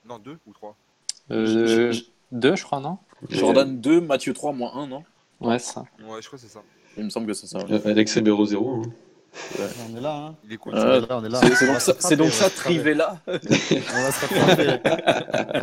Non, 0.09 0.19
2 0.19 0.39
ou 0.47 0.53
3 0.53 0.77
Euh, 1.31 1.93
deux, 2.31 2.57
je 2.57 2.65
crois, 2.65 2.81
non? 2.81 2.99
Jordan 3.29 3.81
2, 3.81 4.01
Mathieu 4.01 4.33
3, 4.33 4.53
moins 4.53 4.75
1, 4.75 4.87
non? 4.87 5.05
Ouais, 5.41 5.59
c'est 5.59 5.75
ça. 5.75 5.85
Ouais, 6.01 6.21
je 6.23 6.27
crois 6.27 6.39
que 6.39 6.45
c'est 6.45 6.53
ça. 6.53 6.63
Il 6.97 7.05
me 7.05 7.11
semble 7.11 7.27
que 7.27 7.33
c'est 7.35 7.47
ça. 7.47 7.59
Euh, 7.71 7.81
Alex 7.85 8.15
Ribeiro 8.15 8.45
0. 8.45 8.83
hein. 8.85 8.91
On 9.91 9.97
est 9.97 10.01
là, 10.01 10.15
hein 10.15 10.37
Il 10.45 10.53
est 10.53 10.57
cool. 10.59 10.75
Euh, 10.75 11.01
On 11.01 11.05
est 11.05 11.09
là, 11.09 11.19
on 11.19 11.25
est 11.25 11.29
là. 11.31 11.41
C'est 11.57 11.67
donc 11.67 11.81
ça, 11.81 11.95
c'est 11.99 12.17
donc 12.17 12.29
on 12.29 12.31
ça 12.31 12.45
va 12.45 12.51
se 12.51 12.55
rattraper. 12.57 12.75
Trivella. 12.75 13.21
On 13.27 13.33
va 14.03 14.13
se 14.13 14.21
rattraper. 14.27 14.81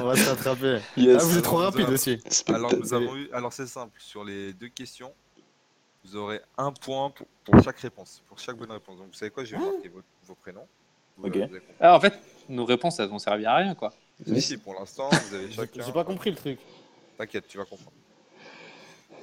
On 0.01 0.05
va 0.05 0.15
se 0.15 0.30
rattraper. 0.30 0.80
Yes. 0.97 1.17
Ah, 1.21 1.25
vous 1.25 1.38
êtes 1.38 1.43
trop 1.43 1.57
rapide 1.57 1.89
aussi. 1.89 2.17
Alors, 2.47 2.75
nous 2.75 2.93
avons 2.95 3.15
eu. 3.15 3.30
Alors, 3.32 3.53
c'est 3.53 3.67
simple. 3.67 3.93
Sur 3.99 4.23
les 4.23 4.53
deux 4.53 4.69
questions, 4.69 5.13
vous 6.03 6.15
aurez 6.15 6.41
un 6.57 6.71
point 6.71 7.11
pour, 7.11 7.27
pour 7.45 7.63
chaque 7.63 7.80
réponse. 7.80 8.23
Pour 8.27 8.39
chaque 8.39 8.57
bonne 8.57 8.71
réponse. 8.71 8.97
Donc, 8.97 9.07
vous 9.07 9.13
savez 9.13 9.30
quoi? 9.30 9.43
Je 9.43 9.55
vais 9.55 9.61
marquer 9.61 9.89
vos, 9.89 10.01
vos 10.27 10.36
prénoms. 10.36 10.65
Vous, 11.17 11.27
Ok. 11.27 11.38
vous. 11.38 11.57
Ah, 11.80 11.95
en 11.95 11.99
fait, 11.99 12.13
nos 12.49 12.65
réponses, 12.65 12.99
elles 12.99 13.11
ont 13.11 13.19
servi 13.19 13.45
à 13.45 13.55
rien, 13.55 13.75
quoi. 13.75 13.93
Si, 14.25 14.41
si, 14.41 14.57
pour 14.57 14.73
l'instant, 14.73 15.09
vous 15.11 15.36
avez 15.36 15.47
J'ai 15.47 15.53
chacun. 15.53 15.84
j'ai 15.86 15.91
pas 15.91 16.03
compris 16.03 16.32
le 16.32 16.38
truc. 16.38 16.59
T'inquiète, 17.19 17.47
tu 17.47 17.57
vas 17.59 17.65
comprendre. 17.65 17.91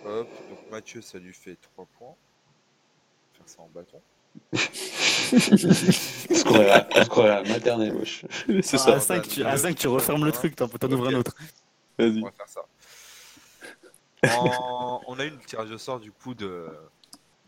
Hop, 0.07 0.28
donc 0.50 0.70
Mathieu, 0.70 1.02
ça 1.02 1.18
lui 1.18 1.32
fait 1.34 1.57
3 1.74 1.86
points. 1.98 2.14
Faire 3.34 3.48
ça 3.48 3.62
en 3.62 3.68
bâton. 3.68 4.00
À- 6.46 7.26
la 7.26 7.42
maternelle, 7.44 7.94
wesh. 7.96 8.24
C'est 8.62 8.74
À 8.76 8.78
ça. 8.78 9.00
5, 9.00 9.28
tu, 9.28 9.42
à 9.44 9.57
5, 9.57 9.74
tu 9.76 9.88
refermes 9.88 10.24
le 10.24 10.32
truc, 10.32 10.54
t'en 10.57 10.68
t'en 10.68 10.90
ouvres 10.92 11.09
un 11.09 11.14
autre. 11.14 11.34
Vas-y. 11.98 12.20
On 12.22 12.26
va 12.26 12.32
faire 12.32 12.48
ça. 12.48 12.61
En- 14.40 15.00
On 15.07 15.18
a 15.18 15.24
eu 15.24 15.30
le 15.30 15.38
tirage 15.38 15.70
au 15.70 15.78
sort 15.78 16.00
du 16.00 16.12
coup 16.12 16.34
de, 16.34 16.66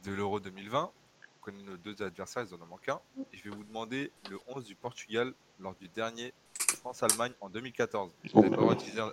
de 0.04 0.12
l'Euro 0.12 0.40
2020. 0.40 0.90
On 0.90 1.40
connaît 1.40 1.62
nos 1.62 1.76
deux 1.76 2.02
adversaires, 2.02 2.44
ils 2.48 2.54
en 2.54 2.61
ont 2.62 2.66
manqué 2.66 2.90
un. 2.90 3.00
Et 3.32 3.36
je 3.38 3.44
vais 3.44 3.50
vous 3.54 3.64
demander 3.64 4.11
le 4.30 4.38
11 4.48 4.64
du 4.64 4.74
Portugal 4.74 5.32
lors 5.61 5.74
du 5.74 5.88
dernier 5.88 6.32
France-Allemagne 6.80 7.32
en 7.40 7.48
2014. 7.50 8.11
Vous 8.32 8.40
avez 8.40 8.50
pas 8.50 8.56
le 8.56 8.62
droit 8.62 8.74
d'utiliser 8.74 9.00
un- 9.00 9.12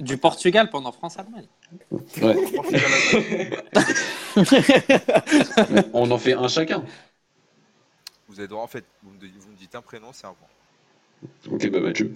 Du 0.00 0.16
Portugal 0.18 0.70
pendant 0.70 0.90
France-Allemagne. 0.92 1.46
Ouais. 2.20 2.36
On 5.92 6.10
en 6.10 6.18
fait 6.18 6.32
un 6.34 6.48
chacun. 6.48 6.84
Vous 8.28 8.34
avez 8.34 8.42
le 8.42 8.48
droit, 8.48 8.62
en 8.64 8.66
fait, 8.68 8.84
vous 9.02 9.10
me, 9.10 9.18
vous 9.38 9.50
me 9.52 9.56
dites 9.56 9.74
un 9.74 9.82
prénom, 9.82 10.08
c'est 10.12 10.26
un 10.26 10.34
point. 10.34 10.48
Ok, 11.54 11.70
bah 11.70 11.80
Mathieu. 11.80 12.12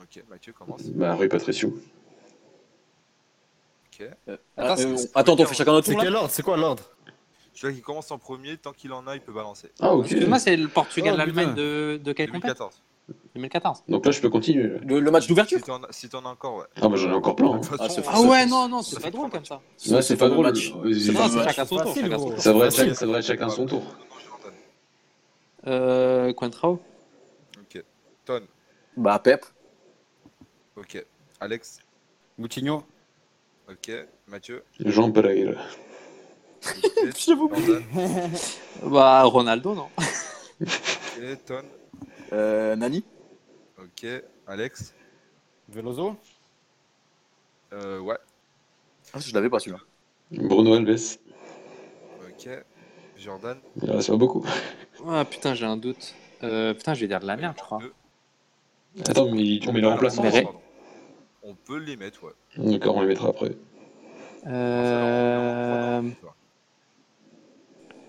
Ok, 0.00 0.22
Mathieu 0.30 0.52
commence. 0.52 0.82
Bah 0.84 1.14
Rui 1.14 1.28
Patricio. 1.28 1.78
Ok. 3.86 4.06
Ah, 4.56 4.76
c'est- 4.76 4.86
euh, 4.86 4.96
c'est- 4.96 5.10
attends, 5.14 5.36
on 5.38 5.44
fait 5.44 5.54
chacun 5.54 5.72
notre 5.72 5.86
C'est 5.86 5.92
tour 5.92 6.00
là 6.02 6.04
quel 6.08 6.16
ordre 6.16 6.30
C'est 6.30 6.42
quoi 6.42 6.56
l'ordre? 6.56 6.82
Celui 7.54 7.74
qui 7.76 7.82
commence 7.82 8.10
en 8.10 8.18
premier, 8.18 8.56
tant 8.56 8.72
qu'il 8.72 8.92
en 8.94 9.06
a, 9.06 9.14
il 9.14 9.20
peut 9.20 9.32
balancer. 9.32 9.70
Ah 9.80 9.94
ok. 9.94 10.06
Excuse-moi, 10.06 10.38
c'est 10.38 10.56
le 10.56 10.68
Portugal-Allemagne 10.68 11.50
putain. 11.50 11.56
de, 11.62 12.00
de 12.02 12.12
quelle 12.12 12.30
compétition 12.30 12.54
2014. 12.70 12.82
2014. 13.34 13.84
Donc 13.88 14.04
là 14.06 14.12
je 14.12 14.20
peux 14.20 14.28
continuer. 14.30 14.78
le, 14.84 15.00
le 15.00 15.10
match 15.10 15.26
d'ouverture 15.26 15.58
Si 15.58 15.64
t'en 15.64 15.82
as, 15.82 15.88
si 15.90 16.08
as 16.12 16.16
encore, 16.18 16.56
ouais. 16.56 16.64
Ah 16.80 16.88
bah 16.88 16.96
j'en 16.96 17.10
ai 17.10 17.14
encore 17.14 17.36
plein. 17.36 17.52
hein. 17.54 17.60
Ah, 17.78 17.86
Ah 18.08 18.20
ouais, 18.22 18.46
non, 18.46 18.68
non, 18.68 18.82
c'est 18.82 19.00
pas 19.00 19.10
drôle 19.10 19.30
comme 19.30 19.44
ça. 19.44 19.60
Ouais, 19.88 20.02
c'est 20.02 20.16
pas 20.16 20.26
le 20.26 20.32
drôle. 20.32 20.46
match. 20.46 20.72
C'est 20.94 21.12
chacun 21.44 21.66
son 21.66 21.76
tour. 21.78 21.94
Ça 22.38 22.52
devrait, 22.52 22.68
être 22.68 23.22
chacun, 23.26 23.48
son 23.48 23.66
tour. 23.66 23.82
Euh, 25.66 26.32
Coentrao 26.32 26.80
Ok. 27.60 27.82
Ton. 28.24 28.40
Bah, 28.96 29.18
Pep. 29.20 29.44
Ok. 30.76 31.04
Alex. 31.40 31.78
Moutinho 32.38 32.82
Ok. 33.70 33.90
Mathieu. 34.26 34.64
Jean 34.80 35.10
Pereira. 35.12 35.52
Ok. 36.66 37.16
Jordan. 37.16 37.82
Bah, 38.84 39.22
Ronaldo, 39.22 39.74
non 39.74 39.88
Ok. 40.60 40.68
Ton. 41.46 41.62
Euh, 42.32 42.76
Nani. 42.76 43.04
Ok. 43.78 44.06
Alex. 44.46 44.94
Veloso 45.68 46.16
Euh, 47.72 48.00
ouais. 48.00 48.16
Ah, 49.14 49.18
je 49.18 49.32
l'avais 49.34 49.48
pas 49.50 49.58
celui-là. 49.58 49.80
Bruno 50.30 50.74
Alves. 50.74 51.18
Ok. 52.28 52.48
Jordan. 53.18 53.58
Il 53.82 53.90
en 53.90 53.94
reste 53.96 54.08
pas 54.10 54.16
beaucoup. 54.16 54.44
Ah 55.06 55.24
putain, 55.24 55.54
j'ai 55.54 55.66
un 55.66 55.76
doute. 55.76 56.14
Euh, 56.42 56.74
putain, 56.74 56.94
je 56.94 57.00
vais 57.02 57.08
dire 57.08 57.20
de 57.20 57.26
la 57.26 57.36
merde, 57.36 57.54
je 57.56 57.62
crois. 57.62 57.78
Deux. 57.78 57.92
Attends, 59.08 59.30
mais 59.30 59.60
on 59.68 59.72
met. 59.72 59.80
Mais- 59.80 60.42
pardon. 60.42 60.58
On 61.44 61.54
peut 61.54 61.78
les 61.78 61.96
mettre, 61.96 62.24
ouais. 62.24 62.32
D'accord, 62.56 62.96
on 62.96 63.02
les 63.02 63.08
mettra 63.08 63.28
après. 63.28 63.52
Euh... 64.46 66.02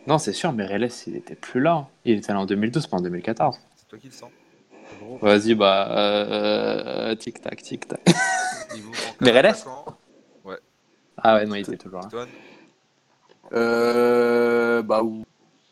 Non, 0.07 0.17
c'est 0.17 0.33
sûr, 0.33 0.51
mais 0.51 0.65
Reles, 0.65 0.89
il 1.07 1.15
était 1.15 1.35
plus 1.35 1.61
là. 1.61 1.73
hein. 1.73 1.87
Il 2.05 2.17
était 2.17 2.33
là 2.33 2.39
en 2.39 2.45
2012, 2.45 2.87
pas 2.87 2.97
en 2.97 3.01
2014. 3.01 3.59
Toi 3.93 3.99
qui 3.99 4.07
le 4.07 4.13
sens. 4.13 4.31
Vas-y, 5.21 5.53
bah, 5.53 5.87
euh, 5.95 7.13
tic-tac, 7.13 7.61
tic-tac. 7.61 7.99
Manque 8.07 9.21
un 9.21 9.25
Reles 9.31 9.45
attaquant, 9.45 9.85
Ah 11.17 11.35
ouais, 11.35 11.45
non, 11.45 11.53
il 11.53 11.59
était 11.61 11.77
toujours 11.77 11.99
là. 12.01 12.07
Ton. 12.09 12.27
Euh, 13.53 14.81
bah, 14.81 15.03
ou. 15.03 15.23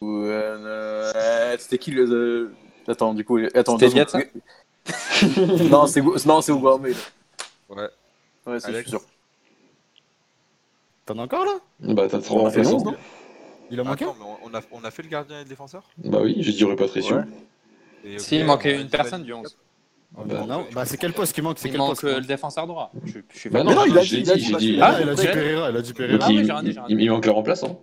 ou, 0.01 0.17
euh, 0.25 1.11
euh, 1.15 1.55
C'était 1.57 1.79
qui 1.79 1.89
le. 1.89 2.03
euh, 2.03 2.53
Attends, 2.87 3.15
du 3.15 3.25
coup. 3.25 3.39
Attends, 3.55 3.79
C'était 3.79 3.91
Viat. 3.91 4.05
Non, 5.71 5.87
c'est 5.87 6.01
non, 6.27 6.41
c'est 6.41 6.51
Almeida. 6.51 6.99
Ouais. 7.69 7.89
Ouais, 8.45 8.59
c'est 8.59 8.67
je 8.67 8.67
Alex. 8.67 8.89
sûr. 8.91 9.01
T'en 11.07 11.17
as 11.17 11.23
encore 11.23 11.45
là? 11.45 11.57
Bah, 11.79 12.07
t'as 12.07 12.21
trop 12.21 12.45
a 12.45 12.51
fait 12.51 12.61
non 12.61 12.95
Il 13.71 13.79
a 13.79 13.83
manqué 13.83 14.05
Attends, 14.05 14.15
mais 14.19 14.25
on- 14.25 14.37
on 14.51 14.53
a, 14.53 14.61
on 14.73 14.83
a 14.83 14.91
fait 14.91 15.01
le 15.01 15.09
gardien 15.09 15.37
et 15.39 15.43
le 15.43 15.49
défenseur? 15.49 15.89
Bah 15.97 16.19
oui, 16.21 16.35
j'ai 16.39 16.51
dit 16.51 16.65
répatriation. 16.65 17.17
Ouais. 17.17 17.23
Et, 18.03 18.19
Si, 18.19 18.37
il 18.37 18.45
manquait 18.45 18.79
une 18.81 18.89
personne 18.89 19.23
du 19.23 19.33
11. 19.33 19.57
Bah, 20.25 20.43
Non, 20.45 20.65
bah 20.73 20.83
c'est 20.85 20.97
quel 20.97 21.13
poste 21.13 21.33
qui 21.33 21.41
manque 21.41 21.57
C'est 21.57 21.69
Il 21.69 21.71
quel 21.71 21.79
manque 21.79 21.91
poste 21.91 22.03
euh, 22.03 22.19
le 22.19 22.25
défenseur 22.25 22.67
droit. 22.67 22.91
Je, 23.05 23.19
je 23.33 23.39
suis 23.39 23.49
Bah 23.49 23.63
Mais 23.63 23.73
non, 23.73 23.85
il 23.85 23.97
a 23.97 24.01
je 24.03 24.09
dit, 24.09 24.15
l'ai 24.17 24.21
il 24.23 24.55
a 24.55 24.57
dit, 24.59 24.77
Ah, 24.81 24.93
Ah, 24.97 25.01
il 25.01 25.09
a 25.09 25.15
dit. 25.15 25.25
Pereira, 25.27 25.69
il 25.69 25.77
a 25.77 25.81
dit 25.81 25.93
Pereira. 25.93 26.25
Ah 26.25 26.27
oui, 26.29 26.47
il, 26.89 27.09
manque 27.09 27.25
le 27.25 27.31
remplaçant. 27.31 27.67
Non, 27.67 27.73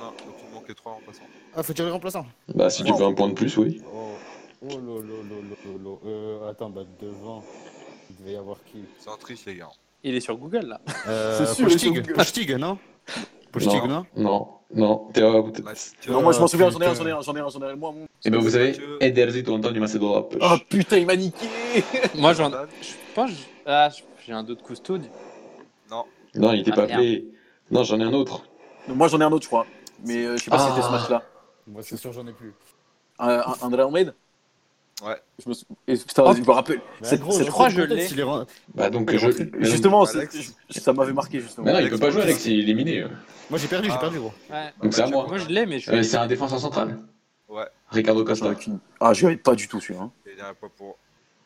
non, 0.00 0.06
donc 0.06 0.34
il 0.48 0.54
manquait 0.54 0.74
trois 0.74 0.92
remplaçants. 0.92 1.22
Ah, 1.56 1.62
faut 1.64 1.72
tirer 1.72 1.90
remplaçant. 1.90 2.26
Bah, 2.54 2.70
si 2.70 2.84
tu 2.84 2.92
veux 2.92 3.04
un 3.04 3.12
point 3.12 3.28
de 3.28 3.34
plus, 3.34 3.56
oui. 3.56 3.80
Oh, 3.92 4.12
oh 4.62 4.68
lolo, 4.78 5.00
lolo, 5.00 5.42
lolo. 5.66 6.00
Euh, 6.06 6.48
attends, 6.50 6.70
bah 6.70 6.82
devant, 7.00 7.42
il 8.10 8.16
devait 8.18 8.32
y 8.32 8.36
avoir 8.36 8.58
qui? 8.64 8.84
C'est 9.00 9.10
en 9.10 9.16
triche, 9.16 9.44
les 9.46 9.56
gars. 9.56 9.68
Il 10.04 10.14
est 10.14 10.20
sur 10.20 10.36
Google, 10.36 10.66
là. 10.68 10.80
euh, 11.08 11.44
C'est 11.44 11.54
sûr. 11.78 11.92
Postig, 12.14 12.52
non? 12.56 12.78
Non 13.60 14.06
Non, 14.16 14.48
non, 14.74 15.08
t'es 15.12 15.22
à 15.22 15.30
côté. 15.42 15.62
Mathieu, 15.62 16.12
Non, 16.12 16.22
moi 16.22 16.32
je 16.32 16.40
m'en 16.40 16.46
souviens, 16.48 16.70
j'en 16.70 16.80
ai 16.80 16.86
un, 16.86 16.94
j'en 16.94 17.06
ai 17.06 17.10
un, 17.12 17.20
j'en 17.20 17.34
ai 17.36 17.40
un, 17.40 17.48
j'en 17.48 17.60
ai 17.60 17.70
un. 17.72 17.76
Moi, 17.76 17.92
mon- 17.92 18.06
Et 18.24 18.30
ben 18.30 18.40
vous 18.40 18.50
savez, 18.50 18.68
Mathieu. 18.68 18.98
Ederzito 19.00 19.54
Antonio 19.54 19.80
Macedola. 19.80 20.24
Oh 20.40 20.56
putain, 20.68 20.98
il 20.98 21.06
m'a 21.06 21.16
niqué 21.16 21.46
Moi, 22.16 22.32
j'en 22.32 22.50
je 22.50 22.92
pense. 23.14 23.30
Ah, 23.66 23.88
j'ai 24.26 24.32
un 24.32 24.42
doute 24.42 24.62
Cousteau. 24.62 24.98
Non, 25.90 26.04
Non, 26.34 26.52
il 26.52 26.60
était 26.60 26.72
Ah, 26.72 26.76
pas 26.76 26.82
appelé. 26.84 27.26
Non, 27.70 27.84
j'en 27.84 27.98
ai 28.00 28.04
un 28.04 28.12
autre. 28.12 28.42
Moi 28.88 29.08
j'en 29.08 29.20
ai 29.20 29.24
un 29.24 29.32
autre, 29.32 29.44
je 29.44 29.48
crois. 29.48 29.66
Mais 30.04 30.24
euh, 30.24 30.36
je 30.36 30.44
sais 30.44 30.50
pas 30.50 30.58
si 30.58 30.66
Ah. 30.68 30.72
c'était 30.74 30.86
ce 30.86 30.90
match-là. 30.92 31.22
Moi, 31.66 31.82
c'est 31.82 31.96
sûr, 31.96 32.12
j'en 32.12 32.26
ai 32.26 32.32
plus. 32.32 32.52
André 33.18 33.82
Almeida 33.82 34.12
Ouais. 35.02 35.16
Je 35.42 35.48
me 35.48 35.54
sou- 35.54 35.64
et, 35.88 35.96
putain, 35.96 36.22
Oh. 36.24 36.32
je 36.34 36.40
me 36.40 36.50
rappelle. 36.50 36.80
Gros, 37.18 37.32
c'est- 37.32 37.44
je 37.44 37.50
crois 37.50 37.68
l'ai. 37.68 37.82
Est 38.04 38.14
Bah 38.74 38.90
donc 38.90 39.10
je. 39.12 39.30
Justement, 39.58 40.06
ça 40.06 40.92
m'avait 40.92 41.12
marqué 41.12 41.40
justement. 41.40 41.66
Mais 41.66 41.72
non, 41.72 41.78
il 41.80 41.90
peut 41.90 41.98
pas 41.98 42.10
jouer, 42.10 42.22
Alex. 42.22 42.46
Il 42.46 42.52
est 42.52 42.62
éliminé. 42.62 43.02
euh. 43.02 43.08
Moi, 43.50 43.58
j'ai 43.58 43.66
perdu, 43.68 43.88
j'ai 43.88 43.94
Ah. 43.94 43.98
perdu, 43.98 44.18
gros. 44.18 44.32
Ouais. 44.50 44.72
Donc 44.82 44.94
c'est 44.94 45.02
à 45.02 45.06
moi. 45.08 45.26
Moi, 45.26 45.38
je 45.38 45.48
l'ai, 45.48 45.66
mais 45.66 45.78
je 45.80 45.90
Euh, 45.90 46.02
c'est 46.02 46.16
un 46.16 46.26
défenseur 46.28 46.60
central. 46.60 46.98
Ouais. 47.48 47.64
Ricardo 47.90 48.24
Costa. 48.24 48.54
Ah, 49.00 49.12
je 49.12 49.26
l'avais 49.26 49.36
pas 49.36 49.54
du 49.54 49.68
tout 49.68 49.80
celui-là. 49.80 50.02
hein. 50.02 50.12
Et 50.26 50.36
dernier 50.36 50.54
point 50.54 50.70
pour 50.76 50.96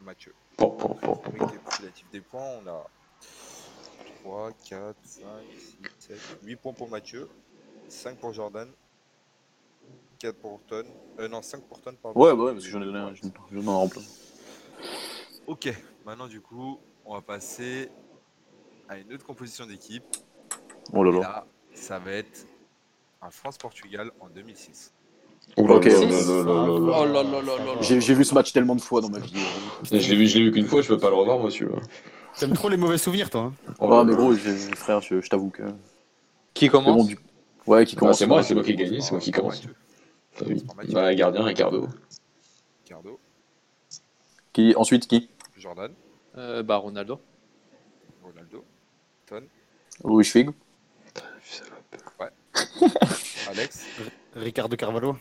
Mathieu. 0.05 0.33
Pour, 0.57 0.77
pour, 0.77 0.97
pour, 0.99 1.21
pour, 1.23 1.33
pour. 1.33 1.49
Récapitulatif 1.51 2.07
des 2.13 2.21
points, 2.21 2.43
on 2.65 2.69
a 2.69 2.87
3, 4.23 4.51
4, 4.69 4.97
5, 5.05 5.23
6, 5.59 5.77
7, 5.99 6.19
8 6.45 6.57
points 6.57 6.73
pour 6.73 6.89
Mathieu, 6.91 7.29
5 7.89 8.17
pour 8.19 8.33
Jordan, 8.33 8.69
4 10.19 10.37
pour 10.37 10.61
Ton, 10.67 10.83
euh, 11.21 11.29
non 11.29 11.43
5 11.43 11.63
pour 11.63 11.81
Ton, 11.81 11.95
pardon. 11.95 12.21
Ouais, 12.21 12.35
bah 12.35 12.45
ouais, 12.45 12.53
parce 12.53 12.65
que 12.65 12.71
j'en 12.71 12.83
ai 12.83 12.85
donné 12.87 12.99
un. 12.99 13.15
J'en 13.15 13.61
ai 13.61 13.65
un 13.65 13.69
en 13.69 13.89
plein. 13.89 14.03
Ok, 15.47 15.73
maintenant 16.05 16.27
du 16.27 16.41
coup, 16.41 16.79
on 17.05 17.15
va 17.15 17.23
passer 17.23 17.89
à 18.89 18.99
une 18.99 19.13
autre 19.13 19.25
composition 19.25 19.67
d'équipe. 19.67 20.05
Oh 20.93 21.05
là 21.05 21.11
Et 21.11 21.15
là. 21.15 21.21
là, 21.21 21.47
ça 21.75 21.99
va 21.99 22.13
être 22.13 22.47
un 23.23 23.31
France-Portugal 23.31 24.11
en 24.21 24.29
2006. 24.29 24.93
Oh 25.57 25.67
là 25.67 25.75
Ok. 25.77 25.85
là 25.87 25.91
Six. 25.91 26.01
là 26.07 26.09
là 26.11 26.43
là 26.43 26.55
là 26.55 26.69
Oh 26.69 26.81
là. 26.81 27.05
là 27.05 27.23
là 27.23 27.43
là 27.43 27.57
là 27.65 27.75
là. 27.77 27.81
J'ai 27.81 28.15
vu 28.15 28.25
ce 28.25 28.35
match 28.35 28.53
tellement 28.53 28.75
de 28.77 28.81
fois 28.81 29.01
dans 29.01 29.09
ma 29.09 29.19
vie. 29.21 29.33
Je 29.85 29.95
l'ai 29.95 30.17
vu, 30.17 30.27
je 30.27 30.39
l'ai 30.39 30.45
vu 30.45 30.53
qu'une 30.53 30.67
fois, 30.67 30.83
je 30.83 30.89
peux 30.89 30.99
pas 30.99 31.09
le 31.11 31.17
revoir, 31.17 31.39
monsieur. 31.39 31.71
T'aimes 32.39 32.53
trop 32.53 32.69
les 32.69 32.77
mauvais 32.77 32.99
souvenirs, 32.99 33.31
toi. 33.31 33.41
hein 33.43 33.53
Oh 33.81 33.93
Ah, 33.93 34.05
mais 34.05 34.15
gros, 34.15 34.33
frère, 34.77 35.01
je, 35.01 35.21
je 35.21 35.29
t'avoue 35.31 35.51
que. 35.51 35.63
Qui 36.55 36.67
bon, 36.69 36.73
commence 36.73 37.07
du- 37.07 37.19
Ouais, 37.67 37.85
qui 37.85 37.95
Bah, 37.97 38.01
commence. 38.01 38.19
c'est 38.19 38.27
moi, 38.27 38.43
c'est 38.43 38.55
moi 38.55 38.63
qui 38.65 38.73
ai 38.73 38.77
gagné, 38.77 39.01
c'est 39.01 39.13
moi 39.13 39.21
qui 39.21 39.31
commence. 39.31 39.63
Ah 40.41 40.45
oui. 40.47 40.65
Bah, 40.93 41.15
gardien, 41.15 41.43
Ricardo. 41.45 41.89
Ricardo, 42.85 43.19
Qui... 44.53 44.75
Ensuite, 44.77 45.07
qui? 45.07 45.29
Jordan, 45.57 45.93
Euh, 46.37 46.63
Bah, 46.63 46.77
Ronaldo. 46.77 47.21
Ronaldo, 48.23 48.65
Ton, 49.27 49.43
Louis 50.05 50.25
Figue. 50.25 50.51
Alex, 53.49 53.87
Ricardo 54.35 54.77
Carvalho. 54.77 55.17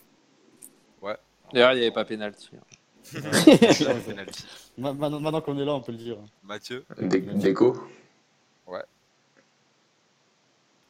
D'ailleurs, 1.53 1.71
il 1.71 1.75
n'y 1.77 1.81
avait 1.83 1.91
pas 1.91 2.03
pénalty. 2.03 2.49
penalty. 3.11 4.45
Ma- 4.77 4.93
Maintenant 4.93 5.19
maintenant 5.21 5.41
qu'on 5.41 5.57
est 5.57 5.63
là, 5.65 5.73
on 5.73 5.81
peut 5.81 5.93
le 5.93 5.97
dire. 5.97 6.17
Mathieu, 6.43 6.85
Dé- 6.99 7.21
Déco. 7.21 7.77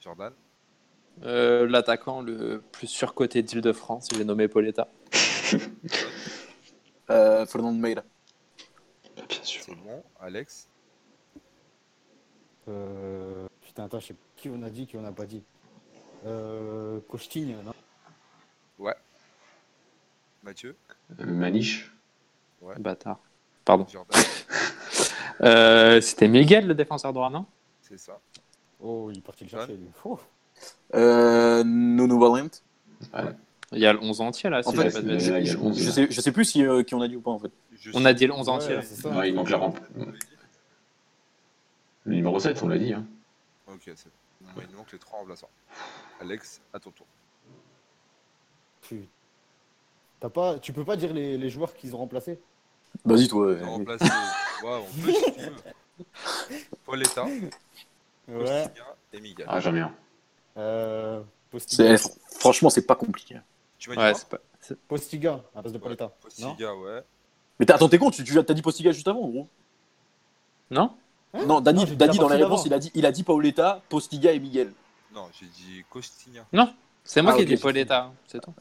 Jordan, 0.01 0.34
Euh, 1.24 1.68
L'attaquant 1.68 2.22
le 2.22 2.61
plus 2.72 2.88
surcoté 2.88 3.41
d'Île-de-France, 3.41 4.07
j'ai 4.15 4.24
nommé 4.26 4.47
Pauletta. 4.47 4.88
Euh, 7.09 7.45
Fernand 7.45 7.72
Meira. 7.72 8.03
Bien 9.15 9.43
sûr. 9.43 9.63
c'est 9.63 9.76
bon. 9.76 10.03
Alex, 10.20 10.68
Euh... 12.68 13.47
Putain, 13.61 13.86
attends, 13.86 14.01
je 14.01 14.07
sais 14.07 14.15
qui 14.36 14.49
on 14.49 14.61
a 14.61 14.70
dit, 14.70 14.86
qui 14.88 14.97
on 14.97 15.01
n'a 15.03 15.13
pas 15.13 15.26
dit. 15.26 15.41
Euh... 16.26 16.99
Costigne, 17.07 17.55
non? 17.63 17.72
Mathieu, 20.43 20.76
Euh, 21.20 21.26
Maniche. 21.26 21.93
Bâtard. 22.78 23.20
Pardon. 23.63 23.86
Euh, 25.41 26.01
C'était 26.01 26.28
Miguel, 26.28 26.65
le 26.68 26.74
défenseur 26.74 27.13
droit, 27.13 27.30
non? 27.30 27.45
C'est 27.82 27.97
ça. 27.99 28.20
Oh, 28.82 29.09
il 29.11 29.20
est 29.20 29.22
parti 29.22 29.43
le 29.43 29.49
chercher, 29.51 29.78
lui. 29.78 29.88
Oh. 30.03 30.20
Euh, 30.95 31.64
Nuno 31.64 32.20
Valent. 32.20 32.49
Il 33.74 33.80
y 33.80 33.86
a 33.86 33.91
le 33.93 33.99
11 34.01 34.22
entier, 34.22 34.49
là, 34.49 34.64
si 34.64 34.70
En 34.70 34.72
j'ai 34.72 34.78
fait, 34.89 34.91
pas 34.91 35.01
de 35.01 35.08
je- 35.08 35.14
bêtises. 35.14 35.28
il 35.28 35.45
y 35.47 35.49
a 35.49 35.53
le 35.53 35.60
11, 35.60 35.78
Je 35.80 35.86
là. 35.88 35.91
sais, 35.91 36.08
je 36.10 36.22
sais 36.22 36.32
plus 36.32 36.45
si, 36.45 36.66
euh, 36.66 36.84
qui 36.84 36.95
on 36.95 37.01
a 37.01 37.08
dit 37.08 37.18
ou 37.18 37.22
pas 37.22 37.32
en 37.32 37.39
fait. 37.39 37.51
Je 37.76 37.91
On 37.93 37.99
sais- 37.99 38.05
a 38.05 38.14
dit 38.14 38.26
le 38.28 38.34
11 38.34 38.47
entier. 38.49 38.78
Ouais, 38.78 38.82
c'est 38.82 38.95
ça. 39.01 39.10
Ouais, 39.10 39.28
il 39.30 39.36
manque 39.36 39.49
la 39.49 39.58
rampe. 39.58 39.80
Le 42.05 42.16
numéro 42.16 42.39
7, 42.39 42.64
on 42.64 42.70
l'a 42.70 42.78
dit. 42.78 42.93
Hein. 42.93 43.05
Ok, 43.68 43.82
c'est 43.84 44.05
bon. 44.05 44.47
Il 44.62 44.72
nous 44.72 44.78
manque 44.78 44.91
les 44.93 44.97
trois 44.99 45.20
remplaçants. 45.20 45.49
Alex, 46.22 46.62
à 46.74 46.80
ton 46.80 46.91
tour. 46.91 47.05
T'as 50.22 50.30
pas... 50.30 50.58
Tu 50.60 50.72
peux 50.72 50.86
pas 50.86 50.95
dire 50.95 51.14
les, 51.14 51.38
les 51.38 51.49
joueurs 51.49 51.74
qu'ils 51.76 51.93
ont 51.93 51.99
remplacés? 51.99 52.39
Vas-y, 53.03 53.28
toi. 53.28 53.53
On 53.64 53.72
remplace. 53.72 54.01
Ouais, 54.64 54.72
on 54.72 54.86
peut 55.05 55.12
si 55.14 55.32
tu 55.34 55.41
veux. 55.41 55.53
Ouais. 58.28 58.66
Et 59.14 59.20
Miguel. 59.22 59.45
Ah, 59.47 59.60
ai 59.60 59.80
un. 59.82 59.93
Euh... 60.58 61.22
Postiga. 61.49 61.97
c'est- 61.97 62.20
Franchement, 62.39 62.70
c'est 62.70 62.86
pas 62.86 62.95
compliqué. 62.95 63.39
Tu 63.80 63.89
m'as 63.89 63.95
dit 63.95 64.01
Ouais, 64.01 64.12
quoi 64.12 64.20
c'est 64.20 64.30
pas. 64.30 64.38
c'est- 64.60 64.80
Postiga, 64.88 65.41
à 65.55 65.62
place 65.62 65.74
de 65.74 65.78
Pauletta. 65.78 66.05
Non 66.05 66.12
Postiga, 66.22 66.76
ouais. 66.76 67.01
Mais 67.60 67.66
t'as- 67.66 67.76
attends, 67.76 67.89
t'es 67.89 67.97
con, 67.97 68.12
tu, 68.12 68.24
dit 68.24 68.62
Postiga 68.62 68.91
juste 68.91 69.08
avant, 69.08 69.28
gros. 69.28 69.47
Non 70.70 70.91
Hein 71.34 71.45
non, 71.45 71.62
Dani, 71.62 71.86
Non, 71.86 71.91
Dani 71.95 72.18
la 72.18 72.22
dans 72.24 72.28
réponses, 72.28 72.49
d'avant. 72.49 72.64
il 72.66 72.74
a 72.74 72.80
dit, 72.80 72.91
il 72.95 73.05
a 73.05 73.12
dit 73.12 73.24
Paoletta, 73.24 73.82
Postiga 73.89 74.32
et 74.32 74.39
Miguel. 74.39 74.72
Non, 75.14 75.28
j'ai 75.39 75.45
dit 75.47 75.84
Costigna. 75.89 76.45
C'est 77.03 77.22
moi 77.22 77.32
Ah, 77.34 77.38
qui 77.38 77.43
ai 77.43 77.45
dit 77.45 77.58
Pauletta, 77.58 78.12
c'est 78.28 78.41
tout. 78.41 78.53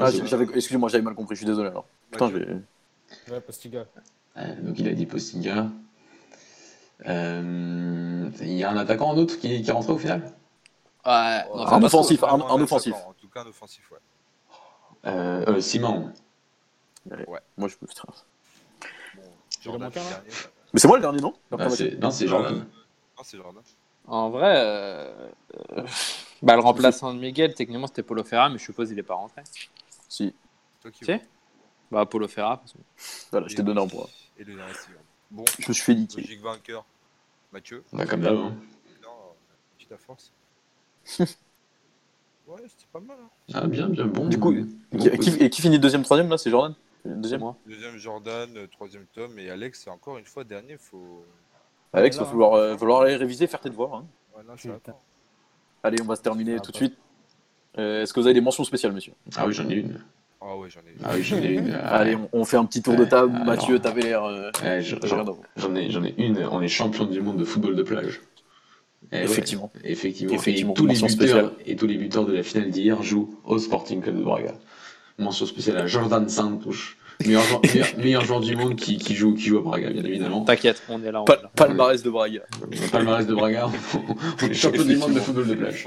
Ah, 0.00 0.10
c'est 0.10 0.26
j'avais, 0.26 0.44
excusez-moi, 0.44 0.88
j'avais 0.88 1.02
mal 1.02 1.14
compris, 1.14 1.34
je 1.34 1.40
suis 1.40 1.46
désolé 1.46 1.68
alors. 1.70 1.86
Putain, 2.10 2.28
Mathieu. 2.30 2.62
j'ai. 3.26 3.32
Ouais, 3.32 3.40
Postiga. 3.40 3.86
Euh, 4.36 4.60
donc 4.62 4.78
il 4.78 4.88
a 4.88 4.94
dit 4.94 5.06
Postiga. 5.06 5.68
Euh, 7.06 8.30
Il 8.40 8.52
y 8.52 8.64
a 8.64 8.70
un 8.70 8.76
attaquant 8.76 9.10
en 9.10 9.16
autre 9.18 9.38
qui, 9.38 9.62
qui 9.62 9.68
est 9.68 9.72
rentré 9.72 9.92
au 9.92 9.98
final? 9.98 10.32
Ouais, 11.04 11.44
non, 11.48 11.66
Un 11.66 11.82
offensif, 11.82 12.22
un- 12.22 12.28
un 12.28 12.60
offensif. 12.62 12.94
En 12.94 13.12
tout 13.14 13.28
cas, 13.28 13.42
un 13.42 13.46
offensif, 13.46 13.90
ouais. 13.90 13.98
euh, 15.06 15.44
euh, 15.48 15.60
Simon. 15.60 16.12
Moi, 17.56 17.68
je 17.68 17.76
peux. 17.76 17.86
Bon, 19.16 19.22
Jordan, 19.60 19.90
dernier. 19.90 20.10
Mais 20.72 20.80
c'est 20.80 20.86
moi 20.88 20.96
le 20.96 21.02
dernier, 21.02 21.20
non? 21.20 21.34
Non, 21.50 21.68
c'est 21.70 22.26
Jordan. 22.28 22.66
Non, 23.16 23.24
c'est 23.24 23.36
Jordan. 23.36 23.62
En 24.06 24.30
vrai, 24.30 24.54
euh, 24.56 25.28
euh, 25.76 25.86
bah, 26.42 26.54
le 26.56 26.60
remplaçant 26.62 27.12
de 27.14 27.18
Miguel, 27.20 27.54
techniquement, 27.54 27.86
c'était 27.86 28.02
Polo 28.02 28.24
Ferra, 28.24 28.48
mais 28.48 28.58
je 28.58 28.64
suppose 28.64 28.88
qu'il 28.88 28.98
est 28.98 29.02
pas 29.04 29.14
rentré. 29.14 29.42
Si. 30.08 30.34
C'est 30.74 30.82
toi 30.82 30.90
qui 30.90 31.04
Si. 31.04 31.12
Bah, 31.90 32.06
Polo 32.06 32.26
Ferra. 32.28 32.56
parce 32.58 32.72
que- 32.72 32.78
Voilà, 33.30 33.48
je 33.48 33.54
t'ai 33.56 33.62
donné 33.62 33.80
un 33.80 33.86
point. 33.86 34.06
Et 34.38 34.44
le 34.44 34.54
dernier. 34.54 34.72
Bon, 35.30 35.44
Je 35.58 35.68
me 35.68 35.72
suis 35.72 35.82
fait 35.84 35.94
niquer. 35.94 36.20
logique 36.20 36.40
vainqueur. 36.42 36.84
Mathieu. 37.52 37.84
Bah, 37.92 38.06
comme 38.06 38.20
d'hab. 38.22 38.34
hein. 38.36 38.54
Non, 39.02 39.10
petite 39.76 39.92
à 39.92 39.98
force. 39.98 40.32
ouais, 42.46 42.60
c'était 42.64 42.86
pas 42.92 43.00
mal. 43.00 43.16
Hein. 43.22 43.28
Ah, 43.54 43.66
bien, 43.66 43.88
bien, 43.88 44.06
bon. 44.06 44.26
Du 44.28 44.38
coup, 44.38 44.52
bon, 44.52 44.98
Qui, 44.98 45.18
qui- 45.18 45.42
et 45.42 45.50
qui 45.50 45.60
finit 45.62 45.78
deuxième, 45.78 46.02
troisième 46.02 46.28
là 46.28 46.38
C'est 46.38 46.50
Jordan? 46.50 46.74
Deuxième 47.04 47.40
moi. 47.40 47.56
Deuxième 47.66 47.96
Jordan, 47.96 48.48
euh, 48.56 48.66
troisième 48.68 49.06
Tom 49.12 49.36
et 49.38 49.50
Alex, 49.50 49.88
encore 49.88 50.18
une 50.18 50.24
fois, 50.24 50.44
dernier, 50.44 50.76
faut. 50.78 51.24
Alex, 51.92 52.16
là, 52.16 52.22
va 52.24 52.30
falloir, 52.30 52.54
euh, 52.54 52.76
falloir 52.76 53.02
aller 53.02 53.16
réviser, 53.16 53.46
faire 53.46 53.60
tes 53.60 53.70
devoirs. 53.70 53.94
hein. 53.94 54.06
Ouais, 54.36 54.42
là, 54.46 54.54
ça 54.56 54.56
Putain. 54.56 54.74
attend. 54.92 55.00
Allez, 55.82 55.98
on 56.00 56.04
va 56.06 56.14
se 56.16 56.22
terminer 56.22 56.56
Ah, 56.56 56.60
tout 56.60 56.70
de 56.70 56.76
suite. 56.76 56.96
Euh, 57.78 58.02
Est-ce 58.02 58.12
que 58.12 58.20
vous 58.20 58.26
avez 58.26 58.34
des 58.34 58.40
mentions 58.40 58.64
spéciales, 58.64 58.92
monsieur? 58.92 59.12
Ah 59.36 59.46
oui, 59.46 59.52
j'en 59.52 59.68
ai 59.68 59.74
une. 59.74 60.00
Ah 60.40 60.56
ouais, 60.56 60.70
j'en 60.70 60.80
ai. 60.80 60.94
Ah 61.02 61.10
oui, 61.14 61.22
j'en 61.22 61.38
ai 61.38 61.54
une. 61.54 61.72
Ah, 61.72 61.96
Allez, 61.98 62.14
on, 62.16 62.28
on 62.32 62.44
fait 62.44 62.56
un 62.56 62.64
petit 62.64 62.82
tour 62.82 62.94
de 62.94 63.04
table. 63.04 63.34
alors- 63.34 63.46
Mathieu, 63.46 63.78
t'avais 63.80 64.02
l'air. 64.02 64.22
euh, 64.24 64.50
j'en- 64.80 65.74
ai, 65.74 65.90
j'en 65.90 66.04
ai 66.04 66.14
une. 66.18 66.38
On 66.50 66.60
est 66.62 66.68
champion 66.68 67.04
du 67.06 67.20
monde 67.20 67.38
de 67.38 67.44
football 67.44 67.74
de 67.74 67.82
plage. 67.82 68.20
Eh 69.10 69.16
ouais, 69.16 69.24
Effectivement. 69.24 69.70
effectivement. 69.84 70.34
Effectivement, 70.34 70.72
Et 70.72 70.76
tous, 70.76 70.86
les 70.86 70.92
mention 70.92 71.06
buteurs, 71.06 71.26
spéciale. 71.28 71.50
et 71.66 71.76
tous 71.76 71.86
les 71.86 71.96
buteurs 71.96 72.24
de 72.26 72.32
la 72.32 72.42
finale 72.42 72.70
d'hier 72.70 73.02
jouent 73.02 73.34
au 73.44 73.58
Sporting 73.58 74.00
Club 74.00 74.18
de 74.18 74.22
Braga. 74.22 74.54
Mention 75.18 75.44
spéciale 75.46 75.76
à 75.76 75.86
Jordan 75.86 76.26
Santos, 76.28 76.72
meilleur 77.26 77.42
joueur, 77.42 77.60
meilleur, 77.62 77.86
meilleur 77.98 78.24
joueur 78.24 78.40
du 78.40 78.56
monde 78.56 78.74
qui, 78.76 78.96
qui 78.96 79.14
joue, 79.14 79.34
qui 79.34 79.44
joue 79.44 79.58
à 79.58 79.60
Braga, 79.60 79.90
bien 79.90 80.02
évidemment. 80.02 80.42
T'inquiète, 80.44 80.82
on 80.88 81.02
est 81.04 81.12
là. 81.12 81.20
On 81.22 81.24
est 81.30 81.42
là. 81.42 81.50
Palmarès 81.54 82.02
de 82.02 82.08
Braga. 82.08 82.40
Le 82.70 82.90
palmarès 82.90 83.26
de 83.26 83.34
Braga, 83.34 83.68
on 84.42 84.46
est 84.46 84.54
champion 84.54 84.84
du 84.84 84.96
monde 84.96 85.12
de 85.12 85.20
football 85.20 85.46
de 85.48 85.54
plage. 85.54 85.86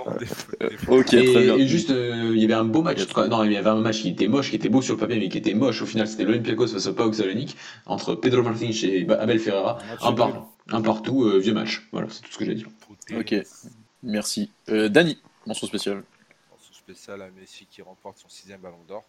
Ok, 0.87 1.05
très 1.07 1.21
bien. 1.23 1.57
Et, 1.57 1.61
et 1.61 1.67
juste, 1.67 1.89
euh, 1.89 2.31
il 2.35 2.39
y 2.39 2.45
avait 2.45 2.53
un 2.53 2.63
beau 2.65 2.83
match. 2.83 2.99
Non, 3.29 3.43
il 3.43 3.51
y 3.53 3.57
avait 3.57 3.69
un 3.69 3.75
match 3.81 4.01
qui 4.03 4.09
était 4.09 4.27
moche, 4.27 4.51
qui 4.51 4.55
était 4.55 4.69
beau 4.69 4.83
sur 4.83 4.93
le 4.93 4.99
papier, 4.99 5.17
mais 5.19 5.29
qui 5.29 5.39
était 5.39 5.55
moche. 5.55 5.81
Au 5.81 5.87
final, 5.87 6.07
c'était 6.07 6.23
l'Olympiakos 6.25 6.67
face 6.67 6.85
au 6.85 6.93
PAOK 6.93 7.15
Salonique 7.15 7.57
entre 7.87 8.13
Pedro 8.13 8.43
Martins 8.43 8.69
et 8.83 9.07
Abel 9.19 9.39
Ferreira. 9.39 9.79
Un 10.03 10.09
Un, 10.09 10.13
par-. 10.13 10.47
Un 10.69 10.81
partout, 10.81 11.23
euh, 11.23 11.39
vieux 11.39 11.53
match. 11.53 11.87
Voilà, 11.91 12.07
c'est 12.09 12.21
tout 12.21 12.31
ce 12.31 12.37
que 12.37 12.45
j'ai 12.45 12.51
à 12.51 12.55
dire. 12.55 12.69
Ok. 13.15 13.35
Merci. 14.03 14.51
Euh, 14.69 14.89
Dany, 14.89 15.19
mention 15.45 15.67
spéciale. 15.67 16.03
Mention 16.51 16.73
spéciale 16.73 17.21
à 17.21 17.29
Messi 17.29 17.67
qui 17.69 17.81
remporte 17.81 18.17
son 18.17 18.29
sixième 18.29 18.61
ballon 18.61 18.83
d'or. 18.87 19.03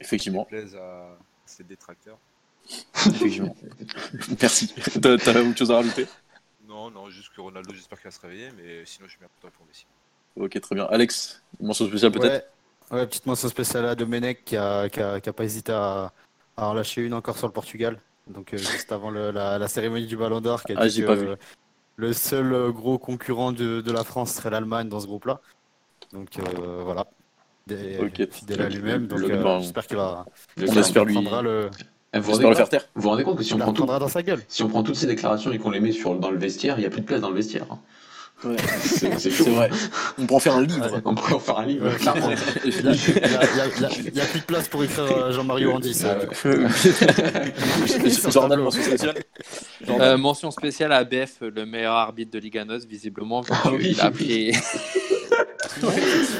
Effectivement. 0.00 0.44
Plaise 0.44 0.74
à 0.76 1.16
ses 1.46 1.64
détracteurs. 1.64 2.18
Effectivement. 3.06 3.54
Merci. 4.40 4.72
T'as 5.00 5.18
t'as 5.18 5.42
autre 5.42 5.58
chose 5.58 5.70
à 5.70 5.76
rajouter? 5.76 6.06
Non, 6.66 6.90
non, 6.90 7.10
juste 7.10 7.30
que 7.34 7.40
Ronaldo, 7.40 7.72
j'espère 7.74 7.98
qu'il 7.98 8.08
va 8.08 8.10
se 8.10 8.20
réveiller, 8.20 8.48
mais 8.56 8.84
sinon, 8.86 9.06
je 9.06 9.12
suis 9.12 9.18
bien 9.18 9.28
content 9.40 9.52
pour 9.56 9.66
Messi. 9.66 9.86
Ok, 10.36 10.58
très 10.60 10.74
bien. 10.74 10.86
Alex, 10.86 11.42
mention 11.60 11.86
spéciale 11.86 12.12
peut-être? 12.12 12.46
Ouais, 12.90 12.98
ouais, 12.98 13.06
petite 13.06 13.26
mention 13.26 13.48
spéciale 13.48 13.86
à 13.86 13.94
Domenech 13.94 14.44
qui 14.44 14.56
a, 14.56 14.88
qui 14.88 15.00
a, 15.00 15.20
qui 15.20 15.28
a 15.28 15.32
pas 15.32 15.44
hésité 15.44 15.72
à, 15.72 16.12
à 16.56 16.68
en 16.68 16.74
lâcher 16.74 17.02
une 17.02 17.14
encore 17.14 17.36
sur 17.36 17.46
le 17.46 17.52
Portugal. 17.52 18.00
Donc 18.28 18.54
euh, 18.54 18.56
juste 18.58 18.90
avant 18.92 19.10
le- 19.10 19.30
la, 19.30 19.58
la 19.58 19.68
cérémonie 19.68 20.06
du 20.06 20.16
Ballon 20.16 20.40
d'Or, 20.40 20.62
qui 20.64 20.72
a 20.72 20.76
Ah, 20.78 20.88
dit 20.88 21.00
que 21.02 21.06
pas 21.06 21.14
vu. 21.14 21.28
le 21.96 22.12
seul 22.12 22.72
gros 22.72 22.98
concurrent 22.98 23.52
de, 23.52 23.80
de 23.80 23.92
la 23.92 24.04
France 24.04 24.32
serait 24.32 24.50
l'Allemagne 24.50 24.88
dans 24.88 25.00
ce 25.00 25.06
groupe-là. 25.06 25.40
Donc 26.12 26.28
euh, 26.38 26.82
voilà. 26.84 27.06
Des, 27.66 27.98
fidèle 28.30 28.60
à 28.62 28.68
lui-même. 28.68 29.06
Donc 29.06 29.20
euh, 29.20 29.60
j'espère 29.60 29.86
qu'il 29.86 29.96
va. 29.96 30.26
Le 30.56 30.68
On 30.70 30.76
espère 30.76 31.04
lui- 31.04 31.14
le, 31.14 31.70
vous, 32.20 32.32
rendez 32.32 32.48
le 32.48 32.54
faire 32.54 32.68
taire. 32.68 32.86
vous 32.94 33.02
vous 33.02 33.08
rendez 33.08 33.24
compte 33.24 33.38
que 33.38 33.42
si 33.42 33.54
on, 33.54 33.58
prend 33.58 33.72
tout- 33.72 33.86
dans 33.86 34.08
sa 34.08 34.22
gueule. 34.22 34.42
si 34.48 34.62
on 34.62 34.68
prend 34.68 34.82
toutes 34.82 34.96
ces 34.96 35.06
déclarations 35.06 35.50
et 35.52 35.58
qu'on 35.58 35.70
les 35.70 35.80
met 35.80 35.92
sur, 35.92 36.14
dans 36.18 36.30
le 36.30 36.38
vestiaire, 36.38 36.76
il 36.78 36.80
n'y 36.82 36.86
a 36.86 36.90
plus 36.90 37.00
de 37.00 37.06
place 37.06 37.20
dans 37.20 37.30
le 37.30 37.34
vestiaire. 37.36 37.66
hein. 37.70 37.78
Ouais. 38.44 38.56
C'est 39.16 39.30
vrai. 39.48 39.70
On 40.18 40.26
peut 40.26 40.34
en 40.34 40.38
faire 40.38 40.56
un 40.56 40.62
livre. 40.62 41.00
On 41.04 41.14
pourrait 41.14 41.34
en 41.34 41.38
faire 41.38 41.58
un 41.58 41.66
livre. 41.66 41.88
Il 42.64 42.72
n'y 44.12 44.20
a, 44.20 44.24
plus 44.26 44.40
de 44.40 44.44
place 44.44 44.68
pour 44.68 44.84
écrire 44.84 45.04
euh, 45.04 45.32
Jean-Marie 45.32 45.66
Andy. 45.66 45.94
ça. 45.94 46.18
Ouais. 46.18 46.28
Jordan, 48.30 48.60
mention 48.64 48.82
spéciale. 48.82 49.14
Euh, 49.88 50.16
mention 50.18 50.50
spéciale 50.50 50.92
à 50.92 51.04
BF, 51.04 51.36
le 51.40 51.64
meilleur 51.64 51.94
arbitre 51.94 52.32
de 52.32 52.38
Liga 52.38 52.64
NOS, 52.64 52.84
visiblement. 52.86 53.42
Ah 53.50 53.70
oui. 53.72 53.96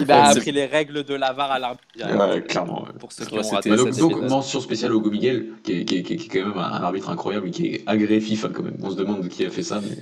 Il 0.01 0.11
a 0.13 0.29
il 0.29 0.33
c'est- 0.33 0.39
appris 0.39 0.53
les 0.53 0.67
règles 0.67 1.03
de 1.05 1.15
la 1.15 1.33
VAR 1.33 1.51
à 1.51 1.59
l'arbitre. 1.59 1.85
Ouais, 1.99 2.43
clairement. 2.43 2.83
ouais. 2.83 2.91
Pour 2.99 3.13
ceux 3.13 3.25
qui 3.25 3.35
Ouais, 3.35 3.45
ont 3.45 3.49
raté 3.51 3.71
donc, 3.75 3.97
donc, 3.97 4.23
mention 4.29 4.61
spéciale 4.61 4.93
au 4.95 5.01
Hugo 5.01 5.11
Miguel, 5.11 5.47
qui 5.63 5.81
est, 5.81 5.85
qui, 5.85 5.97
est, 5.99 6.03
qui 6.03 6.15
est- 6.15 6.17
qui 6.17 6.27
est 6.27 6.41
quand 6.43 6.49
même 6.51 6.59
un, 6.59 6.83
arbitre 6.83 7.11
incroyable, 7.11 7.51
qui 7.51 7.67
est 7.67 7.83
agréé 7.87 8.21
FIFA 8.21 8.49
quand 8.55 8.63
même. 8.63 8.77
On 8.83 8.91
se 8.91 8.97
demande 8.97 9.27
qui 9.29 9.45
a 9.45 9.51
fait 9.51 9.63
ça, 9.63 9.81
mais 9.83 9.97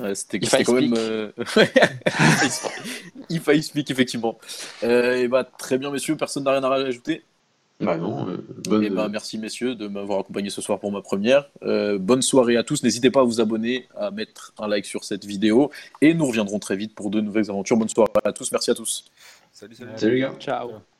Ouais, 0.00 0.14
C'était 0.14 0.38
quand 0.40 0.72
même. 0.74 0.94
speak. 0.94 0.98
euh, 0.98 1.32
If 3.30 3.46
I 3.48 3.62
speak, 3.62 3.90
effectivement. 3.90 4.38
Euh, 4.82 5.16
et 5.16 5.28
bah, 5.28 5.44
très 5.44 5.78
bien, 5.78 5.90
messieurs, 5.90 6.16
personne 6.16 6.44
n'a 6.44 6.52
rien 6.52 6.64
à 6.64 6.68
rajouter. 6.68 7.22
bah 7.80 7.96
non. 7.96 8.28
euh, 8.28 8.44
bonne, 8.68 8.82
Et 8.84 8.90
bah, 8.90 9.08
merci, 9.08 9.38
messieurs, 9.38 9.74
de 9.74 9.86
m'avoir 9.88 10.20
accompagné 10.20 10.50
ce 10.50 10.60
soir 10.60 10.78
pour 10.80 10.90
ma 10.90 11.02
première. 11.02 11.48
Euh, 11.62 11.98
bonne 11.98 12.22
soirée 12.22 12.56
à 12.56 12.64
tous. 12.64 12.82
N'hésitez 12.82 13.10
pas 13.10 13.20
à 13.20 13.24
vous 13.24 13.40
abonner, 13.40 13.86
à 13.96 14.10
mettre 14.10 14.52
un 14.58 14.66
like 14.68 14.86
sur 14.86 15.04
cette 15.04 15.24
vidéo. 15.24 15.70
Et 16.00 16.14
nous 16.14 16.26
reviendrons 16.26 16.58
très 16.58 16.76
vite 16.76 16.94
pour 16.94 17.10
de 17.10 17.20
nouvelles 17.20 17.50
aventures. 17.50 17.76
Bonne 17.76 17.88
soirée 17.88 18.10
à 18.24 18.32
tous. 18.32 18.50
Merci 18.52 18.70
à 18.70 18.74
tous. 18.74 19.04
Salut, 19.52 19.74
salut. 19.74 19.90
Salut 19.96 20.14
les 20.14 20.20
gars. 20.20 20.34
Ciao. 20.40 20.68
Ciao. 20.70 20.97